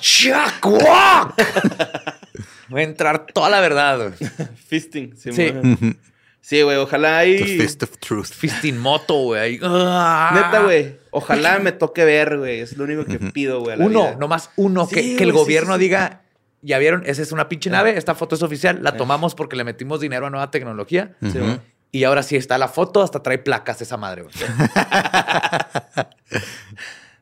¡Chacuac! 0.00 1.34
Va 2.74 2.78
a 2.78 2.82
entrar 2.82 3.26
toda 3.26 3.48
la 3.50 3.60
verdad, 3.60 3.98
güey. 3.98 4.30
Fisting. 4.68 5.14
Sí, 5.16 5.32
Sí. 5.32 5.52
Sí, 6.40 6.62
güey. 6.62 6.76
Ojalá 6.78 7.20
The 7.20 7.30
y... 7.30 7.58
Fist 7.60 7.82
of 7.82 7.98
Truth. 7.98 8.28
Fisting 8.32 8.78
moto, 8.78 9.14
güey. 9.24 9.40
ahí. 9.40 9.60
¡Ah! 9.62 10.30
Neta, 10.34 10.62
güey. 10.64 10.96
Ojalá 11.10 11.58
me 11.58 11.72
toque 11.72 12.04
ver, 12.04 12.38
güey. 12.38 12.60
Es 12.60 12.76
lo 12.76 12.84
único 12.84 13.04
que 13.04 13.18
pido, 13.18 13.60
güey. 13.60 13.74
a 13.74 13.76
la 13.76 13.86
Uno, 13.86 14.00
vida. 14.08 14.16
nomás 14.16 14.50
uno. 14.56 14.86
Sí, 14.86 14.94
que, 14.94 15.16
que 15.16 15.24
el 15.24 15.30
sí, 15.30 15.36
gobierno 15.36 15.74
sí, 15.74 15.78
sí. 15.78 15.84
diga, 15.84 16.22
ya 16.62 16.78
vieron, 16.78 17.02
esa 17.06 17.22
es 17.22 17.32
una 17.32 17.48
pinche 17.48 17.70
nave, 17.70 17.96
esta 17.96 18.14
foto 18.14 18.34
es 18.34 18.42
oficial, 18.42 18.80
la 18.82 18.96
tomamos 18.96 19.34
porque 19.34 19.56
le 19.56 19.64
metimos 19.64 20.00
dinero 20.00 20.26
a 20.26 20.30
nueva 20.30 20.50
tecnología. 20.50 21.16
Sí, 21.22 21.28
Ujú. 21.28 21.38
güey. 21.40 21.60
Y 21.92 22.04
ahora 22.04 22.22
sí 22.22 22.36
está 22.36 22.56
la 22.58 22.68
foto, 22.68 23.02
hasta 23.02 23.22
trae 23.22 23.38
placas 23.38 23.82
esa 23.82 23.96
madre, 23.96 24.22
güey. 24.22 24.34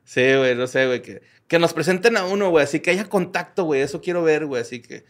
Sí, 0.04 0.22
güey. 0.36 0.54
No 0.54 0.66
sé, 0.66 0.86
güey. 0.86 1.02
Que, 1.02 1.22
que 1.46 1.58
nos 1.58 1.74
presenten 1.74 2.16
a 2.16 2.24
uno, 2.24 2.48
güey. 2.50 2.64
Así 2.64 2.80
que 2.80 2.90
haya 2.90 3.04
contacto, 3.08 3.64
güey. 3.64 3.82
Eso 3.82 4.00
quiero 4.00 4.22
ver, 4.22 4.46
güey. 4.46 4.62
Así 4.62 4.80
que... 4.80 5.04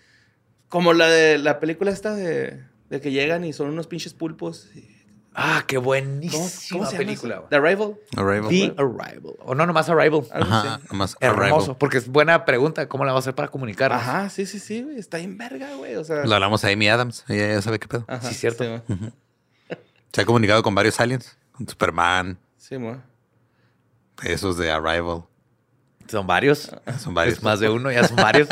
Como 0.68 0.92
la 0.92 1.08
de 1.08 1.38
la 1.38 1.60
película 1.60 1.90
esta 1.90 2.14
de, 2.14 2.60
de 2.90 3.00
que 3.00 3.10
llegan 3.10 3.44
y 3.44 3.52
son 3.52 3.68
unos 3.68 3.86
pinches 3.86 4.14
pulpos. 4.14 4.68
y- 4.74 4.96
Ah, 5.40 5.62
qué 5.68 5.76
¿Cómo, 5.76 5.84
buenísima 5.86 6.40
cómo 6.40 6.86
se 6.86 6.92
llama 6.96 6.98
película. 6.98 7.42
The 7.48 7.56
Arrival. 7.56 7.94
Arrival. 8.16 8.48
The 8.48 8.74
Arrival. 8.76 9.34
O 9.38 9.54
no, 9.54 9.66
nomás 9.66 9.88
Arrival. 9.88 10.22
Ajá, 10.32 10.80
nomás 10.90 11.16
Hermoso, 11.20 11.42
Arrival. 11.60 11.76
porque 11.78 11.98
es 11.98 12.08
buena 12.08 12.44
pregunta. 12.44 12.88
¿Cómo 12.88 13.04
la 13.04 13.12
va 13.12 13.18
a 13.18 13.20
hacer 13.20 13.36
para 13.36 13.46
comunicar? 13.48 13.92
Ajá, 13.92 14.30
sí, 14.30 14.46
sí, 14.46 14.58
sí, 14.58 14.82
güey. 14.82 14.98
Está 14.98 15.18
bien 15.18 15.38
verga, 15.38 15.74
güey. 15.76 15.94
O 15.94 16.02
sea... 16.02 16.24
Lo 16.24 16.34
hablamos 16.34 16.64
a 16.64 16.68
Amy 16.70 16.88
Adams. 16.88 17.24
Ella 17.28 17.48
ya 17.54 17.62
sabe 17.62 17.78
qué 17.78 17.86
pedo. 17.86 18.04
Ajá, 18.08 18.26
Sí, 18.28 18.34
cierto. 18.34 18.64
Sí. 18.88 18.94
Se 20.12 20.22
ha 20.22 20.24
comunicado 20.24 20.60
con 20.64 20.74
varios 20.74 20.98
aliens. 20.98 21.36
Con 21.52 21.68
Superman. 21.68 22.36
Sí, 22.56 22.74
güey. 22.74 22.96
Esos 24.24 24.56
de 24.58 24.72
Arrival. 24.72 25.22
Son 26.08 26.26
varios. 26.26 26.72
Son 26.98 27.14
varios. 27.14 27.36
Es 27.36 27.42
más 27.44 27.60
de 27.60 27.68
uno, 27.68 27.92
ya 27.92 28.02
son 28.08 28.16
varios. 28.16 28.48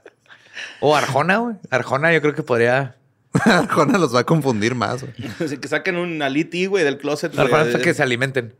o 0.80 0.96
Arjona, 0.96 1.36
güey. 1.38 1.56
Arjona 1.70 2.12
yo 2.12 2.20
creo 2.20 2.34
que 2.34 2.42
podría... 2.42 2.96
Arjona 3.44 3.98
los 3.98 4.14
va 4.14 4.20
a 4.20 4.24
confundir 4.24 4.74
más. 4.74 5.02
güey. 5.02 5.14
Así 5.44 5.58
que 5.58 5.68
saquen 5.68 5.96
un 5.96 6.20
aliti, 6.22 6.66
güey, 6.66 6.84
del 6.84 6.98
closet. 6.98 7.32
güey. 7.32 7.44
Arjona 7.44 7.62
es 7.64 7.72
para 7.72 7.84
que 7.84 7.94
se 7.94 8.02
alimenten. 8.02 8.54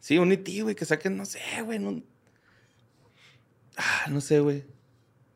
Sí, 0.00 0.18
un 0.18 0.32
iti, 0.32 0.60
güey, 0.62 0.74
que 0.74 0.84
saquen, 0.84 1.16
no 1.16 1.24
sé, 1.26 1.40
güey. 1.64 1.78
No... 1.78 2.02
Ah, 3.76 4.06
no 4.08 4.20
sé, 4.20 4.40
güey. 4.40 4.64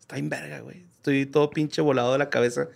Está 0.01 0.17
bien 0.17 0.29
verga, 0.29 0.61
güey. 0.61 0.87
Estoy 0.97 1.27
todo 1.27 1.51
pinche 1.51 1.81
volado 1.81 2.13
de 2.13 2.19
la 2.19 2.29
cabeza. 2.31 2.69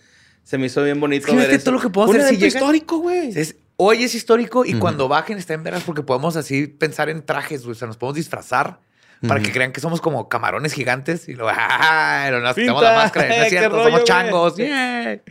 Se 0.43 0.57
me 0.57 0.65
hizo 0.67 0.83
bien 0.83 0.99
bonito 0.99 1.25
Es 1.25 1.29
que 1.29 1.31
ver 1.35 1.41
fíjate 1.45 1.55
eso. 1.57 1.65
todo 1.65 1.75
lo 1.75 1.81
que 1.81 1.89
podemos 1.89 2.15
Un 2.15 2.21
hacer 2.21 2.37
si 2.39 2.45
histórico, 2.45 2.97
güey. 2.99 3.29
Es- 3.37 3.55
hoy 3.75 4.03
es 4.03 4.13
histórico 4.15 4.65
y 4.65 4.73
cuando 4.75 5.07
bajen 5.07 5.37
está 5.37 5.53
en 5.53 5.63
veras 5.63 5.83
porque 5.83 6.01
podemos 6.03 6.35
así 6.35 6.67
pensar 6.67 7.09
en 7.09 7.25
trajes, 7.25 7.63
güey. 7.63 7.71
O 7.73 7.75
sea, 7.75 7.87
nos 7.87 7.97
podemos 7.97 8.15
disfrazar 8.15 8.79
para 9.27 9.41
que 9.41 9.51
crean 9.53 9.71
que 9.71 9.79
somos 9.79 10.01
como 10.01 10.27
camarones 10.27 10.73
gigantes 10.73 11.29
y 11.29 11.33
luego, 11.33 11.51
¡ah! 11.55 12.29
Nos 12.41 12.55
quitamos 12.55 12.83
la 12.83 12.93
máscara. 12.95 13.27
No 13.29 13.33
es 13.43 13.49
cierto, 13.49 13.69
rollo, 13.69 13.83
somos 13.85 14.03
changos. 14.03 14.57
¡yeah! 14.57 15.21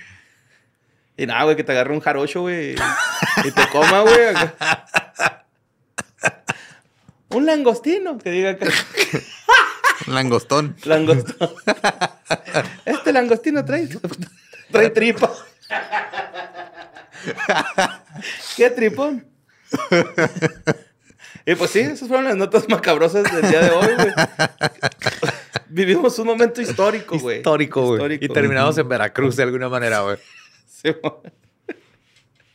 Y 1.22 1.26
nada, 1.26 1.44
güey, 1.44 1.54
que 1.54 1.62
te 1.62 1.70
agarre 1.70 1.94
un 1.94 2.00
jarocho, 2.00 2.40
güey. 2.40 2.74
y 3.44 3.50
te 3.52 3.68
coma, 3.70 4.00
güey. 4.00 4.24
acá. 4.26 5.44
un 7.28 7.46
langostino, 7.46 8.18
que 8.18 8.32
diga 8.32 8.56
que 8.56 8.68
Langostón. 10.08 10.74
langostino. 10.82 11.52
este 12.84 13.12
langostino 13.12 13.64
trae, 13.64 13.88
trae 14.72 14.90
tripa. 14.90 15.32
¿Qué 18.56 18.70
tripón? 18.70 19.24
y 21.46 21.54
pues 21.54 21.70
sí, 21.70 21.78
esas 21.78 22.08
fueron 22.08 22.24
las 22.24 22.34
notas 22.36 22.68
macabrosas 22.68 23.22
del 23.32 23.48
día 23.48 23.60
de 23.60 23.70
hoy, 23.70 23.94
güey. 23.94 24.12
Vivimos 25.68 26.18
un 26.18 26.26
momento 26.26 26.60
histórico, 26.60 27.16
güey. 27.16 27.36
Histórico, 27.36 27.82
güey. 27.82 27.98
Histórico. 27.98 28.24
Y 28.24 28.28
terminamos 28.28 28.76
en 28.76 28.88
Veracruz 28.88 29.36
de 29.36 29.44
alguna 29.44 29.68
manera, 29.68 30.00
güey. 30.00 30.18
Sí. 30.82 30.90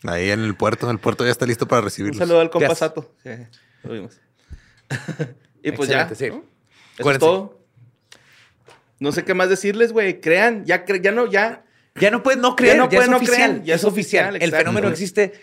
Ahí 0.03 0.29
en 0.29 0.41
el 0.43 0.55
puerto, 0.55 0.89
el 0.91 0.99
puerto 0.99 1.25
ya 1.25 1.31
está 1.31 1.45
listo 1.45 1.67
para 1.67 1.81
recibirlos. 1.81 2.17
Un 2.21 2.27
saludo 2.27 2.41
al 2.41 2.49
compa. 2.49 2.75
Sato. 2.75 3.13
Sí, 3.23 3.29
lo 3.83 3.93
vimos. 3.93 4.19
y 5.63 5.71
pues 5.71 5.89
ya. 5.89 6.13
Sí. 6.13 6.29
¿no? 6.29 6.43
Eso 6.97 7.11
es 7.11 7.19
todo. 7.19 7.59
No 8.99 9.11
sé 9.11 9.23
qué 9.23 9.33
más 9.33 9.49
decirles, 9.49 9.91
güey. 9.91 10.21
Crean, 10.21 10.65
ya, 10.65 10.85
cre- 10.85 11.01
ya 11.01 11.11
no, 11.11 11.25
ya. 11.27 11.63
Ya 11.95 12.11
no 12.11 12.21
puedes 12.21 12.39
no 12.39 12.55
creer, 12.55 12.73
Ya 12.73 12.77
ya, 12.77 12.83
no 12.83 12.89
puedes 12.89 13.03
es 13.05 13.09
no 13.09 13.17
oficial, 13.17 13.49
creer, 13.51 13.63
ya 13.63 13.75
es 13.75 13.83
oficial. 13.83 14.35
El 14.35 14.41
exacto. 14.43 14.57
fenómeno 14.57 14.87
existe. 14.89 15.33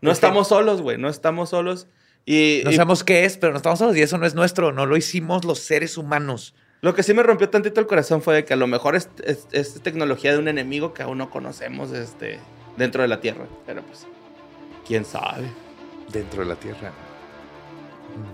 No 0.00 0.10
Este, 0.12 0.26
estamos 0.26 0.48
solos, 0.48 0.80
güey. 0.80 0.96
No 0.98 1.08
estamos 1.08 1.50
solos. 1.50 1.88
Y, 2.24 2.62
No 2.64 2.70
y 2.70 2.74
sabemos 2.76 3.04
qué 3.04 3.24
es, 3.24 3.36
pero 3.36 3.52
no 3.52 3.56
estamos 3.56 3.78
solos 3.80 3.96
y 3.96 4.02
eso 4.02 4.16
no 4.18 4.26
es 4.26 4.34
nuestro. 4.34 4.72
No 4.72 4.86
lo 4.86 4.96
hicimos 4.96 5.44
los 5.44 5.58
seres 5.58 5.98
humanos. 5.98 6.54
Lo 6.84 6.94
que 6.94 7.02
sí 7.02 7.14
me 7.14 7.22
rompió 7.22 7.48
tantito 7.48 7.80
el 7.80 7.86
corazón 7.86 8.20
fue 8.22 8.34
de 8.34 8.44
que 8.44 8.52
a 8.52 8.56
lo 8.56 8.66
mejor 8.66 8.94
es, 8.94 9.08
es- 9.24 9.46
es 9.52 9.80
tecnología 9.80 10.32
de 10.32 10.38
un 10.38 10.48
enemigo 10.48 10.92
que 10.94 11.02
aún 11.02 11.18
no 11.18 11.30
conocemos 11.30 11.90
este, 11.92 12.38
dentro 12.76 13.02
de 13.02 13.08
la 13.08 13.20
Tierra. 13.20 13.46
Pero 13.66 13.82
pues, 13.82 14.06
quién 14.86 15.04
sabe. 15.04 15.46
Dentro 16.12 16.40
de 16.42 16.46
la 16.46 16.56
Tierra. 16.56 16.92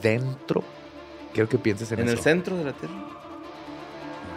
Dentro. 0.03 0.63
Quiero 1.33 1.49
que 1.49 1.59
pienses 1.59 1.93
en, 1.93 2.01
En 2.01 2.07
eso. 2.09 2.17
el 2.17 2.23
centro 2.23 2.57
de 2.57 2.65
la 2.65 2.73
Tierra. 2.73 2.95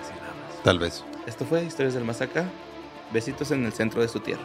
Así 0.01 0.14
nada 0.20 0.34
más. 0.47 0.64
Tal 0.64 0.80
vez. 0.80 1.03
Esto 1.26 1.43
fue 1.45 1.64
Historias 1.64 1.93
del 1.95 2.03
Más 2.05 2.22
Acá. 2.22 2.45
Besitos 3.11 3.51
en 3.51 3.66
el 3.66 3.74
centro 3.74 4.01
de 4.01 4.07
su 4.07 4.20
tierra. 4.20 4.43